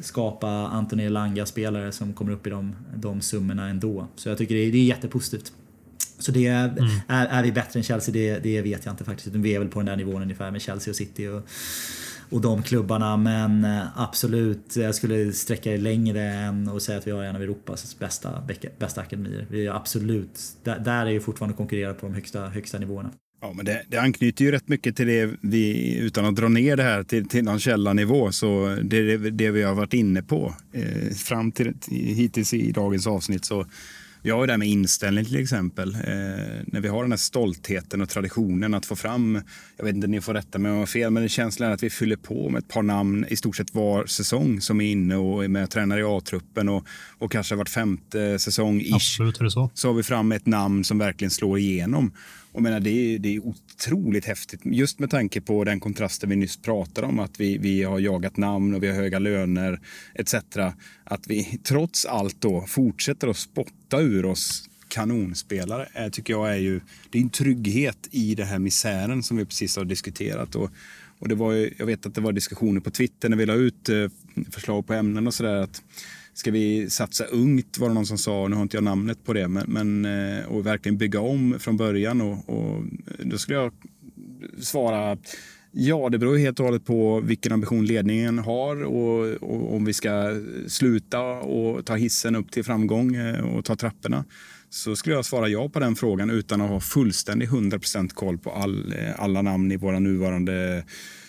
skapa 0.00 0.48
Anthony 0.48 1.04
Elanga-spelare 1.04 1.92
som 1.92 2.12
kommer 2.12 2.32
upp 2.32 2.46
i 2.46 2.50
de, 2.50 2.76
de 2.94 3.20
summorna 3.20 3.68
ändå. 3.68 4.06
Så 4.16 4.28
jag 4.28 4.38
tycker 4.38 4.54
det 4.54 4.60
är, 4.60 4.72
det 4.72 4.78
är 4.78 4.84
jättepositivt. 4.84 5.52
Så 6.18 6.32
det 6.32 6.46
är, 6.46 6.68
mm. 6.68 6.90
är, 7.08 7.26
är, 7.26 7.42
vi 7.42 7.52
bättre 7.52 7.80
än 7.80 7.84
Chelsea? 7.84 8.12
Det, 8.12 8.38
det 8.38 8.62
vet 8.62 8.84
jag 8.84 8.92
inte 8.92 9.04
faktiskt. 9.04 9.34
Vi 9.34 9.54
är 9.54 9.58
väl 9.58 9.68
på 9.68 9.78
den 9.78 9.86
där 9.86 9.96
nivån 9.96 10.22
ungefär 10.22 10.50
med 10.50 10.62
Chelsea 10.62 10.92
och 10.92 10.96
City 10.96 11.28
och, 11.28 11.42
och 12.30 12.40
de 12.40 12.62
klubbarna. 12.62 13.16
Men 13.16 13.64
eh, 13.64 14.00
absolut, 14.00 14.76
jag 14.76 14.94
skulle 14.94 15.32
sträcka 15.32 15.70
det 15.70 15.78
längre 15.78 16.22
än 16.22 16.68
att 16.68 16.82
säga 16.82 16.98
att 16.98 17.06
vi 17.06 17.10
har 17.10 17.22
en 17.22 17.36
av 17.36 17.42
Europas 17.42 17.98
bästa, 17.98 18.42
bästa 18.78 19.00
akademier. 19.00 19.46
Vi 19.50 19.66
är 19.66 19.70
absolut, 19.70 20.40
där, 20.62 20.78
där 20.78 21.06
är 21.06 21.12
vi 21.12 21.20
fortfarande 21.20 21.56
konkurrera 21.56 21.94
på 21.94 22.06
de 22.06 22.14
högsta, 22.14 22.48
högsta 22.48 22.78
nivåerna. 22.78 23.10
Ja, 23.42 23.52
men 23.52 23.64
det, 23.64 23.82
det 23.88 23.98
anknyter 23.98 24.44
ju 24.44 24.50
rätt 24.50 24.68
mycket 24.68 24.96
till 24.96 25.06
det 25.06 25.30
vi, 25.40 25.96
utan 25.98 26.24
att 26.24 26.36
dra 26.36 26.48
ner 26.48 26.76
det 26.76 26.82
här 26.82 27.02
till, 27.02 27.28
till 27.28 27.44
någon 27.44 27.60
källarnivå, 27.60 28.32
så 28.32 28.78
det 28.82 28.98
är 28.98 29.18
det, 29.18 29.30
det, 29.30 29.50
vi 29.50 29.62
har 29.62 29.74
varit 29.74 29.94
inne 29.94 30.22
på 30.22 30.54
eh, 30.72 31.14
fram 31.14 31.52
till 31.52 31.74
hittills 31.90 32.54
i 32.54 32.72
dagens 32.72 33.06
avsnitt. 33.06 33.44
Så 33.44 33.66
vi 34.22 34.30
har 34.30 34.40
ju 34.40 34.46
det 34.46 34.52
här 34.52 34.58
med 34.58 34.68
inställning 34.68 35.24
till 35.24 35.40
exempel. 35.40 35.94
Eh, 35.94 36.00
när 36.66 36.80
vi 36.80 36.88
har 36.88 37.02
den 37.02 37.12
här 37.12 37.16
stoltheten 37.16 38.00
och 38.00 38.08
traditionen 38.08 38.74
att 38.74 38.86
få 38.86 38.96
fram, 38.96 39.42
jag 39.76 39.84
vet 39.84 39.94
inte, 39.94 40.06
ni 40.06 40.20
får 40.20 40.34
rätta 40.34 40.58
mig 40.58 40.70
om 40.70 40.76
jag 40.76 40.82
har 40.82 40.86
fel, 40.86 41.10
men 41.10 41.28
känslan 41.28 41.68
är 41.68 41.74
att 41.74 41.82
vi 41.82 41.90
fyller 41.90 42.16
på 42.16 42.48
med 42.48 42.58
ett 42.58 42.68
par 42.68 42.82
namn 42.82 43.26
i 43.28 43.36
stort 43.36 43.56
sett 43.56 43.74
var 43.74 44.06
säsong 44.06 44.60
som 44.60 44.80
är 44.80 44.92
inne 44.92 45.16
och 45.16 45.44
är 45.44 45.48
med 45.48 45.64
och 45.64 45.70
tränar 45.70 45.98
i 45.98 46.02
A-truppen 46.02 46.68
och, 46.68 46.86
och 47.18 47.32
kanske 47.32 47.54
vart 47.54 47.68
femte 47.68 48.38
säsong 48.38 48.80
ish. 48.80 48.94
Absolut 48.94 49.40
är 49.40 49.44
det 49.44 49.50
så. 49.50 49.70
Så 49.74 49.88
har 49.88 49.94
vi 49.94 50.02
fram 50.02 50.32
ett 50.32 50.46
namn 50.46 50.84
som 50.84 50.98
verkligen 50.98 51.30
slår 51.30 51.58
igenom. 51.58 52.12
Och 52.52 52.62
menar, 52.62 52.80
det, 52.80 52.90
är, 52.90 53.18
det 53.18 53.36
är 53.36 53.46
otroligt 53.46 54.24
häftigt, 54.24 54.60
just 54.64 54.98
med 54.98 55.10
tanke 55.10 55.40
på 55.40 55.64
den 55.64 55.80
kontrasten 55.80 56.30
vi 56.30 56.36
nyss 56.36 56.56
pratade 56.56 57.06
om, 57.06 57.18
att 57.18 57.40
vi, 57.40 57.58
vi 57.58 57.82
har 57.82 57.98
jagat 57.98 58.36
namn 58.36 58.74
och 58.74 58.82
vi 58.82 58.88
har 58.88 58.94
höga 58.94 59.18
löner 59.18 59.80
etc. 60.14 60.34
Att 61.04 61.26
vi 61.26 61.58
trots 61.64 62.06
allt 62.06 62.40
då 62.40 62.66
fortsätter 62.66 63.28
att 63.28 63.36
spotta 63.36 64.00
ur 64.00 64.24
oss 64.24 64.70
kanonspelare 64.88 65.88
är, 65.92 66.10
tycker 66.10 66.32
jag 66.32 66.50
är 66.50 66.58
ju 66.58 66.80
det 67.10 67.18
är 67.18 67.22
en 67.22 67.30
trygghet 67.30 68.08
i 68.10 68.34
den 68.34 68.46
här 68.46 68.58
misären 68.58 69.22
som 69.22 69.36
vi 69.36 69.44
precis 69.44 69.76
har 69.76 69.84
diskuterat. 69.84 70.54
Och, 70.54 70.70
och 71.18 71.28
det 71.28 71.34
var 71.34 71.52
ju, 71.52 71.74
jag 71.78 71.86
vet 71.86 72.06
att 72.06 72.14
det 72.14 72.20
var 72.20 72.32
diskussioner 72.32 72.80
på 72.80 72.90
Twitter 72.90 73.28
när 73.28 73.36
vi 73.36 73.46
la 73.46 73.54
ut 73.54 73.88
eh, 73.88 74.06
förslag 74.50 74.86
på 74.86 74.94
ämnen 74.94 75.26
och 75.26 75.34
sådär 75.34 75.68
ska 76.34 76.50
vi 76.50 76.90
satsa 76.90 77.24
ungt 77.24 77.78
var 77.78 77.88
det 77.88 77.94
någon 77.94 78.06
som 78.06 78.18
sa, 78.18 78.48
nu 78.48 78.56
har 78.56 78.62
inte 78.62 78.76
jag 78.76 78.84
namnet 78.84 79.24
på 79.24 79.32
det, 79.32 79.48
men, 79.48 79.64
men 79.68 80.04
eh, 80.04 80.44
och 80.44 80.66
verkligen 80.66 80.98
bygga 80.98 81.20
om 81.20 81.56
från 81.58 81.76
början 81.76 82.20
och, 82.20 82.48
och 82.48 82.76
eh, 82.76 83.26
då 83.26 83.38
skulle 83.38 83.58
jag 83.58 83.72
svara 84.60 85.18
Ja, 85.72 86.08
det 86.08 86.18
beror 86.18 86.36
helt 86.36 86.60
och 86.60 86.66
hållet 86.66 86.84
på 86.84 87.20
vilken 87.20 87.52
ambition 87.52 87.86
ledningen 87.86 88.38
har 88.38 88.84
och, 88.84 89.26
och, 89.26 89.74
om 89.74 89.84
vi 89.84 89.92
ska 89.92 90.40
sluta 90.68 91.20
och 91.22 91.86
ta 91.86 91.94
hissen 91.94 92.36
upp 92.36 92.50
till 92.50 92.64
framgång 92.64 93.16
eh, 93.16 93.40
och 93.40 93.64
ta 93.64 93.76
trapporna. 93.76 94.24
Så 94.70 94.96
skulle 94.96 95.14
jag 95.14 95.24
svara 95.24 95.48
ja 95.48 95.68
på 95.68 95.80
den 95.80 95.96
frågan 95.96 96.30
utan 96.30 96.60
att 96.60 96.70
ha 96.70 96.80
fullständig 96.80 97.48
100% 97.48 98.14
koll 98.14 98.38
på 98.38 98.50
all, 98.50 98.94
alla 99.16 99.42
namn 99.42 99.72
i 99.72 99.76
våra 99.76 99.98
nuvarande 99.98 100.84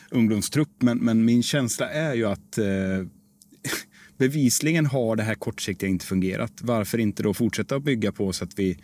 ungdomstrupp. 0.10 0.70
Men, 0.80 0.98
men 0.98 1.26
min 1.26 1.44
känsla 1.44 1.90
är 1.90 2.14
ju 2.14 2.26
att 2.26 2.58
eh, 2.58 2.66
bevisligen 4.22 4.86
har 4.86 5.16
det 5.16 5.24
här 5.24 5.36
kortsiktiga 5.36 5.90
inte 5.90 6.06
fungerat. 6.06 6.52
Varför 6.62 6.98
inte 6.98 7.24
då 7.24 7.34
fortsätta 7.34 7.76
att 7.76 7.84
bygga 7.84 8.12
på 8.12 8.34
så 8.34 8.44
att 8.44 8.60
vi 8.60 8.78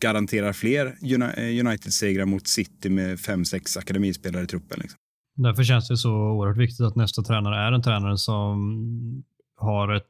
garanterar 0.00 0.52
fler 0.52 0.86
eh, 0.86 1.66
United-segrar 1.66 2.24
mot 2.24 2.46
City 2.46 2.88
med 2.90 3.20
fem 3.20 3.44
sex 3.44 3.76
akademispelare 3.76 4.44
i 4.44 4.46
truppen. 4.46 4.78
Liksom. 4.80 4.98
Därför 5.36 5.64
känns 5.64 5.88
det 5.88 5.96
så 5.96 6.10
oerhört 6.10 6.56
viktigt 6.56 6.86
att 6.86 6.96
nästa 6.96 7.22
tränare 7.22 7.66
är 7.66 7.72
en 7.72 7.82
tränare 7.82 8.18
som 8.18 8.58
har 9.56 9.94
ett, 9.94 10.04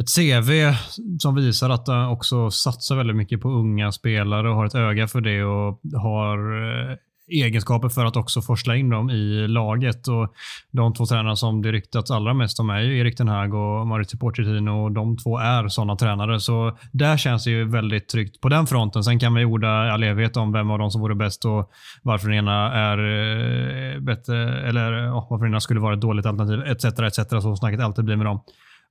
ett 0.00 0.08
CV 0.16 0.74
som 1.18 1.34
visar 1.34 1.70
att 1.70 1.88
han 1.88 2.08
också 2.08 2.50
satsar 2.50 2.96
väldigt 2.96 3.16
mycket 3.16 3.40
på 3.40 3.48
unga 3.48 3.92
spelare 3.92 4.50
och 4.50 4.56
har 4.56 4.66
ett 4.66 4.74
öga 4.74 5.08
för 5.08 5.20
det 5.20 5.44
och 5.44 5.80
har 6.00 6.38
eh, 6.62 6.96
egenskaper 7.28 7.88
för 7.88 8.04
att 8.04 8.16
också 8.16 8.42
forsla 8.42 8.76
in 8.76 8.90
dem 8.90 9.10
i 9.10 9.48
laget. 9.48 10.08
Och 10.08 10.34
de 10.70 10.94
två 10.94 11.06
tränarna 11.06 11.36
som 11.36 11.62
det 11.62 11.72
ryktats 11.72 12.10
allra 12.10 12.34
mest 12.34 12.60
om 12.60 12.70
är 12.70 12.80
ju 12.80 12.98
Erik 12.98 13.18
Den 13.18 13.28
Hag 13.28 13.54
och 13.54 13.86
Maurizio 13.86 14.18
Pochettino 14.18 14.70
och 14.70 14.92
de 14.92 15.16
två 15.16 15.38
är 15.38 15.68
sådana 15.68 15.96
tränare. 15.96 16.40
Så 16.40 16.78
där 16.92 17.16
känns 17.16 17.44
det 17.44 17.50
ju 17.50 17.64
väldigt 17.64 18.08
tryggt 18.08 18.40
på 18.40 18.48
den 18.48 18.66
fronten. 18.66 19.04
Sen 19.04 19.18
kan 19.18 19.34
vi 19.34 19.44
orda 19.44 19.68
all 19.68 20.02
evighet 20.02 20.36
om 20.36 20.52
vem 20.52 20.70
av 20.70 20.78
dem 20.78 20.90
som 20.90 21.00
vore 21.00 21.14
bäst 21.14 21.44
och 21.44 21.70
varför 22.02 22.28
den 22.28 22.38
ena 22.38 22.72
är 22.72 22.98
eh, 22.98 24.00
bättre 24.00 24.68
eller 24.68 25.10
oh, 25.10 25.26
varför 25.30 25.44
den 25.44 25.52
ena 25.52 25.60
skulle 25.60 25.80
vara 25.80 25.94
ett 25.94 26.00
dåligt 26.00 26.26
alternativ 26.26 26.60
etc. 26.60 26.84
etc. 26.84 27.30
Så 27.30 27.56
snacket 27.56 27.80
alltid 27.80 28.04
blir 28.04 28.16
med 28.16 28.26
dem. 28.26 28.40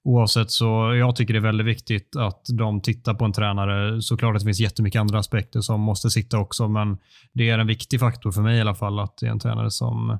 Oavsett 0.05 0.51
så 0.51 0.95
jag 0.95 1.15
tycker 1.15 1.33
det 1.33 1.39
är 1.39 1.41
väldigt 1.41 1.67
viktigt 1.67 2.15
att 2.15 2.41
de 2.57 2.81
tittar 2.81 3.13
på 3.13 3.25
en 3.25 3.33
tränare. 3.33 4.01
Såklart 4.01 4.35
att 4.35 4.41
det 4.41 4.45
finns 4.45 4.59
jättemycket 4.59 4.99
andra 4.99 5.19
aspekter 5.19 5.61
som 5.61 5.81
måste 5.81 6.09
sitta 6.09 6.39
också, 6.39 6.67
men 6.67 6.97
det 7.33 7.49
är 7.49 7.59
en 7.59 7.67
viktig 7.67 7.99
faktor 7.99 8.31
för 8.31 8.41
mig 8.41 8.57
i 8.57 8.61
alla 8.61 8.75
fall 8.75 8.99
att 8.99 9.17
det 9.17 9.25
är 9.25 9.31
en 9.31 9.39
tränare 9.39 9.71
som 9.71 10.19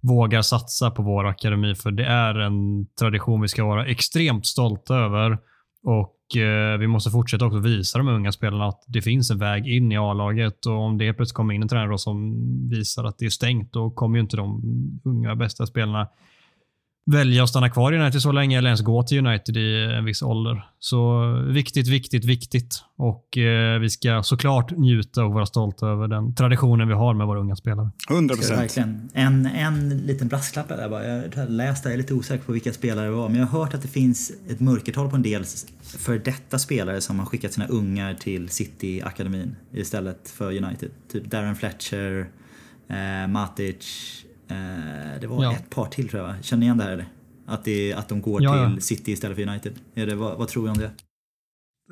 vågar 0.00 0.42
satsa 0.42 0.90
på 0.90 1.02
vår 1.02 1.26
akademi, 1.26 1.74
för 1.74 1.90
det 1.90 2.04
är 2.04 2.34
en 2.34 2.86
tradition 3.00 3.40
vi 3.40 3.48
ska 3.48 3.64
vara 3.64 3.86
extremt 3.86 4.46
stolta 4.46 4.94
över 4.94 5.38
Och 5.82 6.36
eh, 6.36 6.78
Vi 6.78 6.86
måste 6.86 7.10
fortsätta 7.10 7.46
också 7.46 7.58
visa 7.58 7.98
de 7.98 8.08
unga 8.08 8.32
spelarna 8.32 8.66
att 8.66 8.84
det 8.86 9.02
finns 9.02 9.30
en 9.30 9.38
väg 9.38 9.68
in 9.68 9.92
i 9.92 9.96
A-laget. 9.96 10.66
Och 10.66 10.78
Om 10.78 10.98
det 10.98 11.12
plötsligt 11.12 11.36
kommer 11.36 11.54
in 11.54 11.62
en 11.62 11.68
tränare 11.68 11.98
som 11.98 12.34
visar 12.70 13.04
att 13.04 13.18
det 13.18 13.26
är 13.26 13.30
stängt, 13.30 13.72
då 13.72 13.90
kommer 13.90 14.16
ju 14.18 14.22
inte 14.22 14.36
de 14.36 14.62
unga 15.04 15.36
bästa 15.36 15.66
spelarna 15.66 16.08
välja 17.06 17.42
att 17.42 17.48
stanna 17.48 17.70
kvar 17.70 17.92
i 17.92 17.98
United 17.98 18.22
så 18.22 18.32
länge 18.32 18.58
eller 18.58 18.68
ens 18.68 18.80
gå 18.80 19.02
till 19.02 19.26
United 19.26 19.56
i 19.56 19.84
en 19.98 20.04
viss 20.04 20.22
ålder. 20.22 20.64
Så 20.78 21.32
viktigt, 21.46 21.88
viktigt, 21.88 22.24
viktigt. 22.24 22.82
Och 22.98 23.38
eh, 23.38 23.80
vi 23.80 23.90
ska 23.90 24.22
såklart 24.22 24.70
njuta 24.70 25.24
och 25.24 25.32
vara 25.32 25.46
stolta 25.46 25.86
över 25.86 26.08
den 26.08 26.34
traditionen 26.34 26.88
vi 26.88 26.94
har 26.94 27.14
med 27.14 27.26
våra 27.26 27.40
unga 27.40 27.56
spelare. 27.56 27.90
100 28.10 28.34
Ska 28.34 28.54
det 28.54 28.62
procent. 28.62 29.10
En, 29.14 29.46
en 29.46 29.88
liten 29.88 30.28
brasklapp 30.28 30.68
där 30.68 30.88
bara. 30.88 31.06
Jag 31.06 31.36
har 31.36 31.48
läst 31.48 31.82
det, 31.82 31.88
jag 31.88 31.94
är 31.94 31.98
lite 31.98 32.14
osäker 32.14 32.44
på 32.44 32.52
vilka 32.52 32.72
spelare 32.72 33.06
det 33.06 33.12
var. 33.12 33.28
Men 33.28 33.38
jag 33.38 33.46
har 33.46 33.60
hört 33.60 33.74
att 33.74 33.82
det 33.82 33.88
finns 33.88 34.32
ett 34.48 34.60
mörkertal 34.60 35.10
på 35.10 35.16
en 35.16 35.22
del 35.22 35.44
för 35.82 36.18
detta 36.18 36.58
spelare 36.58 37.00
som 37.00 37.18
har 37.18 37.26
skickat 37.26 37.52
sina 37.52 37.66
ungar 37.66 38.14
till 38.14 38.48
City-akademin 38.48 39.56
istället 39.72 40.30
för 40.30 40.64
United. 40.64 40.90
Typ 41.12 41.24
Darren 41.30 41.56
Fletcher, 41.56 42.28
eh, 42.88 43.28
Matic. 43.28 44.22
Eh, 44.50 45.20
det 45.20 45.26
var 45.26 45.44
Ja. 45.44 45.52
ett 45.52 45.70
par 45.70 45.86
till 45.86 46.08
tror 46.08 46.22
jag. 46.22 46.28
va? 46.28 46.34
Känner 46.42 46.60
ni 46.60 46.66
igen 46.66 46.78
det 46.78 46.84
här 46.84 46.90
eller? 46.92 47.06
Att, 47.46 47.64
det, 47.64 47.92
att 47.94 48.08
de 48.08 48.20
går 48.20 48.42
Ja, 48.42 48.56
ja. 48.62 48.70
till 48.74 48.82
City 48.82 49.12
istället 49.12 49.36
för 49.36 49.48
United. 49.48 49.72
Är 49.94 50.06
det, 50.06 50.14
vad, 50.14 50.38
vad 50.38 50.48
tror 50.48 50.62
vi 50.62 50.68
om 50.68 50.78
det? 50.78 50.90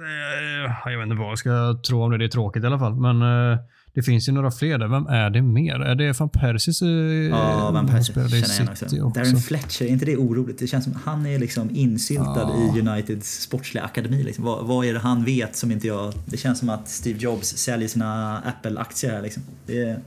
Eh, 0.01 0.93
Jag 0.93 0.99
vet 0.99 1.05
inte 1.07 1.17
vad 1.17 1.31
jag 1.31 1.39
ska 1.39 1.81
tro 1.89 2.03
om 2.03 2.11
det. 2.11 2.19
Det 2.19 2.25
är 2.25 2.29
tråkigt 2.29 2.63
i 2.65 2.67
alla 2.67 2.79
fall. 2.79 2.95
Men 2.95 3.23
eh, 3.53 3.59
det 3.95 4.03
finns 4.03 4.29
ju 4.29 4.33
några 4.33 4.51
fler 4.51 4.79
där. 4.79 4.89
Vem 4.89 5.07
är 5.07 5.31
det 5.31 5.43
mer? 5.43 5.81
Är 5.81 5.95
det 5.95 6.21
van 6.21 6.29
Persie? 6.29 6.89
eh, 6.89 7.29
Ja, 7.31 7.71
Van 7.71 7.87
Persie 7.87 8.15
känner 8.15 8.31
jag 8.31 8.39
igen 8.61 8.77
City 8.77 9.01
också. 9.01 9.21
Darren 9.21 9.37
Fletcher, 9.37 9.83
är 9.85 9.89
inte 9.89 10.07
det 10.07 10.17
oroligt? 10.17 10.59
Det 10.59 10.67
känns 10.67 10.85
som 10.85 10.95
han 11.05 11.27
är 11.27 11.39
liksom 11.39 11.71
insyltad 11.73 12.51
i 12.75 12.81
Uniteds 12.81 13.41
sportsliga 13.41 13.85
akademi. 13.85 14.23
Liksom. 14.23 14.45
Vad, 14.45 14.67
vad 14.67 14.87
är 14.87 14.93
det 14.93 14.99
han 14.99 15.25
vet 15.25 15.57
som 15.57 15.71
inte 15.71 15.87
jag... 15.87 16.13
Det 16.27 16.37
känns 16.37 16.59
som 16.59 16.69
att 16.69 16.89
Steve 16.89 17.19
Jobs 17.19 17.49
säljer 17.57 17.89
sina 17.89 18.39
Apple-aktier 18.39 19.11
här. 19.13 19.23
Liksom. 19.23 19.43
Det, 19.67 19.75
det 19.85 20.01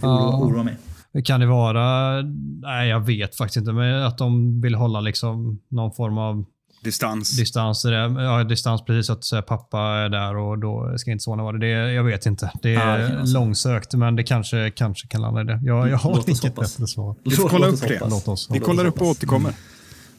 Ja. 0.00 0.28
oroar, 0.34 0.48
oroar 0.52 0.64
mig. 0.64 0.76
Kan 1.24 1.40
det 1.40 1.46
vara... 1.46 2.22
Nej, 2.62 2.88
jag 2.88 3.00
vet 3.00 3.36
faktiskt 3.36 3.56
inte. 3.56 3.72
Men 3.72 4.02
att 4.02 4.18
de 4.18 4.60
vill 4.60 4.74
hålla 4.74 5.00
liksom 5.00 5.60
någon 5.68 5.92
form 5.92 6.18
av 6.18 6.44
Distans. 6.84 7.36
distans. 7.36 7.82
det. 7.82 7.90
Ja, 7.94 8.44
distans 8.44 8.84
precis. 8.84 9.10
Att 9.10 9.24
säga, 9.24 9.42
pappa 9.42 9.80
är 9.80 10.08
där 10.08 10.36
och 10.36 10.58
då 10.58 10.94
ska 10.98 11.10
inte 11.10 11.22
sonen 11.22 11.44
vara 11.44 11.58
det. 11.58 11.84
det. 11.84 11.92
Jag 11.92 12.04
vet 12.04 12.26
inte. 12.26 12.52
Det 12.62 12.70
Ja, 12.70 12.80
är 12.80 12.98
det 12.98 13.14
vara 13.14 13.26
så. 13.26 13.34
långsökt, 13.38 13.94
men 13.94 14.16
det 14.16 14.22
kanske, 14.22 14.70
kanske 14.70 15.08
kan 15.08 15.20
landa 15.22 15.40
i 15.40 15.44
det. 15.44 15.60
Jag, 15.62 15.88
jag 15.90 15.98
har 15.98 16.24
inget 16.30 16.54
bättre 16.56 16.86
svar. 16.86 17.14
Vi 17.24 17.30
får 17.30 17.48
kolla 17.48 17.66
upp 17.66 17.80
det. 17.80 18.00
Låt 18.10 18.28
oss. 18.28 18.48
Vi 18.52 18.58
kollar 18.58 18.84
upp 18.84 19.00
och 19.00 19.06
återkommer. 19.06 19.52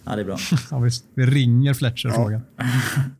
Ja, 0.05 0.15
det 0.15 0.21
är 0.21 0.25
bra. 0.25 0.37
Ja, 0.71 0.79
visst. 0.79 1.05
Vi 1.15 1.25
ringer 1.25 1.73
Fletcher 1.73 2.07
och 2.09 2.15
frågar. 2.15 2.41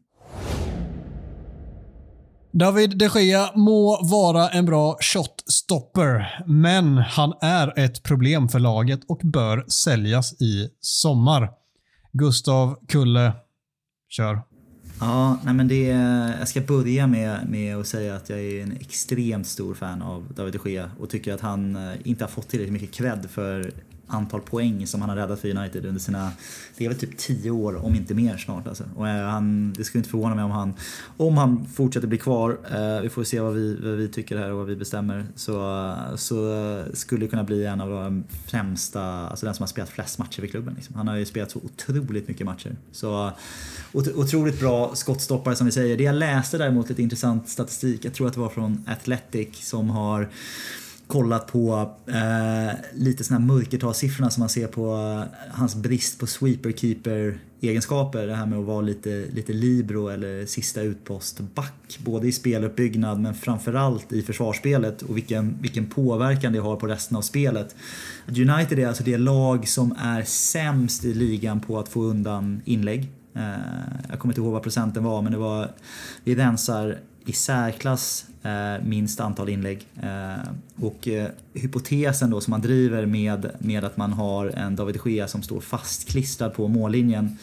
David 2.52 2.98
de 2.98 3.08
Gea 3.08 3.52
må 3.56 4.00
vara 4.10 4.50
en 4.50 4.66
bra 4.66 4.98
shotstopper, 5.00 6.44
men 6.48 6.98
han 6.98 7.34
är 7.42 7.80
ett 7.80 8.04
problem 8.04 8.50
för 8.50 8.60
laget 8.60 9.00
och 9.08 9.22
bör 9.24 9.66
säljas 9.68 10.42
i 10.42 10.70
sommar. 10.80 11.50
Gustav 12.14 12.76
Kulle, 12.88 13.34
kör. 14.10 14.42
Ja, 15.00 15.40
nej 15.44 15.54
men 15.54 15.68
det, 15.68 15.88
jag 16.40 16.48
ska 16.48 16.62
börja 16.62 17.08
med, 17.08 17.50
med 17.50 17.78
att 17.78 17.88
säga 17.88 18.16
att 18.16 18.30
jag 18.30 18.40
är 18.40 18.64
en 18.64 18.72
extremt 18.72 19.48
stor 19.48 19.74
fan 19.74 20.02
av 20.02 20.34
David 20.36 20.60
de 20.64 20.72
Gea 20.72 20.92
och 21.00 21.10
tycker 21.10 21.34
att 21.34 21.42
han 21.42 21.76
eh, 21.76 21.94
inte 22.04 22.24
har 22.24 22.30
fått 22.30 22.48
tillräckligt 22.48 22.82
mycket 22.82 22.96
cred 22.96 23.30
för 23.30 23.72
antal 24.08 24.42
poäng 24.42 24.88
som 24.88 25.02
han 25.02 25.10
har 25.10 25.18
räddat 25.18 25.40
för 25.40 25.58
United 25.58 25.86
under 25.86 26.02
sina, 26.02 26.32
det 26.78 26.86
är 26.86 26.90
väl 26.90 27.00
typ 27.00 27.18
10 27.18 27.52
år 27.52 27.86
om 27.86 27.96
inte 27.96 28.14
mer 28.14 28.38
snart 28.38 28.68
alltså. 28.68 28.84
Och 28.96 29.08
eh, 29.08 29.28
han, 29.28 29.74
det 29.74 29.84
skulle 29.84 30.00
inte 30.00 30.10
förvåna 30.10 30.36
mig 30.36 30.44
om 30.44 30.52
han, 30.52 30.74
om 31.18 31.38
han 31.38 31.66
fortsätter 31.66 32.08
bli 32.08 32.18
kvar, 32.18 32.58
eh, 32.72 33.02
vi 33.02 33.10
får 33.10 33.24
se 33.24 33.40
vad 33.40 33.54
vi, 33.54 33.76
vad 33.76 33.94
vi 33.94 34.08
tycker 34.08 34.38
här 34.38 34.52
och 34.52 34.58
vad 34.58 34.68
vi 34.68 34.76
bestämmer, 34.76 35.26
så, 35.36 35.96
så 36.16 36.84
skulle 36.94 37.26
det 37.26 37.30
kunna 37.30 37.44
bli 37.44 37.66
en 37.66 37.82
av 37.82 37.90
de 37.90 38.24
främsta, 38.46 39.02
alltså 39.04 39.46
den 39.46 39.56
som 39.56 39.64
har 39.64 39.68
spelat 39.68 39.90
flest 39.90 40.20
matcher 40.20 40.42
för 40.42 40.48
klubben. 40.48 40.74
Liksom. 40.74 40.96
Han 40.96 41.08
har 41.08 41.16
ju 41.16 41.26
spelat 41.26 41.52
så 41.52 41.60
otroligt 41.60 42.28
mycket 42.28 42.46
matcher. 42.46 42.76
Så 42.92 43.32
otroligt 43.92 44.60
bra 44.60 44.96
skottstoppare 44.96 45.56
som 45.56 45.66
vi 45.66 45.72
säger. 45.72 45.98
Det 45.98 46.04
jag 46.04 46.16
läste 46.16 46.58
däremot 46.58 46.90
lite 46.90 47.04
intressant 47.04 47.50
statistik, 47.50 48.06
jag 48.06 48.14
tror 48.14 48.28
att 48.28 48.34
det 48.34 48.40
var 48.40 48.50
från 48.50 48.86
Athletic 48.88 49.68
som 49.68 49.90
har 49.90 50.30
kollat 51.08 51.48
på 51.48 51.92
eh, 52.08 52.76
lite 52.94 53.24
såna 53.24 53.40
här 53.40 53.48
mörkertalssiffrorna 53.48 54.30
som 54.30 54.42
man 54.42 54.50
ser 54.50 54.68
på 54.68 54.94
eh, 54.94 55.50
hans 55.52 55.76
brist 55.76 56.20
på 56.20 56.26
sweeper-keeper 56.26 57.40
egenskaper. 57.62 58.28
Det 58.28 58.36
här 58.36 58.46
med 58.46 58.60
att 58.60 58.66
vara 58.66 58.82
lite, 58.82 59.26
lite 59.34 59.54
libero 59.54 60.08
eller 60.08 60.46
sista 60.46 60.82
utpost 60.82 61.40
back. 61.40 62.00
Både 62.00 62.28
i 62.28 62.32
speluppbyggnad 62.32 63.20
men 63.20 63.34
framförallt 63.36 64.14
i 64.14 64.22
försvarsspelet 64.22 65.02
och 65.02 65.18
vilken, 65.18 65.58
vilken 65.62 65.86
påverkan 65.86 66.54
det 66.54 66.60
har 66.60 66.76
på 66.76 66.88
resten 66.88 67.18
av 67.18 67.22
spelet. 67.22 67.76
United 68.28 68.80
är 68.80 68.88
alltså 68.88 69.04
det 69.04 69.18
lag 69.18 69.68
som 69.68 69.96
är 70.00 70.24
sämst 70.24 71.06
i 71.06 71.14
ligan 71.14 71.60
på 71.60 71.80
att 71.80 71.90
få 71.90 72.04
undan 72.04 72.62
inlägg. 72.66 73.12
Eh, 73.34 73.44
jag 74.10 74.20
kommer 74.20 74.34
inte 74.34 74.42
ihåg 74.42 74.54
vad 74.54 74.64
procenten 74.64 75.04
var 75.04 75.22
men 75.22 75.32
det 75.32 75.38
var, 75.38 75.72
vi 76.24 76.36
rensar 76.36 76.98
i 77.30 77.34
särklass 77.34 78.26
eh, 78.44 78.86
minst 78.86 79.20
antal 79.20 79.50
inlägg. 79.50 79.88
Eh, 80.02 80.50
och 80.82 81.08
eh, 81.08 81.30
hypotesen 81.54 82.30
då 82.30 82.42
som 82.42 82.52
man 82.52 82.62
driver 82.62 83.06
med, 83.06 83.52
med 83.60 83.84
att 83.84 83.98
man 83.98 84.14
har 84.14 84.48
en 84.48 84.76
David 84.76 85.00
de 85.04 85.12
Gea 85.12 85.28
som 85.28 85.44
står 85.44 85.62
fastklistrad 85.62 86.54
på 86.54 86.68
mållinjen 86.68 87.38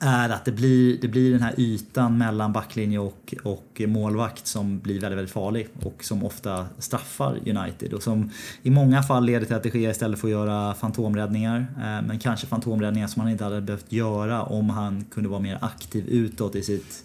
är 0.00 0.28
att 0.28 0.44
det 0.44 0.52
blir, 0.52 0.98
det 1.00 1.08
blir 1.08 1.32
den 1.32 1.42
här 1.42 1.54
ytan 1.56 2.18
mellan 2.18 2.52
backlinje 2.52 2.98
och, 2.98 3.34
och 3.42 3.82
målvakt 3.86 4.46
som 4.46 4.78
blir 4.78 5.00
väldigt, 5.00 5.18
väldigt 5.18 5.34
farlig 5.34 5.68
och 5.82 6.04
som 6.04 6.24
ofta 6.24 6.66
straffar 6.78 7.38
United 7.46 7.92
och 7.92 8.02
som 8.02 8.30
i 8.62 8.70
många 8.70 9.02
fall 9.02 9.24
leder 9.24 9.46
till 9.46 9.56
att 9.56 9.62
de 9.62 9.78
Gea 9.78 9.90
istället 9.90 10.20
får 10.20 10.30
göra 10.30 10.74
fantomräddningar 10.74 11.66
eh, 11.76 12.06
men 12.06 12.18
kanske 12.18 12.46
fantomräddningar 12.46 13.06
som 13.06 13.22
han 13.22 13.30
inte 13.30 13.44
hade 13.44 13.60
behövt 13.60 13.92
göra 13.92 14.42
om 14.42 14.70
han 14.70 15.04
kunde 15.04 15.28
vara 15.28 15.40
mer 15.40 15.58
aktiv 15.60 16.08
utåt 16.08 16.54
i 16.54 16.62
sitt 16.62 17.04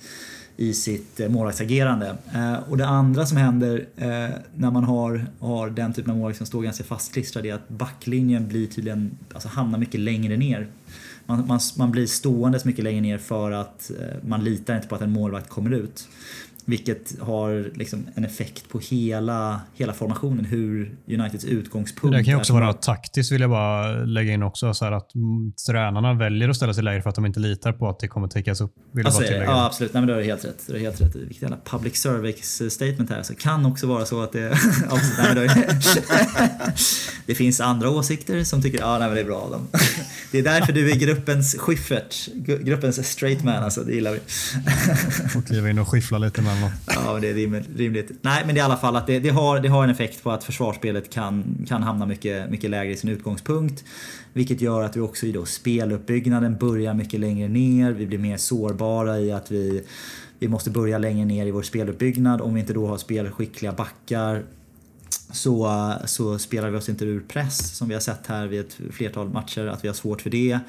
i 0.58 0.74
sitt 0.74 1.20
eh, 1.20 1.30
målvaktsagerande. 1.30 2.18
Eh, 2.34 2.70
och 2.70 2.78
det 2.78 2.88
andra 2.88 3.26
som 3.26 3.38
händer 3.38 3.86
eh, 3.95 4.08
när 4.56 4.72
man 4.72 4.84
har, 4.84 5.26
har 5.39 5.70
den 5.70 5.93
typen 5.93 6.12
av 6.12 6.18
målvakt 6.18 6.38
som 6.38 6.47
står 6.47 6.62
ganska 6.62 6.84
fastklistrad 6.84 7.45
är 7.45 7.53
att 7.53 7.70
backlinjen 7.70 8.47
blir 8.47 8.68
tydligen, 8.68 9.18
alltså 9.34 9.49
hamnar 9.49 9.80
mycket 9.80 9.99
längre 9.99 10.38
ner. 10.38 10.68
Man, 11.26 11.47
man, 11.47 11.60
man 11.78 11.91
blir 11.91 12.08
ståendes 12.08 12.66
mycket 12.66 12.84
längre 12.84 13.01
ner 13.01 13.18
för 13.18 13.51
att 13.51 13.91
man 14.22 14.43
litar 14.43 14.76
inte 14.76 14.88
på 14.88 14.95
att 14.95 15.01
en 15.01 15.12
målvakt 15.12 15.49
kommer 15.49 15.72
ut. 15.72 16.08
Vilket 16.68 17.20
har 17.20 17.78
liksom 17.78 18.07
en 18.16 18.26
effekt 18.26 18.70
på 18.70 18.80
hela, 18.80 19.61
hela 19.74 19.93
formationen, 19.93 20.45
hur 20.45 20.95
Uniteds 21.07 21.45
utgångspunkt 21.45 22.18
Det 22.18 22.24
kan 22.24 22.34
ju 22.34 22.38
också 22.39 22.53
vara 22.53 22.74
taktiskt 22.74 23.32
vill 23.32 23.41
jag 23.41 23.49
bara 23.49 23.88
lägga 23.91 24.34
in 24.34 24.43
också. 24.43 24.74
Så 24.74 24.86
att 24.86 25.09
tränarna 25.68 26.13
väljer 26.13 26.49
att 26.49 26.55
ställa 26.55 26.74
sig 26.74 26.84
lägre 26.84 27.01
för 27.01 27.09
att 27.09 27.16
de 27.16 27.26
inte 27.26 27.39
litar 27.39 27.72
på 27.74 27.89
att 27.89 27.99
det 27.99 28.07
kommer 28.07 28.28
täckas 28.28 28.61
upp. 28.61 28.74
Vill 28.93 29.05
Alltså, 29.05 29.22
bara 29.22 29.43
ja 29.43 29.66
absolut, 29.66 29.93
Nej, 29.93 30.01
men 30.01 30.07
det 30.07 30.13
har 30.13 30.20
du 30.20 30.26
helt 30.26 30.45
rätt. 30.45 30.63
Det 30.68 30.74
har 30.74 30.80
du 30.80 30.86
helt 30.86 31.01
rätt. 31.01 31.16
Vilket 31.16 31.41
jävla 31.41 31.57
public 31.66 31.95
service 32.01 32.74
statement 32.74 33.09
här. 33.09 33.24
Så 33.24 33.36
kan 33.36 33.66
också 33.66 33.88
vara 33.88 34.05
så 34.05 34.22
att 34.22 34.32
det... 34.32 34.49
nej, 35.18 35.36
det, 35.36 35.66
det 37.26 37.36
finns 37.36 37.61
andra 37.61 37.89
åsikter 37.89 38.43
som 38.43 38.61
tycker 38.61 38.80
ja, 38.80 38.97
nej, 38.99 39.07
men 39.07 39.16
det 39.16 39.22
är 39.22 39.26
bra 39.26 39.38
av 39.39 39.51
dem. 39.51 39.68
Det 40.32 40.39
är 40.39 40.43
därför 40.43 40.74
du 40.74 40.91
är 40.91 40.95
gruppens 40.95 41.55
Schyffert, 41.59 42.28
gu- 42.34 42.63
gruppens 42.63 43.07
straight 43.07 43.43
man 43.43 43.63
alltså, 43.63 43.84
det 43.84 43.93
gillar 43.93 44.11
vi. 44.11 44.20
Och 45.39 45.45
kliva 45.45 45.70
in 45.70 45.80
och 45.80 45.88
skiffla 45.88 46.18
lite 46.18 46.41
med 46.41 46.55
honom. 46.56 46.72
Ja, 46.88 47.20
det 47.20 47.30
är 47.30 47.34
rimligt. 47.78 48.12
Nej, 48.22 48.43
men 48.45 48.56
det 48.56 48.62
är 48.62 48.64
i 48.64 48.66
alla 48.66 48.78
fall 48.78 48.95
att 48.95 49.08
det, 49.08 49.20
det, 49.20 49.30
har, 49.30 49.60
det 49.60 49.70
har 49.70 49.84
en 49.84 49.89
effekt 49.89 50.24
på 50.24 50.32
att 50.32 50.43
försvarsspelet 50.43 51.10
kan, 51.10 51.66
kan 51.68 51.84
hamna 51.84 52.06
mycket, 52.06 52.49
mycket 52.49 52.70
lägre 52.70 52.93
i 52.93 52.97
sin 52.97 53.10
utgångspunkt. 53.10 53.84
Vilket 54.34 54.62
gör 54.62 54.84
att 54.84 54.95
vi 54.95 55.01
också 55.01 55.26
i 55.26 55.32
då 55.32 55.45
speluppbyggnaden 55.45 56.58
börjar 56.58 56.93
mycket 56.93 57.20
längre 57.20 57.47
ner. 57.47 57.91
Vi 57.91 58.08
blir 58.08 58.18
mer 58.18 58.38
sårbara 58.38 59.20
i 59.20 59.32
att 59.32 59.51
vi, 59.51 59.84
vi 60.39 60.47
måste 60.47 60.70
börja 60.70 60.97
längre 60.97 61.26
ner 61.26 61.45
i 61.45 61.51
vår 61.51 61.62
speluppbyggnad. 61.62 62.41
Om 62.41 62.53
vi 62.53 62.60
inte 62.60 62.74
då 62.74 62.88
har 62.88 62.97
spelskickliga 62.97 63.72
backar 63.72 64.43
så, 65.32 65.93
så 66.06 66.39
spelar 66.39 66.70
vi 66.70 66.78
oss 66.78 66.89
inte 66.89 67.06
ur 67.06 67.20
press 67.20 67.78
som 67.78 67.88
vi 67.88 67.93
har 67.93 68.01
sett 68.01 68.28
här 68.28 68.47
vid 68.47 68.60
ett 68.60 68.78
flertal 68.91 69.30
matcher 69.30 69.68
att 69.68 69.84
vi 69.84 69.88
har 69.88 69.95
svårt 69.95 70.22
för 70.22 70.30
det. 70.30 70.60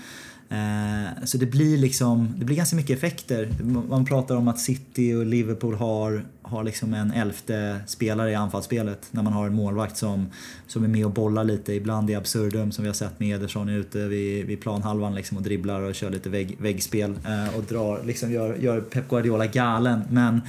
Eh, 0.49 1.25
så 1.25 1.39
det 1.39 1.47
blir 1.47 1.79
liksom, 1.79 2.35
det 2.37 2.45
blir 2.45 2.57
ganska 2.57 2.77
mycket 2.77 2.97
effekter. 2.97 3.49
Man 3.89 4.05
pratar 4.05 4.37
om 4.37 4.49
att 4.49 4.61
City 4.61 5.15
och 5.15 5.27
Liverpool 5.27 5.75
har, 5.75 6.25
har 6.47 6.65
liksom 6.65 6.95
en 6.95 7.13
elfte 7.13 7.81
spelare 7.87 8.31
i 8.31 8.35
anfallsspelet 8.35 9.09
när 9.11 9.23
man 9.23 9.33
har 9.33 9.47
en 9.47 9.55
målvakt 9.55 9.97
som, 9.97 10.27
som 10.67 10.85
är 10.85 10.89
med 10.89 11.05
och 11.05 11.11
bollar 11.11 11.45
lite, 11.45 11.73
ibland 11.73 12.11
i 12.11 12.15
absurdum 12.15 12.73
som 12.73 12.85
vi 12.85 12.89
har 12.89 12.95
sett 12.95 13.21
med 13.21 13.37
Ederson 13.37 13.69
ute 13.69 13.99
vid, 13.99 14.47
vid 14.47 14.61
planhalvan 14.61 15.15
liksom 15.15 15.37
och 15.37 15.43
dribblar 15.43 15.81
och 15.81 15.95
kör 15.95 16.11
lite 16.11 16.29
vägg, 16.29 16.57
väggspel 16.61 17.11
eh, 17.11 17.59
och 17.59 17.65
drar, 17.65 18.03
liksom 18.05 18.33
gör, 18.33 18.57
gör 18.57 18.81
Pep 18.81 19.09
Guardiola 19.09 19.47
galen. 19.47 20.03
Men 20.11 20.41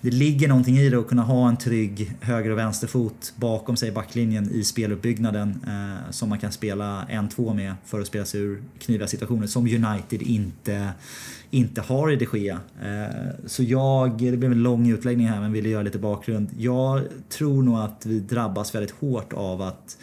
det 0.00 0.10
ligger 0.10 0.48
någonting 0.48 0.78
i 0.78 0.90
det 0.90 0.98
att 0.98 1.08
kunna 1.08 1.22
ha 1.22 1.48
en 1.48 1.56
trygg 1.56 2.12
höger 2.20 2.50
och 2.50 2.58
vänsterfot 2.58 3.32
bakom 3.36 3.76
sig 3.76 3.88
i 3.88 3.92
backlinjen 3.92 4.50
i 4.50 4.64
speluppbyggnaden 4.64 5.60
eh, 5.66 6.10
som 6.10 6.28
man 6.28 6.38
kan 6.38 6.52
spela 6.52 7.06
en 7.08 7.28
två 7.28 7.54
med 7.54 7.74
för 7.84 8.00
att 8.00 8.06
spela 8.06 8.24
sig 8.24 8.40
ur 8.40 8.62
kniviga 8.78 9.08
situationer. 9.08 9.46
som 9.46 9.66
United 9.66 10.22
inte, 10.22 10.92
inte 11.52 11.80
har 11.80 12.10
i 12.10 12.16
de 12.16 12.38
Gea. 12.38 12.60
Eh, 12.82 13.30
så 13.46 13.62
jag, 13.62 14.18
det 14.18 14.36
blev 14.36 14.52
en 14.52 14.62
lång 14.62 14.90
utläggning 14.90 15.26
här 15.26 15.40
men 15.40 15.52
ville 15.52 15.68
göra 15.68 15.82
lite 15.82 15.98
bakgrund. 15.98 16.48
Jag 16.58 17.02
tror 17.28 17.62
nog 17.62 17.78
att 17.78 18.06
vi 18.06 18.20
drabbas 18.20 18.74
väldigt 18.74 18.90
hårt 18.90 19.32
av 19.32 19.62
att 19.62 19.98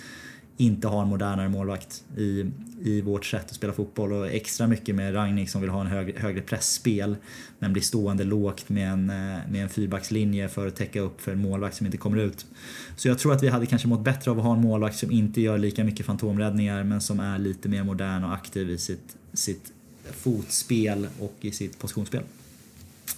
inte 0.57 0.87
ha 0.87 1.01
en 1.01 1.07
modernare 1.07 1.49
målvakt 1.49 2.03
i, 2.17 2.45
i 2.81 3.01
vårt 3.01 3.25
sätt 3.25 3.45
att 3.45 3.55
spela 3.55 3.73
fotboll 3.73 4.13
och 4.13 4.27
extra 4.27 4.67
mycket 4.67 4.95
med 4.95 5.15
Ragnik 5.15 5.49
som 5.49 5.61
vill 5.61 5.69
ha 5.69 5.81
en 5.81 5.87
högre, 5.87 6.19
högre 6.19 6.41
pressspel 6.41 7.15
men 7.59 7.73
blir 7.73 7.83
stående 7.83 8.23
lågt 8.23 8.69
med 8.69 8.91
en, 8.91 9.09
eh, 9.09 9.37
med 9.51 9.63
en 9.63 9.69
fyrbackslinje 9.69 10.47
för 10.47 10.67
att 10.67 10.75
täcka 10.75 10.99
upp 11.01 11.21
för 11.21 11.31
en 11.31 11.41
målvakt 11.41 11.75
som 11.75 11.85
inte 11.85 11.97
kommer 11.97 12.17
ut. 12.17 12.45
Så 12.95 13.07
jag 13.07 13.19
tror 13.19 13.33
att 13.33 13.43
vi 13.43 13.47
hade 13.47 13.65
kanske 13.65 13.87
mått 13.87 14.03
bättre 14.03 14.31
av 14.31 14.37
att 14.39 14.45
ha 14.45 14.53
en 14.53 14.61
målvakt 14.61 14.97
som 14.97 15.11
inte 15.11 15.41
gör 15.41 15.57
lika 15.57 15.83
mycket 15.83 16.05
fantomräddningar 16.05 16.83
men 16.83 17.01
som 17.01 17.19
är 17.19 17.39
lite 17.39 17.69
mer 17.69 17.83
modern 17.83 18.23
och 18.23 18.33
aktiv 18.33 18.69
i 18.69 18.77
sitt, 18.77 19.17
sitt 19.33 19.73
fotspel 20.13 21.07
och 21.19 21.35
i 21.41 21.51
sitt 21.51 21.79
positionsspel. 21.79 22.23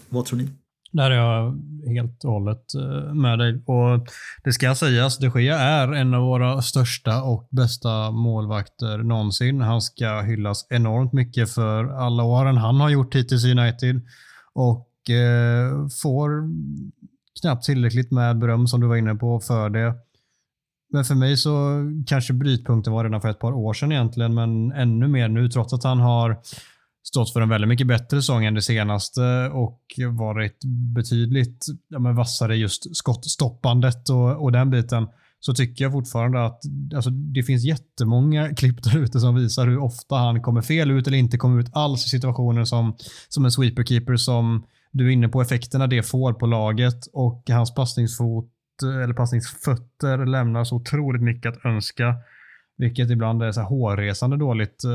Vad 0.10 0.26
tror 0.26 0.38
ni? 0.38 0.50
Där 0.92 1.12
är 1.12 1.16
jag 1.16 1.60
helt 1.94 2.24
och 2.24 2.32
hållet 2.32 2.74
eh, 2.76 3.14
med 3.14 3.40
dig. 3.40 3.64
Och 3.66 4.08
det 4.44 4.54
ska 4.54 4.76
sägas, 4.76 5.18
de 5.18 5.42
Gea 5.42 5.60
är 5.60 5.94
en 5.94 6.14
av 6.14 6.22
våra 6.22 6.62
största 6.62 7.24
och 7.24 7.48
bästa 7.52 8.12
målvakter 8.12 8.98
någonsin. 8.98 9.62
Han 9.62 9.82
ska 9.82 10.22
hyllas 10.22 10.68
enormt 10.70 11.14
mycket 11.14 11.54
för 11.54 11.86
alla 11.86 12.24
åren 12.24 12.58
han 12.58 12.80
har 12.80 12.90
gjort 12.90 13.16
hittills 13.16 13.46
i 13.46 13.52
United 13.52 14.02
och 14.54 15.10
eh, 15.10 15.88
får 16.02 16.50
knappt 17.42 17.66
tillräckligt 17.66 18.12
med 18.12 18.40
beröm 18.40 18.68
som 18.68 18.82
du 18.82 18.88
var 18.88 18.96
inne 18.96 19.16
på 19.16 19.40
för 19.40 19.70
det. 19.70 19.96
Men 20.94 21.04
för 21.04 21.16
mig 21.16 21.38
så 21.38 21.84
kanske 22.08 22.34
brytpunkten 22.34 22.94
var 22.94 23.04
redan 23.04 23.22
för 23.22 23.30
ett 23.30 23.40
par 23.40 23.52
år 23.54 23.74
sedan 23.74 23.92
egentligen, 23.92 24.34
men 24.34 24.72
ännu 24.72 25.08
mer 25.08 25.28
nu 25.28 25.50
trots 25.50 25.74
att 25.74 25.84
han 25.84 26.00
har 26.00 26.42
stått 27.04 27.34
för 27.34 27.42
en 27.42 27.50
väldigt 27.50 27.68
mycket 27.68 27.88
bättre 27.88 28.22
säsong 28.22 28.46
än 28.46 28.54
det 28.54 28.62
senaste 28.62 29.50
och 29.54 29.82
varit 30.12 30.58
betydligt 30.96 31.66
ja, 31.90 32.00
men 32.00 32.16
vassare 32.16 32.58
just 32.58 32.96
skottstoppandet 32.96 34.10
och, 34.10 34.44
och 34.44 34.52
den 34.52 34.70
biten 34.70 35.08
så 35.40 35.54
tycker 35.54 35.86
jag 35.86 35.92
fortfarande 35.92 36.46
att 36.46 36.62
alltså, 36.96 37.10
det 37.10 37.44
finns 37.44 37.64
jättemånga 37.64 38.50
klipp 38.56 38.84
där 38.84 38.98
ute 38.98 39.20
som 39.20 39.36
visar 39.36 39.68
hur 39.68 39.78
ofta 39.78 40.16
han 40.16 40.42
kommer 40.42 40.62
fel 40.62 40.92
ut 40.92 41.08
eller 41.08 41.18
inte 41.18 41.38
kommer 41.38 41.60
ut 41.60 41.70
alls 41.74 42.06
i 42.06 42.10
situationer 42.10 42.64
som, 42.64 42.96
som 43.30 43.46
en 43.46 43.52
sweeperkeeper 43.52 44.16
som 44.16 44.66
du 44.92 45.08
är 45.08 45.12
inne 45.12 45.28
på 45.28 45.42
effekterna 45.42 45.88
det 45.88 46.04
får 46.04 46.34
på 46.34 46.46
laget 46.46 47.08
och 47.14 47.44
hans 47.50 47.74
passningsfot 47.74 48.52
eller 48.84 49.14
passningsfötter 49.14 50.26
lämnar 50.26 50.64
så 50.64 50.76
otroligt 50.76 51.22
mycket 51.22 51.52
att 51.52 51.66
önska. 51.66 52.16
Vilket 52.82 53.10
ibland 53.10 53.44
är 53.44 53.52
så 53.52 53.62
hårresande 53.62 54.38
dåligt 54.38 54.84
eh, 54.84 54.92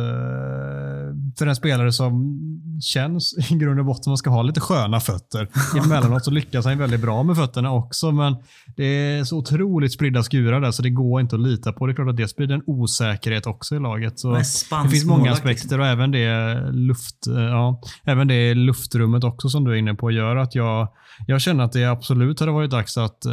för 1.38 1.46
en 1.46 1.56
spelare 1.56 1.92
som 1.92 2.38
känns 2.80 3.50
i 3.50 3.54
grund 3.54 3.80
och 3.80 3.86
botten 3.86 4.10
man 4.10 4.16
ska 4.16 4.30
ha 4.30 4.42
lite 4.42 4.60
sköna 4.60 5.00
fötter. 5.00 5.48
Emellanåt 5.84 6.24
så 6.24 6.30
lyckas 6.30 6.64
han 6.64 6.78
väldigt 6.78 7.00
bra 7.00 7.22
med 7.22 7.36
fötterna 7.36 7.72
också, 7.72 8.12
men 8.12 8.36
det 8.76 8.84
är 8.84 9.24
så 9.24 9.38
otroligt 9.38 9.92
spridda 9.92 10.22
skurar 10.22 10.60
där 10.60 10.70
så 10.70 10.82
det 10.82 10.90
går 10.90 11.20
inte 11.20 11.36
att 11.36 11.42
lita 11.42 11.72
på. 11.72 11.86
Det 11.86 11.92
är 11.92 11.94
klart 11.94 12.08
att 12.08 12.16
det 12.16 12.28
sprider 12.28 12.54
en 12.54 12.62
osäkerhet 12.66 13.46
också 13.46 13.76
i 13.76 13.78
laget. 13.78 14.18
Så 14.18 14.32
det 14.32 14.90
finns 14.90 15.04
många 15.04 15.32
aspekter 15.32 15.80
och 15.80 15.86
även 15.86 16.10
det, 16.10 16.60
luft, 16.72 17.26
eh, 17.26 17.42
ja, 17.42 17.80
även 18.04 18.28
det 18.28 18.54
luftrummet 18.54 19.24
också 19.24 19.48
som 19.48 19.64
du 19.64 19.72
är 19.72 19.76
inne 19.76 19.94
på 19.94 20.10
gör 20.10 20.36
att 20.36 20.54
jag, 20.54 20.88
jag 21.26 21.40
känner 21.40 21.64
att 21.64 21.72
det 21.72 21.84
absolut 21.84 22.40
hade 22.40 22.52
varit 22.52 22.70
dags 22.70 22.98
att 22.98 23.26
eh, 23.26 23.32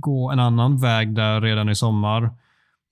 gå 0.00 0.30
en 0.30 0.40
annan 0.40 0.80
väg 0.80 1.14
där 1.14 1.40
redan 1.40 1.68
i 1.68 1.74
sommar. 1.74 2.30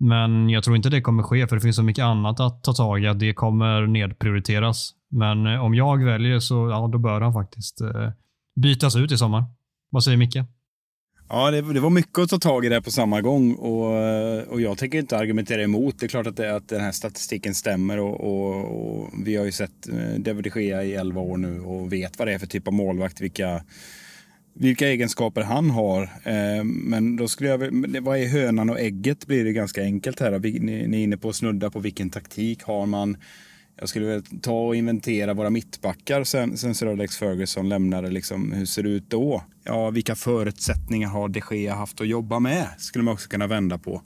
Men 0.00 0.50
jag 0.50 0.64
tror 0.64 0.76
inte 0.76 0.90
det 0.90 1.00
kommer 1.00 1.22
ske 1.22 1.46
för 1.46 1.56
det 1.56 1.62
finns 1.62 1.76
så 1.76 1.82
mycket 1.82 2.02
annat 2.02 2.40
att 2.40 2.64
ta 2.64 2.72
tag 2.72 3.02
i 3.02 3.06
att 3.06 3.18
det 3.18 3.34
kommer 3.34 3.86
nedprioriteras. 3.86 4.90
Men 5.10 5.46
eh, 5.46 5.64
om 5.64 5.74
jag 5.74 6.04
väljer 6.04 6.38
så 6.38 6.68
ja, 6.68 6.88
då 6.92 6.98
bör 6.98 7.20
han 7.20 7.32
faktiskt 7.32 7.80
eh, 7.80 8.10
bytas 8.56 8.96
ut 8.96 9.12
i 9.12 9.16
sommar. 9.16 9.44
Vad 9.90 10.04
säger 10.04 10.16
Micke? 10.16 10.36
Ja, 11.28 11.50
det, 11.50 11.72
det, 11.72 11.80
var 11.80 11.90
mycket 11.90 12.18
att 12.18 12.28
ta 12.28 12.38
tag 12.38 12.64
i 12.64 12.68
där 12.68 12.80
på 12.80 12.90
samma 12.90 13.20
gång 13.20 13.54
och, 13.54 13.96
eh, 13.96 14.48
och 14.48 14.60
jag 14.60 14.78
tänker 14.78 14.98
inte 14.98 15.18
argumentera 15.18 15.62
emot. 15.62 15.98
Det 15.98 16.06
är 16.06 16.08
klart 16.08 16.26
att, 16.26 16.36
det, 16.36 16.56
att 16.56 16.68
den 16.68 16.80
här 16.80 16.92
statistiken 16.92 17.54
stämmer 17.54 17.98
och, 17.98 18.20
och, 18.20 19.00
och 19.00 19.10
vi 19.24 19.36
har 19.36 19.44
ju 19.44 19.52
sett 19.52 19.82
David 20.18 20.44
de 20.54 20.62
Gea 20.62 20.84
i 20.84 20.94
11 20.94 21.20
år 21.20 21.36
nu 21.36 21.60
och 21.60 21.92
vet 21.92 22.18
vad 22.18 22.28
det 22.28 22.34
är 22.34 22.38
för 22.38 22.46
typ 22.46 22.68
av 22.68 22.74
målvakt, 22.74 23.20
vilka 23.20 23.62
vilka 24.54 24.88
egenskaper 24.88 25.42
han 25.42 25.70
har. 25.70 26.02
Eh, 26.02 26.64
men 26.64 27.16
då 27.16 27.28
skulle 27.28 27.50
jag, 27.50 27.58
vad 28.02 28.18
är 28.18 28.26
hönan 28.26 28.70
och 28.70 28.80
ägget 28.80 29.26
blir 29.26 29.44
det 29.44 29.52
ganska 29.52 29.82
enkelt 29.82 30.20
här. 30.20 30.38
Ni, 30.38 31.00
är 31.00 31.04
inne 31.04 31.16
på 31.16 31.28
att 31.28 31.36
snudda 31.36 31.70
på 31.70 31.78
vilken 31.78 32.10
taktik 32.10 32.62
har 32.62 32.86
man. 32.86 33.16
Jag 33.80 33.88
skulle 33.88 34.06
väl 34.06 34.22
ta 34.42 34.66
och 34.66 34.76
inventera 34.76 35.34
våra 35.34 35.50
mittbackar 35.50 36.24
sen, 36.24 36.56
sen 36.56 36.74
Sir 36.74 36.86
Alex 36.86 37.16
Ferguson 37.16 37.68
lämnade. 37.68 38.10
Liksom, 38.10 38.52
hur 38.52 38.66
ser 38.66 38.82
det 38.82 38.88
ut 38.88 39.10
då? 39.10 39.44
Ja, 39.64 39.90
vilka 39.90 40.14
förutsättningar 40.14 41.08
har 41.08 41.28
de 41.28 41.42
Gea 41.50 41.74
haft 41.74 42.00
att 42.00 42.08
jobba 42.08 42.38
med? 42.38 42.66
Skulle 42.78 43.04
man 43.04 43.14
också 43.14 43.28
kunna 43.28 43.46
vända 43.46 43.78
på. 43.78 44.02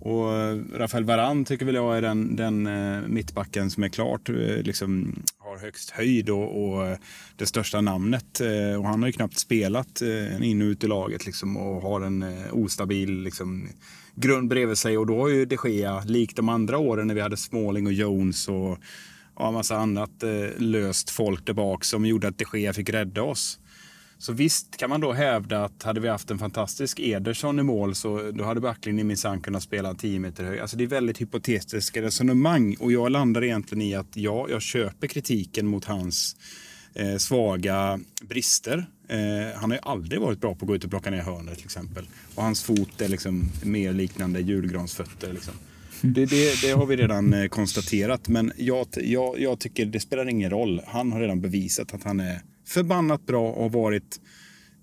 Och 0.00 0.32
eh, 0.32 0.58
Rafael 0.74 1.04
Varan 1.04 1.44
tycker 1.44 1.66
väl 1.66 1.74
jag 1.74 1.96
är 1.96 2.02
den, 2.02 2.36
den 2.36 2.66
eh, 2.66 3.00
mittbacken 3.08 3.70
som 3.70 3.82
är 3.82 3.88
klart 3.88 4.28
liksom, 4.62 5.22
har 5.52 5.58
högst 5.58 5.90
höjd 5.90 6.30
och, 6.30 6.64
och 6.64 6.86
eh, 6.86 6.98
det 7.36 7.46
största 7.46 7.80
namnet. 7.80 8.40
Eh, 8.40 8.80
och 8.80 8.86
han 8.86 9.02
har 9.02 9.06
ju 9.06 9.12
knappt 9.12 9.38
spelat 9.38 10.02
eh, 10.02 10.50
in 10.50 10.62
och 10.62 10.66
ut 10.66 10.84
i 10.84 10.86
laget 10.86 11.26
liksom, 11.26 11.56
och 11.56 11.82
har 11.82 12.00
en 12.00 12.24
ostabil 12.52 13.22
liksom, 13.22 13.68
grund 14.14 14.48
bredvid 14.48 14.78
sig. 14.78 14.98
Och 14.98 15.06
då 15.06 15.20
har 15.20 15.28
ju 15.28 15.44
de 15.44 15.58
Gea, 15.64 16.02
likt 16.04 16.36
de 16.36 16.48
andra 16.48 16.78
åren 16.78 17.06
när 17.06 17.14
vi 17.14 17.20
hade 17.20 17.36
Småling 17.36 17.86
och 17.86 17.92
Jones 17.92 18.48
och 18.48 18.78
ja, 19.38 19.50
massa 19.50 19.76
annat 19.76 20.24
löst 20.56 21.10
folk 21.10 21.46
där 21.46 21.54
bak 21.54 21.84
som 21.84 22.06
gjorde 22.06 22.28
att 22.28 22.38
de 22.38 22.58
Gea 22.58 22.72
fick 22.72 22.90
rädda 22.90 23.22
oss. 23.22 23.58
Så 24.22 24.32
visst 24.32 24.76
kan 24.76 24.90
man 24.90 25.00
då 25.00 25.12
hävda 25.12 25.64
att 25.64 25.82
hade 25.82 26.00
vi 26.00 26.08
haft 26.08 26.30
en 26.30 26.38
fantastisk 26.38 27.00
Ederson 27.00 27.58
i 27.58 27.62
mål 27.62 27.94
så 27.94 28.30
då 28.30 28.44
hade 28.44 28.60
backlinjen 28.60 29.06
minsann 29.06 29.40
kunnat 29.40 29.62
spela 29.62 29.94
10 29.94 30.18
meter 30.18 30.44
hög. 30.44 30.58
Alltså 30.58 30.76
det 30.76 30.84
är 30.84 30.88
väldigt 30.88 31.20
hypotetiska 31.20 32.02
resonemang 32.02 32.76
och 32.80 32.92
jag 32.92 33.10
landar 33.10 33.44
egentligen 33.44 33.82
i 33.82 33.94
att 33.94 34.16
ja, 34.16 34.46
jag 34.50 34.62
köper 34.62 35.06
kritiken 35.06 35.66
mot 35.66 35.84
hans 35.84 36.36
eh, 36.94 37.16
svaga 37.16 38.00
brister. 38.22 38.86
Eh, 39.08 39.60
han 39.60 39.70
har 39.70 39.76
ju 39.76 39.82
aldrig 39.82 40.20
varit 40.20 40.40
bra 40.40 40.54
på 40.54 40.64
att 40.64 40.68
gå 40.68 40.74
ut 40.74 40.84
och 40.84 40.90
plocka 40.90 41.10
ner 41.10 41.22
hörner 41.22 41.54
till 41.54 41.64
exempel. 41.64 42.04
Och 42.34 42.42
hans 42.42 42.62
fot 42.62 43.00
är 43.00 43.08
liksom 43.08 43.44
mer 43.64 43.92
liknande 43.92 44.40
julgransfötter. 44.40 45.32
Liksom. 45.32 45.54
Det, 46.00 46.26
det, 46.26 46.62
det, 46.62 46.70
har 46.70 46.86
vi 46.86 46.96
redan 46.96 47.32
eh, 47.32 47.48
konstaterat, 47.48 48.28
men 48.28 48.52
jag, 48.56 48.86
jag, 48.96 49.40
jag 49.40 49.58
tycker 49.58 49.86
det 49.86 50.00
spelar 50.00 50.28
ingen 50.28 50.50
roll. 50.50 50.82
Han 50.86 51.12
har 51.12 51.20
redan 51.20 51.40
bevisat 51.40 51.94
att 51.94 52.04
han 52.04 52.20
är 52.20 52.40
förbannat 52.72 53.26
bra 53.26 53.50
och 53.50 53.62
har 53.62 53.70
varit, 53.70 54.20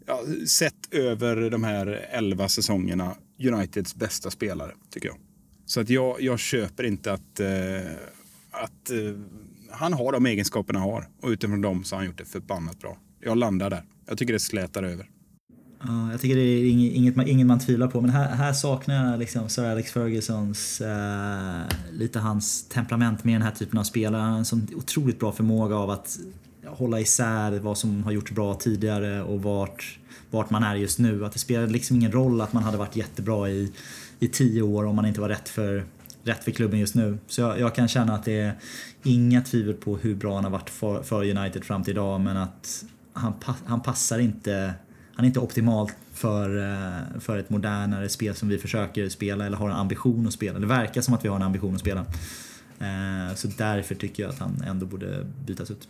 ja, 0.05 0.21
sett 0.47 0.93
över 0.93 1.49
de 1.49 1.63
här 1.63 1.87
elva 2.11 2.49
säsongerna, 2.49 3.15
Uniteds 3.43 3.95
bästa 3.95 4.31
spelare, 4.31 4.71
tycker 4.89 5.07
jag. 5.07 5.17
Så 5.65 5.81
att 5.81 5.89
jag, 5.89 6.21
jag 6.21 6.39
köper 6.39 6.83
inte 6.83 7.13
att, 7.13 7.39
eh, 7.39 7.91
att 8.51 8.89
eh, 8.89 9.19
han 9.71 9.93
har 9.93 10.11
de 10.11 10.25
egenskaperna 10.25 10.79
han 10.79 10.89
har. 10.89 11.07
Och 11.21 11.29
utifrån 11.29 11.61
dem 11.61 11.83
så 11.83 11.95
har 11.95 11.99
han 11.99 12.07
gjort 12.07 12.17
det 12.17 12.25
förbannat 12.25 12.79
bra. 12.79 12.97
Jag 13.19 13.37
landar 13.37 13.69
där. 13.69 13.83
Jag 14.07 14.17
tycker 14.17 14.33
det 14.33 14.39
slätar 14.39 14.83
över. 14.83 15.09
Ja, 15.83 16.11
jag 16.11 16.21
tycker 16.21 16.35
det 16.35 16.41
är 16.41 16.69
inget, 16.69 17.15
man, 17.15 17.27
inget 17.27 17.47
man 17.47 17.59
tvivlar 17.59 17.87
på, 17.87 18.01
men 18.01 18.09
här, 18.09 18.35
här 18.35 18.53
saknar 18.53 19.11
jag 19.11 19.19
liksom 19.19 19.49
Sir 19.49 19.65
Alex 19.65 19.91
Fergusons, 19.91 20.81
eh, 20.81 21.61
lite 21.91 22.19
hans 22.19 22.69
temperament 22.69 23.23
med 23.23 23.35
den 23.35 23.41
här 23.41 23.51
typen 23.51 23.79
av 23.79 23.83
spelare. 23.83 24.21
Han 24.21 24.31
har 24.31 24.39
en 24.39 24.45
sån 24.45 24.67
otroligt 24.75 25.19
bra 25.19 25.31
förmåga 25.31 25.75
av 25.75 25.89
att 25.89 26.19
hålla 26.72 26.99
isär 26.99 27.59
vad 27.59 27.78
som 27.78 28.03
har 28.03 28.11
gjorts 28.11 28.32
bra 28.32 28.53
tidigare 28.53 29.24
och 29.24 29.43
vart, 29.43 29.99
vart 30.30 30.49
man 30.49 30.63
är 30.63 30.76
just 30.76 30.99
nu. 30.99 31.26
Att 31.26 31.34
det 31.34 31.39
spelade 31.39 31.72
liksom 31.72 31.95
ingen 31.95 32.11
roll 32.11 32.41
att 32.41 32.53
man 32.53 32.63
hade 32.63 32.78
varit 32.78 32.95
jättebra 32.95 33.49
i, 33.49 33.72
i 34.20 34.28
tio 34.28 34.61
år 34.61 34.86
om 34.86 34.95
man 34.95 35.05
inte 35.05 35.22
var 35.22 35.30
rätt 35.30 35.49
för, 35.49 35.84
rätt 36.24 36.43
för 36.43 36.51
klubben 36.51 36.80
just 36.80 36.95
nu. 36.95 37.17
Så 37.28 37.41
jag, 37.41 37.59
jag 37.59 37.76
kan 37.76 37.88
känna 37.88 38.15
att 38.15 38.26
det 38.26 38.39
är 38.39 38.53
inga 39.03 39.41
tvivel 39.41 39.74
på 39.74 39.97
hur 39.97 40.15
bra 40.15 40.36
han 40.36 40.43
har 40.43 40.51
varit 40.51 40.70
för, 40.70 41.03
för 41.03 41.38
United 41.38 41.63
fram 41.63 41.84
till 41.84 41.91
idag 41.91 42.22
men 42.22 42.38
att 42.38 42.86
han, 43.13 43.34
han 43.65 43.82
passar 43.82 44.20
inte, 44.20 44.74
han 45.15 45.26
är 45.26 45.28
inte 45.28 45.39
optimalt 45.39 45.95
för, 46.13 46.57
eh, 46.57 47.20
för 47.20 47.38
ett 47.38 47.49
modernare 47.49 48.09
spel 48.09 48.36
som 48.36 48.49
vi 48.49 48.57
försöker 48.57 49.09
spela 49.09 49.45
eller 49.45 49.57
har 49.57 49.70
en 49.70 49.76
ambition 49.76 50.28
att 50.28 50.34
spela. 50.34 50.59
Det 50.59 50.65
verkar 50.65 51.01
som 51.01 51.13
att 51.13 51.26
vi 51.26 51.30
har 51.30 51.36
en 51.36 51.41
ambition 51.41 51.76
att 51.76 51.82
spela. 51.82 52.05
Eh, 52.80 53.36
så 53.36 53.47
därför 53.47 53.95
tycker 53.95 54.24
jag 54.24 54.30
att 54.30 54.39
han 54.39 54.63
ändå 54.67 54.86
borde 54.86 55.26
bytas 55.45 55.72
ut. 55.72 55.88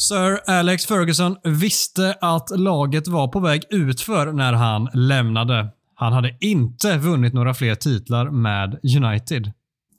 Sir 0.00 0.40
Alex 0.46 0.86
Ferguson 0.86 1.36
visste 1.44 2.14
att 2.20 2.50
laget 2.60 3.08
var 3.08 3.28
på 3.28 3.40
väg 3.40 3.62
utför 3.70 4.32
när 4.32 4.52
han 4.52 4.88
lämnade. 4.94 5.68
Han 5.94 6.12
hade 6.12 6.36
inte 6.40 6.96
vunnit 6.96 7.34
några 7.34 7.54
fler 7.54 7.74
titlar 7.74 8.30
med 8.30 8.78
United. 8.96 9.52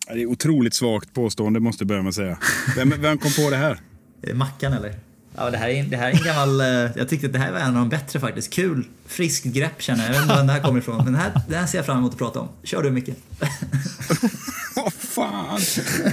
Det 0.07 0.21
är 0.21 0.25
otroligt 0.25 0.73
svagt 0.73 1.13
påstående 1.13 1.59
måste 1.59 1.81
jag 1.81 1.87
börja 1.87 2.01
med 2.01 2.09
att 2.09 2.15
säga. 2.15 2.37
Vem, 2.75 2.93
vem 2.99 3.17
kom 3.17 3.31
på 3.31 3.49
det 3.49 3.55
här? 3.55 3.79
Mackan 4.33 4.73
eller? 4.73 4.95
Ja, 5.35 5.49
det 5.49 5.57
här, 5.57 5.69
är, 5.69 5.83
det 5.83 5.97
här 5.97 6.09
är 6.09 6.17
en 6.17 6.23
gammal... 6.23 6.61
Eh, 6.61 6.67
jag 6.95 7.09
tyckte 7.09 7.27
att 7.27 7.33
det 7.33 7.39
här 7.39 7.51
var 7.51 7.59
en 7.59 7.67
av 7.67 7.73
de 7.73 7.89
bättre 7.89 8.19
faktiskt. 8.19 8.53
Kul, 8.53 8.85
friskt 9.05 9.45
grepp 9.45 9.81
känner 9.81 10.03
jag. 10.03 10.09
Jag 10.09 10.13
vet 10.13 10.21
inte 10.21 10.35
var 10.35 10.43
det 10.43 10.53
här 10.53 10.61
kommer 10.61 10.79
ifrån. 10.79 11.03
Men 11.03 11.13
det 11.13 11.19
här, 11.19 11.31
det 11.49 11.55
här 11.55 11.67
ser 11.67 11.77
jag 11.77 11.85
fram 11.85 11.97
emot 11.97 12.11
att 12.11 12.17
prata 12.17 12.39
om. 12.39 12.47
Kör 12.63 12.83
du 12.83 12.91
Micke. 12.91 13.09
fan. 14.91 15.59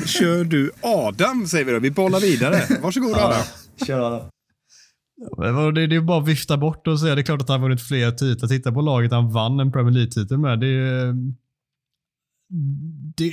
Kör 0.07 0.45
du. 0.45 0.70
Adam 0.80 1.47
säger 1.47 1.64
vi 1.64 1.72
då. 1.72 1.78
Vi 1.78 1.91
bollar 1.91 2.20
vidare. 2.20 2.62
Varsågod 2.82 3.16
Adam. 3.16 3.43
Kör 3.86 4.00
Adam. 4.00 4.28
Det, 5.74 5.96
är 5.96 6.00
bara 6.00 6.20
att 6.22 6.28
vifta 6.28 6.56
bort 6.56 6.86
och 6.86 7.00
säga 7.00 7.14
det 7.14 7.20
är 7.20 7.22
klart 7.22 7.42
att 7.42 7.48
han 7.48 7.60
vunnit 7.60 7.82
fler 7.82 8.10
titlar. 8.10 8.48
Titta 8.48 8.72
på 8.72 8.80
laget 8.80 9.12
han 9.12 9.32
vann 9.32 9.60
en 9.60 9.72
Premier 9.72 9.94
League-titel 9.94 10.38
med. 10.38 10.60
Det 10.60 10.66
är, 10.66 11.14
det 13.16 13.32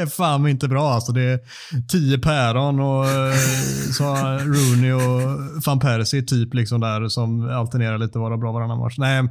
är 0.00 0.06
fan 0.06 0.48
inte 0.48 0.68
bra 0.68 0.90
alltså. 0.90 1.12
Det 1.12 1.22
är 1.22 1.40
tio 1.88 2.18
päron 2.18 2.80
och 2.80 3.06
eh, 3.06 3.34
så 3.92 4.04
Rooney 4.38 4.92
och 4.92 5.38
van 5.66 5.80
Persie 5.80 6.22
typ 6.22 6.54
liksom 6.54 6.80
där 6.80 7.08
som 7.08 7.50
alternerar 7.50 7.98
lite 7.98 8.18
vara 8.18 8.36
bra 8.36 8.52
varannan 8.52 8.78
match. 8.78 8.98
Nej, 8.98 9.28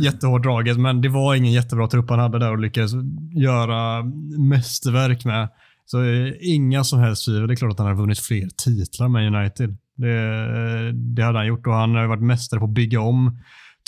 jättehårt 0.00 0.42
draget, 0.42 0.78
men 0.78 1.00
det 1.00 1.08
var 1.08 1.34
ingen 1.34 1.52
jättebra 1.52 1.88
trupp 1.88 2.10
han 2.10 2.18
hade 2.18 2.38
där 2.38 2.52
och 2.52 2.58
lyckades 2.58 2.92
göra 3.32 4.02
mästerverk 4.38 5.24
med. 5.24 5.48
Så 5.90 6.02
eh, 6.02 6.32
inga 6.40 6.84
som 6.84 7.00
helst 7.00 7.24
tvivel. 7.24 7.48
Det 7.48 7.54
är 7.54 7.56
klart 7.56 7.72
att 7.72 7.78
han 7.78 7.88
har 7.88 7.94
vunnit 7.94 8.18
fler 8.18 8.48
titlar 8.64 9.08
med 9.08 9.34
United. 9.34 9.76
Det, 9.96 10.18
eh, 10.18 10.94
det 10.94 11.22
hade 11.22 11.38
han 11.38 11.46
gjort 11.46 11.66
och 11.66 11.74
han 11.74 11.94
har 11.94 12.06
varit 12.06 12.22
mästare 12.22 12.60
på 12.60 12.66
att 12.66 12.72
bygga 12.72 13.00
om 13.00 13.38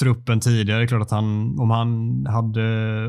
truppen 0.00 0.40
tidigare. 0.40 0.78
Det 0.78 0.84
är 0.84 0.88
klart 0.88 1.02
att 1.02 1.10
han, 1.10 1.58
om 1.58 1.70
han 1.70 2.26
hade 2.26 2.62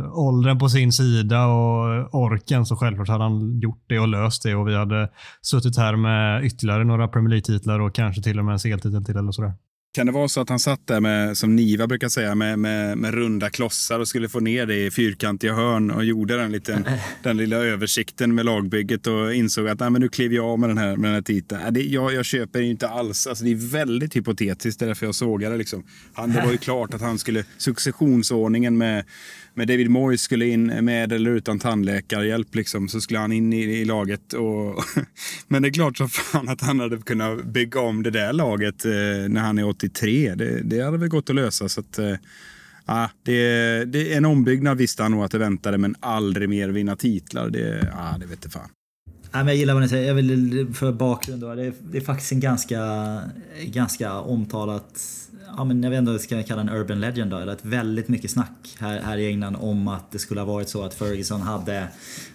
åldern 0.08 0.60
på 0.60 0.70
sin 0.70 0.92
sida 0.92 1.46
och 1.46 2.16
orken 2.16 2.66
så 2.66 2.76
självklart 2.76 3.08
hade 3.08 3.24
han 3.24 3.60
gjort 3.60 3.84
det 3.88 4.00
och 4.00 4.08
löst 4.08 4.44
det 4.44 4.56
och 4.56 4.68
vi 4.68 4.76
hade 4.76 5.10
suttit 5.42 5.78
här 5.78 5.96
med 5.96 6.46
ytterligare 6.46 6.84
några 6.84 7.08
Premier 7.08 7.30
League-titlar 7.30 7.80
och 7.80 7.96
kanske 7.96 8.22
till 8.22 8.40
och 8.40 8.46
med 8.46 8.54
en 8.54 8.60
CL-titel 8.60 9.06
till 9.06 9.18
eller 9.18 9.32
sådär. 9.32 9.54
Kan 9.94 10.06
det 10.06 10.12
vara 10.12 10.28
så 10.28 10.42
att 10.42 10.50
han 10.50 10.60
satt 10.60 10.88
där 10.88 11.00
med, 11.00 11.38
som 11.38 11.56
Niva 11.56 11.88
brukar 11.88 12.10
säga, 12.10 12.36
med, 12.36 12.60
med, 12.60 12.98
med 12.98 13.14
runda 13.14 13.50
klossar 13.50 14.00
och 14.00 14.08
skulle 14.08 14.30
få 14.30 14.40
ner 14.40 14.66
det 14.66 14.86
i 14.86 14.92
fyrkantiga 14.92 15.54
hörn 15.54 15.92
och 15.92 16.06
gjorde 16.06 16.38
den, 16.38 16.52
liten, 16.52 16.86
den 17.24 17.38
lilla 17.38 17.56
översikten 17.56 18.36
med 18.36 18.46
lagbygget 18.46 19.08
och 19.08 19.34
insåg 19.34 19.68
att 19.68 19.80
Nej, 19.80 19.90
men 19.90 20.02
nu 20.02 20.10
kliver 20.10 20.36
jag 20.36 20.46
av 20.46 20.60
med 20.60 20.70
den 20.70 20.78
här, 20.78 20.96
med 20.96 21.08
den 21.10 21.14
här 21.14 21.22
titeln. 21.22 21.74
Det, 21.74 21.82
jag, 21.82 22.14
jag 22.14 22.26
köper 22.26 22.62
inte 22.62 22.90
alls. 22.90 23.28
Alltså, 23.28 23.44
det 23.44 23.52
är 23.52 23.72
väldigt 23.72 24.16
hypotetiskt, 24.16 24.80
det 24.80 24.86
är 24.86 24.88
därför 24.88 25.06
jag 25.06 25.16
sågar 25.16 25.52
det. 25.52 25.58
Liksom. 25.58 25.84
Han, 26.14 26.32
det 26.32 26.42
var 26.46 26.52
ju 26.52 26.58
klart 26.58 26.94
att 26.94 27.02
han 27.02 27.20
skulle, 27.20 27.44
successionsordningen 27.58 28.78
med 28.78 29.06
med 29.54 29.68
David 29.68 29.90
Moyes 29.90 30.22
skulle 30.22 30.46
in 30.46 30.66
med 30.66 31.14
eller 31.14 31.32
utan 31.32 31.60
tandläkarhjälp 31.60 32.56
liksom, 32.56 32.88
så 32.88 33.02
skulle 33.02 33.20
han 33.20 33.32
in 33.32 33.54
i, 33.54 33.62
i 33.62 33.86
laget. 33.86 34.34
Och, 34.34 34.84
men 35.48 35.62
det 35.62 35.68
är 35.68 35.74
klart 35.74 35.98
så 35.98 36.08
fan 36.08 36.50
att 36.50 36.62
han 36.62 36.80
hade 36.80 36.98
kunnat 36.98 37.46
bygga 37.46 37.80
om 37.80 38.04
det 38.04 38.12
där 38.12 38.34
laget 38.34 38.86
eh, 38.86 38.92
när 39.30 39.42
han 39.42 39.58
är 39.58 39.68
83. 39.68 40.36
Det, 40.36 40.62
det 40.64 40.82
hade 40.82 40.98
väl 40.98 41.10
gått 41.10 41.30
att 41.30 41.36
lösa. 41.36 41.70
Så 41.70 41.80
att, 41.80 42.00
eh, 42.00 42.16
ah, 42.86 43.08
det, 43.24 43.86
det, 43.86 44.14
en 44.14 44.26
ombyggnad 44.26 44.78
visste 44.78 45.04
han 45.04 45.12
nog 45.12 45.24
att 45.24 45.32
det 45.32 45.38
väntade, 45.38 45.78
men 45.78 45.96
aldrig 46.00 46.50
mer 46.50 46.70
vinna 46.70 46.96
titlar. 46.96 47.50
Det, 47.50 47.94
ah, 47.98 48.18
det 48.18 48.26
vet 48.26 48.54
fan. 48.54 48.70
Ja, 49.32 49.38
men 49.38 49.48
jag 49.48 49.56
gillar 49.56 49.74
vad 49.74 49.84
ni 49.84 49.90
säger. 49.90 50.08
Jag 50.08 50.16
vill 50.16 50.68
för 50.74 50.92
bakgrund 50.92 51.42
då. 51.42 51.56
Det 51.56 51.66
är, 51.66 51.74
det 51.92 51.98
är 51.98 52.02
faktiskt 52.02 52.32
en 52.32 52.40
ganska, 52.40 52.80
ganska 53.66 54.20
omtalat 54.20 55.02
ja, 55.58 55.64
men 55.64 55.84
jag 55.84 55.90
vet 55.90 55.98
inte 55.98 56.12
vad 56.12 56.20
jag 56.20 56.24
ska 56.24 56.44
kalla 56.44 56.62
en 56.62 56.70
urban 56.70 57.00
legend 57.00 57.32
då, 57.32 57.38
eller 57.38 57.54
ett 57.54 57.66
väldigt 57.66 58.08
mycket 58.08 58.32
snack 58.32 58.76
här, 58.80 59.00
här 59.00 59.18
i 59.18 59.28
England 59.28 59.56
om 59.56 59.88
att 59.88 60.12
det 60.12 60.20
skulle 60.20 60.42
ha 60.42 60.46
varit 60.46 60.70
så 60.70 60.84
att 60.84 60.94
Ferguson 60.94 61.42
hade, 61.42 61.88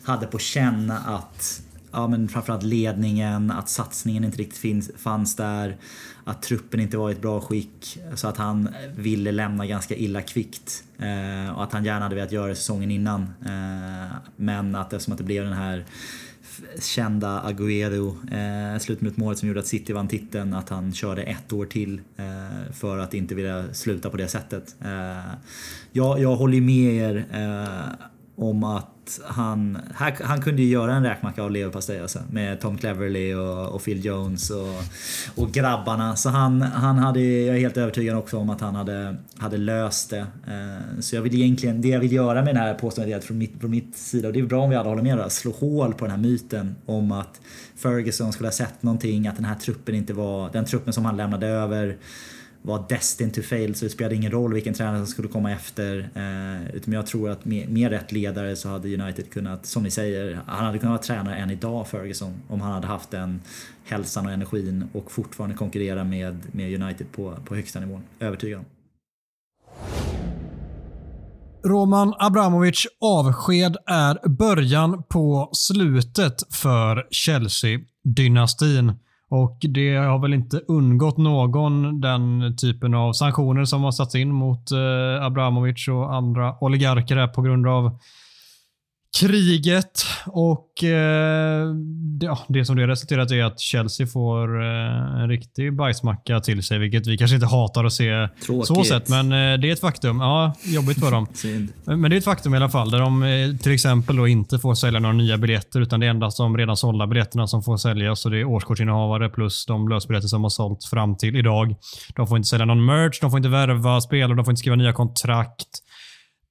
hade 0.02 0.26
på 0.26 0.38
känn 0.38 0.90
att 0.90 1.62
ja, 1.92 2.06
men 2.06 2.28
framförallt 2.28 2.62
ledningen, 2.62 3.50
att 3.50 3.68
satsningen 3.68 4.24
inte 4.24 4.38
riktigt 4.38 4.58
finns, 4.58 4.90
fanns 4.96 5.36
där, 5.36 5.76
att 6.24 6.42
truppen 6.42 6.80
inte 6.80 6.96
var 6.96 7.10
i 7.10 7.12
ett 7.12 7.22
bra 7.22 7.40
skick 7.40 7.98
så 8.14 8.28
att 8.28 8.36
han 8.36 8.68
ville 8.96 9.32
lämna 9.32 9.66
ganska 9.66 9.96
illa 9.96 10.22
kvickt 10.22 10.84
eh, 10.98 11.56
och 11.56 11.64
att 11.64 11.72
han 11.72 11.84
gärna 11.84 12.04
hade 12.04 12.14
velat 12.14 12.32
göra 12.32 12.48
det 12.48 12.56
säsongen 12.56 12.90
innan. 12.90 13.22
Eh, 13.22 14.16
men 14.36 14.74
att 14.74 14.92
eftersom 14.92 15.12
att 15.12 15.18
det 15.18 15.24
blev 15.24 15.44
den 15.44 15.52
här 15.52 15.84
kända 16.80 17.40
Agüero, 17.40 18.16
eh, 18.32 18.78
slutminutmålet 18.78 19.38
som 19.38 19.48
gjorde 19.48 19.60
att 19.60 19.66
City 19.66 19.92
vann 19.92 20.08
titeln, 20.08 20.54
att 20.54 20.68
han 20.68 20.92
körde 20.92 21.22
ett 21.22 21.52
år 21.52 21.66
till 21.66 22.00
eh, 22.16 22.72
för 22.72 22.98
att 22.98 23.14
inte 23.14 23.34
vilja 23.34 23.74
sluta 23.74 24.10
på 24.10 24.16
det 24.16 24.28
sättet. 24.28 24.76
Eh, 24.84 25.34
jag, 25.92 26.20
jag 26.20 26.36
håller 26.36 26.60
med 26.60 26.92
er 26.94 27.26
eh, 27.32 28.06
om 28.36 28.64
att 28.64 29.20
han, 29.24 29.78
här, 29.94 30.16
han 30.22 30.42
kunde 30.42 30.62
ju 30.62 30.68
göra 30.68 30.94
en 30.94 31.02
räkmacka 31.02 31.42
av 31.42 31.50
leverpastej 31.50 32.00
alltså, 32.00 32.18
med 32.30 32.60
Tom 32.60 32.78
Cleverley 32.78 33.34
och, 33.34 33.74
och 33.74 33.84
Phil 33.84 34.04
Jones 34.04 34.50
och, 34.50 34.82
och, 35.34 35.52
grabbarna. 35.52 36.16
Så 36.16 36.28
han, 36.28 36.62
han 36.62 36.98
hade, 36.98 37.20
jag 37.20 37.56
är 37.56 37.60
helt 37.60 37.76
övertygad 37.76 38.16
också 38.16 38.38
om 38.38 38.50
att 38.50 38.60
han 38.60 38.74
hade, 38.74 39.16
hade 39.38 39.56
löst 39.56 40.10
det. 40.10 40.26
Eh, 40.46 41.00
så 41.00 41.16
jag 41.16 41.22
vill 41.22 41.34
egentligen, 41.34 41.82
det 41.82 41.88
jag 41.88 42.00
vill 42.00 42.12
göra 42.12 42.42
med 42.42 42.54
det 42.54 42.60
här 42.60 42.74
påståendet 42.74 43.24
från 43.24 43.38
mitt, 43.38 43.60
från 43.60 43.70
mitt 43.70 43.96
sida, 43.96 44.28
och 44.28 44.34
det 44.34 44.40
är 44.40 44.44
bra 44.44 44.62
om 44.62 44.70
vi 44.70 44.76
alla 44.76 44.88
håller 44.88 45.02
med, 45.02 45.32
slå 45.32 45.50
hål 45.50 45.94
på 45.94 46.04
den 46.04 46.10
här 46.10 46.22
myten 46.22 46.76
om 46.86 47.12
att 47.12 47.40
Ferguson 47.76 48.32
skulle 48.32 48.46
ha 48.46 48.52
sett 48.52 48.82
någonting, 48.82 49.28
att 49.28 49.36
den 49.36 49.44
här 49.44 49.54
truppen 49.54 49.94
inte 49.94 50.12
var, 50.12 50.50
den 50.52 50.64
truppen 50.64 50.92
som 50.92 51.04
han 51.04 51.16
lämnade 51.16 51.46
över 51.46 51.96
var 52.66 52.84
destined 52.88 53.34
to 53.34 53.42
fail 53.42 53.74
så 53.74 53.84
det 53.84 53.90
spelade 53.90 54.14
ingen 54.14 54.32
roll 54.32 54.54
vilken 54.54 54.74
tränare 54.74 54.98
som 54.98 55.06
skulle 55.06 55.28
komma 55.28 55.52
efter. 55.52 55.98
Eh, 56.14 56.76
utan 56.76 56.94
jag 56.94 57.06
tror 57.06 57.30
att 57.30 57.44
med, 57.44 57.68
med 57.68 57.90
rätt 57.90 58.12
ledare 58.12 58.56
så 58.56 58.68
hade 58.68 58.94
United 58.94 59.30
kunnat, 59.30 59.66
som 59.66 59.82
ni 59.82 59.90
säger, 59.90 60.40
han 60.46 60.64
hade 60.66 60.78
kunnat 60.78 60.92
vara 60.92 61.02
tränare 61.02 61.36
än 61.36 61.50
idag 61.50 61.88
Ferguson 61.88 62.34
om 62.48 62.60
han 62.60 62.72
hade 62.72 62.86
haft 62.86 63.10
den 63.10 63.40
hälsan 63.84 64.26
och 64.26 64.32
energin 64.32 64.88
och 64.92 65.12
fortfarande 65.12 65.56
konkurrera 65.56 66.04
med, 66.04 66.38
med 66.52 66.82
United 66.82 67.06
på, 67.12 67.36
på 67.44 67.54
högsta 67.54 67.80
nivån. 67.80 68.02
Övertygad 68.20 68.58
om. 68.58 68.64
Roman 71.64 72.14
Abramovic 72.18 72.86
avsked 73.00 73.76
är 73.86 74.28
början 74.28 75.02
på 75.02 75.50
slutet 75.52 76.54
för 76.54 77.06
Chelsea-dynastin. 77.10 78.92
Och 79.28 79.58
det 79.60 79.96
har 79.96 80.18
väl 80.18 80.34
inte 80.34 80.58
undgått 80.68 81.16
någon 81.16 82.00
den 82.00 82.56
typen 82.56 82.94
av 82.94 83.12
sanktioner 83.12 83.64
som 83.64 83.84
har 83.84 83.92
satts 83.92 84.14
in 84.14 84.32
mot 84.32 84.72
eh, 84.72 85.24
Abramovic 85.24 85.88
och 85.88 86.14
andra 86.14 86.54
oligarker 86.60 87.26
på 87.26 87.42
grund 87.42 87.66
av 87.66 87.98
kriget 89.20 90.06
och 90.26 90.84
eh, 90.84 91.66
ja, 92.20 92.38
det 92.48 92.64
som 92.64 92.76
det 92.76 92.86
resulterat 92.86 93.32
i 93.32 93.34
är 93.40 93.44
att 93.44 93.60
Chelsea 93.60 94.06
får 94.06 94.62
eh, 94.62 95.22
en 95.22 95.28
riktig 95.28 95.76
bajsmacka 95.76 96.40
till 96.40 96.62
sig, 96.62 96.78
vilket 96.78 97.06
vi 97.06 97.18
kanske 97.18 97.34
inte 97.34 97.46
hatar 97.46 97.84
att 97.84 97.92
se 97.92 98.28
Tråkigt. 98.46 98.66
så 98.66 98.84
sett, 98.84 99.08
men 99.08 99.32
eh, 99.32 99.58
det 99.58 99.68
är 99.68 99.72
ett 99.72 99.80
faktum. 99.80 100.20
Ja, 100.20 100.54
jobbigt 100.64 101.00
för 101.00 101.10
dem. 101.10 101.26
men 101.84 102.10
det 102.10 102.16
är 102.16 102.18
ett 102.18 102.24
faktum 102.24 102.54
i 102.54 102.56
alla 102.56 102.68
fall, 102.68 102.90
där 102.90 103.00
de 103.00 103.22
eh, 103.22 103.56
till 103.56 103.72
exempel 103.72 104.16
då 104.16 104.28
inte 104.28 104.58
får 104.58 104.74
sälja 104.74 105.00
några 105.00 105.14
nya 105.14 105.38
biljetter, 105.38 105.80
utan 105.80 106.00
det 106.00 106.06
är 106.06 106.10
endast 106.10 106.38
de 106.38 106.58
redan 106.58 106.76
sålda 106.76 107.06
biljetterna 107.06 107.46
som 107.46 107.62
får 107.62 107.76
säljas 107.76 108.24
och 108.24 108.30
det 108.30 108.40
är 108.40 108.44
årskortsinnehavare 108.44 109.28
plus 109.28 109.66
de 109.66 109.88
lösbiljetter 109.88 110.28
som 110.28 110.42
har 110.42 110.50
sålts 110.50 110.90
fram 110.90 111.16
till 111.16 111.36
idag. 111.36 111.74
De 112.16 112.26
får 112.26 112.36
inte 112.36 112.48
sälja 112.48 112.66
någon 112.66 112.84
merch, 112.84 113.20
de 113.20 113.30
får 113.30 113.38
inte 113.38 113.48
värva 113.48 114.00
spelare, 114.00 114.36
de 114.36 114.44
får 114.44 114.52
inte 114.52 114.60
skriva 114.60 114.76
nya 114.76 114.92
kontrakt 114.92 115.82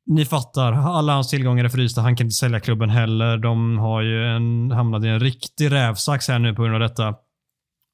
ni 0.07 0.25
fattar, 0.25 0.73
alla 0.73 1.13
hans 1.13 1.29
tillgångar 1.29 1.65
är 1.65 1.69
frysta. 1.69 2.01
Han 2.01 2.15
kan 2.15 2.25
inte 2.25 2.35
sälja 2.35 2.59
klubben 2.59 2.89
heller. 2.89 3.37
De 3.37 3.77
har 3.77 4.01
ju 4.01 4.25
en, 4.25 4.71
hamnat 4.71 5.03
i 5.03 5.07
en 5.07 5.19
riktig 5.19 5.71
rävsax 5.71 6.27
här 6.27 6.39
nu 6.39 6.53
på 6.53 6.61
grund 6.61 6.75
av 6.75 6.81
detta. 6.81 7.15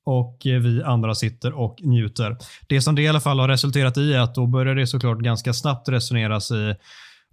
Och 0.05 0.47
eh, 0.47 0.59
vi 0.59 0.83
andra 0.83 1.15
sitter 1.15 1.53
och 1.53 1.77
njuter. 1.83 2.37
Det 2.69 2.81
som 2.81 2.95
det 2.95 3.01
i 3.01 3.07
alla 3.07 3.19
fall 3.19 3.39
har 3.39 3.47
resulterat 3.47 3.97
i 3.97 4.13
är 4.13 4.19
att 4.19 4.35
då 4.35 4.47
börjar 4.47 4.75
det 4.75 4.87
såklart 4.87 5.19
ganska 5.19 5.53
snabbt 5.53 5.89
resoneras 5.89 6.51
i 6.51 6.75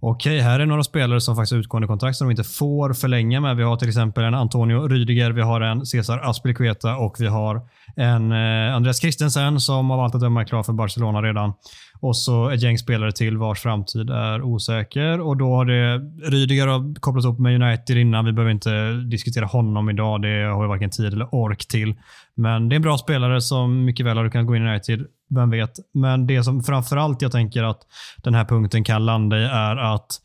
Okej, 0.01 0.35
okay, 0.37 0.43
här 0.43 0.59
är 0.59 0.65
några 0.65 0.83
spelare 0.83 1.21
som 1.21 1.35
faktiskt 1.35 1.51
har 1.51 1.59
utgående 1.59 1.87
kontrakt 1.87 2.17
som 2.17 2.27
de 2.27 2.31
inte 2.31 2.43
får 2.43 2.93
förlänga 2.93 3.41
med. 3.41 3.57
Vi 3.57 3.63
har 3.63 3.75
till 3.75 3.87
exempel 3.87 4.23
en 4.23 4.33
Antonio 4.33 4.87
Rydiger, 4.87 5.31
vi 5.31 5.41
har 5.41 5.61
en 5.61 5.85
Cesar 5.85 6.19
Aspilicueta 6.19 6.95
och 6.97 7.15
vi 7.19 7.27
har 7.27 7.61
en 7.95 8.31
eh, 8.31 8.75
Andreas 8.75 9.01
Christensen 9.01 9.59
som 9.59 9.91
av 9.91 9.99
allt 9.99 10.15
att 10.15 10.21
döma 10.21 10.41
är 10.41 10.45
klar 10.45 10.63
för 10.63 10.73
Barcelona 10.73 11.21
redan. 11.21 11.53
Och 12.01 12.17
så 12.17 12.49
ett 12.49 12.61
gäng 12.61 12.77
spelare 12.77 13.11
till 13.11 13.37
vars 13.37 13.59
framtid 13.59 14.09
är 14.09 14.41
osäker. 14.41 15.21
Och 15.21 15.37
då 15.37 15.55
har 15.55 15.65
det 15.65 15.97
Rydiger 16.29 16.99
kopplats 16.99 17.27
upp 17.27 17.39
med 17.39 17.61
United 17.61 17.97
innan. 17.97 18.25
Vi 18.25 18.31
behöver 18.31 18.51
inte 18.51 18.91
diskutera 18.93 19.45
honom 19.45 19.89
idag. 19.89 20.21
Det 20.21 20.43
har 20.43 20.61
vi 20.61 20.67
varken 20.67 20.89
tid 20.89 21.13
eller 21.13 21.35
ork 21.35 21.67
till. 21.67 21.95
Men 22.35 22.69
det 22.69 22.73
är 22.73 22.75
en 22.75 22.81
bra 22.81 22.97
spelare 22.97 23.41
som 23.41 23.85
mycket 23.85 24.05
väl 24.05 24.17
hade 24.17 24.29
kunnat 24.29 24.47
gå 24.47 24.55
in 24.55 24.65
i 24.65 24.69
United. 24.69 25.05
Vem 25.29 25.49
vet? 25.49 25.71
Men 25.93 26.27
det 26.27 26.43
som 26.43 26.63
framförallt 26.63 27.21
jag 27.21 27.31
tänker 27.31 27.63
att 27.63 27.81
den 28.17 28.35
här 28.35 28.45
punkten 28.45 28.83
kan 28.83 29.05
landa 29.05 29.37
i 29.37 29.43
är 29.43 29.75
att 29.75 30.21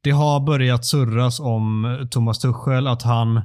det 0.00 0.10
har 0.10 0.40
börjat 0.40 0.84
surras 0.84 1.40
om 1.40 1.98
Thomas 2.10 2.38
Tuchel, 2.38 2.86
att 2.86 3.02
han 3.02 3.40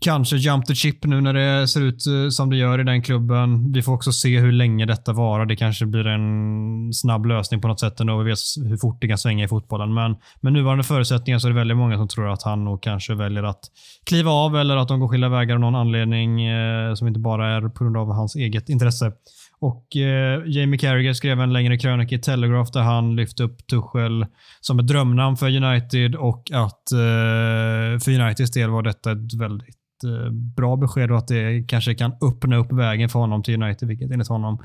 kanske 0.00 0.36
jump 0.36 0.66
the 0.66 0.74
chip 0.74 1.04
nu 1.04 1.20
när 1.20 1.32
det 1.32 1.68
ser 1.68 1.80
ut 1.80 2.06
eh, 2.06 2.28
som 2.28 2.50
det 2.50 2.56
gör 2.56 2.80
i 2.80 2.84
den 2.84 3.02
klubben. 3.02 3.72
Vi 3.72 3.82
får 3.82 3.92
också 3.92 4.12
se 4.12 4.38
hur 4.40 4.52
länge 4.52 4.86
detta 4.86 5.12
varar. 5.12 5.46
Det 5.46 5.56
kanske 5.56 5.86
blir 5.86 6.06
en 6.06 6.92
snabb 6.92 7.26
lösning 7.26 7.60
på 7.60 7.68
något 7.68 7.80
sätt 7.80 8.00
ändå. 8.00 8.18
Vi 8.18 8.30
vet 8.30 8.38
hur 8.68 8.76
fort 8.76 9.00
det 9.00 9.08
kan 9.08 9.18
svänga 9.18 9.44
i 9.44 9.48
fotbollen. 9.48 9.94
Men 9.94 10.16
med 10.40 10.52
nuvarande 10.52 10.84
förutsättningar 10.84 11.38
så 11.38 11.48
är 11.48 11.52
det 11.52 11.58
väldigt 11.58 11.76
många 11.76 11.96
som 11.96 12.08
tror 12.08 12.28
att 12.28 12.42
han 12.42 12.64
nog 12.64 12.82
kanske 12.82 13.14
väljer 13.14 13.42
att 13.42 13.60
kliva 14.06 14.30
av 14.30 14.56
eller 14.56 14.76
att 14.76 14.88
de 14.88 15.00
går 15.00 15.08
skilda 15.08 15.28
vägar 15.28 15.54
av 15.54 15.60
någon 15.60 15.74
anledning 15.74 16.46
eh, 16.46 16.94
som 16.94 17.08
inte 17.08 17.20
bara 17.20 17.56
är 17.56 17.68
på 17.68 17.84
grund 17.84 17.96
av 17.96 18.12
hans 18.12 18.36
eget 18.36 18.68
intresse. 18.68 19.12
Och 19.60 19.96
eh, 19.96 20.42
Jamie 20.46 20.78
Carragher 20.78 21.12
skrev 21.12 21.40
en 21.40 21.52
längre 21.52 21.78
krönika 21.78 22.14
i 22.14 22.18
Telegraph 22.18 22.72
där 22.72 22.82
han 22.82 23.16
lyfte 23.16 23.42
upp 23.42 23.66
Tuchel 23.66 24.26
som 24.60 24.78
ett 24.78 24.86
drömnamn 24.86 25.36
för 25.36 25.56
United 25.56 26.14
och 26.14 26.50
att 26.52 26.92
eh, 26.92 27.98
för 28.00 28.20
Uniteds 28.20 28.50
del 28.50 28.70
var 28.70 28.82
detta 28.82 29.12
ett 29.12 29.34
väldigt 29.40 29.76
eh, 30.04 30.30
bra 30.56 30.76
besked 30.76 31.10
och 31.10 31.18
att 31.18 31.28
det 31.28 31.64
kanske 31.68 31.94
kan 31.94 32.12
öppna 32.12 32.56
upp 32.56 32.72
vägen 32.72 33.08
för 33.08 33.18
honom 33.18 33.42
till 33.42 33.62
United, 33.62 33.88
vilket 33.88 34.10
enligt 34.10 34.28
honom 34.28 34.58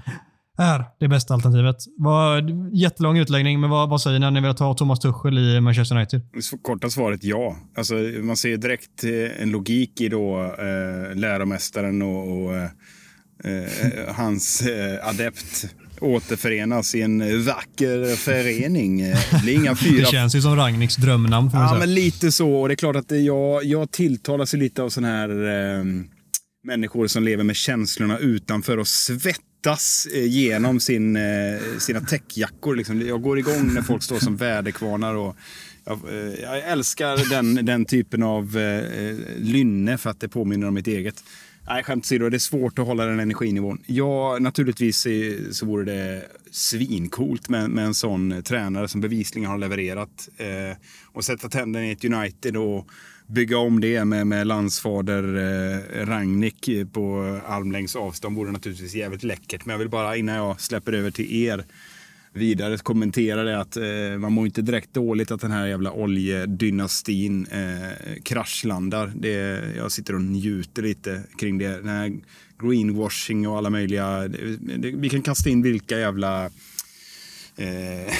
är 0.57 0.85
det 0.99 1.07
bästa 1.07 1.33
alternativet. 1.33 1.75
Var, 1.97 2.43
jättelång 2.73 3.17
utläggning, 3.17 3.59
men 3.59 3.69
vad, 3.69 3.89
vad 3.89 4.01
säger 4.01 4.19
ni 4.19 4.31
ni 4.31 4.47
vill 4.47 4.55
ta 4.55 4.73
Thomas 4.73 4.99
Tuchel 4.99 5.37
i 5.37 5.61
Manchester 5.61 5.95
United? 5.95 6.21
Korta 6.61 6.89
svaret 6.89 7.23
ja. 7.23 7.55
Alltså, 7.77 7.93
man 8.23 8.37
ser 8.37 8.57
direkt 8.57 9.03
eh, 9.03 9.41
en 9.43 9.51
logik 9.51 10.01
i 10.01 10.09
då 10.09 10.41
eh, 10.43 11.15
läromästaren 11.15 12.01
och, 12.01 12.43
och 12.43 12.55
eh, 12.55 12.69
eh, 13.43 13.53
eh, 13.53 14.15
hans 14.15 14.61
eh, 14.61 15.07
adept 15.07 15.65
återförenas 16.01 16.95
i 16.95 17.01
en 17.01 17.43
vacker 17.43 18.15
förening. 18.15 19.01
Det 19.01 19.41
blir 19.43 19.53
inga 19.53 19.75
fyra... 19.85 19.99
Det 19.99 20.05
känns 20.05 20.35
ju 20.35 20.41
som 20.41 20.55
Ragniks 20.55 20.95
drömnamn. 20.95 21.49
Ja, 21.53 21.75
men 21.79 21.93
lite 21.93 22.31
så. 22.31 22.53
Och 22.53 22.67
det 22.67 22.73
är 22.73 22.75
klart 22.75 22.95
att 22.95 23.11
jag, 23.11 23.63
jag 23.63 23.91
tilltalas 23.91 24.53
lite 24.53 24.83
av 24.83 24.89
sådana 24.89 25.13
här 25.13 25.29
eh, 25.29 25.85
människor 26.63 27.07
som 27.07 27.23
lever 27.23 27.43
med 27.43 27.55
känslorna 27.55 28.17
utanför 28.17 28.77
och 28.77 28.87
svettas 28.87 30.07
eh, 30.15 30.25
genom 30.25 30.79
sin, 30.79 31.15
eh, 31.15 31.59
sina 31.79 32.01
täckjackor. 32.01 32.75
Liksom. 32.75 33.01
Jag 33.07 33.21
går 33.21 33.39
igång 33.39 33.73
när 33.73 33.81
folk 33.81 34.03
står 34.03 34.19
som 34.19 34.37
väderkvarnar. 34.37 35.15
Och, 35.15 35.35
jag, 35.85 35.99
eh, 36.09 36.33
jag 36.41 36.59
älskar 36.59 37.29
den, 37.29 37.65
den 37.65 37.85
typen 37.85 38.23
av 38.23 38.57
eh, 38.57 39.15
lynne 39.37 39.97
för 39.97 40.09
att 40.09 40.19
det 40.19 40.29
påminner 40.29 40.67
om 40.67 40.73
mitt 40.73 40.87
eget. 40.87 41.23
Nej, 41.67 41.83
skämt 41.83 42.05
åsido, 42.05 42.29
det 42.29 42.37
är 42.37 42.39
svårt 42.39 42.79
att 42.79 42.87
hålla 42.87 43.05
den 43.05 43.19
energinivån. 43.19 43.81
Ja, 43.85 44.37
naturligtvis 44.39 45.07
så 45.51 45.65
vore 45.65 45.83
det 45.83 46.25
svincoolt 46.51 47.49
med, 47.49 47.69
med 47.69 47.85
en 47.85 47.93
sån 47.93 48.43
tränare 48.43 48.87
som 48.87 49.01
bevisligen 49.01 49.49
har 49.49 49.57
levererat. 49.57 50.29
Eh, 50.37 50.77
och 51.05 51.23
sätta 51.23 51.49
tänderna 51.49 51.85
i 51.85 51.91
ett 51.91 52.05
United 52.05 52.57
och 52.57 52.87
bygga 53.27 53.57
om 53.57 53.79
det 53.79 54.05
med, 54.05 54.27
med 54.27 54.47
landsfader 54.47 55.23
eh, 55.23 56.05
Rangnick 56.05 56.69
på 56.93 57.39
armlängds 57.47 57.95
avstånd 57.95 58.35
vore 58.35 58.51
naturligtvis 58.51 58.95
jävligt 58.95 59.23
läckert. 59.23 59.65
Men 59.65 59.73
jag 59.73 59.79
vill 59.79 59.89
bara 59.89 60.17
innan 60.17 60.35
jag 60.35 60.61
släpper 60.61 60.93
över 60.93 61.11
till 61.11 61.33
er 61.33 61.65
vidare 62.33 62.77
kommentera 62.77 63.43
det 63.43 63.59
att 63.59 63.77
eh, 63.77 64.17
man 64.19 64.33
mår 64.33 64.45
inte 64.45 64.61
direkt 64.61 64.93
dåligt 64.93 65.31
att 65.31 65.41
den 65.41 65.51
här 65.51 65.67
jävla 65.67 65.91
oljedynastin 65.91 67.47
eh, 67.51 68.21
kraschlandar. 68.23 69.11
Det, 69.15 69.63
jag 69.77 69.91
sitter 69.91 70.15
och 70.15 70.21
njuter 70.21 70.81
lite 70.81 71.23
kring 71.39 71.57
det. 71.57 71.67
Den 71.67 71.89
här 71.89 72.11
greenwashing 72.59 73.47
och 73.47 73.57
alla 73.57 73.69
möjliga. 73.69 74.27
Det, 74.27 74.57
det, 74.77 74.91
vi 74.91 75.09
kan 75.09 75.21
kasta 75.21 75.49
in 75.49 75.61
vilka 75.61 75.99
jävla 75.99 76.45
eh, 77.57 78.13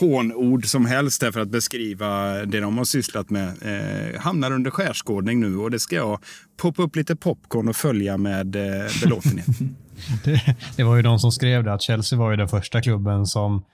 hånord 0.00 0.66
som 0.66 0.86
helst 0.86 1.22
för 1.22 1.40
att 1.40 1.48
beskriva 1.48 2.32
det 2.44 2.60
de 2.60 2.78
har 2.78 2.84
sysslat 2.84 3.30
med. 3.30 3.48
Eh, 3.48 4.20
hamnar 4.20 4.50
under 4.50 4.70
skärskådning 4.70 5.40
nu 5.40 5.56
och 5.56 5.70
det 5.70 5.78
ska 5.78 5.96
jag 5.96 6.18
poppa 6.56 6.82
upp 6.82 6.96
lite 6.96 7.16
popcorn 7.16 7.68
och 7.68 7.76
följa 7.76 8.16
med 8.16 8.56
eh, 8.56 8.86
belåtenhet. 9.02 9.46
det, 10.24 10.56
det, 10.76 10.82
var 10.82 10.96
ju 10.96 11.02
de 11.02 11.18
som 11.18 11.32
skrev 11.32 11.64
det, 11.64 11.72
att 11.72 11.82
Chelsea 11.82 12.18
var 12.18 12.30
ju 12.30 12.36
den 12.36 12.48
första 12.48 12.82
klubben 12.82 13.26
som 13.26 13.64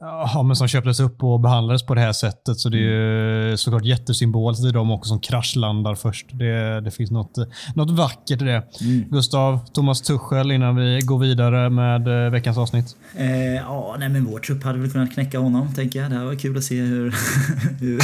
Ja, 0.00 0.42
men 0.42 0.56
som 0.56 0.68
köptes 0.68 1.00
upp 1.00 1.22
och 1.22 1.40
behandlades 1.40 1.86
på 1.86 1.94
det 1.94 2.00
här 2.00 2.12
sättet. 2.12 2.58
Så 2.58 2.68
det 2.68 2.78
är 2.78 3.50
ju 3.50 3.56
såklart 3.56 3.84
jättesymboliskt 3.84 4.64
i 4.64 4.70
dem 4.70 4.90
också 4.90 5.08
som 5.08 5.20
kraschlandar 5.20 5.94
först. 5.94 6.26
Det, 6.32 6.80
det 6.80 6.90
finns 6.90 7.10
något, 7.10 7.36
något 7.74 7.90
vackert 7.90 8.42
i 8.42 8.44
det. 8.44 8.64
Mm. 8.80 9.04
Gustav, 9.10 9.66
Thomas 9.72 10.02
Tuchel 10.02 10.50
innan 10.50 10.76
vi 10.76 11.00
går 11.00 11.18
vidare 11.18 11.70
med 11.70 12.26
eh, 12.26 12.30
veckans 12.30 12.58
avsnitt. 12.58 12.96
Eh, 13.16 13.54
ja, 13.54 13.96
nej 13.98 14.08
men 14.08 14.24
vår 14.24 14.38
trupp 14.38 14.64
hade 14.64 14.78
väl 14.78 14.90
kunnat 14.90 15.12
knäcka 15.12 15.38
honom, 15.38 15.74
tänker 15.74 16.02
jag. 16.02 16.10
Det 16.10 16.24
var 16.24 16.34
kul 16.34 16.56
att 16.56 16.64
se 16.64 16.80
hur, 16.80 17.04
hur 17.80 18.00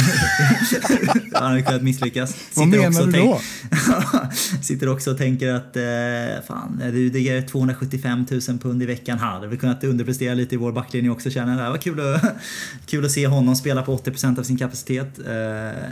han 1.33 1.49
hade 1.49 1.61
kunnat 1.61 1.83
misslyckas. 1.83 2.29
Sitter 2.29 2.61
Vad 2.61 2.67
menar 2.67 3.05
du 3.05 3.11
då? 3.11 3.39
sitter 4.61 4.89
också 4.89 5.11
och 5.11 5.17
tänker 5.17 5.53
att 5.53 5.77
eh, 5.77 6.45
fan, 6.47 6.81
det 7.11 7.19
ger 7.19 7.41
275 7.41 8.25
000 8.31 8.59
pund 8.59 8.83
i 8.83 8.85
veckan. 8.85 9.19
Han 9.19 9.33
hade 9.33 9.47
väl 9.47 9.57
kunnat 9.57 9.83
underprestera 9.83 10.33
lite 10.33 10.55
i 10.55 10.57
vår 10.57 10.71
backlinje 10.71 11.09
också 11.09 11.29
känner 11.29 11.63
jag 11.63 11.84
kul 11.85 11.99
att, 11.99 12.21
kul 12.85 13.05
att 13.05 13.11
se 13.11 13.27
honom 13.27 13.55
spela 13.55 13.81
på 13.81 13.97
80% 13.97 14.39
av 14.39 14.43
sin 14.43 14.57
kapacitet. 14.57 15.19
Uh, 15.19 15.33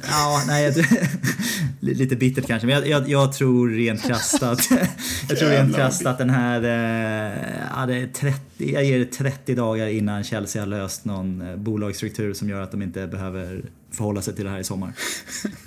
ja, 0.10 0.44
nej, 0.48 0.74
lite 1.80 2.16
bittert 2.16 2.48
kanske, 2.48 2.68
men 2.68 2.76
jag, 2.76 2.88
jag, 2.88 3.10
jag 3.10 3.34
tror 3.34 3.70
rent 3.70 4.04
krasst 4.04 4.44
att, 4.44 4.72
jag 5.30 5.38
tror 5.40 5.50
rent 5.50 5.76
krasst 5.76 6.06
att 6.06 6.18
den 6.18 6.30
här, 6.30 6.62
uh, 6.64 7.40
ja, 7.76 7.86
det 7.86 8.08
30, 8.08 8.40
jag 8.58 8.84
ger 8.86 9.00
det 9.00 9.06
30 9.06 9.56
dagar 9.56 9.88
innan 9.88 10.24
Chelsea 10.24 10.62
har 10.62 10.68
löst 10.68 11.06
någon 11.06 11.42
uh, 11.42 11.56
bolagsstruktur 11.56 12.34
som 12.34 12.50
gör 12.50 12.62
att 12.62 12.72
de 12.72 12.82
inte 12.82 13.08
behöver 13.08 13.62
förhålla 13.92 14.22
sig 14.22 14.36
till 14.36 14.46
det 14.46 14.52
här 14.52 14.60
i 14.60 14.64
sommar. 14.64 14.94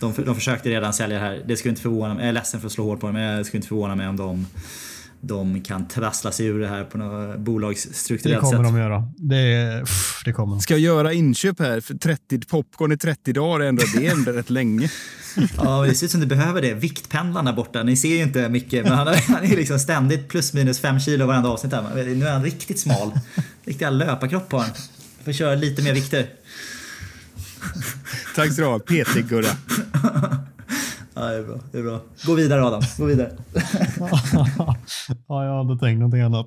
De, 0.00 0.12
de 0.24 0.34
försökte 0.34 0.68
redan 0.68 0.94
sälja 0.94 1.18
det 1.18 1.24
här, 1.24 1.42
det 1.46 1.56
skulle 1.56 1.70
inte 1.70 1.82
förvåna 1.82 2.14
mig, 2.14 2.22
jag 2.22 2.28
är 2.28 2.32
ledsen 2.32 2.60
för 2.60 2.66
att 2.66 2.72
slå 2.72 2.84
hårt 2.84 3.00
på 3.00 3.06
det, 3.06 3.12
men 3.12 3.22
jag 3.22 3.46
skulle 3.46 3.58
inte 3.58 3.68
förvåna 3.68 3.94
mig 3.94 4.08
om 4.08 4.16
de 4.16 4.46
de 5.20 5.60
kan 5.60 5.88
trassla 5.88 6.32
sig 6.32 6.46
ur 6.46 6.60
det 6.60 6.68
här 6.68 6.84
på 6.84 6.98
något 6.98 7.38
bolagsstrukturellt 7.38 8.42
sätt. 8.44 8.50
Det 8.50 8.56
kommer 8.56 8.68
sätt. 8.68 8.74
de 8.74 8.80
göra. 8.80 9.08
Det, 9.16 9.80
pff, 9.84 10.15
det 10.26 10.32
kommer. 10.32 10.58
Ska 10.58 10.74
jag 10.74 10.80
göra 10.80 11.12
inköp 11.12 11.58
här 11.58 11.80
för 11.80 11.94
30 11.94 12.40
popcorn 12.40 12.92
i 12.92 12.96
30 12.96 13.32
dagar? 13.32 13.66
Ändå, 13.66 13.82
det 13.94 14.06
är 14.06 14.12
ändå 14.12 14.32
rätt 14.32 14.50
länge. 14.50 14.90
Ja, 15.56 15.84
det 15.86 15.94
ser 15.94 16.06
ut 16.06 16.10
som 16.10 16.20
du 16.20 16.26
behöver 16.26 16.62
det. 16.62 16.74
Viktpendlaren 16.74 17.44
där 17.44 17.52
borta. 17.52 17.82
Ni 17.82 17.96
ser 17.96 18.08
ju 18.08 18.22
inte 18.22 18.48
Micke, 18.48 18.72
men 18.72 18.92
han 18.92 19.08
är, 19.08 19.14
han 19.28 19.44
är 19.44 19.56
liksom 19.56 19.78
ständigt 19.78 20.28
plus 20.28 20.52
minus 20.52 20.80
5 20.80 21.00
kilo 21.00 21.26
varenda 21.26 21.48
avsnitt. 21.48 21.72
Här. 21.72 22.14
Nu 22.14 22.26
är 22.26 22.32
han 22.32 22.44
riktigt 22.44 22.78
smal. 22.78 23.12
Riktiga 23.64 23.90
löparkropp 23.90 24.48
på 24.48 24.58
han. 24.58 24.70
Får 25.24 25.32
köra 25.32 25.54
lite 25.54 25.82
mer 25.82 25.94
vikter. 25.94 26.26
Tack 28.34 28.52
så 28.52 28.60
du 28.60 28.66
ha, 28.66 28.78
PT-Gurra. 28.78 29.56
Ja, 31.14 31.22
det 31.24 31.36
är 31.36 31.42
bra. 31.42 31.60
Det 31.72 31.78
är 31.78 31.82
bra. 31.82 32.00
Gå 32.24 32.34
vidare 32.34 32.64
Adam, 32.64 32.82
gå 32.98 33.04
vidare. 33.04 33.32
ja, 35.28 35.44
jag 35.44 35.64
hade 35.64 35.78
tänkt 35.80 35.98
någonting 35.98 36.20
annat. 36.20 36.46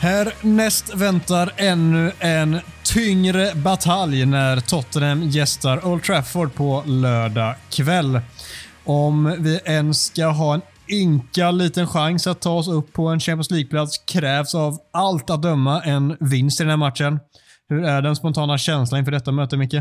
Härnäst 0.00 0.94
väntar 0.94 1.52
ännu 1.56 2.12
en 2.18 2.60
tyngre 2.84 3.54
batalj 3.54 4.26
när 4.26 4.60
Tottenham 4.60 5.22
gästar 5.22 5.86
Old 5.86 6.02
Trafford 6.02 6.54
på 6.54 6.82
lördag 6.86 7.54
kväll. 7.70 8.20
Om 8.84 9.36
vi 9.38 9.60
ens 9.64 10.04
ska 10.04 10.26
ha 10.26 10.54
en 10.54 10.60
ynka 10.90 11.50
liten 11.50 11.86
chans 11.86 12.26
att 12.26 12.40
ta 12.40 12.50
oss 12.50 12.68
upp 12.68 12.92
på 12.92 13.08
en 13.08 13.20
Champions 13.20 13.50
League-plats 13.50 13.98
krävs 13.98 14.54
av 14.54 14.78
allt 14.92 15.30
att 15.30 15.42
döma 15.42 15.82
en 15.82 16.16
vinst 16.20 16.60
i 16.60 16.62
den 16.62 16.70
här 16.70 16.76
matchen. 16.76 17.20
Hur 17.68 17.84
är 17.84 18.02
den 18.02 18.16
spontana 18.16 18.58
känslan 18.58 18.98
inför 18.98 19.12
detta 19.12 19.32
möte, 19.32 19.56
Micke? 19.56 19.74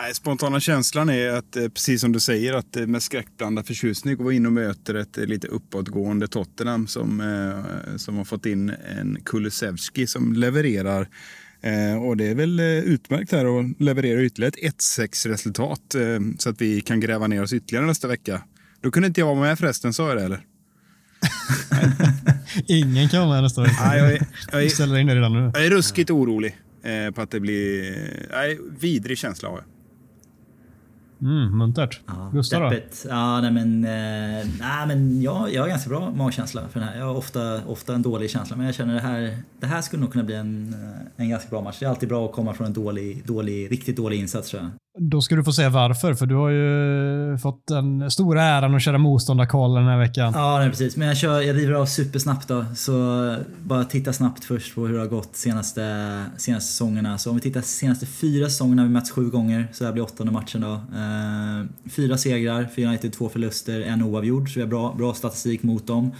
Nej, 0.00 0.14
spontana 0.14 0.60
känslan 0.60 1.08
är 1.08 1.30
att, 1.30 1.56
eh, 1.56 1.68
precis 1.68 2.00
som 2.00 2.12
du 2.12 2.20
säger, 2.20 2.54
att 2.54 2.76
eh, 2.76 2.86
med 2.86 3.02
skräckblandad 3.02 3.66
förtjusning 3.66 4.16
gå 4.16 4.32
in 4.32 4.46
och 4.46 4.52
möter 4.52 4.94
ett 4.94 5.18
eh, 5.18 5.24
lite 5.24 5.46
uppåtgående 5.46 6.28
Tottenham 6.28 6.86
som, 6.86 7.22
som 7.96 8.16
har 8.16 8.24
fått 8.24 8.46
in 8.46 8.70
en 8.98 9.18
Kulusevski 9.24 10.06
som 10.06 10.32
levererar. 10.32 11.08
Och 12.06 12.16
det 12.16 12.26
är 12.26 12.34
väl 12.34 12.60
utmärkt 12.60 13.32
här 13.32 13.60
att 13.60 13.80
leverera 13.80 14.22
ytterligare 14.22 14.52
ett 14.62 14.80
1-6 14.80 15.28
resultat 15.28 15.96
så 16.38 16.50
att 16.50 16.60
vi 16.60 16.80
kan 16.80 17.00
gräva 17.00 17.26
ner 17.26 17.42
oss 17.42 17.52
ytterligare 17.52 17.86
nästa 17.86 18.08
vecka. 18.08 18.42
Då 18.80 18.90
kunde 18.90 19.06
inte 19.08 19.20
jag 19.20 19.26
vara 19.26 19.40
med 19.40 19.58
förresten, 19.58 19.92
sa 19.92 20.08
jag 20.08 20.16
det 20.16 20.24
eller? 20.24 20.40
Ingen 22.66 23.08
kan 23.08 23.20
vara 23.20 23.30
med 23.30 23.42
nästa 23.42 23.62
vecka. 23.62 23.86
Nej, 23.86 23.98
jag, 23.98 24.12
är, 24.12 24.26
jag, 24.52 24.64
är, 24.64 24.68
ställer 24.68 24.98
in 24.98 25.06
det 25.06 25.14
redan 25.14 25.32
nu. 25.32 25.50
Jag 25.54 25.66
är 25.66 25.70
ruskigt 25.70 26.10
orolig 26.10 26.56
på 27.14 27.20
att 27.22 27.30
det 27.30 27.40
blir... 27.40 27.94
Nej, 28.30 28.58
vidrig 28.80 29.18
känsla 29.18 29.48
har 29.48 29.56
jag. 29.56 29.77
Mm, 31.22 31.58
muntert. 31.58 32.00
Ja, 32.06 32.30
Gustav 32.32 32.70
då? 32.70 32.76
Ja, 33.08 33.40
nej 33.40 33.50
men, 33.50 33.84
eh, 33.84 34.46
nej, 34.60 34.86
men 34.86 35.22
jag, 35.22 35.54
jag 35.54 35.62
har 35.62 35.68
ganska 35.68 35.90
bra 35.90 36.10
magkänsla 36.10 36.68
för 36.68 36.80
den 36.80 36.88
här. 36.88 36.98
Jag 36.98 37.06
har 37.06 37.14
ofta, 37.16 37.60
ofta 37.66 37.94
en 37.94 38.02
dålig 38.02 38.30
känsla 38.30 38.56
men 38.56 38.66
jag 38.66 38.74
känner 38.74 38.94
det 38.94 39.00
här, 39.00 39.38
det 39.60 39.66
här 39.66 39.80
skulle 39.82 40.02
nog 40.02 40.12
kunna 40.12 40.24
bli 40.24 40.34
en, 40.34 40.74
en 41.16 41.28
ganska 41.28 41.50
bra 41.50 41.60
match. 41.60 41.76
Det 41.80 41.86
är 41.86 41.90
alltid 41.90 42.08
bra 42.08 42.26
att 42.26 42.32
komma 42.32 42.54
från 42.54 42.66
en 42.66 42.72
dålig, 42.72 43.26
dålig, 43.26 43.72
riktigt 43.72 43.96
dålig 43.96 44.18
insats 44.20 44.50
tror 44.50 44.62
jag. 44.62 44.70
Då 45.00 45.20
ska 45.20 45.36
du 45.36 45.44
få 45.44 45.52
säga 45.52 45.70
varför, 45.70 46.14
för 46.14 46.26
du 46.26 46.34
har 46.34 46.50
ju 46.50 47.38
fått 47.38 47.66
den 47.66 48.10
stora 48.10 48.42
äran 48.42 48.74
att 48.74 48.82
köra 48.82 48.98
motståndarkoll 48.98 49.74
den 49.74 49.84
här 49.84 49.98
veckan. 49.98 50.32
Ja, 50.36 50.58
nej, 50.58 50.70
precis. 50.70 50.96
Men 50.96 51.08
jag, 51.08 51.16
kör, 51.16 51.40
jag 51.40 51.56
river 51.56 51.72
av 51.72 51.86
supersnabbt 51.86 52.48
då. 52.48 52.64
Så 52.76 53.36
bara 53.62 53.84
titta 53.84 54.12
snabbt 54.12 54.44
först 54.44 54.74
på 54.74 54.86
hur 54.86 54.94
det 54.94 55.00
har 55.00 55.06
gått 55.06 55.36
senaste, 55.36 56.24
senaste 56.36 56.70
säsongerna. 56.72 57.18
Så 57.18 57.30
om 57.30 57.36
vi 57.36 57.42
tittar 57.42 57.60
senaste 57.60 58.06
fyra 58.06 58.48
säsongerna 58.48 58.82
har 58.82 58.86
vi 58.86 58.92
mötts 58.92 59.10
sju 59.10 59.30
gånger, 59.30 59.68
så 59.72 59.84
det 59.84 59.88
här 59.88 59.92
blir 59.92 60.04
åttonde 60.04 60.32
matchen 60.32 60.60
då. 60.60 60.72
Eh, 60.72 61.90
fyra 61.90 62.18
segrar 62.18 62.64
för 62.64 62.82
United, 62.82 63.12
två 63.12 63.28
förluster, 63.28 63.80
en 63.80 64.02
oavgjord. 64.02 64.52
Så 64.52 64.54
vi 64.54 64.60
har 64.60 64.68
bra, 64.68 64.94
bra 64.98 65.14
statistik 65.14 65.62
mot 65.62 65.86
dem. 65.86 66.12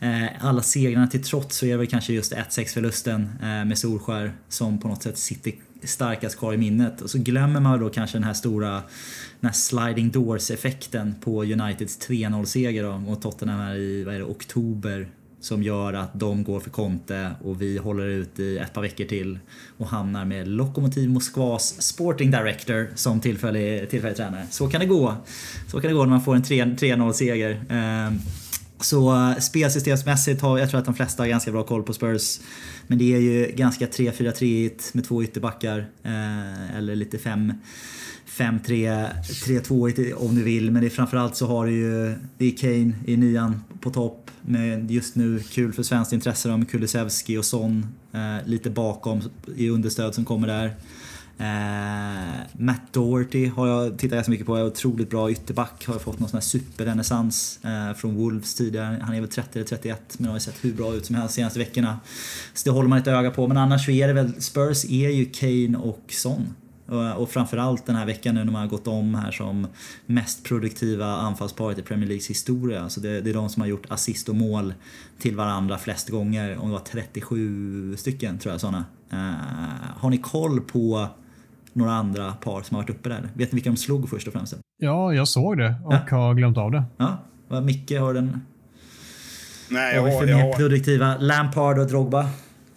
Eh, 0.00 0.46
alla 0.46 0.62
segrarna 0.62 1.06
till 1.06 1.22
trots 1.22 1.56
så 1.56 1.66
är 1.66 1.70
det 1.70 1.76
väl 1.76 1.86
kanske 1.86 2.12
just 2.12 2.32
1-6 2.32 2.74
förlusten 2.74 3.28
eh, 3.42 3.64
med 3.64 3.78
Solskär 3.78 4.32
som 4.48 4.78
på 4.78 4.88
något 4.88 5.02
sätt 5.02 5.18
sitter 5.18 5.52
starkast 5.82 6.38
kvar 6.38 6.52
i 6.52 6.56
minnet. 6.56 7.00
Och 7.00 7.10
så 7.10 7.18
glömmer 7.18 7.60
man 7.60 7.80
då 7.80 7.90
kanske 7.90 8.16
den 8.16 8.24
här 8.24 8.34
stora 8.34 8.82
den 9.40 9.50
här 9.50 9.52
sliding 9.52 10.10
doors 10.10 10.50
effekten 10.50 11.14
på 11.20 11.42
Uniteds 11.42 12.08
3-0 12.08 12.44
seger 12.44 12.98
mot 12.98 13.22
Tottenham 13.22 13.60
här 13.60 13.74
i 13.74 14.04
vad 14.04 14.14
är 14.14 14.18
det, 14.18 14.24
oktober 14.24 15.08
som 15.40 15.62
gör 15.62 15.92
att 15.92 16.10
de 16.12 16.44
går 16.44 16.60
för 16.60 16.70
Conte 16.70 17.30
och 17.44 17.62
vi 17.62 17.78
håller 17.78 18.06
ut 18.06 18.38
i 18.38 18.58
ett 18.58 18.72
par 18.72 18.82
veckor 18.82 19.04
till 19.04 19.38
och 19.76 19.86
hamnar 19.86 20.24
med 20.24 20.48
Lokomotiv 20.48 21.10
Moskvas 21.10 21.82
Sporting 21.82 22.30
Director 22.30 22.90
som 22.94 23.20
tillfällig, 23.20 23.90
tillfällig 23.90 24.16
tränare. 24.16 24.46
Så 24.50 24.68
kan 24.68 24.80
det 24.80 24.86
gå. 24.86 25.14
Så 25.68 25.80
kan 25.80 25.88
det 25.90 25.94
gå 25.94 26.02
när 26.02 26.10
man 26.10 26.22
får 26.22 26.34
en 26.34 26.42
3-0 26.42 27.12
seger. 27.12 27.64
Ehm, 27.68 28.18
så 28.84 29.14
eh, 29.14 29.38
spelsystemsmässigt 29.38 30.40
har 30.40 30.58
jag 30.58 30.70
tror 30.70 30.78
att 30.78 30.84
de 30.84 30.94
flesta 30.94 31.22
har 31.22 31.28
ganska 31.28 31.52
bra 31.52 31.62
koll 31.62 31.82
på 31.82 31.92
Spurs. 31.92 32.40
Men 32.86 32.98
det 32.98 33.14
är 33.14 33.18
ju 33.18 33.52
ganska 33.56 33.86
3-4-3 33.86 34.70
med 34.92 35.04
två 35.04 35.22
ytterbackar. 35.22 35.78
Eh, 36.02 36.76
eller 36.76 36.96
lite 36.96 37.16
5-3-2 37.16 40.12
om 40.12 40.34
du 40.34 40.42
vill. 40.42 40.70
Men 40.70 40.82
det 40.82 40.88
är 40.88 40.90
framförallt 40.90 41.36
så 41.36 41.46
har 41.46 41.66
du 41.66 41.72
ju 41.72 42.14
det 42.38 42.46
är 42.46 42.56
Kane 42.56 42.92
i 43.06 43.16
nian 43.16 43.64
på 43.80 43.90
topp. 43.90 44.30
Med 44.42 44.90
just 44.90 45.16
nu 45.16 45.42
kul 45.50 45.72
för 45.72 45.82
svenskt 45.82 46.12
intresse 46.12 46.56
med 46.56 46.70
Kulusevski 46.70 47.38
och 47.38 47.44
Son 47.44 47.86
eh, 48.12 48.36
lite 48.46 48.70
bakom 48.70 49.22
i 49.56 49.68
understöd 49.68 50.14
som 50.14 50.24
kommer 50.24 50.48
där. 50.48 50.74
Eh, 51.40 52.40
Matt 52.52 52.92
Doherty 52.92 53.46
har 53.46 53.66
jag 53.66 53.98
tittat 53.98 54.14
ganska 54.14 54.30
mycket 54.30 54.46
på, 54.46 54.56
är 54.56 54.66
otroligt 54.66 55.10
bra 55.10 55.30
ytterback. 55.30 55.86
Har 55.86 55.98
fått 55.98 56.18
någon 56.18 56.28
sån 56.28 56.36
här 56.36 56.42
superrenässans 56.42 57.60
eh, 57.64 57.96
från 57.96 58.14
Wolves 58.14 58.54
tidigare. 58.54 59.00
Han 59.02 59.14
är 59.14 59.20
väl 59.20 59.30
30 59.30 59.58
eller 59.58 59.66
31 59.66 60.16
men 60.18 60.28
har 60.28 60.36
ju 60.36 60.40
sett 60.40 60.64
hur 60.64 60.72
bra 60.72 60.94
ut 60.94 61.06
som 61.06 61.14
helst 61.16 61.34
de 61.34 61.40
senaste 61.40 61.58
veckorna. 61.58 62.00
Så 62.54 62.68
det 62.68 62.74
håller 62.74 62.88
man 62.88 62.98
ett 62.98 63.06
öga 63.06 63.30
på. 63.30 63.48
Men 63.48 63.56
annars 63.56 63.84
så 63.84 63.90
är 63.90 64.08
det 64.08 64.12
väl, 64.12 64.42
Spurs 64.42 64.84
är 64.84 65.10
ju 65.10 65.24
Kane 65.24 65.78
och 65.78 66.04
Son. 66.08 66.54
Eh, 66.90 67.12
och 67.12 67.30
framförallt 67.30 67.86
den 67.86 67.96
här 67.96 68.06
veckan 68.06 68.34
nu 68.34 68.44
när 68.44 68.52
man 68.52 68.60
har 68.60 68.68
gått 68.68 68.86
om 68.86 69.14
här 69.14 69.30
som 69.30 69.66
mest 70.06 70.44
produktiva 70.44 71.06
anfallsparet 71.06 71.78
i 71.78 71.82
Premier 71.82 72.08
Leagues 72.08 72.30
historia. 72.30 72.82
Alltså 72.82 73.00
det, 73.00 73.20
det, 73.20 73.30
är 73.30 73.34
de 73.34 73.48
som 73.48 73.60
har 73.60 73.68
gjort 73.68 73.86
assist 73.88 74.28
och 74.28 74.36
mål 74.36 74.74
till 75.18 75.36
varandra 75.36 75.78
flest 75.78 76.08
gånger. 76.08 76.58
Om 76.58 76.68
det 76.68 76.72
var 76.72 76.84
37 76.84 77.96
stycken 77.96 78.38
tror 78.38 78.54
jag 78.54 78.60
sådana. 78.60 78.84
Uh, 79.12 79.28
eh, 79.28 79.34
har 79.96 80.10
ni 80.10 80.18
koll 80.18 80.60
på 80.60 81.08
några 81.72 81.92
andra 81.92 82.32
par 82.32 82.62
som 82.62 82.74
har 82.74 82.82
varit 82.82 82.90
uppe 82.90 83.08
där? 83.08 83.28
Vet 83.34 83.52
ni 83.52 83.56
vilka 83.56 83.70
de 83.70 83.76
slog 83.76 84.08
först 84.08 84.26
och 84.26 84.32
främst? 84.32 84.54
Ja, 84.76 85.14
jag 85.14 85.28
såg 85.28 85.58
det 85.58 85.74
och 85.84 85.94
ja. 86.10 86.16
har 86.16 86.34
glömt 86.34 86.58
av 86.58 86.70
det. 86.70 86.84
Ja, 86.96 87.60
Micke 87.60 87.92
har 87.98 88.14
den... 88.14 88.40
Nej, 89.70 89.94
jag 89.94 90.02
har, 90.02 90.10
har, 90.10 90.20
för 90.20 90.26
jag 90.26 90.36
mer 90.36 90.44
har. 90.44 90.52
produktiva 90.52 91.16
Lampard 91.16 91.78
och 91.78 91.86
Drogba. 91.86 92.28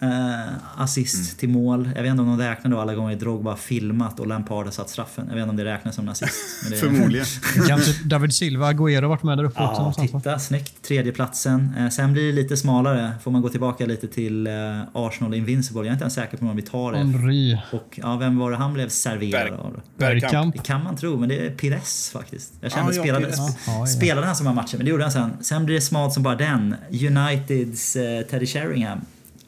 Eh, 0.04 0.82
assist 0.82 1.14
mm. 1.14 1.38
till 1.38 1.48
mål. 1.48 1.90
Jag 1.94 2.02
vet 2.02 2.10
inte 2.10 2.22
om 2.22 2.28
de 2.28 2.38
räknar 2.38 2.70
då 2.70 2.80
alla 2.80 2.94
gånger 2.94 3.16
Drogba 3.16 3.56
filmat 3.56 4.20
och 4.20 4.26
Lampard 4.26 4.64
har 4.64 4.72
satt 4.72 4.90
straffen. 4.90 5.24
Jag 5.28 5.34
vet 5.34 5.42
inte 5.42 5.50
om 5.50 5.56
det 5.56 5.64
räknas 5.64 5.94
som 5.94 6.08
assist. 6.08 6.70
Det... 6.70 6.76
Förmodligen. 6.76 7.26
Kanske 7.68 8.04
David 8.04 8.34
Silva, 8.34 8.72
Agüero 8.72 9.06
varit 9.06 9.22
med 9.22 9.38
där 9.38 9.44
uppe 9.44 9.60
ja, 9.60 9.86
också. 9.88 10.00
Ja, 10.00 10.06
titta. 10.06 10.38
Snyggt. 10.38 10.82
Tredjeplatsen. 10.82 11.74
Eh, 11.78 11.88
sen 11.88 12.12
blir 12.12 12.26
det 12.26 12.32
lite 12.32 12.56
smalare. 12.56 13.12
Får 13.22 13.30
man 13.30 13.42
gå 13.42 13.48
tillbaka 13.48 13.86
lite 13.86 14.08
till 14.08 14.46
eh, 14.46 14.52
Arsenal 14.92 15.34
Invincible. 15.34 15.80
Jag 15.80 15.86
är 15.86 15.92
inte 15.92 16.02
ens 16.02 16.14
säker 16.14 16.36
på 16.36 16.46
om 16.46 16.56
vi 16.56 16.62
tar 16.62 16.92
det. 16.92 16.98
Henry. 16.98 17.58
Och 17.72 18.00
ja, 18.02 18.16
vem 18.16 18.38
var 18.38 18.50
det 18.50 18.56
han 18.56 18.72
blev 18.72 18.88
serverad 18.88 19.30
Berg, 19.30 19.50
av? 19.50 19.80
Bergkamp. 19.96 20.56
Det 20.56 20.62
kan 20.62 20.84
man 20.84 20.96
tro, 20.96 21.18
men 21.18 21.28
det 21.28 21.46
är 21.46 21.50
Pires 21.50 22.10
faktiskt. 22.12 22.54
Jag 22.60 22.72
kände, 22.72 22.90
ah, 22.90 23.02
spelade, 23.02 23.28
ja, 23.36 23.54
ja, 23.66 23.86
spelade 23.86 24.26
han 24.26 24.36
som 24.36 24.46
här 24.46 24.54
matchen, 24.54 24.76
men 24.76 24.84
det 24.84 24.90
gjorde 24.90 25.02
han 25.04 25.12
sen. 25.12 25.30
Sen 25.40 25.64
blir 25.64 25.74
det 25.74 25.80
smalt 25.80 26.12
som 26.12 26.22
bara 26.22 26.36
den. 26.36 26.74
Uniteds 26.90 27.96
eh, 27.96 28.22
Teddy 28.22 28.46
Sheringham 28.46 29.00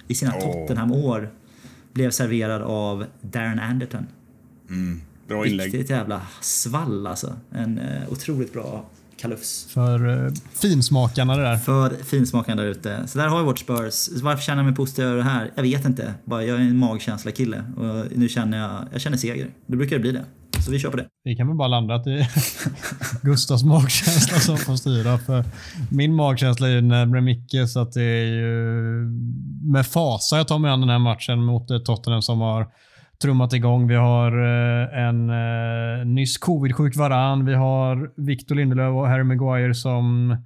i 0.09 0.15
sina 0.15 0.37
oh. 0.37 0.41
Tottenham-år 0.41 1.31
blev 1.93 2.11
serverad 2.11 2.63
av 2.63 3.07
Darren 3.21 3.59
Anderton. 3.59 4.07
Mm. 4.71 5.01
Bra 5.29 5.47
inlägg. 5.47 5.67
Riktigt 5.67 5.91
jävla 5.91 6.23
svall 6.41 7.07
alltså. 7.07 7.37
En 7.53 7.79
uh, 7.79 8.13
otroligt 8.13 8.53
bra 8.53 8.85
kalufs. 9.17 9.67
För 9.71 10.07
uh, 10.07 10.33
finsmakarna 10.53 11.37
det 11.37 11.43
där. 11.43 11.57
För 11.57 11.91
finsmakarna 12.05 12.63
där 12.63 12.69
ute. 12.69 13.07
Så 13.07 13.19
där 13.19 13.29
har 13.29 13.39
vi 13.39 13.45
vårt 13.45 13.59
Spurs. 13.59 14.09
Varför 14.23 14.43
känner 14.43 14.59
jag 14.59 14.67
mig 14.67 14.75
positiv 14.75 15.05
över 15.05 15.17
det 15.17 15.23
här? 15.23 15.53
Jag 15.55 15.63
vet 15.63 15.85
inte. 15.85 16.15
Bara 16.25 16.45
jag 16.45 16.57
är 16.57 16.61
en 16.61 16.79
magkänsla-kille. 16.79 17.65
Och 17.77 18.19
nu 18.19 18.29
känner 18.29 18.59
jag, 18.59 18.87
jag 18.93 19.01
känner 19.01 19.17
seger. 19.17 19.51
Då 19.67 19.77
brukar 19.77 19.97
det 19.97 20.01
bli 20.01 20.13
det. 20.13 20.25
Så 20.67 20.73
vi 20.73 20.79
kör 20.79 20.91
på 20.91 20.97
det. 20.97 21.09
Vi 21.25 21.37
kan 21.37 21.47
väl 21.47 21.57
bara 21.57 21.69
landa 21.69 21.95
att 21.95 22.05
det 22.05 22.13
är 22.13 22.29
Gustavs 23.23 23.65
magkänsla 23.65 24.39
som 24.39 24.57
får 24.57 24.77
styra. 24.77 25.19
För 25.19 25.45
min 25.91 26.15
magkänsla 26.15 26.69
är 26.69 26.73
ju 26.73 26.81
närmare 26.81 27.21
Micke, 27.21 27.69
så 27.69 27.81
att 27.81 27.93
det 27.93 28.03
är 28.03 28.25
ju 28.25 28.53
med 29.73 29.87
fasa 29.87 30.37
jag 30.37 30.49
tar 30.49 30.59
mig 30.59 30.71
an 30.71 30.81
den 30.81 30.89
här 30.89 30.99
matchen 30.99 31.45
mot 31.45 31.71
eh, 31.71 31.79
Tottenham 31.79 32.23
som 32.23 32.41
har 32.41 32.67
trummat 33.23 33.53
igång. 33.53 33.89
Vi 33.89 33.95
har 33.95 34.33
eh, 34.33 35.07
en 35.07 35.31
eh, 35.31 36.07
nyss 36.07 36.39
covid-sjuk 36.39 36.97
Varan. 36.97 37.45
Vi 37.45 37.55
har 37.55 38.27
Victor 38.27 38.55
Lindelöf 38.55 38.95
och 38.95 39.09
Harry 39.09 39.25
Maguire 39.25 39.75
som 39.75 40.37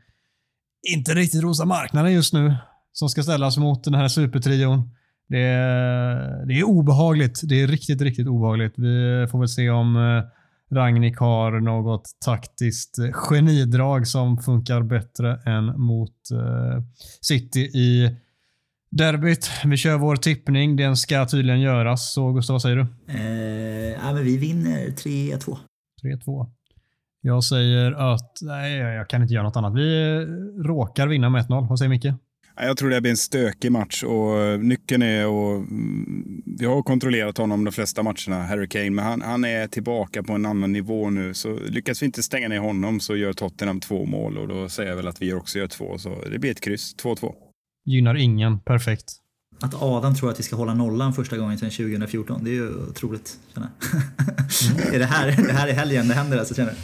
inte 0.93 1.15
riktigt 1.15 1.43
rosar 1.43 1.67
marknaden 1.67 2.13
just 2.13 2.33
nu. 2.33 2.55
Som 2.93 3.09
ska 3.09 3.23
ställas 3.23 3.59
mot 3.59 3.85
den 3.85 3.95
här 3.95 4.09
supertrion. 4.09 4.91
Det 5.31 5.39
är, 5.39 6.47
det 6.47 6.55
är 6.55 6.65
obehagligt. 6.65 7.41
Det 7.45 7.63
är 7.63 7.67
riktigt, 7.67 8.03
riktigt 8.03 8.27
obehagligt. 8.27 8.75
Vi 8.77 9.27
får 9.31 9.39
väl 9.39 9.49
se 9.49 9.71
om 9.71 9.97
eh, 9.97 10.25
Ragnik 10.77 11.19
har 11.19 11.61
något 11.61 12.05
taktiskt 12.25 12.99
genidrag 13.13 14.07
som 14.07 14.39
funkar 14.39 14.83
bättre 14.83 15.41
än 15.47 15.81
mot 15.81 16.17
uh, 16.33 16.83
City 17.21 17.61
i 17.61 18.17
derbyt. 18.91 19.51
Vi 19.65 19.77
kör 19.77 19.99
vår 19.99 20.17
tippning. 20.17 20.77
Den 20.77 20.97
ska 20.97 21.27
tydligen 21.27 21.61
göras. 21.61 22.13
Så 22.13 22.33
Gustav, 22.33 22.55
vad 22.55 22.63
säger 22.63 22.77
du? 22.77 22.87
Eh, 23.09 23.99
ja, 24.05 24.13
men 24.13 24.25
vi 24.25 24.37
vinner 24.37 24.87
3-2. 24.87 25.57
3-2. 26.03 26.47
Jag 27.21 27.45
säger 27.45 28.13
att 28.13 28.39
nej, 28.43 28.77
jag 28.77 29.09
kan 29.09 29.23
inte 29.23 29.35
göra 29.35 29.45
något 29.45 29.57
annat. 29.57 29.75
Vi 29.75 30.17
råkar 30.65 31.07
vinna 31.07 31.31
med 31.31 31.47
1-0. 31.47 31.69
Vad 31.69 31.79
säger 31.79 31.89
Micke? 31.89 32.07
Jag 32.63 32.77
tror 32.77 32.91
det 32.91 33.01
blir 33.01 33.11
en 33.11 33.17
stökig 33.17 33.73
match 33.73 34.03
och 34.03 34.61
nyckeln 34.61 35.03
är 35.03 35.23
att... 35.25 35.71
Mm, 35.71 36.43
vi 36.59 36.67
har 36.67 36.83
kontrollerat 36.83 37.39
honom 37.39 37.65
de 37.65 37.73
flesta 37.73 38.03
matcherna, 38.03 38.47
Harry 38.47 38.69
Kane, 38.69 38.91
men 38.91 39.05
han, 39.05 39.23
han, 39.23 39.45
är 39.45 39.67
tillbaka 39.67 40.23
på 40.23 40.33
en 40.33 40.47
annan 40.47 40.73
nivå 40.73 41.11
nu. 41.11 41.35
Så 41.35 41.59
lyckas 41.69 42.03
vi 42.03 42.07
inte 42.07 42.23
stänga 42.23 42.49
ner 42.49 42.59
honom 42.59 43.01
så 43.01 43.17
gör 43.17 43.33
Tottenham 43.33 43.81
två 43.81 44.07
mål 44.07 44.39
och 44.39 44.49
då 44.49 44.69
säger 44.69 44.89
jag 44.89 44.97
väl 44.97 45.09
att 45.09 45.23
vi 45.23 45.33
också 45.33 45.59
gör 45.59 45.67
två. 45.67 45.99
Så 45.99 46.25
det 46.31 46.39
blir 46.39 46.51
ett 46.51 46.61
kryss, 46.61 46.97
2-2. 46.97 47.35
Gynnar 47.87 48.15
ingen, 48.15 48.59
perfekt. 48.59 49.05
Att 49.61 49.83
Adam 49.83 50.15
tror 50.15 50.31
att 50.31 50.39
vi 50.39 50.43
ska 50.43 50.57
hålla 50.57 50.75
nollan 50.75 51.13
första 51.13 51.37
gången 51.37 51.59
sedan 51.59 51.71
2014, 51.71 52.45
det 52.45 52.51
är 52.51 52.55
ju 52.55 52.69
otroligt. 52.91 53.39
Känner 53.55 53.69
mm. 53.69 54.95
är 54.95 54.99
det, 54.99 55.05
här, 55.05 55.27
det 55.27 55.53
här 55.53 55.69
är 55.69 55.73
helgen 55.73 56.09
det 56.09 56.15
händer 56.15 56.39
alltså, 56.39 56.55
känner 56.55 56.75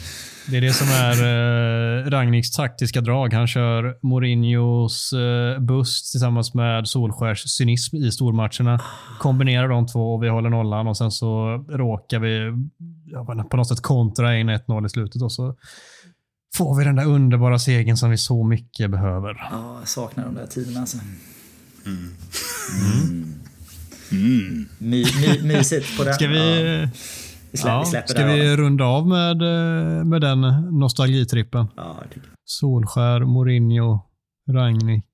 det 0.49 0.57
är 0.57 0.61
det 0.61 0.73
som 0.73 0.87
är 0.87 1.13
eh, 1.23 2.09
Ragniks 2.09 2.51
taktiska 2.51 3.01
drag. 3.01 3.33
Han 3.33 3.47
kör 3.47 3.97
Mourinhos 4.01 5.13
eh, 5.13 5.59
bust 5.59 6.11
tillsammans 6.11 6.53
med 6.53 6.87
Solskärs 6.87 7.43
cynism 7.49 7.95
i 7.95 8.11
stormatcherna. 8.11 8.81
Kombinerar 9.19 9.67
de 9.67 9.87
två 9.87 10.13
och 10.13 10.23
vi 10.23 10.29
håller 10.29 10.49
nollan 10.49 10.87
och 10.87 10.97
sen 10.97 11.11
så 11.11 11.57
råkar 11.69 12.19
vi 12.19 12.53
ja, 13.05 13.25
på 13.49 13.57
något 13.57 13.67
sätt 13.67 13.81
kontra 13.81 14.37
in 14.37 14.49
1-0 14.49 14.85
i 14.85 14.89
slutet 14.89 15.21
och 15.21 15.31
så 15.31 15.55
får 16.55 16.77
vi 16.77 16.83
den 16.83 16.95
där 16.95 17.05
underbara 17.05 17.59
segern 17.59 17.97
som 17.97 18.09
vi 18.09 18.17
så 18.17 18.43
mycket 18.43 18.91
behöver. 18.91 19.47
Ja, 19.51 19.77
jag 19.79 19.87
saknar 19.87 20.25
de 20.25 20.35
där 20.35 20.47
tiderna 20.47 20.79
alltså. 20.79 20.97
Mm. 21.85 22.15
Mm. 22.81 23.33
Mm. 24.11 24.69
My, 24.77 25.05
my, 25.21 25.43
mysigt 25.43 25.97
på 25.97 26.03
den. 26.03 26.13
Ska 26.13 26.27
vi... 26.27 26.81
Ja. 26.81 26.89
Vi 27.51 27.57
släpper, 27.57 27.75
ja, 27.75 27.79
vi 27.79 27.85
släpper 27.85 28.07
ska 28.07 28.25
vi 28.25 28.55
runda 28.55 28.85
av 28.85 29.07
med, 29.07 29.41
eh, 29.41 30.05
med 30.05 30.21
den 30.21 30.41
nostalgitrippen? 30.79 31.67
Ja, 31.75 31.95
Solskär, 32.45 33.19
Mourinho, 33.25 33.99
Ragnik. 34.51 35.05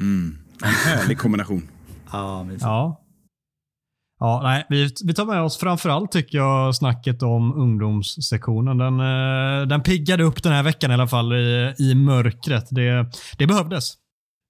Mm. 0.00 0.38
En 0.64 0.68
härlig 0.68 1.18
kombination. 1.18 1.68
ja. 2.12 2.46
Ja. 2.60 2.98
Ja, 4.22 4.40
nej, 4.42 4.66
vi, 4.68 4.90
vi 5.04 5.14
tar 5.14 5.24
med 5.24 5.42
oss 5.42 5.56
framförallt 5.56 6.12
tycker 6.12 6.38
jag 6.38 6.76
snacket 6.76 7.22
om 7.22 7.52
ungdomssektionen. 7.52 8.78
Den, 8.78 9.00
eh, 9.00 9.66
den 9.66 9.82
piggade 9.82 10.24
upp 10.24 10.42
den 10.42 10.52
här 10.52 10.62
veckan 10.62 10.90
i 10.90 10.94
alla 10.94 11.08
fall 11.08 11.32
i, 11.32 11.74
i 11.78 11.94
mörkret. 11.94 12.66
Det, 12.70 13.06
det 13.38 13.46
behövdes. 13.46 13.94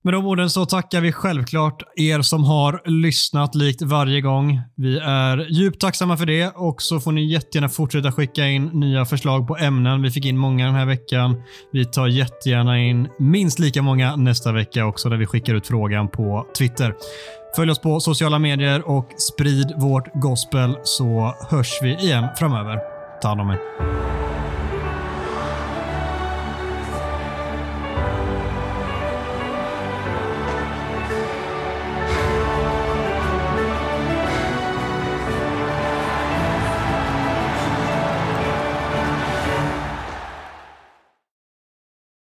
Med 0.05 0.15
de 0.15 0.27
orden 0.27 0.51
så 0.51 0.67
tackar 0.67 1.01
vi 1.01 1.13
självklart 1.13 1.83
er 1.97 2.23
som 2.23 2.45
har 2.45 2.83
lyssnat 2.85 3.55
likt 3.55 3.83
varje 3.83 4.21
gång. 4.21 4.61
Vi 4.77 4.99
är 4.99 5.47
djupt 5.51 5.81
tacksamma 5.81 6.17
för 6.17 6.27
det 6.27 6.53
och 6.57 6.83
så 6.83 7.01
får 7.01 7.13
ni 7.13 7.33
jättegärna 7.33 7.69
fortsätta 7.69 8.13
skicka 8.13 8.47
in 8.47 8.67
nya 8.67 9.05
förslag 9.05 9.49
på 9.49 9.57
ämnen. 9.57 10.03
Vi 10.03 10.11
fick 10.11 10.25
in 10.25 10.39
många 10.39 10.67
den 10.67 10.75
här 10.75 10.87
veckan. 10.87 11.43
Vi 11.73 11.85
tar 11.85 12.07
jättegärna 12.07 12.79
in 12.79 13.09
minst 13.19 13.59
lika 13.59 13.83
många 13.83 14.17
nästa 14.17 14.53
vecka 14.53 14.87
också 14.87 15.09
där 15.09 15.17
vi 15.17 15.27
skickar 15.27 15.55
ut 15.55 15.67
frågan 15.67 16.09
på 16.09 16.47
Twitter. 16.59 16.95
Följ 17.57 17.71
oss 17.71 17.81
på 17.81 18.01
sociala 18.01 18.39
medier 18.39 18.89
och 18.89 19.09
sprid 19.17 19.73
vårt 19.77 20.15
gospel 20.15 20.77
så 20.83 21.35
hörs 21.51 21.79
vi 21.83 21.95
igen 21.95 22.29
framöver. 22.39 22.79
Ta 23.23 23.29
hand 23.29 23.41
om 23.41 23.51
er. 23.51 24.22